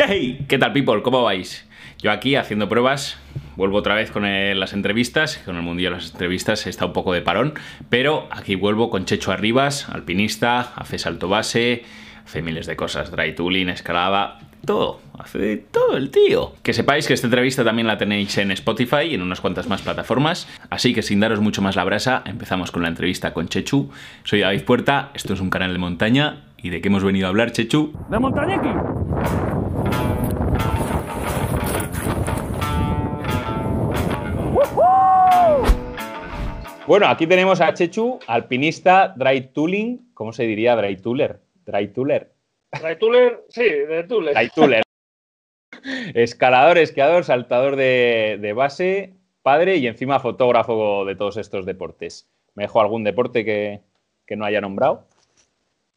Hey, 0.00 0.44
¿qué 0.46 0.58
tal 0.58 0.72
people? 0.72 1.02
¿Cómo 1.02 1.24
vais? 1.24 1.66
Yo 2.00 2.12
aquí 2.12 2.36
haciendo 2.36 2.68
pruebas, 2.68 3.18
vuelvo 3.56 3.78
otra 3.78 3.96
vez 3.96 4.12
con 4.12 4.22
las 4.22 4.72
entrevistas, 4.72 5.38
con 5.38 5.56
el 5.56 5.62
mundillo 5.62 5.90
de 5.90 5.96
las 5.96 6.12
entrevistas 6.12 6.68
está 6.68 6.86
un 6.86 6.92
poco 6.92 7.12
de 7.12 7.20
parón, 7.20 7.54
pero 7.90 8.28
aquí 8.30 8.54
vuelvo 8.54 8.90
con 8.90 9.06
Checho 9.06 9.32
Arribas, 9.32 9.88
alpinista, 9.88 10.72
hace 10.76 11.00
salto 11.00 11.28
base, 11.28 11.82
hace 12.24 12.42
miles 12.42 12.66
de 12.66 12.76
cosas, 12.76 13.10
dry 13.10 13.34
tooling, 13.34 13.70
escalada, 13.70 14.38
todo, 14.64 15.00
hace 15.18 15.56
todo 15.56 15.96
el 15.96 16.10
tío. 16.10 16.54
Que 16.62 16.74
sepáis 16.74 17.08
que 17.08 17.14
esta 17.14 17.26
entrevista 17.26 17.64
también 17.64 17.88
la 17.88 17.98
tenéis 17.98 18.38
en 18.38 18.52
Spotify 18.52 19.06
y 19.10 19.14
en 19.14 19.22
unas 19.22 19.40
cuantas 19.40 19.66
más 19.66 19.82
plataformas, 19.82 20.46
así 20.70 20.94
que 20.94 21.02
sin 21.02 21.18
daros 21.18 21.40
mucho 21.40 21.60
más 21.60 21.74
la 21.74 21.82
brasa, 21.82 22.22
empezamos 22.24 22.70
con 22.70 22.82
la 22.82 22.88
entrevista 22.88 23.34
con 23.34 23.48
Chechu. 23.48 23.90
Soy 24.22 24.42
David 24.42 24.62
Puerta, 24.62 25.10
esto 25.14 25.34
es 25.34 25.40
un 25.40 25.50
canal 25.50 25.72
de 25.72 25.78
montaña, 25.80 26.44
¿y 26.62 26.70
de 26.70 26.80
qué 26.80 26.88
hemos 26.88 27.04
venido 27.04 27.26
a 27.26 27.30
hablar, 27.30 27.52
Chechu? 27.52 27.92
¡De 28.10 28.18
montañequi! 28.18 28.68
Bueno, 36.86 37.06
aquí 37.06 37.26
tenemos 37.26 37.60
a 37.60 37.74
Chechu, 37.74 38.18
alpinista, 38.26 39.12
dry 39.14 39.52
tooling, 39.52 40.10
¿cómo 40.14 40.32
se 40.32 40.44
diría 40.44 40.74
dry 40.74 40.96
tooler? 40.96 41.40
Dry 41.66 41.88
tooler. 41.88 42.32
Dry 42.80 42.96
tooler, 42.98 43.44
sí, 43.50 43.62
de 43.62 44.04
tooler. 44.04 44.34
Dry 44.34 44.48
tooler. 44.48 44.82
Escalador, 46.14 46.78
esquiador, 46.78 47.24
saltador 47.24 47.76
de, 47.76 48.52
base, 48.56 49.12
padre 49.42 49.76
y 49.76 49.86
encima 49.86 50.18
fotógrafo 50.18 51.04
de 51.04 51.14
todos 51.14 51.36
estos 51.36 51.66
deportes. 51.66 52.26
¿Me 52.54 52.64
dejo 52.64 52.80
algún 52.80 53.04
deporte 53.04 53.44
que, 53.44 53.82
que 54.26 54.36
no 54.36 54.46
haya 54.46 54.62
nombrado? 54.62 55.06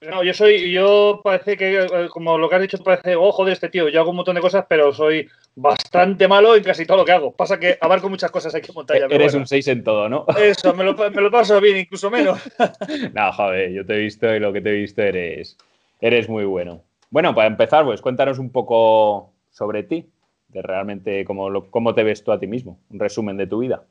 No, 0.02 0.24
yo 0.24 0.34
soy, 0.34 0.72
yo 0.72 1.22
parece 1.24 1.56
que, 1.56 1.84
eh, 1.84 2.10
como 2.10 2.36
lo 2.40 2.50
que 2.50 2.56
has 2.56 2.62
dicho, 2.62 2.84
parece, 2.84 3.16
ojo 3.16 3.46
de 3.46 3.52
este 3.54 3.70
tío, 3.70 3.88
yo 3.88 4.00
hago 4.00 4.10
un 4.10 4.16
montón 4.16 4.34
de 4.34 4.42
cosas, 4.42 4.66
pero 4.68 4.92
soy 4.92 5.30
bastante 5.56 6.28
malo 6.28 6.56
en 6.56 6.64
casi 6.64 6.88
todo 6.88 6.98
lo 6.98 7.06
que 7.06 7.12
hago. 7.12 7.32
Pasa 7.32 7.60
que 7.60 7.78
abarco 7.80 8.10
muchas 8.10 8.32
cosas 8.32 8.56
aquí 8.56 8.72
en 8.72 8.76
montaña. 8.76 9.06
Eres 9.12 9.36
un 9.36 9.46
6 9.46 9.68
en 9.68 9.84
todo, 9.84 10.10
¿no? 10.10 10.26
Eso, 10.42 10.74
me 10.74 10.84
lo, 10.84 10.96
me 10.96 11.22
lo, 11.22 11.30
paso 11.30 11.62
bien, 11.62 11.78
incluso 11.78 12.10
menos. 12.10 12.42
no, 13.14 13.32
joder, 13.32 13.72
yo 13.72 13.86
te 13.86 13.94
he 13.94 14.00
visto 14.00 14.34
y 14.36 14.40
lo 14.40 14.52
que 14.52 14.62
te 14.62 14.70
he 14.72 14.74
visto 14.74 15.04
eres, 15.04 15.56
eres 16.00 16.28
muy 16.28 16.46
bueno. 16.46 16.82
Bueno, 17.12 17.36
para 17.36 17.48
empezar, 17.48 17.86
pues 17.86 18.02
cuéntanos 18.02 18.40
un 18.40 18.52
poco 18.52 19.32
sobre 19.52 19.84
ti, 19.84 20.10
de 20.48 20.64
realmente 20.64 21.24
cómo, 21.26 21.70
cómo 21.70 21.94
te 21.94 22.04
ves 22.04 22.24
tú 22.24 22.32
a 22.32 22.40
ti 22.40 22.48
mismo, 22.48 22.80
un 22.90 23.00
resumen 23.00 23.38
de 23.38 23.46
tu 23.46 23.60
vida. 23.60 23.84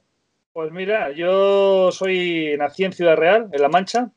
Pues 0.53 0.73
mira, 0.73 1.13
yo 1.13 1.93
soy, 1.93 2.57
nací 2.59 2.83
en 2.83 2.93
Ciudad 2.93 3.17
Real, 3.17 3.49
en 3.53 3.63
La 3.63 3.69
Mancha, 3.69 4.11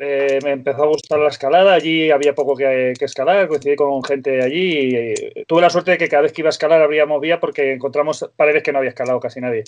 eh, 0.00 0.38
me 0.44 0.52
empezó 0.52 0.84
a 0.84 0.86
gustar 0.86 1.18
la 1.18 1.28
escalada, 1.28 1.74
allí 1.74 2.10
había 2.10 2.34
poco 2.34 2.54
que, 2.54 2.92
escalar, 3.00 3.48
coincidí 3.48 3.74
con 3.74 4.02
gente 4.04 4.42
allí 4.42 4.96
y 4.96 5.44
tuve 5.44 5.62
la 5.62 5.70
suerte 5.70 5.92
de 5.92 5.98
que 5.98 6.08
cada 6.08 6.22
vez 6.22 6.32
que 6.32 6.42
iba 6.42 6.48
a 6.48 6.50
escalar 6.50 6.80
abríamos 6.80 7.20
vía 7.20 7.40
porque 7.40 7.72
encontramos 7.72 8.30
paredes 8.36 8.62
que 8.62 8.72
no 8.72 8.78
había 8.78 8.90
escalado 8.90 9.18
casi 9.18 9.40
nadie. 9.40 9.64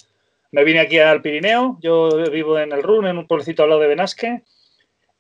Me 0.52 0.62
vine 0.62 0.80
aquí 0.80 0.98
al 0.98 1.20
Pirineo, 1.22 1.78
yo 1.80 2.10
vivo 2.30 2.58
en 2.58 2.72
el 2.72 2.82
Run, 2.82 3.06
en 3.06 3.18
un 3.18 3.26
pueblecito 3.26 3.64
al 3.64 3.70
lado 3.70 3.80
de 3.80 3.88
Benasque 3.88 4.42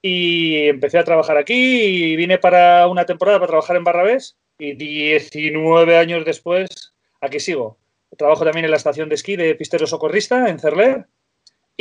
y 0.02 0.68
empecé 0.68 0.98
a 0.98 1.04
trabajar 1.04 1.36
aquí 1.36 1.54
y 1.54 2.16
vine 2.16 2.38
para 2.38 2.86
una 2.86 3.04
temporada 3.04 3.38
para 3.38 3.48
trabajar 3.48 3.76
en 3.76 3.84
Barrabés 3.84 4.36
y 4.58 4.74
19 4.74 5.96
años 5.96 6.24
después 6.24 6.94
aquí 7.20 7.40
sigo. 7.40 7.78
Trabajo 8.16 8.44
también 8.44 8.64
en 8.64 8.70
la 8.70 8.76
estación 8.76 9.08
de 9.08 9.16
esquí 9.16 9.36
de 9.36 9.54
pistero 9.56 9.86
socorrista 9.86 10.48
en 10.48 10.58
Cerler 10.58 11.06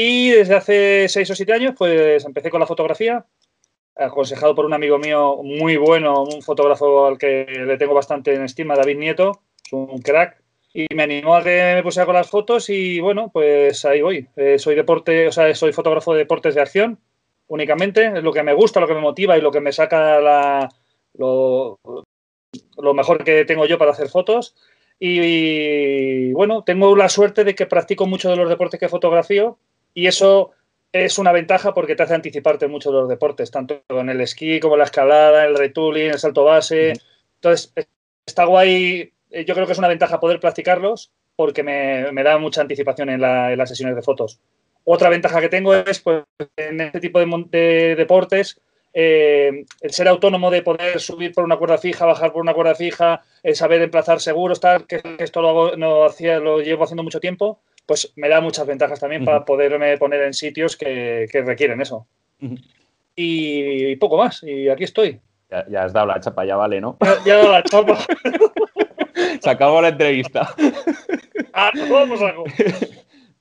y 0.02 0.30
desde 0.30 0.56
hace 0.56 1.10
seis 1.10 1.30
o 1.30 1.36
siete 1.36 1.52
años, 1.52 1.76
pues 1.78 2.24
empecé 2.24 2.50
con 2.50 2.62
la 2.62 2.66
fotografía, 2.66 3.26
aconsejado 3.98 4.56
por 4.56 4.64
un 4.64 4.72
amigo 4.72 4.98
mío 4.98 5.42
muy 5.44 5.76
bueno, 5.76 6.24
un 6.24 6.42
fotógrafo 6.42 7.06
al 7.06 7.18
que 7.18 7.46
le 7.46 7.78
tengo 7.78 7.94
bastante 7.94 8.34
en 8.34 8.46
estima, 8.46 8.78
David 8.78 8.98
Nieto, 8.98 9.42
es 9.62 9.74
un 9.74 10.00
crack, 10.02 10.42
y 10.74 10.88
me 10.96 11.04
animó 11.04 11.36
a 11.36 11.44
que 11.44 11.74
me 11.76 11.84
pusiera 11.84 12.06
con 12.06 12.16
las 12.16 12.30
fotos 12.30 12.70
y 12.70 13.02
bueno, 13.02 13.30
pues 13.34 13.84
ahí 13.84 14.02
voy. 14.02 14.26
Eh, 14.38 14.58
soy 14.58 14.76
deporte, 14.76 15.28
o 15.28 15.34
sea, 15.34 15.54
soy 15.54 15.74
fotógrafo 15.74 16.14
de 16.14 16.20
deportes 16.20 16.56
de 16.56 16.62
acción 16.62 16.98
únicamente, 17.48 18.06
es 18.06 18.24
lo 18.24 18.32
que 18.32 18.44
me 18.44 18.54
gusta, 18.54 18.80
lo 18.80 18.88
que 18.88 18.94
me 18.94 19.02
motiva 19.02 19.38
y 19.38 19.42
lo 19.42 19.52
que 19.52 19.60
me 19.60 19.74
saca 19.74 20.22
la, 20.22 20.70
lo, 21.16 21.78
lo 22.78 22.94
mejor 22.94 23.26
que 23.26 23.44
tengo 23.44 23.66
yo 23.66 23.78
para 23.78 23.92
hacer 23.92 24.08
fotos. 24.08 24.56
Y, 24.98 26.32
bueno, 26.32 26.64
tengo 26.64 26.96
la 26.96 27.10
suerte 27.10 27.44
de 27.44 27.54
que 27.54 27.66
practico 27.66 28.06
mucho 28.06 28.30
de 28.30 28.38
los 28.38 28.48
deportes 28.48 28.80
que 28.80 28.88
fotografío 28.88 29.58
y 29.94 30.08
eso 30.08 30.52
es 30.92 31.20
una 31.20 31.32
ventaja 31.32 31.74
porque 31.74 31.96
te 31.96 32.04
hace 32.04 32.16
anticiparte 32.16 32.68
mucho 32.68 32.92
de 32.92 33.00
los 33.00 33.10
deportes, 33.10 33.52
tanto 33.52 33.84
en 33.90 34.10
el 34.10 34.22
esquí 34.22 34.60
como 34.60 34.76
en 34.76 34.80
la 34.80 34.86
escalada, 34.86 35.46
el 35.46 35.56
retooling, 35.56 36.12
el 36.12 36.20
salto 36.20 36.44
base. 36.44 36.94
Entonces, 37.36 37.74
está 38.26 38.46
guay. 38.46 39.14
Eh, 39.30 39.46
yo 39.46 39.54
creo 39.54 39.66
que 39.66 39.74
es 39.74 39.80
una 39.80 39.88
ventaja 39.88 40.20
poder 40.20 40.40
practicarlos 40.40 41.12
porque 41.36 41.64
me, 41.64 42.24
da 42.24 42.38
mucha 42.38 42.62
anticipación 42.62 43.10
en, 43.10 43.22
las 43.22 43.70
sesiones 43.70 43.96
de 43.96 44.02
fotos. 44.02 44.40
Otra 44.84 45.10
ventaja 45.10 45.40
que 45.40 45.48
tengo 45.48 45.74
es, 45.74 46.00
pues, 46.00 46.24
en 46.58 46.82
este 46.82 47.00
tipo 47.00 47.20
de, 47.20 47.96
deportes, 47.96 48.60
eh, 48.94 49.64
el 49.80 49.92
ser 49.92 50.08
autónomo 50.08 50.52
de 50.52 50.64
poder 50.64 51.00
subir 51.00 51.32
por 51.34 51.46
una 51.46 51.58
cuerda 51.58 51.78
fija, 51.78 52.06
bajar 52.06 52.34
por 52.34 52.42
una 52.42 52.54
cuerda 52.54 52.76
fija, 52.76 53.22
el 53.44 53.56
saber 53.56 53.82
emplazar 53.82 54.20
seguros, 54.20 54.60
tal, 54.60 54.86
que 54.86 55.02
esto 55.20 55.42
lo, 55.42 55.78
no 55.78 56.04
hacía, 56.04 56.40
lo 56.40 56.60
llevo 56.60 56.84
haciendo 56.84 57.04
mucho 57.04 57.22
tiempo 57.22 57.62
pues 57.90 58.14
me 58.18 58.30
da 58.30 58.40
muchas 58.40 58.68
ventajas 58.68 59.00
también 59.00 59.26
para 59.26 59.44
poderme 59.44 59.98
poner 59.98 60.22
en 60.22 60.36
sitios 60.36 60.78
que, 60.78 61.28
requieren 61.44 61.82
eso. 61.82 62.06
y, 63.16 63.96
poco 63.96 64.16
más, 64.16 64.44
y 64.44 64.70
aquí 64.70 64.84
estoy. 64.84 65.20
Ya, 65.50 65.86
has 65.86 65.92
dado 65.92 66.06
la 66.06 66.20
chapa, 66.20 66.46
ya 66.46 66.56
vale, 66.56 66.80
¿no? 66.80 66.98
Ya, 67.02 67.16
ya 67.26 67.34
he 67.34 67.38
dado 67.38 67.52
la 67.52 67.64
chapa. 67.64 67.98
Se 69.42 69.50
acabó 69.50 69.82
la 69.82 69.88
entrevista. 69.88 70.54
ah, 71.54 71.72
vamos 71.90 72.22
a 72.22 72.32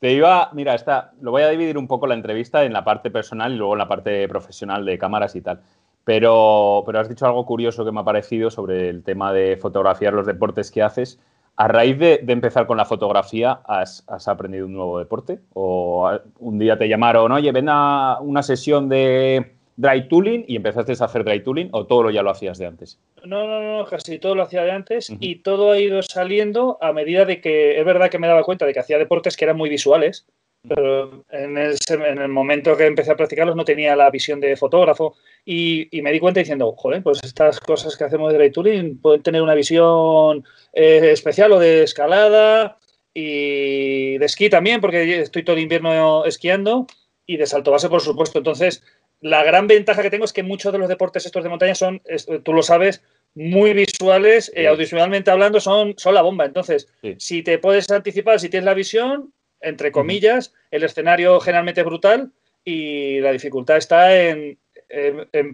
Te 0.00 0.14
iba, 0.14 0.48
mira, 0.54 0.74
esta, 0.74 1.12
lo 1.20 1.30
voy 1.30 1.42
a 1.42 1.50
dividir 1.50 1.76
un 1.76 1.86
poco 1.86 2.06
la 2.06 2.14
entrevista 2.14 2.64
en 2.64 2.72
la 2.72 2.84
parte 2.84 3.10
personal 3.10 3.52
y 3.52 3.56
luego 3.56 3.74
en 3.74 3.80
la 3.80 3.88
parte 3.88 4.26
profesional 4.28 4.86
de 4.86 4.96
cámaras 4.96 5.36
y 5.36 5.42
tal. 5.42 5.60
Pero, 6.04 6.84
pero 6.86 7.00
has 7.00 7.08
dicho 7.10 7.26
algo 7.26 7.44
curioso 7.44 7.84
que 7.84 7.92
me 7.92 8.00
ha 8.00 8.04
parecido 8.04 8.50
sobre 8.50 8.88
el 8.88 9.02
tema 9.02 9.30
de 9.34 9.58
fotografiar 9.58 10.14
los 10.14 10.24
deportes 10.24 10.70
que 10.70 10.82
haces. 10.82 11.20
¿A 11.60 11.66
raíz 11.66 11.98
de, 11.98 12.20
empezar 12.28 12.68
con 12.68 12.76
la 12.76 12.84
fotografía, 12.84 13.62
has, 13.66 14.04
aprendido 14.28 14.66
un 14.66 14.74
nuevo 14.74 15.00
deporte? 15.00 15.40
¿O 15.54 16.08
un 16.38 16.56
día 16.56 16.78
te 16.78 16.88
llamaron, 16.88 17.32
oye, 17.32 17.50
ven 17.50 17.66
a 17.68 18.18
una 18.20 18.44
sesión 18.44 18.88
de 18.88 19.54
dry 19.76 20.06
tooling 20.06 20.44
y 20.46 20.54
empezaste 20.54 20.92
a 20.92 21.06
hacer 21.06 21.24
dry 21.24 21.42
tooling 21.42 21.68
o 21.72 21.84
todo 21.84 22.04
lo 22.04 22.10
ya 22.12 22.22
lo 22.22 22.30
hacías 22.30 22.58
de 22.58 22.66
antes? 22.66 23.00
No, 23.24 23.48
no, 23.48 23.60
no, 23.60 23.84
casi 23.86 24.20
todo 24.20 24.36
lo 24.36 24.44
hacía 24.44 24.62
de 24.62 24.70
antes 24.70 25.12
y 25.18 25.42
todo 25.42 25.72
ha 25.72 25.80
ido 25.80 26.00
saliendo 26.04 26.78
a 26.80 26.92
medida 26.92 27.24
de 27.24 27.40
que 27.40 27.80
es 27.80 27.84
verdad 27.84 28.08
que 28.08 28.20
me 28.20 28.28
daba 28.28 28.44
cuenta 28.44 28.64
de 28.64 28.72
que 28.72 28.78
hacía 28.78 28.96
deportes 28.96 29.36
que 29.36 29.44
eran 29.44 29.56
muy 29.56 29.68
visuales, 29.68 30.28
pero 30.66 31.24
en, 31.30 31.56
en 31.56 32.18
el 32.18 32.28
momento 32.28 32.76
que 32.76 32.86
empecé 32.86 33.12
a 33.12 33.16
practicarlos 33.16 33.56
no 33.56 33.64
tenía 33.64 33.94
la 33.94 34.10
visión 34.10 34.40
de 34.40 34.56
fotógrafo 34.56 35.16
y, 35.44 35.88
me 36.02 36.12
di 36.12 36.20
cuenta 36.20 36.40
diciendo, 36.40 36.74
joder, 36.76 37.02
pues 37.02 37.22
estas 37.22 37.60
cosas 37.60 37.96
que 37.96 38.04
hacemos 38.04 38.32
de 38.32 38.38
dry 38.38 38.50
tooling 38.50 39.00
pueden 39.00 39.22
tener 39.22 39.42
una 39.42 39.54
visión 39.54 40.44
eh, 40.72 41.10
especial 41.12 41.52
o 41.52 41.58
de 41.58 41.84
escalada 41.84 42.78
y 43.14 44.18
de 44.18 44.26
esquí 44.26 44.50
también, 44.50 44.80
porque 44.80 45.20
estoy 45.20 45.44
todo 45.44 45.56
el 45.56 45.62
invierno 45.62 46.24
esquiando 46.24 46.86
y 47.26 47.36
de 47.36 47.46
salto 47.46 47.70
base, 47.70 47.88
por 47.88 48.00
supuesto. 48.00 48.38
Entonces, 48.38 48.82
la 49.20 49.42
gran 49.44 49.66
ventaja 49.66 50.02
que 50.02 50.10
tengo 50.10 50.24
es 50.24 50.32
que 50.32 50.42
muchos 50.42 50.72
de 50.72 50.78
los 50.78 50.88
deportes 50.88 51.24
estos 51.24 51.42
de 51.42 51.50
montaña 51.50 51.74
son, 51.74 52.02
tú 52.44 52.52
lo 52.52 52.62
sabes, 52.62 53.02
muy 53.34 53.72
visuales, 53.72 54.50
eh, 54.54 54.66
audiovisualmente 54.66 55.30
hablando, 55.30 55.60
son, 55.60 55.94
son 55.96 56.14
la 56.14 56.22
bomba. 56.22 56.44
Entonces, 56.44 56.88
si 57.18 57.42
te 57.42 57.58
puedes 57.58 57.90
anticipar, 57.90 58.40
si 58.40 58.48
tienes 58.48 58.64
la 58.64 58.74
visión, 58.74 59.32
entre 59.60 59.92
comillas, 59.92 60.54
el 60.70 60.84
escenario 60.84 61.40
generalmente 61.40 61.80
es 61.80 61.86
brutal 61.86 62.32
y 62.64 63.20
la 63.20 63.32
dificultad 63.32 63.76
está 63.76 64.14
en, 64.14 64.58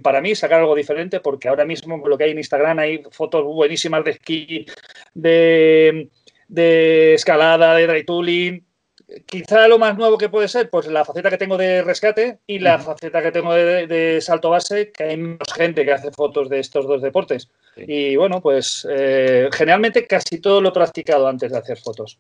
para 0.03 0.21
mí 0.21 0.35
sacar 0.35 0.61
algo 0.61 0.75
diferente 0.75 1.21
porque 1.21 1.49
ahora 1.49 1.65
mismo 1.65 2.07
lo 2.07 2.17
que 2.17 2.25
hay 2.25 2.31
en 2.31 2.39
Instagram 2.39 2.79
hay 2.79 3.03
fotos 3.11 3.45
buenísimas 3.45 4.05
de 4.05 4.11
esquí, 4.13 4.67
de, 5.15 6.11
escalada, 7.15 7.75
de 7.75 7.87
dry 7.87 8.05
tooling. 8.05 8.65
Quizá 9.27 9.69
lo 9.69 9.79
más 9.79 9.97
nuevo 9.97 10.17
que 10.17 10.29
puede 10.29 10.49
ser, 10.49 10.71
pues 10.71 10.87
la 10.87 11.05
faceta 11.05 11.31
que 11.31 11.39
tengo 11.39 11.57
de 11.57 11.83
rescate 11.83 12.39
y 12.47 12.59
la 12.59 12.79
faceta 12.79 13.23
que 13.23 13.33
tengo 13.33 13.53
de, 13.53 14.19
salto 14.21 14.50
base, 14.50 14.91
que 14.93 15.05
hay 15.05 15.17
menos 15.17 15.53
gente 15.55 15.85
que 15.85 15.93
hace 15.93 16.11
fotos 16.11 16.49
de 16.49 16.61
estos 16.61 16.87
dos 16.87 17.03
deportes. 17.03 17.50
Y 17.77 18.17
bueno, 18.17 18.41
pues 18.41 18.87
eh, 18.91 19.50
generalmente 19.53 20.07
casi 20.07 20.41
todo 20.41 20.61
lo 20.61 20.71
he 20.71 20.73
practicado 20.73 21.29
antes 21.29 21.53
de 21.53 21.59
hacer 21.59 21.77
fotos. 21.79 22.19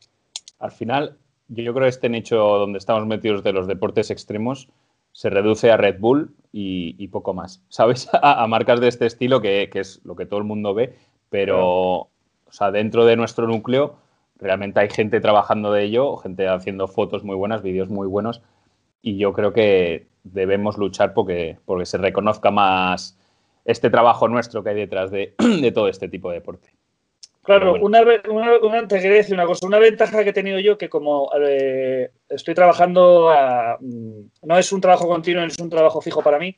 Al 0.58 0.72
final, 0.72 1.16
yo 1.48 1.74
creo 1.74 1.84
que 1.84 1.88
este 1.88 2.08
nicho 2.08 2.36
donde 2.36 2.78
estamos 2.78 3.06
metidos 3.06 3.42
de 3.42 3.52
los 3.52 3.66
deportes 3.66 4.10
extremos 4.10 4.68
se 5.12 5.30
reduce 5.30 5.70
a 5.70 5.76
Red 5.76 6.00
Bull 6.00 6.34
y, 6.52 7.08
poco 7.08 7.34
más, 7.34 7.62
¿sabes? 7.68 8.08
A, 8.22 8.46
marcas 8.46 8.80
de 8.80 8.88
este 8.88 9.06
estilo 9.06 9.40
que, 9.40 9.70
es 9.72 10.00
lo 10.04 10.16
que 10.16 10.26
todo 10.26 10.38
el 10.38 10.44
mundo 10.44 10.74
ve, 10.74 10.96
pero 11.30 12.08
o 12.46 12.52
sea, 12.52 12.70
dentro 12.70 13.04
de 13.04 13.16
nuestro 13.16 13.46
núcleo 13.46 13.96
realmente 14.36 14.80
hay 14.80 14.90
gente 14.90 15.20
trabajando 15.20 15.72
de 15.72 15.84
ello, 15.84 16.16
gente 16.16 16.48
haciendo 16.48 16.88
fotos 16.88 17.24
muy 17.24 17.36
buenas, 17.36 17.62
vídeos 17.62 17.88
muy 17.88 18.06
buenos 18.06 18.42
y 19.02 19.16
yo 19.18 19.32
creo 19.32 19.52
que 19.52 20.06
debemos 20.24 20.78
luchar 20.78 21.14
porque, 21.14 21.58
porque 21.64 21.86
se 21.86 21.98
reconozca 21.98 22.50
más 22.50 23.18
este 23.64 23.90
trabajo 23.90 24.28
nuestro 24.28 24.62
que 24.62 24.70
hay 24.70 24.76
detrás 24.76 25.10
de, 25.10 25.34
de 25.60 25.72
todo 25.72 25.88
este 25.88 26.08
tipo 26.08 26.30
de 26.30 26.36
deporte. 26.36 26.70
Claro, 27.44 27.74
una, 27.74 28.02
una, 28.62 28.88
te 28.88 29.00
quería 29.00 29.18
decir 29.18 29.34
una 29.34 29.44
cosa. 29.44 29.66
Una 29.66 29.78
ventaja 29.78 30.24
que 30.24 30.30
he 30.30 30.32
tenido 30.32 30.58
yo, 30.58 30.78
que 30.78 30.88
como 30.88 31.30
eh, 31.38 32.10
estoy 32.28 32.54
trabajando, 32.54 33.30
mm, 33.80 34.20
no 34.42 34.58
es 34.58 34.72
un 34.72 34.80
trabajo 34.80 35.06
continuo, 35.06 35.44
es 35.44 35.58
un 35.58 35.68
trabajo 35.68 36.00
fijo 36.00 36.22
para 36.22 36.38
mí, 36.38 36.56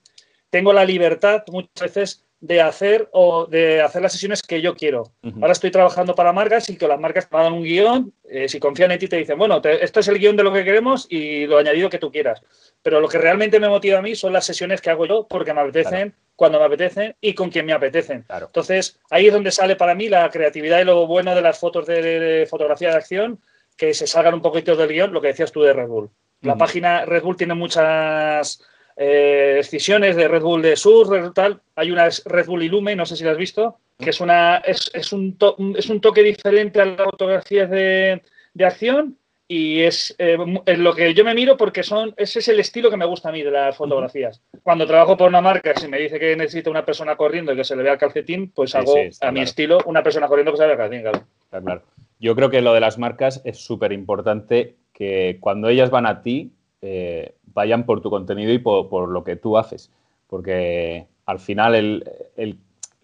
tengo 0.48 0.72
la 0.72 0.84
libertad 0.84 1.42
muchas 1.50 1.82
veces 1.82 2.25
de 2.40 2.60
hacer 2.60 3.08
o 3.12 3.46
de 3.46 3.80
hacer 3.80 4.02
las 4.02 4.12
sesiones 4.12 4.42
que 4.42 4.60
yo 4.60 4.74
quiero. 4.74 5.12
Ahora 5.40 5.52
estoy 5.52 5.70
trabajando 5.70 6.14
para 6.14 6.32
marcas 6.32 6.68
y 6.68 6.76
que 6.76 6.86
las 6.86 7.00
marcas 7.00 7.28
te 7.28 7.36
dan 7.36 7.52
un 7.52 7.62
guion, 7.62 8.12
eh, 8.28 8.48
si 8.48 8.60
confían 8.60 8.92
en 8.92 8.98
ti 8.98 9.08
te 9.08 9.16
dicen, 9.16 9.38
bueno, 9.38 9.60
esto 9.64 10.00
es 10.00 10.08
el 10.08 10.18
guion 10.18 10.36
de 10.36 10.42
lo 10.42 10.52
que 10.52 10.64
queremos 10.64 11.06
y 11.08 11.46
lo 11.46 11.58
añadido 11.58 11.88
que 11.88 11.98
tú 11.98 12.12
quieras. 12.12 12.42
Pero 12.82 13.00
lo 13.00 13.08
que 13.08 13.18
realmente 13.18 13.58
me 13.58 13.68
motiva 13.68 13.98
a 13.98 14.02
mí 14.02 14.14
son 14.14 14.32
las 14.32 14.44
sesiones 14.44 14.80
que 14.80 14.90
hago 14.90 15.06
yo 15.06 15.26
porque 15.26 15.54
me 15.54 15.62
apetecen, 15.62 16.14
cuando 16.34 16.58
me 16.58 16.66
apetecen 16.66 17.16
y 17.20 17.34
con 17.34 17.50
quien 17.50 17.64
me 17.64 17.72
apetecen. 17.72 18.26
Entonces, 18.28 19.00
ahí 19.10 19.28
es 19.28 19.32
donde 19.32 19.50
sale 19.50 19.74
para 19.76 19.94
mí 19.94 20.08
la 20.08 20.28
creatividad 20.30 20.80
y 20.80 20.84
lo 20.84 21.06
bueno 21.06 21.34
de 21.34 21.42
las 21.42 21.58
fotos 21.58 21.86
de, 21.86 22.46
fotografía 22.50 22.90
de 22.90 22.96
acción, 22.96 23.40
que 23.76 23.94
se 23.94 24.06
salgan 24.06 24.34
un 24.34 24.42
poquito 24.42 24.76
del 24.76 24.88
guion, 24.88 25.12
lo 25.12 25.20
que 25.20 25.28
decías 25.28 25.52
tú 25.52 25.62
de 25.62 25.72
Red 25.72 25.88
Bull. 25.88 26.10
La 26.42 26.56
página 26.56 27.06
Red 27.06 27.22
Bull 27.22 27.36
tiene 27.36 27.54
muchas 27.54 28.62
eh, 28.96 29.56
excisiones 29.58 30.16
de 30.16 30.28
Red 30.28 30.42
Bull 30.42 30.62
de 30.62 30.76
Sur, 30.76 31.32
tal. 31.34 31.60
Hay 31.74 31.90
una 31.90 32.08
Red 32.24 32.46
Bull 32.46 32.62
Illume, 32.62 32.96
no 32.96 33.06
sé 33.06 33.16
si 33.16 33.24
la 33.24 33.32
has 33.32 33.38
visto, 33.38 33.78
que 33.98 34.10
es, 34.10 34.20
una, 34.20 34.58
es, 34.58 34.90
es, 34.94 35.12
un, 35.12 35.36
es 35.76 35.88
un 35.88 36.00
toque 36.00 36.22
diferente 36.22 36.80
a 36.80 36.86
las 36.86 37.04
fotografías 37.04 37.70
de, 37.70 38.22
de 38.54 38.64
acción 38.64 39.16
y 39.48 39.82
es, 39.82 40.14
eh, 40.18 40.36
lo 40.76 40.94
que 40.94 41.14
yo 41.14 41.24
me 41.24 41.34
miro 41.34 41.56
porque 41.56 41.84
son, 41.84 42.12
ese 42.16 42.40
es 42.40 42.48
el 42.48 42.58
estilo 42.58 42.90
que 42.90 42.96
me 42.96 43.04
gusta 43.04 43.28
a 43.28 43.32
mí 43.32 43.42
de 43.42 43.50
las 43.50 43.76
fotografías. 43.76 44.42
Cuando 44.62 44.86
trabajo 44.86 45.16
por 45.16 45.28
una 45.28 45.40
marca, 45.40 45.72
si 45.76 45.86
me 45.86 45.98
dice 45.98 46.18
que 46.18 46.34
necesita 46.34 46.70
una 46.70 46.84
persona 46.84 47.16
corriendo 47.16 47.52
y 47.52 47.56
que 47.56 47.64
se 47.64 47.76
le 47.76 47.84
vea 47.84 47.92
el 47.92 47.98
calcetín, 47.98 48.50
pues 48.50 48.74
hago 48.74 48.94
a 49.20 49.30
mi 49.30 49.40
estilo 49.40 49.78
una 49.86 50.02
persona 50.02 50.26
corriendo 50.26 50.50
que 50.50 50.58
se 50.58 50.66
le 50.66 50.74
vea 50.74 50.86
el 50.86 51.02
calcetín, 51.02 51.24
Está 51.44 51.60
claro. 51.60 51.82
Yo 52.18 52.34
creo 52.34 52.50
que 52.50 52.60
lo 52.60 52.74
de 52.74 52.80
las 52.80 52.98
marcas 52.98 53.40
es 53.44 53.58
súper 53.58 53.92
importante 53.92 54.74
que 54.92 55.36
cuando 55.38 55.68
ellas 55.68 55.90
van 55.90 56.06
a 56.06 56.22
ti, 56.22 56.50
eh, 56.82 57.34
vayan 57.56 57.84
por 57.84 58.02
tu 58.02 58.10
contenido 58.10 58.52
y 58.52 58.58
por, 58.58 59.08
lo 59.08 59.24
que 59.24 59.34
tú 59.34 59.56
haces. 59.56 59.90
Porque 60.28 61.06
al 61.24 61.40
final 61.40 61.74
el, 61.74 62.58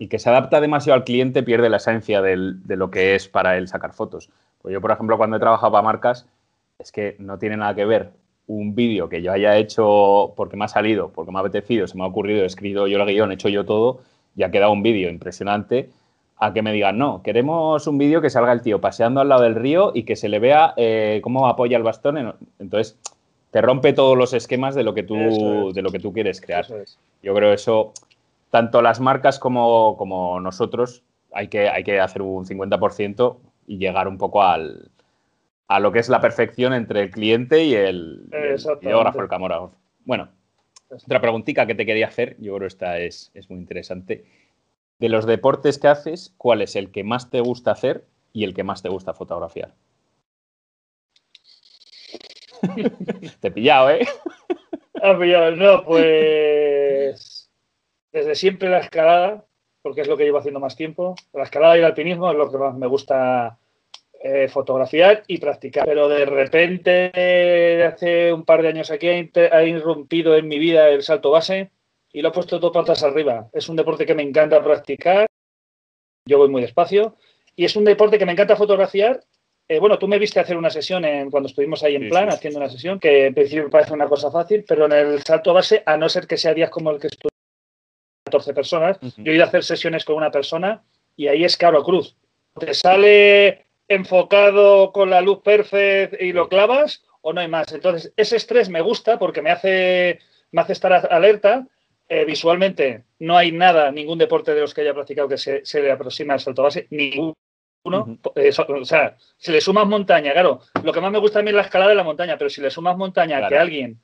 que 0.09 0.19
se 0.19 0.29
adapta 0.29 0.61
demasiado 0.61 0.99
al 0.99 1.05
cliente 1.05 1.43
pierde 1.43 1.71
la 1.71 1.79
esencia 1.79 2.21
de 2.21 2.77
lo 2.77 2.91
que 2.91 3.15
es 3.15 3.29
para 3.29 3.57
él 3.57 3.67
sacar 3.67 3.95
fotos. 3.95 4.29
Pues 4.61 4.75
yo, 4.75 4.81
por 4.81 4.91
ejemplo, 4.91 5.17
cuando 5.17 5.37
he 5.37 5.41
trabajado 5.41 5.73
para 5.73 5.83
marcas, 5.83 6.27
es 6.79 6.93
que 6.93 7.17
no 7.19 7.39
tiene 7.39 7.57
nada 7.57 7.75
que 7.75 7.87
ver 7.87 8.11
un 8.47 8.75
vídeo 8.75 9.09
que 9.09 9.23
yo 9.23 9.33
haya 9.33 9.57
hecho 9.57 10.35
porque 10.37 10.57
me 10.57 10.67
ha 10.67 10.69
salido, 10.69 11.09
porque 11.09 11.33
me 11.33 11.39
ha 11.39 11.41
apetecido, 11.41 11.87
se 11.87 11.97
me 11.97 12.05
ha 12.05 12.07
ocurrido, 12.07 12.43
he 12.43 12.47
escrito 12.47 12.87
yo 12.87 13.01
el 13.01 13.07
guion, 13.07 13.31
he 13.31 13.35
hecho 13.35 13.49
yo 13.49 13.65
todo 13.65 14.01
y 14.37 14.43
ha 14.43 14.51
quedado 14.51 14.73
un 14.73 14.83
vídeo 14.83 15.09
impresionante 15.09 15.89
a 16.37 16.53
que 16.53 16.61
me 16.61 16.73
digan, 16.73 16.99
no, 16.99 17.23
queremos 17.23 17.87
un 17.87 17.99
vídeo 17.99 18.21
que 18.21 18.29
salga 18.29 18.53
el 18.53 18.63
tío 18.63 18.81
paseando 18.81 19.21
al 19.21 19.29
lado 19.29 19.43
del 19.43 19.55
río 19.55 19.93
y 19.95 20.03
que 20.03 20.17
se 20.17 20.29
le 20.29 20.41
vea 20.41 20.75
eh, 20.77 21.21
cómo 21.23 21.47
apoya 21.47 21.77
el 21.77 21.85
bastón. 21.85 22.35
Entonces, 22.59 22.99
te 23.53 23.61
rompe 23.61 23.93
todos 23.93 24.17
los 24.17 24.33
esquemas 24.33 24.75
de 24.75 24.83
lo 24.83 24.95
que 24.95 25.03
tú, 25.03 25.73
de 25.75 25.83
lo 25.83 25.91
que 25.91 25.99
tú 25.99 26.11
quieres 26.13 26.41
crear. 26.41 26.67
Yo 27.23 27.35
creo 27.35 27.53
eso, 27.53 27.93
tanto 28.51 28.81
las 28.81 28.99
marcas 28.99 29.39
como, 29.39 29.95
como 29.99 30.41
nosotros, 30.41 31.05
hay 31.33 31.49
que, 31.49 31.69
hay 31.69 31.85
que 31.85 32.01
hacer 32.01 32.23
un 32.23 32.47
50% 32.47 33.37
y 33.67 33.77
llegar 33.77 34.09
un 34.09 34.17
poco 34.17 34.43
al, 34.43 34.91
a 35.69 35.81
lo 35.81 35.93
que 35.93 35.99
es 35.99 36.09
la 36.09 36.23
perfección 36.23 36.73
entre 36.73 37.03
el 37.03 37.11
cliente 37.11 37.63
y 37.63 37.75
el, 37.75 38.23
videógrafo, 38.81 39.21
el 39.21 39.29
camarógrafo. 39.29 39.77
Bueno, 40.07 40.31
otra 40.89 41.21
preguntita 41.21 41.67
que 41.67 41.75
te 41.75 41.85
quería 41.85 42.07
hacer, 42.07 42.37
yo 42.39 42.55
creo 42.55 42.61
que 42.61 42.67
esta 42.69 42.99
es, 43.01 43.31
es 43.35 43.51
muy 43.51 43.59
interesante. 43.59 44.25
De 44.99 45.11
los 45.11 45.27
deportes 45.27 45.79
que 45.79 45.89
haces, 45.89 46.33
¿cuál 46.39 46.63
es 46.63 46.75
el 46.75 46.91
que 46.91 47.05
más 47.05 47.29
te 47.29 47.41
gusta 47.41 47.73
hacer 47.73 48.07
y 48.33 48.45
el 48.45 48.55
que 48.55 48.65
más 48.65 48.81
te 48.81 48.89
gusta 48.89 49.13
fotografiar? 49.13 49.75
Te 53.41 53.49
he 53.49 53.51
pillado, 53.51 53.91
¿eh? 53.91 54.07
Pillado. 55.19 55.57
No, 55.57 55.85
pues. 55.85 57.51
Desde 58.13 58.35
siempre 58.35 58.69
la 58.69 58.79
escalada, 58.79 59.45
porque 59.81 60.03
es 60.03 60.09
lo 60.09 60.17
que 60.17 60.25
llevo 60.25 60.39
haciendo 60.39 60.61
más 60.61 60.77
tiempo. 60.77 61.15
La 61.33 61.45
escalada 61.45 61.77
y 61.77 61.81
el 61.81 61.87
alpinismo 61.87 62.31
es 62.31 62.37
lo 62.37 62.51
que 62.51 62.59
más 62.59 62.75
me 62.75 62.87
gusta 62.87 63.59
eh, 64.23 64.49
fotografiar 64.49 65.25
y 65.27 65.39
practicar. 65.39 65.85
Pero 65.85 66.09
de 66.09 66.25
repente, 66.27 67.85
hace 67.85 68.33
un 68.33 68.45
par 68.45 68.63
de 68.63 68.69
años 68.69 68.91
aquí, 68.91 69.09
ha, 69.09 69.65
irrumpido 69.65 70.37
en 70.37 70.47
mi 70.47 70.59
vida 70.59 70.89
el 70.91 71.03
salto 71.03 71.31
base 71.31 71.71
y 72.13 72.23
lo 72.23 72.29
he 72.29 72.33
puesto 72.33 72.59
dos 72.59 72.73
patas 72.73 73.03
arriba. 73.03 73.49
Es 73.53 73.69
un 73.69 73.77
deporte 73.77 74.07
que 74.07 74.15
me 74.15 74.23
encanta 74.23 74.63
practicar. 74.63 75.27
Yo 76.25 76.39
voy 76.39 76.49
muy 76.49 76.63
despacio. 76.63 77.17
Y 77.57 77.65
es 77.65 77.75
un 77.75 77.85
deporte 77.85 78.19
que 78.19 78.27
me 78.27 78.33
encanta 78.33 78.57
fotografiar 78.57 79.25
eh, 79.73 79.79
bueno, 79.79 79.99
tú 79.99 80.07
me 80.07 80.19
viste 80.19 80.39
hacer 80.39 80.59
una 80.59 80.69
sesión 80.69 81.03
en, 81.07 81.31
cuando 81.31 81.49
estuvimos 81.49 81.83
ahí 81.83 81.95
en 81.95 82.11
plan, 82.11 82.29
haciendo 82.29 82.59
una 82.59 82.69
sesión, 82.69 83.01
que 83.01 83.27
en 83.27 83.35
principio 83.35 83.71
parece 83.71 83.95
una 83.95 84.07
cosa 84.07 84.31
fácil, 84.31 84.67
pero 84.69 84.85
en 84.85 84.93
el 84.93 85.23
salto 85.23 85.55
base, 85.55 85.83
a 85.87 85.97
no 85.97 86.11
ser 86.11 86.27
que 86.27 86.37
sea 86.37 86.53
días 86.53 86.69
como 86.69 86.91
el 86.91 87.01
que 87.01 87.07
estuve 87.07 87.31
14 88.27 88.53
personas, 88.53 88.99
yo 89.17 89.33
he 89.33 89.35
ido 89.35 89.45
a 89.45 89.47
hacer 89.47 89.65
sesiones 89.65 90.05
con 90.05 90.17
una 90.17 90.31
persona 90.31 90.83
y 91.17 91.29
ahí 91.29 91.43
es 91.45 91.57
caro 91.57 91.83
cruz. 91.83 92.17
Te 92.61 92.75
sale 92.75 93.65
enfocado 93.89 94.93
con 94.93 95.09
la 95.09 95.23
luz 95.23 95.41
perfecta 95.41 96.23
y 96.23 96.35
lo 96.35 96.51
clavas 96.51 97.03
o 97.23 97.33
no 97.33 97.41
hay 97.41 97.49
más. 97.49 97.73
Entonces, 97.73 98.13
ese 98.15 98.37
estrés 98.37 98.69
me 98.69 98.83
gusta 98.83 99.19
porque 99.19 99.41
me 99.41 99.53
hace, 99.53 100.19
me 100.51 100.61
hace 100.61 100.75
estar 100.75 100.93
alerta. 101.11 101.67
Eh, 102.11 102.27
visualmente 102.27 103.05
no 103.21 103.39
hay 103.39 103.53
nada, 103.53 103.91
ningún 103.91 104.19
deporte 104.19 104.53
de 104.53 104.61
los 104.61 104.75
que 104.75 104.83
haya 104.83 104.93
practicado 104.93 105.29
que 105.29 105.39
se, 105.39 105.65
se 105.65 105.81
le 105.81 105.91
aproxima 105.91 106.35
al 106.35 106.41
salto 106.41 106.63
base, 106.63 106.89
ningún 106.91 107.33
uno, 107.85 108.19
o 108.23 108.85
sea, 108.85 109.17
si 109.37 109.51
le 109.51 109.61
sumas 109.61 109.87
montaña, 109.87 110.33
claro, 110.33 110.61
lo 110.83 110.93
que 110.93 111.01
más 111.01 111.11
me 111.11 111.19
gusta 111.19 111.41
a 111.41 111.43
mí 111.43 111.51
es 111.51 111.57
la 111.57 111.63
escalada 111.63 111.91
de 111.91 111.97
la 111.97 112.05
montaña, 112.05 112.37
pero 112.39 112.49
si 112.49 112.61
le 112.61 112.71
sumas 112.71 112.97
montaña 112.97 113.49
que 113.49 113.59
alguien 113.59 114.01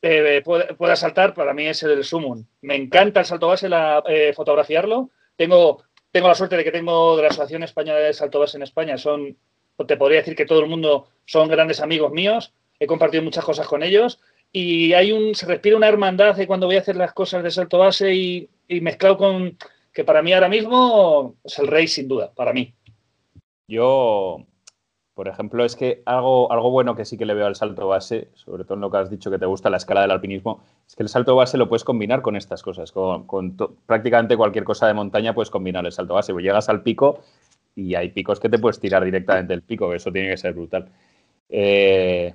eh, 0.00 0.42
pueda, 0.44 0.96
saltar, 0.96 1.34
para 1.34 1.52
mí 1.52 1.66
es 1.66 1.82
el 1.82 2.04
sumum. 2.04 2.44
Me 2.62 2.76
encanta 2.76 3.20
el 3.20 3.26
salto 3.26 3.48
base, 3.48 3.68
la, 3.68 4.02
eh, 4.06 4.32
fotografiarlo. 4.34 5.10
Tengo, 5.36 5.82
tengo 6.10 6.28
la 6.28 6.34
suerte 6.34 6.56
de 6.56 6.64
que 6.64 6.72
tengo 6.72 7.16
de 7.16 7.22
la 7.22 7.28
Asociación 7.28 7.62
Española 7.62 7.98
de 7.98 8.14
Salto 8.14 8.38
Base 8.38 8.56
en 8.56 8.62
España, 8.62 8.96
son, 8.96 9.36
te 9.86 9.96
podría 9.96 10.18
decir 10.18 10.34
que 10.34 10.46
todo 10.46 10.60
el 10.60 10.66
mundo 10.66 11.08
son 11.26 11.48
grandes 11.48 11.80
amigos 11.80 12.12
míos, 12.12 12.54
he 12.78 12.86
compartido 12.86 13.22
muchas 13.22 13.44
cosas 13.44 13.66
con 13.66 13.82
ellos 13.82 14.20
y 14.50 14.94
hay 14.94 15.12
un, 15.12 15.34
se 15.34 15.46
respira 15.46 15.76
una 15.76 15.88
hermandad 15.88 16.34
de 16.34 16.46
cuando 16.46 16.66
voy 16.66 16.76
a 16.76 16.80
hacer 16.80 16.96
las 16.96 17.12
cosas 17.12 17.42
de 17.42 17.50
salto 17.50 17.78
base 17.78 18.14
y, 18.14 18.48
y 18.66 18.80
mezclado 18.80 19.18
con, 19.18 19.58
que 19.92 20.04
para 20.04 20.22
mí 20.22 20.32
ahora 20.32 20.48
mismo 20.48 21.36
es 21.44 21.58
el 21.58 21.66
rey 21.66 21.88
sin 21.88 22.08
duda, 22.08 22.32
para 22.34 22.52
mí. 22.52 22.72
Yo, 23.68 24.46
por 25.14 25.28
ejemplo, 25.28 25.64
es 25.64 25.76
que 25.76 26.02
algo, 26.06 26.50
algo 26.50 26.70
bueno 26.70 26.96
que 26.96 27.04
sí 27.04 27.18
que 27.18 27.26
le 27.26 27.34
veo 27.34 27.46
al 27.46 27.54
salto 27.54 27.86
base, 27.86 28.30
sobre 28.34 28.64
todo 28.64 28.74
en 28.74 28.80
lo 28.80 28.90
que 28.90 28.96
has 28.96 29.10
dicho 29.10 29.30
que 29.30 29.38
te 29.38 29.44
gusta 29.44 29.68
la 29.68 29.76
escala 29.76 30.00
del 30.00 30.10
alpinismo, 30.10 30.62
es 30.86 30.96
que 30.96 31.02
el 31.02 31.10
salto 31.10 31.36
base 31.36 31.58
lo 31.58 31.68
puedes 31.68 31.84
combinar 31.84 32.22
con 32.22 32.34
estas 32.34 32.62
cosas. 32.62 32.92
Con, 32.92 33.26
prácticamente 33.86 34.38
cualquier 34.38 34.64
cosa 34.64 34.86
de 34.86 34.94
montaña 34.94 35.34
puedes 35.34 35.50
combinar 35.50 35.84
el 35.84 35.92
salto 35.92 36.14
base. 36.14 36.32
Llegas 36.32 36.70
al 36.70 36.82
pico 36.82 37.20
y 37.76 37.94
hay 37.94 38.08
picos 38.08 38.40
que 38.40 38.48
te 38.48 38.58
puedes 38.58 38.80
tirar 38.80 39.04
directamente 39.04 39.52
del 39.52 39.62
pico, 39.62 39.90
que 39.90 39.96
eso 39.96 40.10
tiene 40.10 40.30
que 40.30 40.38
ser 40.38 40.54
brutal. 40.54 40.88
Eh, 41.50 42.34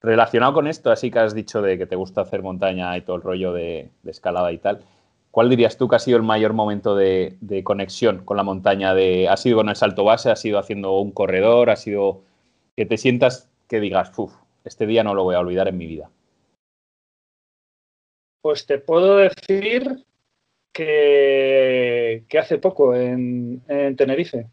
relacionado 0.00 0.54
con 0.54 0.68
esto, 0.68 0.92
así 0.92 1.10
que 1.10 1.18
has 1.18 1.34
dicho 1.34 1.60
de 1.60 1.76
que 1.76 1.86
te 1.86 1.96
gusta 1.96 2.20
hacer 2.20 2.40
montaña 2.42 2.96
y 2.96 3.00
todo 3.00 3.16
el 3.16 3.22
rollo 3.22 3.52
de 3.52 3.90
escalada 4.04 4.52
y 4.52 4.58
tal. 4.58 4.84
¿Cuál 5.38 5.50
dirías 5.50 5.78
tú 5.78 5.86
que 5.86 5.94
ha 5.94 6.00
sido 6.00 6.16
el 6.16 6.24
mayor 6.24 6.52
momento 6.52 6.96
de, 6.96 7.38
conexión 7.62 8.24
con 8.24 8.36
la 8.36 8.42
montaña? 8.42 8.92
De, 8.92 9.28
¿Ha 9.28 9.36
sido 9.36 9.58
con 9.58 9.68
el 9.68 9.76
salto 9.76 10.02
base? 10.02 10.32
¿Ha 10.32 10.34
sido 10.34 10.58
haciendo 10.58 10.98
un 10.98 11.12
corredor? 11.12 11.70
¿Ha 11.70 11.76
sido 11.76 12.24
que 12.74 12.86
te 12.86 12.96
sientas 12.96 13.48
que 13.68 13.78
digas, 13.78 14.10
uff, 14.18 14.34
este 14.64 14.84
día 14.84 15.04
no 15.04 15.14
lo 15.14 15.22
voy 15.22 15.36
a 15.36 15.38
olvidar 15.38 15.68
en 15.68 15.78
mi 15.78 15.86
vida? 15.86 16.10
Pues 18.40 18.66
te 18.66 18.78
puedo 18.78 19.18
decir 19.18 20.04
que, 20.72 22.24
hace 22.36 22.58
poco 22.58 22.96
en, 22.96 23.62
Tenerife, 23.96 24.48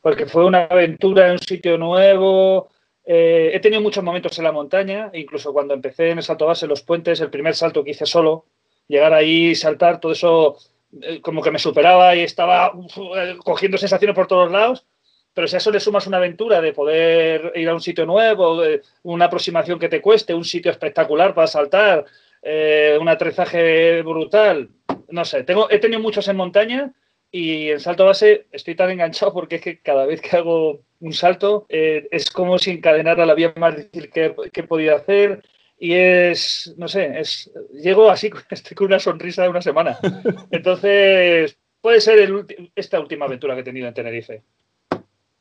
porque 0.00 0.26
fue 0.26 0.44
una 0.44 0.66
aventura 0.66 1.26
en 1.26 1.32
un 1.32 1.38
sitio 1.40 1.76
nuevo. 1.76 2.68
Eh, 3.04 3.50
he 3.52 3.58
tenido 3.58 3.82
muchos 3.82 4.04
momentos 4.04 4.38
en 4.38 4.44
la 4.44 4.52
montaña, 4.52 5.10
incluso 5.12 5.52
cuando 5.52 5.74
empecé 5.74 6.10
en 6.10 6.18
el 6.18 6.22
salto 6.22 6.46
base, 6.46 6.68
los 6.68 6.82
puentes, 6.82 7.20
el 7.20 7.30
primer 7.30 7.56
salto 7.56 7.82
que 7.82 7.90
hice 7.90 8.06
solo, 8.06 8.44
llegar 8.88 9.12
ahí, 9.12 9.54
saltar, 9.54 10.00
todo 10.00 10.12
eso 10.12 10.56
eh, 11.02 11.20
como 11.20 11.42
que 11.42 11.50
me 11.50 11.58
superaba 11.58 12.16
y 12.16 12.20
estaba 12.20 12.72
eh, 13.16 13.36
cogiendo 13.44 13.78
sensaciones 13.78 14.16
por 14.16 14.26
todos 14.26 14.50
lados. 14.50 14.86
Pero 15.34 15.46
si 15.46 15.54
a 15.54 15.58
eso 15.58 15.70
le 15.70 15.78
sumas 15.78 16.06
una 16.06 16.16
aventura 16.16 16.60
de 16.60 16.72
poder 16.72 17.52
ir 17.54 17.68
a 17.68 17.74
un 17.74 17.80
sitio 17.80 18.04
nuevo, 18.06 18.60
una 19.04 19.26
aproximación 19.26 19.78
que 19.78 19.88
te 19.88 20.00
cueste, 20.00 20.34
un 20.34 20.44
sitio 20.44 20.72
espectacular 20.72 21.32
para 21.32 21.46
saltar, 21.46 22.06
eh, 22.42 22.98
un 23.00 23.08
aterrizaje 23.08 24.02
brutal, 24.02 24.70
no 25.10 25.24
sé, 25.24 25.44
tengo, 25.44 25.70
he 25.70 25.78
tenido 25.78 26.00
muchos 26.00 26.26
en 26.26 26.36
montaña 26.36 26.92
y 27.30 27.68
en 27.68 27.78
salto 27.78 28.06
base 28.06 28.46
estoy 28.50 28.74
tan 28.74 28.90
enganchado 28.90 29.32
porque 29.32 29.56
es 29.56 29.62
que 29.62 29.80
cada 29.80 30.06
vez 30.06 30.20
que 30.20 30.36
hago 30.36 30.80
un 30.98 31.12
salto 31.12 31.66
es 31.68 32.30
como 32.30 32.58
si 32.58 32.72
encadenara 32.72 33.24
la 33.24 33.34
vía 33.34 33.52
más 33.56 33.76
difícil 33.76 34.10
que, 34.10 34.34
que 34.52 34.62
podido 34.64 34.96
hacer 34.96 35.42
y 35.78 35.92
es, 35.92 36.74
no 36.76 36.88
sé, 36.88 37.20
es, 37.20 37.50
llego 37.72 38.10
así 38.10 38.30
estoy 38.50 38.74
con 38.74 38.88
una 38.88 38.98
sonrisa 38.98 39.42
de 39.42 39.48
una 39.48 39.62
semana. 39.62 39.98
Entonces, 40.50 41.56
puede 41.80 42.00
ser 42.00 42.28
esta 42.74 43.00
última 43.00 43.26
aventura 43.26 43.54
que 43.54 43.60
he 43.60 43.64
tenido 43.64 43.88
en 43.88 43.94
Tenerife. 43.94 44.42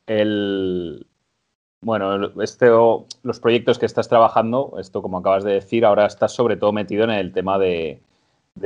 el, 0.06 1.06
bueno, 1.82 2.42
este, 2.42 2.68
los 2.68 3.40
proyectos 3.40 3.80
que 3.80 3.86
estás 3.86 4.08
trabajando, 4.08 4.76
esto 4.80 5.02
como 5.02 5.20
acabas 5.20 5.44
de 5.44 5.54
decir, 5.54 5.86
ahora 5.86 6.06
estás 6.06 6.34
sobre 6.34 6.58
todo 6.58 6.72
metido 6.72 7.04
en 7.04 7.12
el 7.12 7.32
tema 7.32 7.60
de, 7.60 8.02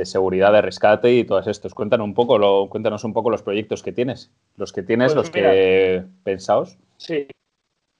seguridad 0.04 0.52
de 0.52 0.62
rescate 0.62 1.12
y 1.12 1.24
todos 1.24 1.46
estos. 1.46 1.74
Cuéntanos 1.74 2.04
un 2.04 2.14
poco, 2.14 2.38
lo, 2.38 2.68
cuéntanos 2.68 3.04
un 3.04 3.12
poco 3.12 3.30
los 3.30 3.42
proyectos 3.42 3.82
que 3.82 3.92
tienes, 3.92 4.30
los 4.56 4.72
que 4.72 4.82
tienes, 4.82 5.12
pues 5.14 5.26
los 5.26 5.30
que 5.30 6.04
pensaos. 6.24 6.78
Sí. 6.96 7.26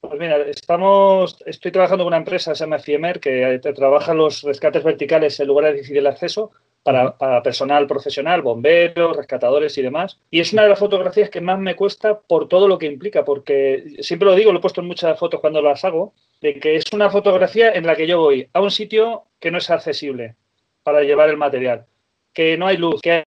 Pues 0.03 0.19
mira, 0.19 0.37
estamos, 0.49 1.41
estoy 1.45 1.71
trabajando 1.71 2.03
con 2.03 2.09
una 2.09 2.17
empresa, 2.17 2.53
se 2.53 2.65
llama 2.65 2.77
CIEMER, 2.77 3.21
que 3.21 3.61
trabaja 3.73 4.13
los 4.13 4.41
rescates 4.41 4.83
verticales 4.83 5.39
en 5.39 5.47
lugares 5.47 5.71
de 5.71 5.77
difícil 5.77 6.05
acceso 6.05 6.51
para, 6.83 7.15
personal 7.41 7.87
profesional, 7.87 8.41
bomberos, 8.41 9.15
rescatadores 9.15 9.77
y 9.77 9.81
demás. 9.81 10.19
Y 10.29 10.41
es 10.41 10.51
una 10.51 10.63
de 10.63 10.69
las 10.69 10.79
fotografías 10.79 11.29
que 11.29 11.39
más 11.39 11.57
me 11.57 11.77
cuesta 11.77 12.19
por 12.19 12.49
todo 12.49 12.67
lo 12.67 12.77
que 12.77 12.87
implica, 12.87 13.23
porque 13.23 13.95
siempre 14.01 14.27
lo 14.27 14.35
digo, 14.35 14.51
lo 14.51 14.59
he 14.59 14.61
puesto 14.61 14.81
en 14.81 14.87
muchas 14.87 15.17
fotos 15.17 15.39
cuando 15.39 15.61
las 15.61 15.85
hago, 15.85 16.13
de 16.41 16.59
que 16.59 16.75
es 16.75 16.83
una 16.91 17.09
fotografía 17.09 17.71
en 17.71 17.87
la 17.87 17.95
que 17.95 18.05
yo 18.05 18.19
voy 18.19 18.49
a 18.51 18.59
un 18.59 18.71
sitio 18.71 19.23
que 19.39 19.51
no 19.51 19.59
es 19.59 19.69
accesible 19.69 20.35
para 20.83 21.01
llevar 21.03 21.29
el 21.29 21.37
material, 21.37 21.85
que 22.33 22.57
no 22.57 22.67
hay 22.67 22.75
luz, 22.75 22.99
que, 23.01 23.23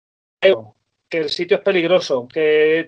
que 1.08 1.18
el 1.18 1.30
sitio 1.30 1.56
es 1.56 1.62
peligroso, 1.62 2.28
que 2.28 2.86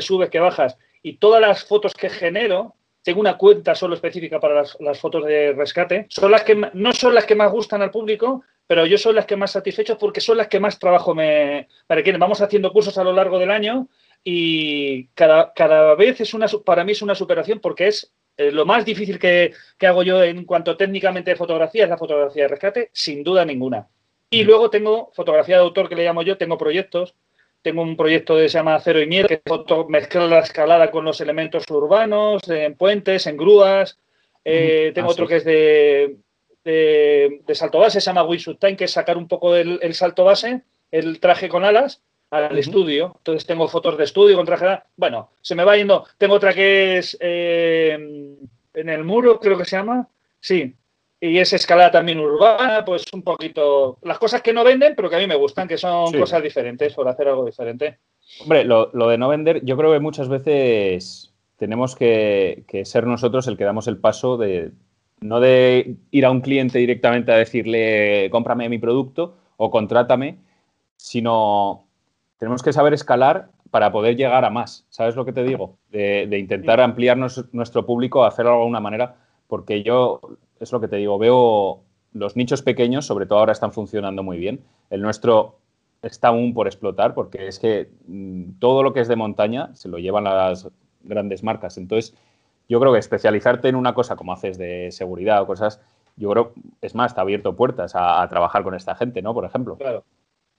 subes, 0.00 0.30
que 0.30 0.40
bajas. 0.40 0.76
Y 1.02 1.16
todas 1.16 1.40
las 1.40 1.64
fotos 1.64 1.94
que 1.94 2.10
genero 2.10 2.74
tengo 3.02 3.20
una 3.20 3.38
cuenta 3.38 3.74
solo 3.74 3.94
específica 3.94 4.38
para 4.40 4.56
las, 4.56 4.76
las, 4.80 4.98
fotos 5.00 5.24
de 5.24 5.52
rescate, 5.52 6.06
son 6.10 6.30
las 6.30 6.44
que 6.44 6.54
no 6.54 6.92
son 6.92 7.14
las 7.14 7.24
que 7.24 7.34
más 7.34 7.50
gustan 7.50 7.80
al 7.80 7.90
público, 7.90 8.42
pero 8.66 8.86
yo 8.86 8.98
son 8.98 9.14
las 9.14 9.26
que 9.26 9.36
más 9.36 9.52
satisfecho 9.52 9.98
porque 9.98 10.20
son 10.20 10.36
las 10.36 10.48
que 10.48 10.60
más 10.60 10.78
trabajo 10.78 11.14
me, 11.14 11.66
requieren. 11.88 12.20
Vamos 12.20 12.40
haciendo 12.40 12.72
cursos 12.72 12.96
a 12.98 13.04
lo 13.04 13.12
largo 13.12 13.38
del 13.38 13.50
año 13.50 13.88
y 14.22 15.06
cada, 15.08 15.52
cada 15.54 15.94
vez 15.94 16.20
es 16.20 16.34
una, 16.34 16.46
para 16.64 16.84
mí 16.84 16.92
es 16.92 17.02
una 17.02 17.14
superación 17.14 17.58
porque 17.58 17.88
es 17.88 18.12
eh, 18.36 18.52
lo 18.52 18.64
más 18.64 18.84
difícil 18.84 19.18
que, 19.18 19.52
hago 19.80 20.02
yo 20.02 20.22
en 20.22 20.44
cuanto 20.44 20.76
técnicamente 20.76 21.30
de 21.30 21.36
fotografía 21.36 21.84
es 21.84 21.90
la 21.90 21.98
fotografía 21.98 22.44
de 22.44 22.48
rescate, 22.48 22.90
sin 22.92 23.24
duda 23.24 23.44
ninguna. 23.44 23.88
Y 24.30 24.44
luego 24.44 24.70
tengo 24.70 25.10
fotografía 25.14 25.56
de 25.56 25.62
autor 25.62 25.88
que 25.88 25.96
le 25.96 26.04
llamo 26.04 26.22
yo, 26.22 26.38
tengo 26.38 26.56
proyectos. 26.56 27.14
Tengo 27.62 27.82
un 27.82 27.96
proyecto 27.96 28.36
que 28.36 28.48
se 28.48 28.58
llama 28.58 28.80
Cero 28.80 29.00
y 29.02 29.06
Miel, 29.06 29.26
que 29.26 29.42
mezcla 29.88 30.26
la 30.26 30.40
escalada 30.40 30.90
con 30.90 31.04
los 31.04 31.20
elementos 31.20 31.64
urbanos, 31.70 32.48
en 32.48 32.74
puentes, 32.74 33.26
en 33.26 33.36
grúas. 33.36 33.98
Eh, 34.44 34.92
tengo 34.94 35.08
ah, 35.08 35.12
otro 35.12 35.26
que 35.26 35.36
es 35.36 35.44
de 35.44 36.16
de, 36.64 37.54
salto 37.54 37.78
base, 37.78 38.00
se 38.00 38.06
llama 38.06 38.26
Time, 38.58 38.76
que 38.76 38.84
es 38.84 38.90
sacar 38.90 39.16
un 39.16 39.28
poco 39.28 39.56
el, 39.56 39.94
salto 39.94 40.24
base, 40.24 40.62
el 40.90 41.20
traje 41.20 41.48
con 41.48 41.64
alas, 41.64 42.02
al 42.30 42.58
estudio. 42.58 43.14
Entonces 43.18 43.46
tengo 43.46 43.68
fotos 43.68 43.98
de 43.98 44.04
estudio 44.04 44.36
con 44.36 44.46
traje. 44.46 44.82
Bueno, 44.96 45.30
se 45.40 45.54
me 45.54 45.64
va 45.64 45.76
yendo. 45.76 46.06
Tengo 46.18 46.34
otra 46.34 46.54
que 46.54 46.98
es 46.98 47.16
eh, 47.20 47.98
en 48.74 48.88
el 48.88 49.04
muro, 49.04 49.40
creo 49.40 49.58
que 49.58 49.64
se 49.64 49.76
llama. 49.76 50.08
Sí. 50.40 50.74
Y 51.20 51.38
es 51.38 51.52
escalada 51.52 51.90
también 51.90 52.18
urbana, 52.18 52.84
pues 52.84 53.04
un 53.12 53.22
poquito. 53.22 53.98
Las 54.02 54.18
cosas 54.18 54.40
que 54.40 54.54
no 54.54 54.64
venden, 54.64 54.94
pero 54.96 55.10
que 55.10 55.16
a 55.16 55.18
mí 55.18 55.26
me 55.26 55.34
gustan, 55.36 55.68
que 55.68 55.76
son 55.76 56.12
cosas 56.12 56.42
diferentes, 56.42 56.94
por 56.94 57.06
hacer 57.08 57.28
algo 57.28 57.44
diferente. 57.44 57.98
Hombre, 58.40 58.64
lo, 58.64 58.86
de 58.86 59.18
no 59.18 59.28
vender, 59.28 59.62
yo 59.64 59.76
creo 59.76 59.92
que 59.92 60.00
muchas 60.00 60.28
veces 60.28 61.34
tenemos 61.56 61.94
que 61.94 62.64
ser 62.84 63.06
nosotros 63.06 63.46
el 63.48 63.58
que 63.58 63.64
damos 63.64 63.86
el 63.86 63.98
paso 63.98 64.38
de, 64.38 64.72
no 65.20 65.40
de 65.40 65.96
ir 66.10 66.24
a 66.24 66.30
un 66.30 66.40
cliente 66.40 66.78
directamente 66.78 67.32
a 67.32 67.36
decirle, 67.36 68.28
cómprame 68.30 68.68
mi 68.68 68.78
producto 68.78 69.36
o 69.56 69.70
contrátame, 69.70 70.38
sino 70.96 71.86
tenemos 72.38 72.62
que 72.62 72.72
saber 72.72 72.94
escalar 72.94 73.50
para 73.70 73.92
poder 73.92 74.16
llegar 74.16 74.44
a 74.44 74.50
más. 74.50 74.86
¿Sabes 74.88 75.14
lo 75.14 75.24
que 75.24 75.32
te 75.32 75.44
digo? 75.44 75.78
De, 75.90 76.26
intentar 76.38 76.80
ampliar 76.80 77.18
nuestro 77.18 77.86
público, 77.86 78.24
hacerlo 78.24 78.52
de 78.52 78.58
alguna 78.58 78.80
manera, 78.80 79.16
porque 79.46 79.82
yo, 79.82 80.20
es 80.60 80.72
lo 80.72 80.80
que 80.80 80.88
te 80.88 80.96
digo, 80.96 81.18
veo 81.18 81.82
los 82.12 82.36
nichos 82.36 82.62
pequeños, 82.62 83.06
sobre 83.06 83.26
todo 83.26 83.38
ahora 83.38 83.52
están 83.52 83.72
funcionando 83.72 84.22
muy 84.22 84.38
bien. 84.38 84.64
El 84.90 85.02
nuestro 85.02 85.58
está 86.02 86.28
aún 86.28 86.54
por 86.54 86.66
explotar, 86.66 87.14
porque 87.14 87.48
es 87.48 87.58
que 87.58 87.90
mm, 88.06 88.58
todo 88.58 88.82
lo 88.82 88.92
que 88.92 89.00
es 89.00 89.08
de 89.08 89.16
montaña 89.16 89.74
se 89.74 89.88
lo 89.88 89.98
llevan 89.98 90.24
las 90.24 90.68
grandes 91.02 91.42
marcas. 91.42 91.78
Entonces, 91.78 92.16
yo 92.68 92.80
creo 92.80 92.92
que 92.92 92.98
especializarte 92.98 93.68
en 93.68 93.76
una 93.76 93.94
cosa 93.94 94.16
como 94.16 94.32
haces 94.32 94.58
de 94.58 94.90
seguridad 94.92 95.42
o 95.42 95.46
cosas, 95.46 95.80
yo 96.16 96.30
creo, 96.30 96.52
es 96.80 96.94
más, 96.94 97.16
ha 97.16 97.22
abierto 97.22 97.56
puertas 97.56 97.92
a, 97.94 98.26
trabajar 98.28 98.62
con 98.62 98.74
esta 98.74 98.94
gente, 98.94 99.22
¿no? 99.22 99.34
Por 99.34 99.44
ejemplo. 99.44 99.76
Claro. 99.76 100.04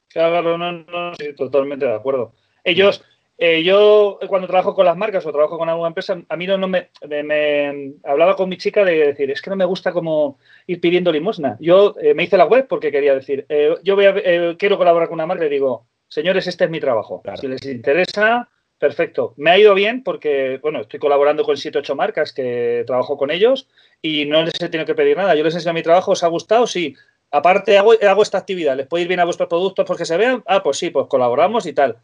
Claro, 0.08 0.58
no, 0.58 0.72
no, 0.74 1.16
sí, 1.16 1.34
totalmente 1.36 1.86
de 1.86 1.94
acuerdo. 1.94 2.34
Ellos, 2.66 3.04
eh, 3.44 3.64
yo 3.64 4.20
cuando 4.28 4.48
trabajo 4.48 4.76
con 4.76 4.86
las 4.86 4.96
marcas 4.96 5.26
o 5.26 5.32
trabajo 5.32 5.58
con 5.58 5.68
alguna 5.68 5.88
empresa, 5.88 6.22
a 6.30 6.38
mí 6.38 6.46
no, 6.46 6.60
me, 6.68 6.90
me, 7.10 7.94
hablaba 8.04 8.36
con 8.36 8.48
mi 8.48 8.58
chica 8.58 8.86
de 8.86 9.08
decir, 9.08 9.32
es 9.32 9.42
que 9.42 9.50
no 9.50 9.56
me 9.56 9.66
gusta 9.66 9.92
como 9.92 10.38
ir 10.68 10.80
pidiendo 10.80 11.12
limosna. 11.12 11.58
Yo 11.60 11.96
eh, 12.00 12.14
me 12.14 12.24
hice 12.24 12.38
la 12.38 12.46
web 12.46 12.68
porque 12.68 12.92
quería 12.92 13.16
decir, 13.16 13.48
eh, 13.50 13.74
yo 13.84 13.96
voy 13.96 14.06
a, 14.06 14.14
quiero 14.58 14.78
colaborar 14.78 15.08
con 15.08 15.16
una 15.16 15.26
marca 15.26 15.48
y 15.48 15.50
digo, 15.50 15.88
señores, 16.08 16.46
este 16.46 16.66
es 16.66 16.70
mi 16.70 16.80
trabajo. 16.80 17.24
Si 17.36 17.48
les 17.48 17.66
interesa, 17.66 18.48
Perfecto. 18.82 19.36
Me 19.38 19.52
ha 19.52 19.60
ido 19.60 19.76
bien 19.76 20.02
porque, 20.02 20.58
bueno, 20.60 20.82
estoy 20.82 21.00
colaborando 21.00 21.44
con 21.44 21.56
7 21.56 21.78
8 21.78 21.96
marcas 21.96 22.34
que 22.34 22.84
trabajo 22.88 23.16
con 23.16 23.30
ellos 23.30 23.68
y 24.02 24.26
no 24.26 24.42
les 24.42 24.56
he 24.60 24.70
tenido 24.70 24.88
que 24.88 24.96
pedir 24.96 25.16
nada. 25.16 25.36
Yo 25.36 25.44
les 25.44 25.54
enseño 25.54 25.76
mi 25.76 25.84
trabajo, 25.84 26.14
¿os 26.14 26.24
ha 26.24 26.28
gustado? 26.28 26.66
Sí. 26.66 26.96
Aparte, 27.32 27.78
hago, 27.78 27.94
hago 27.94 28.24
esta 28.24 28.38
actividad. 28.38 28.76
¿Les 28.76 28.88
puede 28.88 29.04
ir 29.04 29.08
bien 29.08 29.22
a 29.22 29.26
vuestros 29.26 29.48
productos 29.48 29.86
porque 29.86 30.06
se 30.06 30.18
vean? 30.18 30.44
Ah, 30.46 30.62
pues 30.62 30.78
sí, 30.78 30.90
pues 30.90 31.08
colaboramos 31.08 31.66
y 31.66 31.74
tal. 31.74 31.98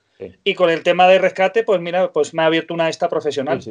Y 0.43 0.53
con 0.55 0.69
el 0.69 0.83
tema 0.83 1.07
de 1.07 1.19
rescate, 1.19 1.63
pues 1.63 1.81
mira, 1.81 2.11
pues 2.13 2.33
me 2.33 2.43
ha 2.43 2.45
abierto 2.45 2.73
una 2.73 2.87
esta 2.87 3.09
profesional. 3.09 3.61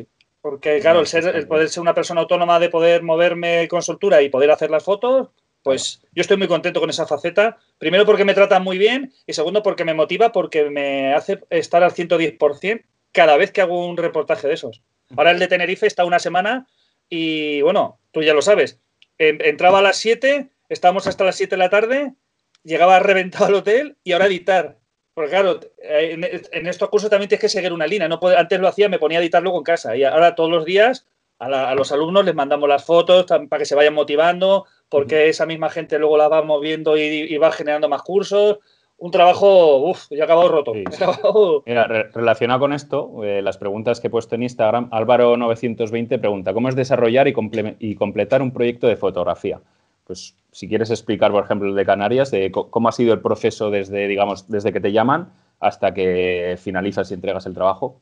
Porque, 0.43 0.79
claro, 0.81 1.01
el, 1.01 1.07
ser, 1.07 1.27
el 1.35 1.49
poder 1.49 1.69
ser 1.71 1.81
una 1.81 1.95
persona 1.95 2.21
autónoma 2.21 2.61
de 2.61 2.69
poder 2.69 3.03
moverme 3.03 3.67
con 3.69 3.83
soltura 3.83 4.23
y 4.23 4.29
poder 4.29 4.51
hacer 4.51 4.71
las 4.71 4.85
fotos, 4.85 5.31
pues 5.63 6.01
yo 6.13 6.21
estoy 6.21 6.37
muy 6.37 6.47
contento 6.47 6.79
con 6.79 6.91
esa 6.91 7.07
faceta. 7.07 7.57
Primero 7.79 8.07
porque 8.07 8.25
me 8.25 8.35
tratan 8.35 8.63
muy 8.63 8.79
bien 8.79 9.13
y 9.27 9.33
segundo 9.33 9.63
porque 9.63 9.85
me 9.85 9.95
motiva, 9.95 10.31
porque 10.31 10.71
me 10.71 11.15
hace 11.15 11.41
estar 11.51 11.83
al 11.83 11.93
110% 11.93 12.85
cada 13.11 13.37
vez 13.37 13.51
que 13.51 13.63
hago 13.63 13.85
un 13.85 13.97
reportaje 13.97 14.47
de 14.47 14.55
esos. 14.55 14.83
Ahora 15.17 15.31
el 15.31 15.39
de 15.39 15.49
Tenerife 15.49 15.87
está 15.87 16.05
una 16.05 16.19
semana 16.19 16.67
y 17.09 17.63
bueno, 17.63 17.99
tú 18.13 18.23
ya 18.23 18.35
lo 18.35 18.43
sabes. 18.43 18.79
Entraba 19.19 19.79
a 19.79 19.83
las 19.83 19.97
7, 19.97 20.51
estábamos 20.69 21.07
hasta 21.07 21.25
las 21.25 21.37
7 21.37 21.55
de 21.55 21.59
la 21.59 21.71
tarde, 21.71 22.15
llegaba 22.63 22.99
reventado 22.99 23.47
al 23.47 23.55
hotel 23.55 23.97
y 24.05 24.13
ahora 24.13 24.27
editar. 24.27 24.79
Porque 25.15 25.31
claro, 25.31 25.61
en, 25.79 26.67
estos 26.67 26.91
cursos 26.91 27.09
también 27.09 27.29
tienes 27.29 27.41
que 27.41 27.49
seguir 27.49 27.73
una 27.73 27.87
línea. 27.87 28.09
No 28.09 28.21
antes 28.37 28.61
lo 28.61 28.69
hacía, 28.69 28.89
me 28.89 28.99
ponía 28.99 29.19
a 29.19 29.23
editar 29.23 29.43
luego 29.43 29.59
en 29.59 29.65
casa. 29.65 29.97
Y 29.97 30.05
ahora 30.05 30.35
todos 30.35 30.51
los 30.51 30.65
días 30.67 31.07
a, 31.39 31.75
los 31.75 31.91
alumnos 31.93 32.25
les 32.25 32.35
mandamos 32.35 32.69
las 32.69 32.85
fotos 32.85 33.25
para 33.25 33.59
que 33.59 33.65
se 33.65 33.75
vayan 33.75 33.95
motivando, 33.95 34.67
porque 34.91 35.29
esa 35.29 35.47
misma 35.47 35.71
gente 35.71 35.99
luego 35.99 36.19
la 36.19 36.29
va 36.29 36.43
moviendo 36.43 36.99
y 36.99 37.37
va 37.39 37.51
generando 37.51 37.89
más 37.89 38.03
cursos 38.03 38.59
un 38.99 39.11
trabajo, 39.11 39.77
uff, 39.91 40.07
ya 40.11 40.25
acabado 40.25 40.49
roto. 40.49 40.73
Mira, 41.67 41.87
relacionado 41.87 42.61
con 42.61 42.73
esto, 42.73 43.25
eh, 43.25 43.43
las 43.43 43.59
preguntas 43.59 44.01
que 44.01 44.07
he 44.07 44.11
puesto 44.11 44.35
en 44.35 44.43
Instagram, 44.43 44.91
Álvaro920 44.91 46.19
pregunta, 46.19 46.55
¿cómo 46.55 46.69
es 46.69 46.77
desarrollar 46.77 47.29
y, 47.29 47.35
y, 47.79 47.95
completar 47.95 48.41
un 48.41 48.53
proyecto 48.53 48.87
de 48.87 48.97
fotografía? 48.97 49.61
Pues 50.07 50.37
si 50.53 50.69
quieres 50.69 50.91
explicar, 50.91 51.33
por 51.33 51.45
ejemplo, 51.45 51.69
el 51.69 51.75
de 51.75 51.85
Canarias, 51.85 52.31
de 52.31 52.51
cómo 52.51 52.89
ha 52.89 52.93
sido 52.93 53.13
el 53.13 53.21
proceso 53.21 53.71
desde, 53.71 54.07
digamos, 54.07 54.49
desde 54.49 54.73
que 54.73 54.81
te 54.81 54.93
llaman 54.93 55.33
hasta 55.61 55.93
que 55.93 56.57
finalizas 56.59 57.11
y 57.11 57.15
entregas 57.15 57.47
el 57.47 57.55
trabajo. 57.55 58.01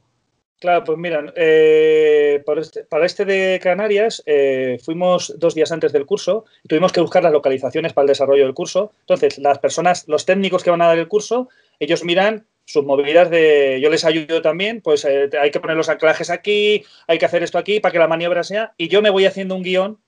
Claro, 0.61 0.85
pues 0.85 0.99
mira, 0.99 1.33
eh, 1.37 2.43
este, 2.57 2.85
para, 2.85 3.05
este, 3.05 3.25
de 3.25 3.61
Canarias 3.63 4.23
eh, 4.25 4.79
fuimos 4.83 5.35
dos 5.39 5.55
días 5.55 5.73
antes 5.73 5.93
del 5.93 6.07
curso 6.07 6.45
y 6.63 6.69
tuvimos 6.69 6.93
que 6.93 7.01
buscar 7.01 7.23
las 7.23 7.33
localizaciones 7.33 7.93
para 7.93 8.05
el 8.05 8.09
desarrollo 8.09 8.45
del 8.45 8.55
curso. 8.55 8.93
Entonces, 9.01 9.39
las 9.39 9.59
personas, 9.59 10.09
los 10.09 10.25
técnicos 10.25 10.63
que 10.63 10.71
van 10.71 10.81
a 10.81 10.87
dar 10.87 10.99
el 10.99 11.09
curso, 11.09 11.49
ellos 11.81 12.05
miran 12.05 12.47
sus 12.65 12.85
movilidades 12.85 13.31
de 13.31 13.79
yo 13.83 13.91
les 13.91 14.05
ayudo 14.05 14.41
también, 14.41 14.81
pues 14.81 15.05
eh, 15.05 15.29
hay 15.39 15.51
que 15.51 15.61
poner 15.61 15.77
los 15.77 15.91
anclajes 15.91 16.31
aquí, 16.31 16.85
hay 17.07 17.19
que 17.19 17.27
hacer 17.27 17.43
esto 17.43 17.59
aquí 17.59 17.81
para 17.81 17.93
que 17.93 17.99
la 17.99 18.09
maniobra 18.09 18.43
sea, 18.43 18.73
y 18.79 18.89
yo 18.89 19.03
me 19.03 19.11
voy 19.11 19.27
haciendo 19.27 19.55
un 19.55 19.63
guion 19.63 19.99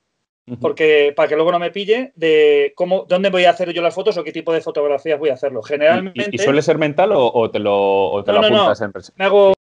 porque 0.61 1.13
para 1.15 1.27
que 1.27 1.35
luego 1.35 1.51
no 1.51 1.59
me 1.59 1.71
pille 1.71 2.13
de 2.15 2.71
cómo, 2.75 3.05
dónde 3.07 3.29
voy 3.29 3.43
a 3.45 3.49
hacer 3.49 3.73
yo 3.73 3.81
las 3.81 3.93
fotos 3.93 4.17
o 4.17 4.23
qué 4.23 4.31
tipo 4.31 4.53
de 4.53 4.61
fotografías 4.61 5.19
voy 5.19 5.29
a 5.29 5.33
hacerlo. 5.33 5.61
Generalmente. 5.61 6.29
¿Y, 6.31 6.37
suele 6.37 6.61
ser 6.61 6.77
mental 6.77 7.11
o, 7.13 7.51
te 7.51 7.59
lo, 7.59 8.11
o 8.11 8.23
te 8.23 8.31
lo 8.31 8.39
apuntas 8.39 8.81
en 8.81 8.91
Me 9.17 9.25
hago 9.25 9.53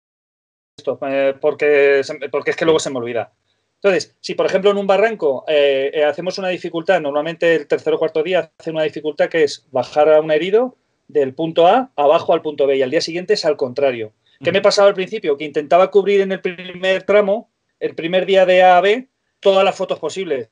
eh, 1.08 1.34
porque, 1.40 2.02
porque 2.30 2.50
es 2.50 2.56
que 2.56 2.64
luego 2.64 2.78
se 2.78 2.90
me 2.90 2.98
olvida. 2.98 3.32
Entonces, 3.76 4.16
si 4.20 4.34
por 4.34 4.46
ejemplo 4.46 4.70
en 4.70 4.78
un 4.78 4.86
barranco 4.86 5.44
eh, 5.46 5.90
eh, 5.92 6.04
hacemos 6.04 6.38
una 6.38 6.48
dificultad, 6.48 7.00
normalmente 7.00 7.54
el 7.54 7.66
tercer 7.66 7.94
o 7.94 7.98
cuarto 7.98 8.22
día 8.22 8.50
hace 8.58 8.70
una 8.70 8.82
dificultad 8.82 9.28
que 9.28 9.44
es 9.44 9.66
bajar 9.70 10.10
a 10.10 10.20
un 10.20 10.30
herido 10.30 10.76
del 11.08 11.34
punto 11.34 11.66
A 11.66 11.90
abajo 11.96 12.32
al 12.32 12.42
punto 12.42 12.66
B 12.66 12.76
y 12.76 12.82
al 12.82 12.90
día 12.90 13.00
siguiente 13.00 13.34
es 13.34 13.44
al 13.44 13.56
contrario. 13.56 14.12
¿Qué 14.42 14.52
me 14.52 14.60
pasaba 14.60 14.88
al 14.88 14.94
principio? 14.94 15.36
Que 15.36 15.44
intentaba 15.44 15.90
cubrir 15.90 16.20
en 16.20 16.32
el 16.32 16.40
primer 16.40 17.04
tramo, 17.04 17.50
el 17.78 17.94
primer 17.94 18.26
día 18.26 18.44
de 18.44 18.62
A 18.62 18.78
a 18.78 18.80
B, 18.80 19.08
todas 19.40 19.64
las 19.64 19.76
fotos 19.76 19.98
posibles. 19.98 20.50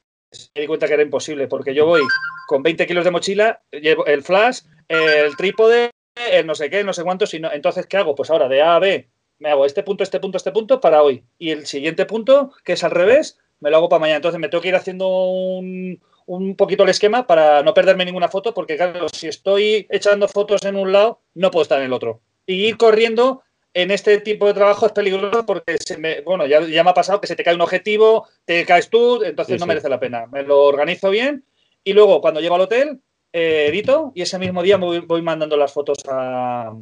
Me 0.55 0.63
di 0.63 0.67
cuenta 0.67 0.87
que 0.87 0.95
era 0.95 1.03
imposible 1.03 1.47
porque 1.47 1.75
yo 1.75 1.87
voy 1.87 2.03
con 2.47 2.63
20 2.63 2.87
kilos 2.87 3.05
de 3.05 3.11
mochila, 3.11 3.63
llevo 3.71 4.07
el 4.07 4.23
flash, 4.23 4.61
el 4.89 5.37
trípode, 5.37 5.91
el 6.31 6.47
no 6.47 6.55
sé 6.55 6.71
qué, 6.71 6.85
no 6.85 6.93
sé 6.93 7.03
cuántos. 7.03 7.33
entonces, 7.35 7.87
¿qué 7.87 7.97
hago? 7.97 8.15
Pues 8.15 8.31
ahora 8.31 8.49
de 8.49 8.63
A 8.63 8.77
a 8.77 8.79
B 8.79 9.09
me 9.43 9.51
hago 9.51 9.67
este 9.67 9.83
punto, 9.83 10.05
este 10.05 10.21
punto, 10.21 10.37
este 10.37 10.53
punto 10.53 10.81
para 10.81 11.03
hoy. 11.03 11.25
Y 11.39 11.51
el 11.51 11.67
siguiente 11.67 12.07
punto, 12.07 12.53
que 12.65 12.75
es 12.75 12.85
al 12.85 12.93
revés, 12.93 13.39
me 13.61 13.71
lo 13.71 13.77
hago 13.77 13.89
para 13.89 14.01
mañana. 14.01 14.17
Entonces 14.17 14.41
me 14.41 14.49
tengo 14.49 14.63
que 14.63 14.69
ir 14.69 14.77
haciendo 14.77 15.09
un, 15.09 16.01
un 16.27 16.57
poquito 16.57 16.85
el 16.85 16.91
esquema 16.91 17.27
para 17.27 17.63
no 17.63 17.75
perderme 17.75 18.05
ninguna 18.05 18.29
foto, 18.29 18.55
porque 18.55 18.77
claro, 18.77 19.09
si 19.09 19.27
estoy 19.27 19.87
echando 19.91 20.29
fotos 20.29 20.65
en 20.65 20.77
un 20.77 20.93
lado, 20.93 21.21
no 21.35 21.51
puedo 21.51 21.63
estar 21.63 21.79
en 21.81 21.87
el 21.87 21.93
otro. 21.93 22.21
Y 22.47 22.67
ir 22.67 22.77
corriendo 22.77 23.43
en 23.75 23.91
este 23.91 24.19
tipo 24.19 24.47
de 24.47 24.55
trabajo 24.55 24.87
es 24.87 24.93
peligroso 24.93 25.47
porque 25.47 25.77
se 25.79 25.97
me, 25.97 26.21
bueno, 26.21 26.47
ya, 26.47 26.61
ya 26.61 26.85
me 26.85 26.91
ha 26.91 26.95
pasado 26.95 27.21
que 27.21 27.27
se 27.27 27.37
te 27.37 27.45
cae 27.45 27.55
un 27.55 27.61
objetivo, 27.61 28.29
te 28.45 28.65
caes 28.67 28.91
tú, 28.91 29.23
entonces 29.23 29.59
no 29.59 29.67
merece 29.67 29.89
la 29.89 30.01
pena. 30.01 30.27
Me 30.27 30.43
lo 30.43 30.63
organizo 30.65 31.11
bien 31.11 31.45
y 31.85 31.93
luego 31.93 32.21
cuando 32.21 32.41
llego 32.41 32.55
al 32.55 32.63
hotel, 32.63 33.01
eh, 33.33 33.67
edito 33.69 34.13
y 34.15 34.23
ese 34.23 34.39
mismo 34.39 34.63
día 34.63 34.77
voy, 34.77 35.01
voy 35.01 35.23
mandando 35.23 35.57
las 35.57 35.73
fotos 35.73 35.99
a, 36.09 36.73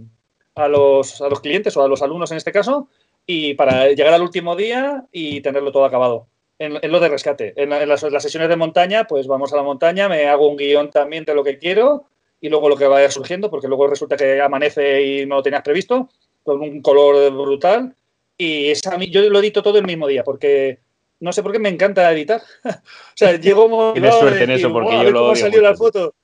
a, 0.56 0.68
los, 0.68 1.20
a 1.20 1.28
los 1.28 1.40
clientes 1.40 1.76
o 1.76 1.82
a 1.82 1.88
los 1.88 2.02
alumnos 2.02 2.30
en 2.32 2.38
este 2.38 2.52
caso 2.52 2.88
y 3.24 3.54
para 3.54 3.88
llegar 3.88 4.12
al 4.12 4.22
último 4.22 4.56
día 4.56 5.04
y 5.12 5.40
tenerlo 5.42 5.70
todo 5.70 5.84
acabado. 5.84 6.26
En, 6.58 6.78
en 6.82 6.92
lo 6.92 7.00
de 7.00 7.08
rescate. 7.08 7.54
En, 7.56 7.72
en, 7.72 7.88
las, 7.88 8.02
en, 8.02 8.12
las, 8.12 8.22
sesiones 8.22 8.50
de 8.50 8.56
montaña, 8.56 9.06
pues 9.06 9.26
vamos 9.26 9.52
a 9.52 9.56
la 9.56 9.62
montaña, 9.62 10.08
me 10.10 10.26
hago 10.26 10.46
un 10.46 10.56
guion 10.56 10.90
también 10.90 11.24
de 11.24 11.34
lo 11.34 11.42
que 11.42 11.56
quiero 11.56 12.04
y 12.40 12.48
luego 12.48 12.68
lo 12.68 12.76
que 12.76 12.86
vaya 12.86 13.10
surgiendo, 13.10 13.50
porque 13.50 13.68
luego 13.68 13.86
resulta 13.86 14.16
que 14.16 14.40
amanece 14.40 15.02
y 15.02 15.26
no 15.26 15.36
lo 15.36 15.42
tenías 15.42 15.62
previsto, 15.62 16.08
con 16.50 16.62
un 16.62 16.82
color 16.82 17.30
brutal. 17.32 17.94
Y 18.36 18.70
esa, 18.70 18.98
yo 18.98 19.28
lo 19.28 19.38
edito 19.38 19.62
todo 19.62 19.78
el 19.78 19.86
mismo 19.86 20.06
día, 20.06 20.24
porque 20.24 20.80
no 21.20 21.32
sé 21.32 21.42
por 21.42 21.52
qué 21.52 21.58
me 21.58 21.68
encanta 21.68 22.10
editar. 22.10 22.42
o 22.64 22.72
sea, 23.14 23.36
llego 23.40 23.92
Tienes 23.92 24.14
suerte 24.14 24.44
en 24.44 24.50
eso, 24.50 24.72
porque 24.72 24.96
yo 25.04 25.10
lo 25.10 25.20
cómo 25.20 25.36
salió 25.36 25.60
la 25.60 25.76
foto. 25.76 26.14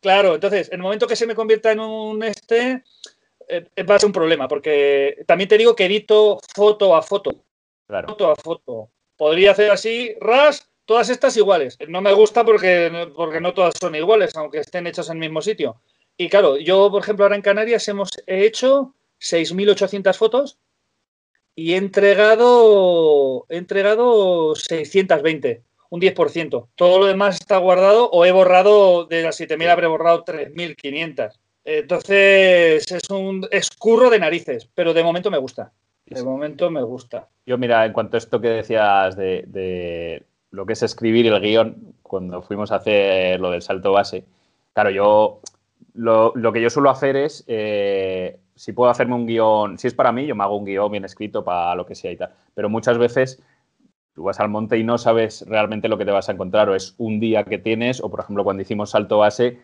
Claro, 0.00 0.34
entonces, 0.34 0.68
en 0.68 0.74
el 0.74 0.82
momento 0.82 1.06
que 1.06 1.16
se 1.16 1.26
me 1.26 1.34
convierta 1.34 1.72
en 1.72 1.80
un 1.80 2.22
este, 2.22 2.84
eh, 3.48 3.66
va 3.82 3.96
a 3.96 3.98
ser 3.98 4.06
un 4.06 4.12
problema, 4.12 4.46
porque 4.46 5.24
también 5.26 5.48
te 5.48 5.58
digo 5.58 5.74
que 5.74 5.86
edito 5.86 6.38
foto 6.54 6.94
a 6.94 7.02
foto. 7.02 7.44
Claro. 7.88 8.08
Foto 8.08 8.30
a 8.30 8.36
foto. 8.36 8.90
Podría 9.16 9.52
hacer 9.52 9.70
así, 9.70 10.14
ras, 10.20 10.68
todas 10.84 11.08
estas 11.08 11.36
iguales. 11.36 11.76
No 11.88 12.00
me 12.00 12.12
gusta 12.12 12.44
porque, 12.44 13.10
porque 13.16 13.40
no 13.40 13.54
todas 13.54 13.74
son 13.78 13.94
iguales, 13.94 14.36
aunque 14.36 14.58
estén 14.58 14.86
hechas 14.86 15.08
en 15.08 15.14
el 15.14 15.20
mismo 15.20 15.42
sitio. 15.42 15.80
Y 16.16 16.28
claro, 16.28 16.56
yo, 16.56 16.90
por 16.90 17.02
ejemplo, 17.02 17.24
ahora 17.24 17.36
en 17.36 17.42
Canarias 17.42 17.86
hemos 17.88 18.10
hecho 18.26 18.94
6.800 19.32 20.14
fotos 20.16 20.58
y 21.54 21.72
he 21.72 21.76
entregado, 21.76 23.46
he 23.48 23.56
entregado 23.56 24.54
620, 24.54 25.62
un 25.90 26.00
10%. 26.00 26.68
Todo 26.74 26.98
lo 26.98 27.06
demás 27.06 27.36
está 27.40 27.56
guardado 27.56 28.10
o 28.10 28.24
he 28.24 28.32
borrado, 28.32 29.06
de 29.06 29.22
las 29.22 29.40
7.000 29.40 29.68
habré 29.68 29.86
borrado 29.86 30.24
3.500. 30.24 31.32
Entonces 31.64 32.92
es 32.92 33.10
un 33.10 33.48
escurro 33.50 34.10
de 34.10 34.20
narices, 34.20 34.68
pero 34.74 34.94
de 34.94 35.02
momento 35.02 35.30
me 35.30 35.38
gusta. 35.38 35.72
De 36.04 36.22
momento 36.22 36.70
me 36.70 36.82
gusta. 36.82 37.28
Yo, 37.46 37.58
mira, 37.58 37.84
en 37.84 37.92
cuanto 37.92 38.16
a 38.16 38.18
esto 38.18 38.40
que 38.40 38.48
decías 38.48 39.16
de, 39.16 39.44
de 39.48 40.22
lo 40.50 40.66
que 40.66 40.74
es 40.74 40.82
escribir 40.82 41.26
el 41.26 41.40
guion, 41.40 41.94
cuando 42.02 42.42
fuimos 42.42 42.70
a 42.70 42.76
hacer 42.76 43.40
lo 43.40 43.50
del 43.50 43.62
salto 43.62 43.92
base, 43.92 44.24
claro, 44.72 44.90
yo 44.90 45.40
lo, 45.94 46.32
lo 46.36 46.52
que 46.52 46.62
yo 46.62 46.70
suelo 46.70 46.90
hacer 46.90 47.16
es, 47.16 47.44
eh, 47.48 48.38
si 48.56 48.72
puedo 48.72 48.90
hacerme 48.90 49.14
un 49.14 49.26
guion, 49.26 49.78
si 49.78 49.86
es 49.86 49.94
para 49.94 50.10
mí, 50.10 50.26
yo 50.26 50.34
me 50.34 50.42
hago 50.42 50.56
un 50.56 50.64
guion 50.64 50.90
bien 50.90 51.04
escrito 51.04 51.44
para 51.44 51.74
lo 51.74 51.86
que 51.86 51.94
sea 51.94 52.10
y 52.10 52.16
tal, 52.16 52.30
pero 52.54 52.68
muchas 52.68 52.98
veces 52.98 53.42
tú 54.14 54.24
vas 54.24 54.40
al 54.40 54.48
monte 54.48 54.78
y 54.78 54.82
no 54.82 54.96
sabes 54.96 55.44
realmente 55.46 55.88
lo 55.88 55.98
que 55.98 56.06
te 56.06 56.10
vas 56.10 56.28
a 56.28 56.32
encontrar, 56.32 56.68
o 56.70 56.74
es 56.74 56.94
un 56.98 57.20
día 57.20 57.44
que 57.44 57.58
tienes, 57.58 58.02
o 58.02 58.10
por 58.10 58.20
ejemplo 58.20 58.42
cuando 58.42 58.62
hicimos 58.62 58.90
salto 58.90 59.18
base, 59.18 59.60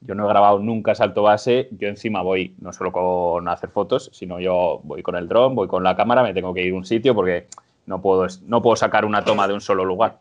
yo 0.00 0.14
no 0.14 0.24
he 0.24 0.28
grabado 0.28 0.60
nunca 0.60 0.94
salto 0.94 1.22
base, 1.22 1.68
yo 1.72 1.88
encima 1.88 2.22
voy 2.22 2.54
no 2.60 2.72
solo 2.72 2.92
con 2.92 3.48
hacer 3.48 3.70
fotos, 3.70 4.10
sino 4.12 4.38
yo 4.38 4.80
voy 4.84 5.02
con 5.02 5.16
el 5.16 5.26
dron, 5.26 5.54
voy 5.54 5.66
con 5.66 5.82
la 5.82 5.96
cámara, 5.96 6.22
me 6.22 6.32
tengo 6.32 6.54
que 6.54 6.62
ir 6.62 6.72
a 6.72 6.76
un 6.76 6.84
sitio 6.84 7.14
porque 7.14 7.48
no 7.86 8.00
puedo, 8.00 8.26
no 8.46 8.62
puedo 8.62 8.76
sacar 8.76 9.04
una 9.04 9.24
toma 9.24 9.48
de 9.48 9.54
un 9.54 9.60
solo 9.60 9.84
lugar. 9.84 10.20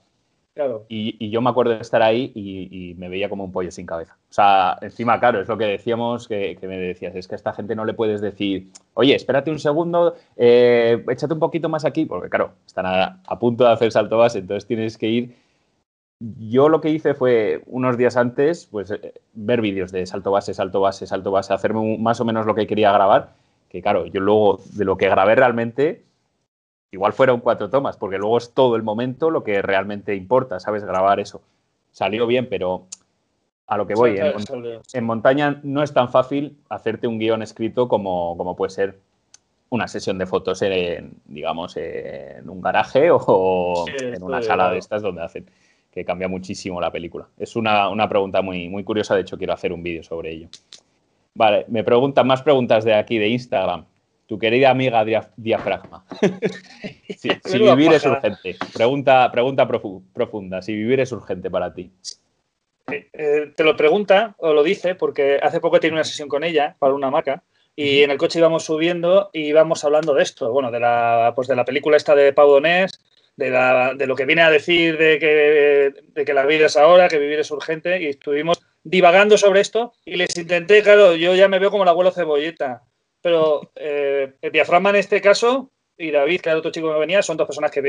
Y, 0.87 1.29
yo 1.29 1.41
me 1.41 1.49
acuerdo 1.49 1.73
de 1.73 1.81
estar 1.81 2.01
ahí 2.01 2.31
y, 2.33 2.93
me 2.97 3.09
veía 3.09 3.29
como 3.29 3.43
un 3.43 3.51
pollo 3.51 3.71
sin 3.71 3.85
cabeza. 3.85 4.17
O 4.29 4.33
sea, 4.33 4.77
encima, 4.81 5.19
claro, 5.19 5.41
es 5.41 5.47
lo 5.47 5.57
que 5.57 5.65
decíamos, 5.65 6.27
que, 6.27 6.57
me 6.61 6.77
decías, 6.77 7.15
es 7.15 7.27
que 7.27 7.35
a 7.35 7.37
esta 7.37 7.53
gente 7.53 7.75
no 7.75 7.83
le 7.83 7.93
puedes 7.93 8.21
decir, 8.21 8.69
oye, 8.93 9.15
espérate 9.15 9.51
un 9.51 9.59
segundo, 9.59 10.15
eh, 10.37 11.03
échate 11.09 11.33
un 11.33 11.39
poquito 11.39 11.67
más 11.67 11.83
aquí, 11.83 12.05
porque 12.05 12.29
claro, 12.29 12.51
están 12.65 12.85
a, 12.85 13.21
a 13.27 13.39
punto 13.39 13.65
de 13.65 13.71
hacer 13.71 13.91
salto 13.91 14.17
base, 14.17 14.39
entonces 14.39 14.65
tienes 14.65 14.97
que 14.97 15.07
ir 15.07 15.35
yo 16.19 16.69
lo 16.69 16.81
que 16.81 16.89
hice 16.89 17.13
fue 17.13 17.61
unos 17.65 17.97
días 17.97 18.15
antes, 18.15 18.67
pues 18.67 18.93
ver 19.33 19.61
vídeos 19.61 19.91
de 19.91 20.05
salto 20.05 20.31
base, 20.31 20.53
salto 20.53 20.79
base, 20.79 21.05
salto 21.07 21.31
base, 21.31 21.53
hacerme 21.53 21.97
más 21.99 22.19
o 22.21 22.25
menos 22.25 22.45
lo 22.45 22.55
que 22.55 22.67
quería 22.67 22.91
grabar. 22.91 23.33
Que 23.69 23.81
claro, 23.81 24.05
yo 24.05 24.21
luego 24.21 24.61
de 24.73 24.85
lo 24.85 24.97
que 24.97 25.09
grabé 25.09 25.35
realmente, 25.35 26.04
igual 26.91 27.13
fueron 27.13 27.39
cuatro 27.41 27.69
tomas, 27.69 27.97
porque 27.97 28.17
luego 28.17 28.37
es 28.37 28.53
todo 28.53 28.75
el 28.75 28.83
momento 28.83 29.29
lo 29.29 29.43
que 29.43 29.61
realmente 29.61 30.15
importa, 30.15 30.59
¿sabes? 30.59 30.83
Grabar 30.83 31.19
eso. 31.19 31.41
Salió 31.91 32.27
bien, 32.27 32.47
pero 32.49 32.87
a 33.67 33.77
lo 33.77 33.87
que 33.87 33.95
voy, 33.95 34.17
en, 34.17 34.33
en 34.93 35.03
montaña 35.03 35.59
no 35.63 35.81
es 35.81 35.93
tan 35.93 36.09
fácil 36.09 36.57
hacerte 36.69 37.07
un 37.07 37.17
guion 37.17 37.41
escrito 37.41 37.87
como, 37.87 38.37
como 38.37 38.55
puede 38.55 38.69
ser 38.69 38.99
una 39.69 39.87
sesión 39.87 40.17
de 40.17 40.25
fotos 40.25 40.61
en, 40.61 41.13
digamos, 41.25 41.75
en 41.77 42.49
un 42.49 42.61
garaje 42.61 43.09
o 43.11 43.85
sí, 43.87 44.05
en 44.05 44.23
una 44.23 44.41
sala 44.41 44.71
de 44.71 44.77
estas 44.77 45.01
donde 45.01 45.23
hacen 45.23 45.49
que 45.91 46.03
cambia 46.03 46.27
muchísimo 46.27 46.81
la 46.81 46.91
película. 46.91 47.27
Es 47.37 47.55
una, 47.55 47.89
una 47.89 48.09
pregunta 48.09 48.41
muy, 48.41 48.67
muy 48.67 48.83
curiosa, 48.83 49.15
de 49.15 49.21
hecho 49.21 49.37
quiero 49.37 49.53
hacer 49.53 49.71
un 49.71 49.81
vídeo 49.81 50.03
sobre 50.03 50.31
ello. 50.31 50.49
Vale, 51.33 51.65
me 51.69 51.83
preguntan 51.83 52.27
más 52.27 52.41
preguntas 52.41 52.83
de 52.83 52.93
aquí, 52.93 53.17
de 53.17 53.29
Instagram. 53.29 53.85
Tu 54.27 54.39
querida 54.39 54.71
amiga 54.71 55.05
dia, 55.05 55.29
Diafragma. 55.37 56.05
si 57.17 57.29
vivir 57.59 57.93
es 57.93 58.05
urgente. 58.05 58.55
Pregunta, 58.73 59.31
pregunta 59.31 59.67
profu 59.67 60.03
profunda. 60.13 60.61
Si 60.61 60.73
vivir 60.73 60.99
es 60.99 61.11
urgente 61.11 61.51
para 61.51 61.73
ti. 61.73 61.91
Eh, 62.87 63.51
te 63.55 63.63
lo 63.63 63.75
pregunta 63.75 64.35
o 64.37 64.53
lo 64.53 64.63
dice 64.63 64.95
porque 64.95 65.39
hace 65.41 65.59
poco 65.59 65.79
tiene 65.79 65.95
una 65.95 66.03
sesión 66.03 66.29
con 66.29 66.43
ella 66.43 66.75
para 66.77 66.93
una 66.93 67.09
marca 67.09 67.43
y 67.75 68.03
en 68.03 68.11
el 68.11 68.17
coche 68.17 68.39
íbamos 68.39 68.63
subiendo 68.63 69.29
y 69.33 69.47
íbamos 69.47 69.83
hablando 69.83 70.13
de 70.13 70.23
esto, 70.23 70.51
bueno, 70.51 70.71
de 70.71 70.79
la, 70.79 71.33
pues 71.35 71.47
de 71.47 71.55
la 71.55 71.65
película 71.65 71.97
esta 71.97 72.15
de 72.15 72.31
Pau 72.31 72.49
Donés, 72.49 72.91
de, 73.35 73.49
la, 73.49 73.93
de, 73.95 74.07
lo 74.07 74.15
que 74.15 74.25
viene 74.25 74.43
a 74.43 74.49
decir 74.49 74.97
de 74.97 75.19
que, 75.19 75.93
de 76.13 76.25
que 76.25 76.33
la 76.33 76.45
vida 76.45 76.67
es 76.67 76.77
ahora, 76.77 77.09
que 77.09 77.19
vivir 77.19 77.39
es 77.39 77.51
urgente, 77.51 78.01
y 78.01 78.07
estuvimos 78.07 78.61
divagando 78.83 79.37
sobre 79.37 79.59
esto 79.59 79.93
y 80.05 80.15
les 80.15 80.37
intenté, 80.37 80.83
claro, 80.83 81.15
yo 81.15 81.35
ya 81.35 81.49
me 81.49 81.59
veo 81.59 81.71
como 81.71 81.83
el 81.83 81.89
abuelo 81.89 82.11
cebolleta, 82.11 82.83
pero 83.25 83.71
eh, 83.75 84.33
el 84.39 84.51
diafragma 84.51 84.91
en 84.91 84.97
este 84.97 85.19
caso 85.19 85.71
y 85.97 86.11
David, 86.11 86.41
que 86.41 86.49
era 86.49 86.59
otro 86.59 86.69
chico 86.69 86.93
que 86.93 86.99
venía, 86.99 87.23
son 87.23 87.37
dos 87.37 87.47
personas 87.47 87.71
que, 87.71 87.81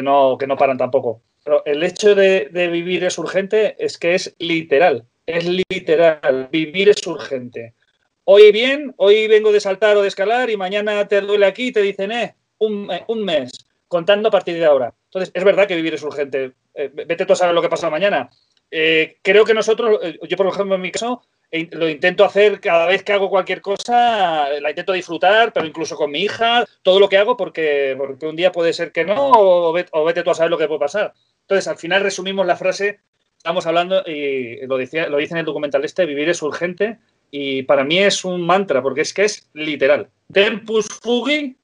no, 0.00 0.38
que 0.38 0.46
no 0.46 0.56
paran 0.56 0.78
tampoco. 0.78 1.20
Pero 1.42 1.64
el 1.64 1.82
hecho 1.82 2.14
de, 2.14 2.48
vivir 2.70 3.02
es 3.02 3.18
urgente 3.18 3.74
es 3.84 3.98
que 3.98 4.14
es 4.14 4.36
literal, 4.38 5.04
es 5.26 5.48
literal, 5.68 6.48
vivir 6.52 6.90
es 6.90 7.04
urgente. 7.08 7.74
Hoy 8.22 8.52
bien, 8.52 8.94
hoy 8.98 9.26
vengo 9.26 9.50
de 9.50 9.58
saltar 9.58 9.96
o 9.96 10.02
de 10.02 10.06
escalar 10.06 10.48
y 10.48 10.56
mañana 10.56 11.08
te 11.08 11.22
duele 11.22 11.46
aquí 11.46 11.66
y 11.66 11.72
te 11.72 11.82
dicen, 11.82 12.12
eh, 12.12 12.36
un, 12.58 12.88
un 13.08 13.24
mes 13.24 13.50
contando 13.88 14.28
a 14.28 14.30
partir 14.30 14.54
de 14.54 14.64
ahora. 14.64 14.94
Entonces, 15.06 15.32
es 15.34 15.42
verdad 15.42 15.66
que 15.66 15.74
vivir 15.74 15.94
es 15.94 16.04
urgente. 16.04 16.52
Eh, 16.74 16.88
vete 16.94 17.26
tú 17.26 17.32
a 17.32 17.36
saber 17.36 17.56
lo 17.56 17.62
que 17.62 17.68
pasa 17.68 17.90
mañana. 17.90 18.30
Eh, 18.70 19.18
creo 19.22 19.44
que 19.44 19.54
nosotros, 19.54 19.98
yo 20.22 20.36
por 20.36 20.46
ejemplo 20.46 20.76
en 20.76 20.82
mi 20.82 20.92
caso, 20.92 21.24
lo 21.50 21.88
intento 21.88 22.24
hacer 22.24 22.60
cada 22.60 22.86
vez 22.86 23.02
que 23.02 23.12
hago 23.12 23.30
cualquier 23.30 23.62
cosa, 23.62 24.48
la 24.60 24.70
intento 24.70 24.92
disfrutar, 24.92 25.52
pero 25.52 25.66
incluso 25.66 25.96
con 25.96 26.10
mi 26.10 26.20
hija, 26.20 26.66
todo 26.82 27.00
lo 27.00 27.08
que 27.08 27.16
hago, 27.16 27.36
porque, 27.36 27.94
porque 27.96 28.26
un 28.26 28.36
día 28.36 28.52
puede 28.52 28.72
ser 28.72 28.92
que 28.92 29.04
no, 29.04 29.30
o 29.30 29.72
vete, 29.72 29.90
o 29.92 30.04
vete 30.04 30.22
tú 30.22 30.30
a 30.30 30.34
saber 30.34 30.50
lo 30.50 30.58
que 30.58 30.66
puede 30.66 30.80
pasar. 30.80 31.14
Entonces, 31.42 31.66
al 31.68 31.78
final 31.78 32.02
resumimos 32.02 32.46
la 32.46 32.56
frase, 32.56 33.00
estamos 33.36 33.66
hablando, 33.66 34.02
y 34.06 34.66
lo, 34.66 34.76
decía, 34.76 35.08
lo 35.08 35.16
dice 35.16 35.34
en 35.34 35.38
el 35.38 35.46
documental 35.46 35.84
este, 35.84 36.04
vivir 36.04 36.28
es 36.28 36.42
urgente, 36.42 36.98
y 37.30 37.62
para 37.62 37.84
mí 37.84 37.98
es 37.98 38.24
un 38.24 38.42
mantra, 38.42 38.82
porque 38.82 39.00
es 39.00 39.14
que 39.14 39.24
es 39.24 39.48
literal. 39.54 40.10
Tempus 40.30 40.86
fugi, 41.02 41.56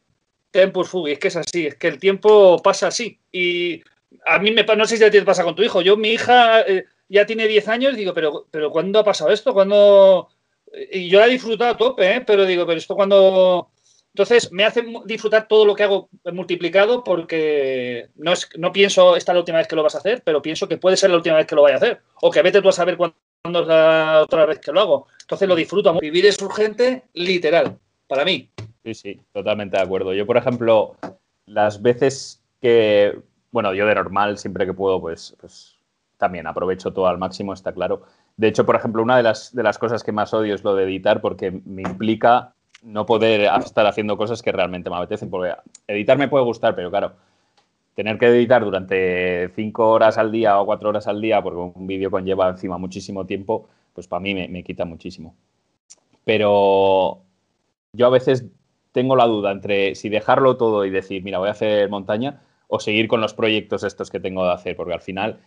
tempus 0.50 0.88
fugi, 0.88 1.12
es 1.12 1.18
que 1.18 1.28
es 1.28 1.36
así, 1.36 1.66
es 1.66 1.74
que 1.74 1.88
el 1.88 1.98
tiempo 1.98 2.60
pasa 2.62 2.86
así. 2.86 3.18
Y 3.32 3.82
a 4.24 4.38
mí 4.38 4.50
me 4.50 4.64
no 4.64 4.86
sé 4.86 4.96
si 4.96 5.10
te 5.10 5.22
pasa 5.22 5.44
con 5.44 5.54
tu 5.54 5.62
hijo. 5.62 5.82
Yo, 5.82 5.96
mi 5.96 6.10
hija 6.10 6.62
eh, 6.62 6.84
ya 7.08 7.26
tiene 7.26 7.46
10 7.46 7.68
años, 7.68 7.96
digo, 7.96 8.14
pero, 8.14 8.46
pero 8.50 8.70
¿cuándo 8.70 8.98
ha 8.98 9.04
pasado 9.04 9.30
esto? 9.30 9.52
¿Cuándo? 9.52 10.28
Y 10.92 11.08
yo 11.08 11.20
la 11.20 11.26
he 11.26 11.30
disfrutado 11.30 11.70
a 11.70 11.76
tope, 11.76 12.16
¿eh? 12.16 12.20
pero 12.26 12.44
digo, 12.44 12.66
pero 12.66 12.78
esto 12.78 12.96
cuando. 12.96 13.70
Entonces, 14.08 14.52
me 14.52 14.64
hace 14.64 14.84
disfrutar 15.06 15.48
todo 15.48 15.64
lo 15.64 15.74
que 15.74 15.82
hago 15.82 16.08
multiplicado 16.32 17.02
porque 17.02 18.10
no, 18.14 18.32
es, 18.32 18.48
no 18.56 18.72
pienso 18.72 19.16
esta 19.16 19.32
es 19.32 19.34
la 19.34 19.40
última 19.40 19.58
vez 19.58 19.66
que 19.66 19.74
lo 19.74 19.82
vas 19.82 19.96
a 19.96 19.98
hacer, 19.98 20.22
pero 20.24 20.40
pienso 20.40 20.68
que 20.68 20.76
puede 20.76 20.96
ser 20.96 21.10
la 21.10 21.16
última 21.16 21.36
vez 21.36 21.46
que 21.46 21.56
lo 21.56 21.62
vaya 21.62 21.74
a 21.74 21.78
hacer. 21.78 22.00
O 22.22 22.30
que 22.30 22.42
vete 22.42 22.62
tú 22.62 22.68
a 22.68 22.72
saber 22.72 22.96
cuándo 22.96 23.16
es 23.44 23.66
la 23.66 24.22
otra 24.22 24.46
vez 24.46 24.60
que 24.60 24.70
lo 24.70 24.80
hago. 24.80 25.06
Entonces, 25.22 25.48
lo 25.48 25.56
disfruto. 25.56 25.98
Vivir 25.98 26.26
es 26.26 26.40
urgente, 26.40 27.02
literal, 27.12 27.76
para 28.06 28.24
mí. 28.24 28.48
Sí, 28.84 28.94
sí, 28.94 29.20
totalmente 29.32 29.76
de 29.76 29.82
acuerdo. 29.82 30.14
Yo, 30.14 30.26
por 30.26 30.36
ejemplo, 30.36 30.94
las 31.46 31.82
veces 31.82 32.40
que, 32.60 33.18
bueno, 33.50 33.74
yo 33.74 33.84
de 33.86 33.96
normal, 33.96 34.38
siempre 34.38 34.64
que 34.64 34.74
puedo, 34.74 35.00
pues, 35.00 35.34
pues 35.40 35.73
también 36.24 36.46
aprovecho 36.46 36.90
todo 36.94 37.06
al 37.06 37.18
máximo, 37.18 37.52
está 37.52 37.72
claro. 37.72 38.02
De 38.38 38.48
hecho, 38.48 38.64
por 38.64 38.76
ejemplo, 38.76 39.02
una 39.02 39.18
de 39.18 39.22
las, 39.22 39.54
de 39.54 39.62
las 39.62 39.76
cosas 39.76 40.02
que 40.02 40.10
más 40.10 40.32
odio 40.32 40.54
es 40.54 40.64
lo 40.64 40.74
de 40.74 40.84
editar 40.84 41.20
porque 41.20 41.50
me 41.50 41.82
implica 41.82 42.54
no 42.82 43.04
poder 43.04 43.42
estar 43.62 43.86
haciendo 43.86 44.16
cosas 44.16 44.40
que 44.40 44.52
realmente 44.52 44.88
me 44.88 44.96
apetecen. 44.96 45.28
Porque 45.28 45.54
editar 45.86 46.16
me 46.16 46.28
puede 46.28 46.46
gustar, 46.46 46.74
pero 46.74 46.90
claro, 46.90 47.12
tener 47.94 48.18
que 48.18 48.26
editar 48.26 48.64
durante 48.64 49.50
cinco 49.54 49.90
horas 49.90 50.16
al 50.16 50.32
día 50.32 50.58
o 50.58 50.64
cuatro 50.64 50.88
horas 50.88 51.06
al 51.06 51.20
día, 51.20 51.42
porque 51.42 51.58
un 51.58 51.86
vídeo 51.86 52.10
conlleva 52.10 52.48
encima 52.48 52.78
muchísimo 52.78 53.26
tiempo, 53.26 53.68
pues 53.92 54.08
para 54.08 54.20
mí 54.20 54.34
me, 54.34 54.64
quita 54.64 54.86
muchísimo. 54.86 55.34
Pero 56.24 57.20
yo 57.92 58.06
a 58.06 58.10
veces 58.10 58.46
tengo 58.92 59.14
la 59.14 59.26
duda 59.26 59.52
entre 59.52 59.94
si 59.94 60.08
dejarlo 60.08 60.56
todo 60.56 60.86
y 60.86 60.90
decir, 60.90 61.22
mira, 61.22 61.38
voy 61.38 61.48
a 61.48 61.52
hacer 61.52 61.90
montaña, 61.90 62.40
o 62.66 62.80
seguir 62.80 63.08
con 63.08 63.20
los 63.20 63.34
proyectos 63.34 63.84
estos 63.84 64.10
que 64.10 64.20
tengo 64.20 64.44
de 64.44 64.52
hacer, 64.52 64.74
porque 64.74 64.94
al 64.94 65.00
final, 65.00 65.38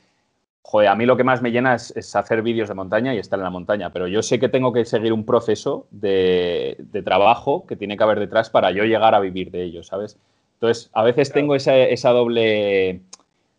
joder, 0.69 0.89
a 0.89 0.95
mí 0.95 1.06
lo 1.06 1.15
que 1.15 1.23
más 1.23 1.41
me 1.41 1.51
llena 1.51 1.75
es, 1.75 2.13
hacer 2.13 2.41
vídeos 2.41 2.67
de 2.67 2.75
montaña 2.75 3.15
y 3.15 3.19
estar 3.19 3.39
en 3.39 3.45
la 3.45 3.49
montaña, 3.49 3.93
pero 3.93 4.06
yo 4.08 4.21
sé 4.21 4.38
que 4.38 4.49
tengo 4.49 4.73
que 4.73 4.84
seguir 4.84 5.13
un 5.13 5.25
proceso 5.25 5.88
de, 5.91 6.75
de, 6.77 7.01
trabajo 7.01 7.65
que 7.65 7.77
tiene 7.77 7.95
que 7.95 8.03
haber 8.03 8.19
detrás 8.19 8.49
para 8.49 8.71
yo 8.71 8.84
llegar 8.84 9.15
a 9.15 9.21
vivir 9.21 9.49
de 9.49 9.63
ello, 9.63 9.82
¿sabes? 9.82 10.19
Entonces, 10.56 10.89
a 10.93 11.03
veces 11.03 11.32
tengo 11.32 11.56
esa, 11.56 12.10
doble, 12.10 13.01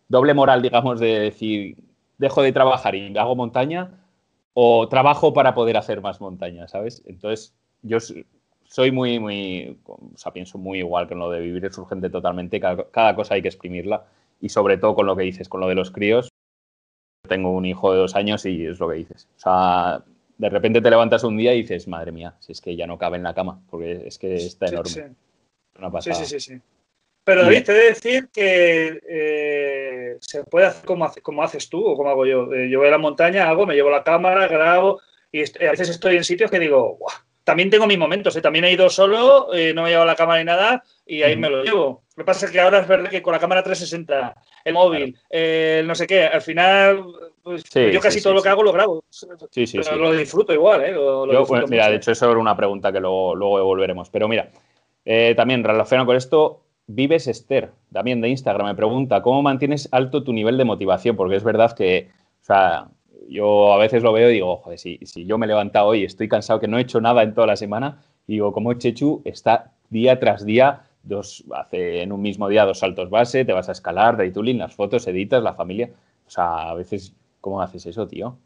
doble 0.08 0.34
moral, 0.34 0.60
digamos, 0.60 1.00
de 1.00 1.18
decir, 1.18 1.76
dejo 2.18 2.42
de 2.42 2.52
trabajar 2.52 2.94
y 2.94 3.16
hago 3.16 3.36
montaña 3.36 3.90
o 4.52 4.86
trabajo 4.88 5.32
para 5.32 5.54
poder 5.54 5.76
hacer 5.76 6.02
más 6.02 6.20
montaña, 6.20 6.68
¿sabes? 6.68 7.02
Entonces, 7.06 7.54
yo 7.82 7.98
soy 8.64 8.90
muy, 8.90 9.18
muy, 9.18 9.78
o 9.86 10.18
sea, 10.18 10.32
pienso 10.32 10.58
muy 10.58 10.80
igual 10.80 11.06
que 11.06 11.14
en 11.14 11.20
lo 11.20 11.30
de 11.30 11.40
vivir 11.40 11.64
es 11.64 11.78
urgente 11.78 12.10
totalmente, 12.10 12.60
cada, 12.60 13.14
cosa 13.14 13.34
hay 13.34 13.42
que 13.42 13.48
exprimirla 13.48 14.04
y 14.42 14.50
sobre 14.50 14.76
todo 14.76 14.94
con 14.94 15.06
lo 15.06 15.16
que 15.16 15.22
dices, 15.22 15.48
con 15.48 15.60
lo 15.60 15.68
de 15.68 15.76
los 15.76 15.90
críos. 15.90 16.28
Tengo 17.28 17.52
un 17.52 17.66
hijo 17.66 17.92
de 17.92 17.98
dos 17.98 18.16
años 18.16 18.44
y 18.46 18.66
es 18.66 18.80
lo 18.80 18.88
que 18.88 18.96
dices. 18.96 19.28
O 19.36 19.40
sea, 19.40 20.02
de 20.36 20.48
repente 20.48 20.80
te 20.80 20.90
levantas 20.90 21.24
un 21.24 21.36
día 21.36 21.54
y 21.54 21.62
dices, 21.62 21.86
madre 21.86 22.12
mía, 22.12 22.34
si 22.40 22.52
es 22.52 22.60
que 22.60 22.74
ya 22.74 22.86
no 22.86 22.98
cabe 22.98 23.16
en 23.16 23.22
la 23.22 23.34
cama, 23.34 23.60
porque 23.70 24.06
es 24.06 24.18
que 24.18 24.34
está 24.34 24.66
enorme. 24.66 24.90
Sí, 24.90 25.04
sí. 26.00 26.14
sí, 26.14 26.24
sí, 26.24 26.40
sí. 26.40 26.60
Pero 27.28 27.42
David, 27.42 27.64
te 27.64 27.72
he 27.72 27.74
de 27.74 27.84
decir 27.88 28.28
que 28.32 29.00
eh, 29.06 30.16
se 30.18 30.44
puede 30.44 30.64
hacer 30.64 30.86
como, 30.86 31.12
como, 31.22 31.42
haces 31.42 31.68
tú 31.68 31.84
o 31.84 31.94
como 31.94 32.08
hago 32.08 32.24
yo. 32.24 32.50
Eh, 32.54 32.70
yo 32.70 32.78
voy 32.78 32.88
a 32.88 32.92
la 32.92 32.98
montaña, 32.98 33.46
hago, 33.46 33.66
me 33.66 33.74
llevo 33.74 33.90
la 33.90 34.02
cámara, 34.02 34.48
grabo 34.48 34.98
y 35.30 35.42
a 35.42 35.70
veces 35.70 35.90
estoy 35.90 36.16
en 36.16 36.24
sitios 36.24 36.50
que 36.50 36.58
digo, 36.58 36.98
también 37.48 37.70
tengo 37.70 37.86
mis 37.86 37.96
momentos. 37.96 38.36
¿eh? 38.36 38.42
También 38.42 38.66
he 38.66 38.72
ido 38.72 38.90
solo, 38.90 39.48
no 39.74 39.82
me 39.82 39.88
llevo 39.88 40.04
la 40.04 40.14
cámara 40.14 40.38
ni 40.38 40.44
nada 40.44 40.84
y 41.06 41.22
ahí 41.22 41.34
me 41.34 41.48
lo 41.48 41.64
llevo. 41.64 42.02
Lo 42.14 42.22
que 42.22 42.26
pasa 42.26 42.44
es 42.44 42.52
que 42.52 42.60
ahora 42.60 42.80
es 42.80 42.86
verdad 42.86 43.08
que 43.08 43.22
con 43.22 43.32
la 43.32 43.38
cámara 43.38 43.62
360, 43.62 44.34
el 44.66 44.74
móvil, 44.74 45.16
no 45.86 45.94
sé 45.94 46.06
qué, 46.06 46.24
al 46.24 46.42
final 46.42 47.06
pues, 47.42 47.64
yo 47.72 48.00
casi 48.00 48.20
todo 48.20 48.34
lo 48.34 48.42
que 48.42 48.50
hago 48.50 48.62
lo 48.62 48.72
grabo. 48.74 49.02
Sí, 49.08 49.66
sí, 49.66 49.78
pero 49.82 49.96
lo 49.96 50.12
disfruto 50.12 50.52
igual. 50.52 50.82
¿eh? 50.84 50.94
mira, 51.70 51.88
de 51.88 51.96
hecho, 51.96 52.12
eso 52.12 52.30
era 52.30 52.38
una 52.38 52.54
pregunta 52.54 52.92
que 52.92 53.00
luego, 53.00 53.34
luego 53.34 53.56
devolveremos. 53.56 54.10
Pero 54.10 54.28
mira, 54.28 54.50
también 55.34 55.64
relacionado 55.64 56.04
con 56.04 56.16
esto, 56.16 56.60
Vives 56.86 57.28
Esther, 57.28 57.70
también 57.90 58.20
de 58.20 58.28
Instagram, 58.28 58.66
me 58.66 58.74
pregunta, 58.74 59.22
¿cómo 59.22 59.40
mantienes 59.40 59.88
alto 59.90 60.22
tu 60.22 60.34
nivel 60.34 60.58
de 60.58 60.66
motivación? 60.66 61.16
Porque 61.16 61.36
es 61.36 61.44
verdad 61.44 61.74
que, 61.74 62.10
o 62.42 62.44
sea, 62.44 62.88
yo 63.28 63.72
a 63.72 63.78
veces 63.78 64.02
lo 64.02 64.12
veo 64.12 64.30
y 64.30 64.34
digo, 64.34 64.56
joder, 64.56 64.78
si, 64.78 64.98
si 65.04 65.26
yo 65.26 65.38
me 65.38 65.46
he 65.46 65.48
levantado 65.48 65.88
hoy 65.88 66.02
y 66.02 66.04
estoy 66.04 66.28
cansado 66.28 66.60
que 66.60 66.68
no 66.68 66.78
he 66.78 66.82
hecho 66.82 67.00
nada 67.00 67.22
en 67.22 67.34
toda 67.34 67.46
la 67.46 67.56
semana, 67.56 68.02
y 68.26 68.34
digo, 68.34 68.52
como 68.52 68.74
Chechu 68.74 69.22
está 69.24 69.72
día 69.90 70.18
tras 70.20 70.44
día, 70.44 70.84
dos, 71.02 71.44
hace 71.54 72.02
en 72.02 72.12
un 72.12 72.20
mismo 72.20 72.48
día 72.48 72.64
dos 72.64 72.80
saltos 72.80 73.10
base, 73.10 73.44
te 73.44 73.52
vas 73.52 73.68
a 73.68 73.72
escalar, 73.72 74.16
de 74.16 74.30
tooling, 74.30 74.58
las 74.58 74.74
fotos, 74.74 75.06
editas, 75.06 75.42
la 75.42 75.54
familia. 75.54 75.90
O 76.26 76.30
sea, 76.30 76.70
a 76.70 76.74
veces, 76.74 77.14
¿cómo 77.40 77.62
haces 77.62 77.86
eso, 77.86 78.06
tío? 78.06 78.38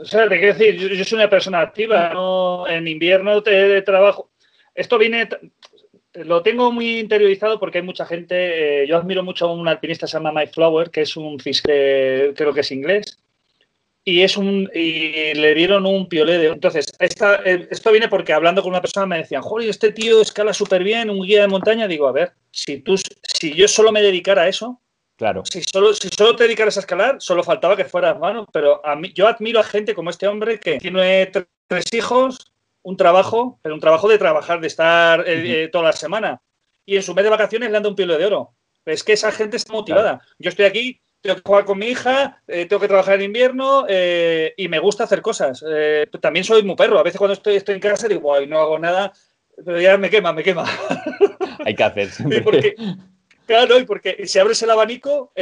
O 0.00 0.04
sea, 0.04 0.28
te 0.28 0.38
quiero 0.38 0.54
decir, 0.54 0.76
yo, 0.76 1.04
soy 1.04 1.16
una 1.16 1.28
persona 1.28 1.60
activa, 1.60 2.10
¿no? 2.14 2.68
en 2.68 2.86
invierno 2.86 3.42
te 3.42 3.82
trabajo. 3.82 4.30
Esto 4.74 4.96
viene, 4.96 5.28
lo 6.24 6.42
tengo 6.42 6.72
muy 6.72 6.98
interiorizado 6.98 7.58
porque 7.58 7.78
hay 7.78 7.84
mucha 7.84 8.06
gente. 8.06 8.82
Eh, 8.82 8.86
yo 8.86 8.96
admiro 8.96 9.22
mucho 9.22 9.46
a 9.46 9.52
un 9.52 9.68
alpinista 9.68 10.06
que 10.06 10.10
se 10.10 10.16
llama 10.16 10.32
Mike 10.32 10.52
Flower, 10.52 10.90
que 10.90 11.02
es 11.02 11.16
un 11.16 11.38
fisque, 11.38 12.32
creo 12.36 12.52
que 12.52 12.60
es 12.60 12.72
inglés. 12.72 13.18
Y, 14.04 14.22
es 14.22 14.36
un, 14.38 14.70
y 14.74 15.34
le 15.34 15.54
dieron 15.54 15.84
un 15.84 16.08
piolé 16.08 16.38
de. 16.38 16.46
Entonces, 16.48 16.86
esta, 16.98 17.42
eh, 17.44 17.68
esto 17.70 17.90
viene 17.90 18.08
porque 18.08 18.32
hablando 18.32 18.62
con 18.62 18.70
una 18.70 18.80
persona 18.80 19.06
me 19.06 19.18
decían, 19.18 19.42
joder, 19.42 19.68
este 19.68 19.92
tío 19.92 20.22
escala 20.22 20.54
súper 20.54 20.82
bien, 20.82 21.10
un 21.10 21.22
guía 21.22 21.42
de 21.42 21.48
montaña. 21.48 21.86
Digo, 21.86 22.08
a 22.08 22.12
ver, 22.12 22.32
si, 22.50 22.78
tú, 22.78 22.96
si 22.96 23.54
yo 23.54 23.68
solo 23.68 23.92
me 23.92 24.02
dedicara 24.02 24.42
a 24.42 24.48
eso, 24.48 24.80
Claro. 25.18 25.42
Si 25.44 25.60
solo, 25.62 25.92
si 25.94 26.08
solo 26.16 26.36
te 26.36 26.44
dedicaras 26.44 26.76
a 26.76 26.80
escalar, 26.80 27.16
solo 27.18 27.42
faltaba 27.42 27.76
que 27.76 27.84
fueras 27.84 28.18
mano. 28.20 28.46
Pero 28.52 28.86
a 28.86 28.94
mí, 28.94 29.12
yo 29.12 29.26
admiro 29.26 29.58
a 29.58 29.64
gente 29.64 29.92
como 29.92 30.10
este 30.10 30.28
hombre 30.28 30.60
que 30.60 30.78
tiene 30.78 31.28
tres 31.66 31.92
hijos, 31.92 32.52
un 32.88 32.96
trabajo, 32.96 33.58
pero 33.60 33.74
un 33.74 33.82
trabajo 33.82 34.08
de 34.08 34.16
trabajar, 34.16 34.60
de 34.62 34.66
estar 34.66 35.20
eh, 35.28 35.64
eh, 35.64 35.68
toda 35.68 35.84
la 35.84 35.92
semana. 35.92 36.40
Y 36.86 36.96
en 36.96 37.02
su 37.02 37.14
mes 37.14 37.22
de 37.22 37.28
vacaciones 37.28 37.70
le 37.70 37.76
anda 37.76 37.90
un 37.90 37.94
pilo 37.94 38.16
de 38.16 38.24
oro. 38.24 38.54
Es 38.86 39.04
que 39.04 39.12
esa 39.12 39.30
gente 39.30 39.58
está 39.58 39.74
motivada. 39.74 40.22
Yo 40.38 40.48
estoy 40.48 40.64
aquí, 40.64 40.98
tengo 41.20 41.36
que 41.36 41.42
jugar 41.44 41.66
con 41.66 41.78
mi 41.78 41.88
hija, 41.88 42.42
eh, 42.46 42.64
tengo 42.64 42.80
que 42.80 42.88
trabajar 42.88 43.16
en 43.16 43.24
invierno 43.24 43.84
y 43.86 44.68
me 44.68 44.78
gusta 44.78 45.04
hacer 45.04 45.20
cosas. 45.20 45.62
también 46.22 46.46
soy 46.46 46.62
muy 46.62 46.76
perro. 46.76 46.98
A 46.98 47.02
veces 47.02 47.18
cuando 47.18 47.34
estoy, 47.34 47.56
estoy 47.56 47.74
en 47.74 47.82
casa 47.82 48.08
digo, 48.08 48.34
Ay, 48.34 48.46
no 48.46 48.58
hago 48.58 48.78
nada, 48.78 49.12
pero 49.62 49.78
ya 49.78 49.98
me 49.98 50.08
quema, 50.08 50.32
me 50.32 50.42
quema. 50.42 50.64
Hay 51.66 51.74
que 51.74 51.84
hacer 51.84 52.10
siempre. 52.10 52.40
porque, 52.40 52.74
claro, 53.46 53.78
y 53.78 53.84
porque 53.84 54.26
si 54.26 54.38
abres 54.38 54.62
el 54.62 54.70
abanico, 54.70 55.34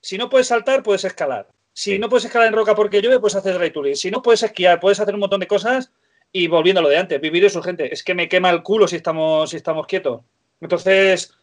si 0.00 0.18
no 0.18 0.28
puedes 0.28 0.48
saltar, 0.48 0.82
puedes 0.82 1.04
escalar. 1.04 1.46
Si 1.72 1.96
no 1.96 2.08
puedes 2.08 2.24
escalar 2.24 2.48
en 2.48 2.54
roca 2.54 2.74
porque 2.74 3.00
llueve, 3.00 3.20
puedes 3.20 3.36
hacer 3.36 3.56
dry 3.56 3.70
touring. 3.70 3.94
Si 3.94 4.10
no 4.10 4.20
puedes 4.20 4.42
esquiar, 4.42 4.80
puedes 4.80 4.98
hacer 4.98 5.14
un 5.14 5.20
montón 5.20 5.38
de 5.38 5.46
cosas 5.46 5.92
y 6.32 6.46
volviendo 6.46 6.80
a 6.80 6.82
lo 6.82 6.88
de 6.88 6.98
antes, 6.98 7.20
vivir 7.20 7.44
es 7.44 7.56
urgente. 7.56 7.92
Es 7.92 8.02
que 8.02 8.14
me 8.14 8.28
quema 8.28 8.50
el 8.50 8.62
culo 8.62 8.86
si 8.86 8.96
estamos, 8.96 9.50
si 9.50 9.56
estamos 9.56 9.86
quietos. 9.86 10.22
Entonces, 10.60 11.34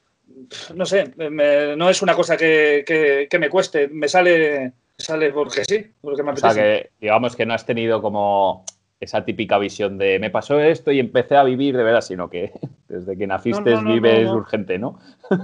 no 0.74 0.86
sé, 0.86 1.14
no 1.18 1.90
es 1.90 2.02
una 2.02 2.16
cosa 2.16 2.38
que, 2.38 3.28
me 3.40 3.50
cueste. 3.50 3.88
Me 3.88 4.08
sale, 4.08 4.74
sale 4.98 5.32
porque 5.32 5.64
sí, 5.66 5.86
porque 6.02 6.24
me 6.24 6.32
apetece. 6.32 6.48
O 6.48 6.54
sea, 6.54 6.64
que 6.64 6.90
digamos 7.00 7.36
que 7.36 7.46
no 7.46 7.54
has 7.54 7.66
tenido 7.66 8.02
como 8.02 8.66
esa 9.00 9.26
típica 9.26 9.58
visión 9.58 9.98
de 9.98 10.20
me 10.20 10.30
pasó 10.30 10.60
esto 10.60 10.92
y 10.92 11.00
empecé 11.00 11.36
a 11.36 11.44
vivir 11.44 11.76
de 11.76 11.84
verdad, 11.84 12.02
sino 12.02 12.30
que 12.30 12.54
desde 12.88 13.18
que 13.18 13.28
naciste 13.28 13.76
vives 13.78 14.30
urgente, 14.30 14.78
¿no? 14.78 15.00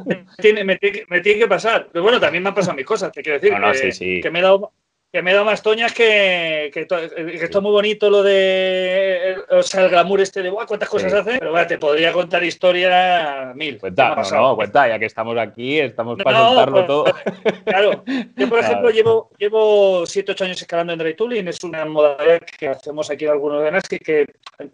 Me 0.06 0.26
tiene, 0.38 0.64
me, 0.64 0.78
tiene, 0.78 1.40
que 1.40 1.48
pasar. 1.48 1.90
Pero 1.92 2.04
bueno, 2.04 2.20
también 2.20 2.44
me 2.44 2.50
han 2.50 2.56
pasado 2.56 2.76
mis 2.76 2.86
cosas, 2.86 3.12
te 3.12 3.22
quiero 3.22 3.40
decir. 3.40 4.00
que, 4.00 4.22
que 4.22 4.32
me 4.32 4.40
he 4.40 4.44
dado 4.44 4.72
que 5.12 5.22
me 5.22 5.32
he 5.32 5.34
dado 5.34 5.46
más 5.46 5.62
toñas 5.62 5.94
que, 5.94 6.72
que, 6.74 6.82
esto 6.82 7.58
es 7.58 7.62
muy 7.62 7.72
bonito 7.72 8.10
lo 8.10 8.24
de 8.24 9.36
o 9.50 9.62
sea, 9.62 9.84
el 9.84 9.90
glamour 9.90 10.22
este 10.22 10.42
de 10.42 10.52
cuántas 10.52 10.88
cosas 10.88 11.14
hace, 11.14 11.38
pero 11.38 11.52
bueno, 11.52 11.68
te 11.68 11.78
podría 11.78 12.14
contar 12.14 12.44
historia 12.44 13.52
mil. 13.54 13.78
Cuenta, 13.78 14.16
no, 14.16 14.32
no, 14.32 14.56
cuenta, 14.56 14.88
ya 14.88 14.98
que 14.98 15.06
estamos 15.06 15.38
aquí, 15.38 15.80
estamos 15.80 16.18
para 16.24 16.40
contarlo 16.40 16.74
pues, 16.76 16.88
todo. 16.88 17.06
Claro, 17.66 18.04
yo 18.38 18.50
por 18.50 18.60
ejemplo 18.60 18.90
llevo, 18.90 19.30
llevo 19.38 20.06
7, 20.06 20.32
8 20.32 20.44
años 20.46 20.62
escalando 20.62 20.94
en 20.94 21.00
dry 21.00 21.14
tooling, 21.16 21.48
es 21.48 21.64
una 21.64 21.84
modalidad 21.86 22.42
que 22.42 22.70
hacemos 22.70 23.10
aquí 23.10 23.26
en 23.26 23.32
algunos 23.32 23.64
de 23.64 23.72
Nasky 23.72 24.00
que 24.00 24.26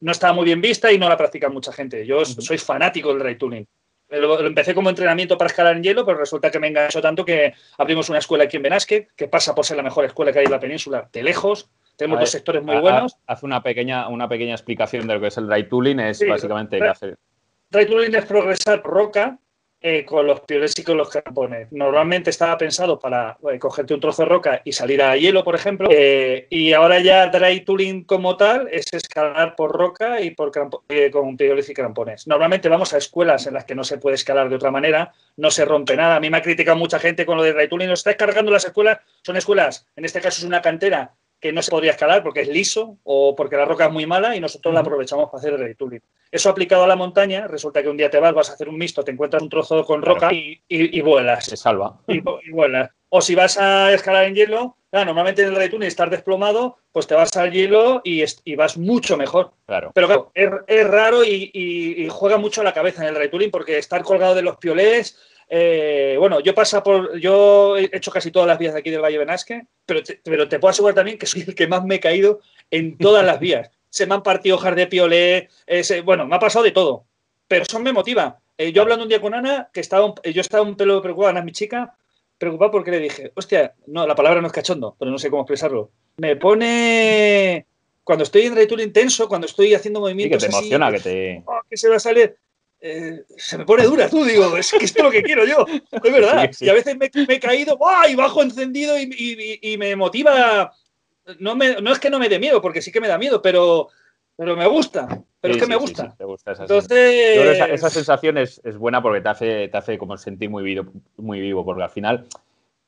no 0.01 0.11
está 0.11 0.33
muy 0.33 0.45
bien 0.45 0.61
vista 0.61 0.91
y 0.91 0.99
no 0.99 1.09
la 1.09 1.17
practica 1.17 1.49
mucha 1.49 1.73
gente. 1.73 2.05
Yo 2.05 2.23
soy 2.25 2.57
fanático 2.59 3.09
del 3.09 3.19
dry 3.19 3.37
tooling. 3.37 3.67
Lo, 4.09 4.45
empecé 4.45 4.73
como 4.73 4.89
entrenamiento 4.89 5.37
para 5.37 5.49
escalar 5.49 5.75
en 5.75 5.83
hielo, 5.83 6.05
pero 6.05 6.17
resulta 6.17 6.49
que 6.49 6.59
me 6.59 6.67
enganchó 6.67 7.01
tanto 7.01 7.25
que 7.25 7.53
abrimos 7.77 8.09
una 8.09 8.19
escuela 8.19 8.45
aquí 8.45 8.57
en 8.57 8.63
Benasque, 8.63 9.09
que 9.15 9.27
pasa 9.27 9.53
por 9.53 9.65
ser 9.65 9.77
la 9.77 9.83
mejor 9.83 10.05
escuela 10.05 10.31
que 10.31 10.39
hay 10.39 10.45
en 10.45 10.51
la 10.51 10.59
península, 10.59 11.09
de 11.11 11.23
lejos. 11.23 11.69
Tenemos 11.97 12.19
dos 12.19 12.29
sectores 12.29 12.63
muy 12.63 12.77
buenos. 12.77 13.17
Haz 13.25 13.43
una 13.43 13.61
pequeña, 13.63 14.07
una 14.07 14.29
pequeña 14.29 14.53
explicación 14.53 15.07
de 15.07 15.15
lo 15.15 15.21
que 15.21 15.27
es 15.27 15.37
el 15.37 15.47
dry 15.47 15.67
tooling. 15.67 15.99
Es 15.99 16.25
básicamente 16.27 16.81
hacer. 16.87 17.17
Dry 17.69 17.85
tooling 17.85 18.15
es 18.15 18.25
progresar 18.25 18.81
roca 18.83 19.39
eh, 19.89 20.03
con 20.03 20.27
los 20.27 20.41
pioles 20.41 20.77
y 20.77 20.83
con 20.83 20.97
los 20.97 21.09
crampones. 21.09 21.71
Normalmente 21.71 22.29
estaba 22.29 22.57
pensado 22.57 22.99
para 22.99 23.37
eh, 23.49 23.57
cogerte 23.57 23.93
un 23.93 24.01
trozo 24.01 24.23
de 24.23 24.27
roca 24.27 24.61
y 24.65 24.73
salir 24.73 25.01
a 25.01 25.15
hielo, 25.15 25.45
por 25.45 25.55
ejemplo, 25.55 25.87
eh, 25.89 26.45
y 26.49 26.73
ahora 26.73 26.99
ya 26.99 27.27
dry 27.27 27.61
tooling 27.61 28.03
como 28.03 28.35
tal 28.35 28.67
es 28.69 28.91
escalar 28.91 29.55
por 29.55 29.71
roca 29.71 30.19
y 30.19 30.31
por 30.31 30.51
con 30.51 31.37
pioles 31.37 31.69
y 31.69 31.73
crampones. 31.73 32.27
Normalmente 32.27 32.67
vamos 32.67 32.93
a 32.93 32.97
escuelas 32.97 33.47
en 33.47 33.53
las 33.53 33.63
que 33.63 33.75
no 33.75 33.85
se 33.85 33.97
puede 33.97 34.15
escalar 34.15 34.49
de 34.49 34.57
otra 34.57 34.71
manera, 34.71 35.13
no 35.37 35.51
se 35.51 35.63
rompe 35.63 35.95
nada. 35.95 36.17
A 36.17 36.19
mí 36.19 36.29
me 36.29 36.37
ha 36.37 36.41
criticado 36.41 36.77
mucha 36.77 36.99
gente 36.99 37.25
con 37.25 37.37
lo 37.37 37.43
de 37.43 37.53
dry 37.53 37.69
tooling. 37.69 37.87
Nos 37.87 37.99
está 37.99 38.17
cargando 38.17 38.51
las 38.51 38.65
escuelas, 38.65 38.99
son 39.23 39.37
escuelas, 39.37 39.87
en 39.95 40.03
este 40.03 40.19
caso 40.19 40.41
es 40.41 40.43
una 40.43 40.61
cantera 40.61 41.13
que 41.39 41.53
no 41.53 41.61
se 41.61 41.71
podría 41.71 41.91
escalar 41.91 42.23
porque 42.23 42.41
es 42.41 42.47
liso 42.47 42.97
o 43.03 43.35
porque 43.35 43.55
la 43.55 43.65
roca 43.65 43.85
es 43.85 43.91
muy 43.91 44.05
mala 44.05 44.35
y 44.35 44.39
nosotros 44.39 44.73
la 44.73 44.79
aprovechamos 44.81 45.29
para 45.29 45.39
hacer 45.39 45.53
el 45.53 45.59
retooling. 45.59 46.01
Eso 46.31 46.49
aplicado 46.49 46.83
a 46.83 46.87
la 46.87 46.95
montaña, 46.95 47.47
resulta 47.47 47.81
que 47.81 47.89
un 47.89 47.97
día 47.97 48.09
te 48.09 48.19
vas, 48.19 48.33
vas 48.33 48.49
a 48.49 48.53
hacer 48.53 48.67
un 48.67 48.77
mixto, 48.77 49.03
te 49.03 49.11
encuentras 49.11 49.41
un 49.43 49.49
trozo 49.49 49.85
con 49.85 50.01
roca 50.01 50.29
y, 50.31 51.01
vuelas. 51.01 51.45
Se 51.45 51.57
salva. 51.57 51.99
Y, 52.07 52.21
vuelas. 52.51 52.89
O 53.09 53.21
si 53.21 53.35
vas 53.35 53.57
a 53.57 53.93
escalar 53.93 54.25
en 54.25 54.35
hielo, 54.35 54.75
normalmente 54.91 55.43
en 55.43 55.49
el 55.49 55.55
retooling 55.55 55.87
estar 55.87 56.09
desplomado, 56.09 56.77
pues 56.91 57.07
te 57.07 57.15
vas 57.15 57.35
al 57.37 57.51
hielo 57.51 58.01
y, 58.03 58.23
vas 58.55 58.77
mucho 58.77 59.15
mejor. 59.15 59.51
Claro. 59.65 59.91
Pero 59.93 60.07
claro, 60.07 60.31
es, 60.33 60.87
raro 60.87 61.23
y, 61.23 62.07
juega 62.09 62.37
mucho 62.37 62.63
la 62.63 62.73
cabeza 62.73 63.03
en 63.03 63.09
el 63.09 63.15
retooling 63.15 63.51
porque 63.51 63.77
estar 63.77 64.03
colgado 64.03 64.35
de 64.35 64.41
los 64.41 64.57
piolés 64.57 65.17
eh, 65.49 66.15
bueno, 66.19 66.39
yo 66.39 66.53
pasa 66.53 66.83
por, 66.83 67.17
yo 67.19 67.77
he 67.77 67.89
hecho 67.93 68.11
casi 68.11 68.31
todas 68.31 68.47
las 68.47 68.59
vías 68.59 68.73
de 68.73 68.79
aquí 68.79 68.89
del 68.89 69.01
Valle 69.01 69.17
Benasque, 69.17 69.65
pero 69.85 70.03
te, 70.03 70.19
pero 70.23 70.47
te 70.49 70.59
puedo 70.59 70.71
asegurar 70.71 70.95
también 70.95 71.17
que 71.17 71.25
soy 71.25 71.45
el 71.47 71.55
que 71.55 71.67
más 71.67 71.83
me 71.85 71.95
he 71.95 71.99
caído 71.99 72.39
en 72.69 72.97
todas 72.97 73.25
las 73.25 73.39
vías. 73.39 73.71
se 73.89 74.05
me 74.05 74.15
han 74.15 74.23
partido 74.23 74.57
hojas 74.57 74.75
de 74.75 74.87
piolé, 74.87 75.49
bueno, 76.03 76.27
me 76.27 76.35
ha 76.35 76.39
pasado 76.39 76.63
de 76.63 76.71
todo, 76.71 77.05
pero 77.47 77.63
eso 77.63 77.79
me 77.79 77.93
motiva. 77.93 78.39
Eh, 78.57 78.71
yo 78.71 78.81
hablando 78.81 79.03
un 79.03 79.09
día 79.09 79.21
con 79.21 79.33
Ana, 79.33 79.69
que 79.71 79.79
estaba, 79.79 80.13
yo 80.23 80.41
estaba 80.41 80.63
un 80.63 80.75
pelo 80.75 81.01
preocupado, 81.01 81.29
Ana 81.29 81.39
es 81.39 81.45
mi 81.45 81.51
chica, 81.51 81.95
preocupada 82.37 82.71
porque 82.71 82.91
le 82.91 82.99
dije, 82.99 83.31
hostia, 83.35 83.73
no, 83.87 84.05
la 84.05 84.15
palabra 84.15 84.41
no 84.41 84.47
es 84.47 84.53
cachondo, 84.53 84.95
pero 84.99 85.11
no 85.11 85.17
sé 85.17 85.29
cómo 85.29 85.43
expresarlo. 85.43 85.91
Me 86.17 86.35
pone, 86.35 87.65
cuando 88.03 88.23
estoy 88.23 88.43
en 88.43 88.55
retool 88.55 88.81
intenso, 88.81 89.27
cuando 89.27 89.47
estoy 89.47 89.73
haciendo 89.73 89.99
movimientos 89.99 90.41
sí, 90.41 90.47
que 90.47 90.51
te 90.51 90.57
emociona, 90.57 90.91
que 90.91 90.99
te... 90.99 91.43
Oh, 91.45 91.59
que 91.69 91.77
se 91.77 91.89
va 91.89 91.95
a 91.95 91.99
salir, 91.99 92.35
eh, 92.79 93.23
se 93.37 93.57
me 93.57 93.65
pone 93.65 93.83
dura, 93.83 94.07
tú, 94.09 94.23
digo, 94.23 94.55
es 94.55 94.71
que 94.71 94.85
esto 94.85 94.99
es 94.99 95.05
lo 95.05 95.11
que 95.11 95.23
quiero 95.23 95.45
yo, 95.45 95.65
es 95.67 96.13
verdad. 96.13 96.49
Y 96.59 96.69
a 96.69 96.73
veces 96.73 96.95
me, 96.97 97.09
he 97.27 97.39
caído, 97.39 97.77
y 98.09 98.15
bajo 98.15 98.43
encendido 98.43 98.95
y, 98.99 99.75
me 99.77 99.95
motiva. 99.95 100.71
No, 101.39 101.55
me, 101.55 101.81
no 101.81 101.91
es 101.91 101.99
que 101.99 102.09
no 102.09 102.19
me 102.19 102.29
dé 102.29 102.39
miedo, 102.39 102.61
porque 102.61 102.81
sí 102.81 102.91
que 102.91 103.01
me 103.01 103.07
da 103.07 103.17
miedo, 103.17 103.41
pero, 103.41 103.89
pero 104.35 104.55
me 104.55 104.67
gusta. 104.67 105.07
Pero 105.41 105.53
es 105.55 105.59
que 105.59 105.67
me 105.67 105.75
gusta. 105.75 106.15
Entonces... 106.59 107.69
esa, 107.71 107.89
sensación 107.89 108.37
es, 108.37 108.61
buena 108.77 109.01
porque 109.01 109.21
te 109.21 109.29
hace, 109.29 109.67
te 109.67 109.77
hace 109.77 109.97
como 109.97 110.17
sentir 110.17 110.49
muy 110.49 110.63
vivo, 110.63 110.91
muy 111.17 111.39
vivo, 111.39 111.65
porque 111.65 111.83
al 111.83 111.89
final 111.89 112.27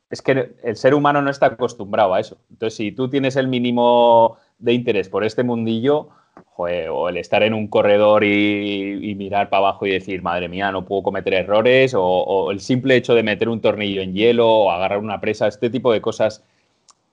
es 0.10 0.22
que 0.22 0.56
el 0.64 0.76
ser 0.76 0.94
humano 0.94 1.22
no 1.22 1.30
está 1.30 1.48
acostumbrado 1.48 2.14
a 2.14 2.20
eso. 2.20 2.38
Entonces, 2.50 2.78
si 2.78 2.92
tú 2.92 3.10
tienes 3.10 3.36
el 3.36 3.48
mínimo 3.48 4.38
de 4.58 4.74
interés 4.74 5.10
por 5.10 5.24
este 5.24 5.44
mundillo, 5.44 6.10
o 6.56 7.10
el 7.10 7.18
estar 7.18 7.44
en 7.44 7.54
un 7.54 7.68
corredor 7.68 8.24
y, 8.24 9.16
mirar 9.16 9.50
para 9.50 9.60
abajo 9.60 9.86
y 9.86 9.92
decir, 9.92 10.22
madre 10.22 10.48
mía, 10.48 10.72
no 10.72 10.86
puedo 10.86 11.04
cometer 11.04 11.34
errores, 11.34 11.94
o, 11.96 12.52
el 12.52 12.60
simple 12.60 12.96
hecho 12.96 13.14
de 13.16 13.24
meter 13.24 13.50
un 13.50 13.62
tornillo 13.62 14.02
en 14.02 14.14
hielo 14.14 14.48
o 14.48 14.72
agarrar 14.72 15.00
una 15.00 15.20
presa, 15.20 15.48
este 15.48 15.70
tipo 15.70 15.92
de 15.92 16.02
cosas, 16.02 16.44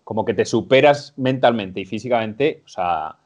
como 0.04 0.24
que 0.24 0.34
te 0.34 0.44
superas 0.44 1.14
mentalmente 1.16 1.80
y 1.80 1.86
físicamente, 1.86 2.62
o 2.64 2.68
sea, 2.68 3.16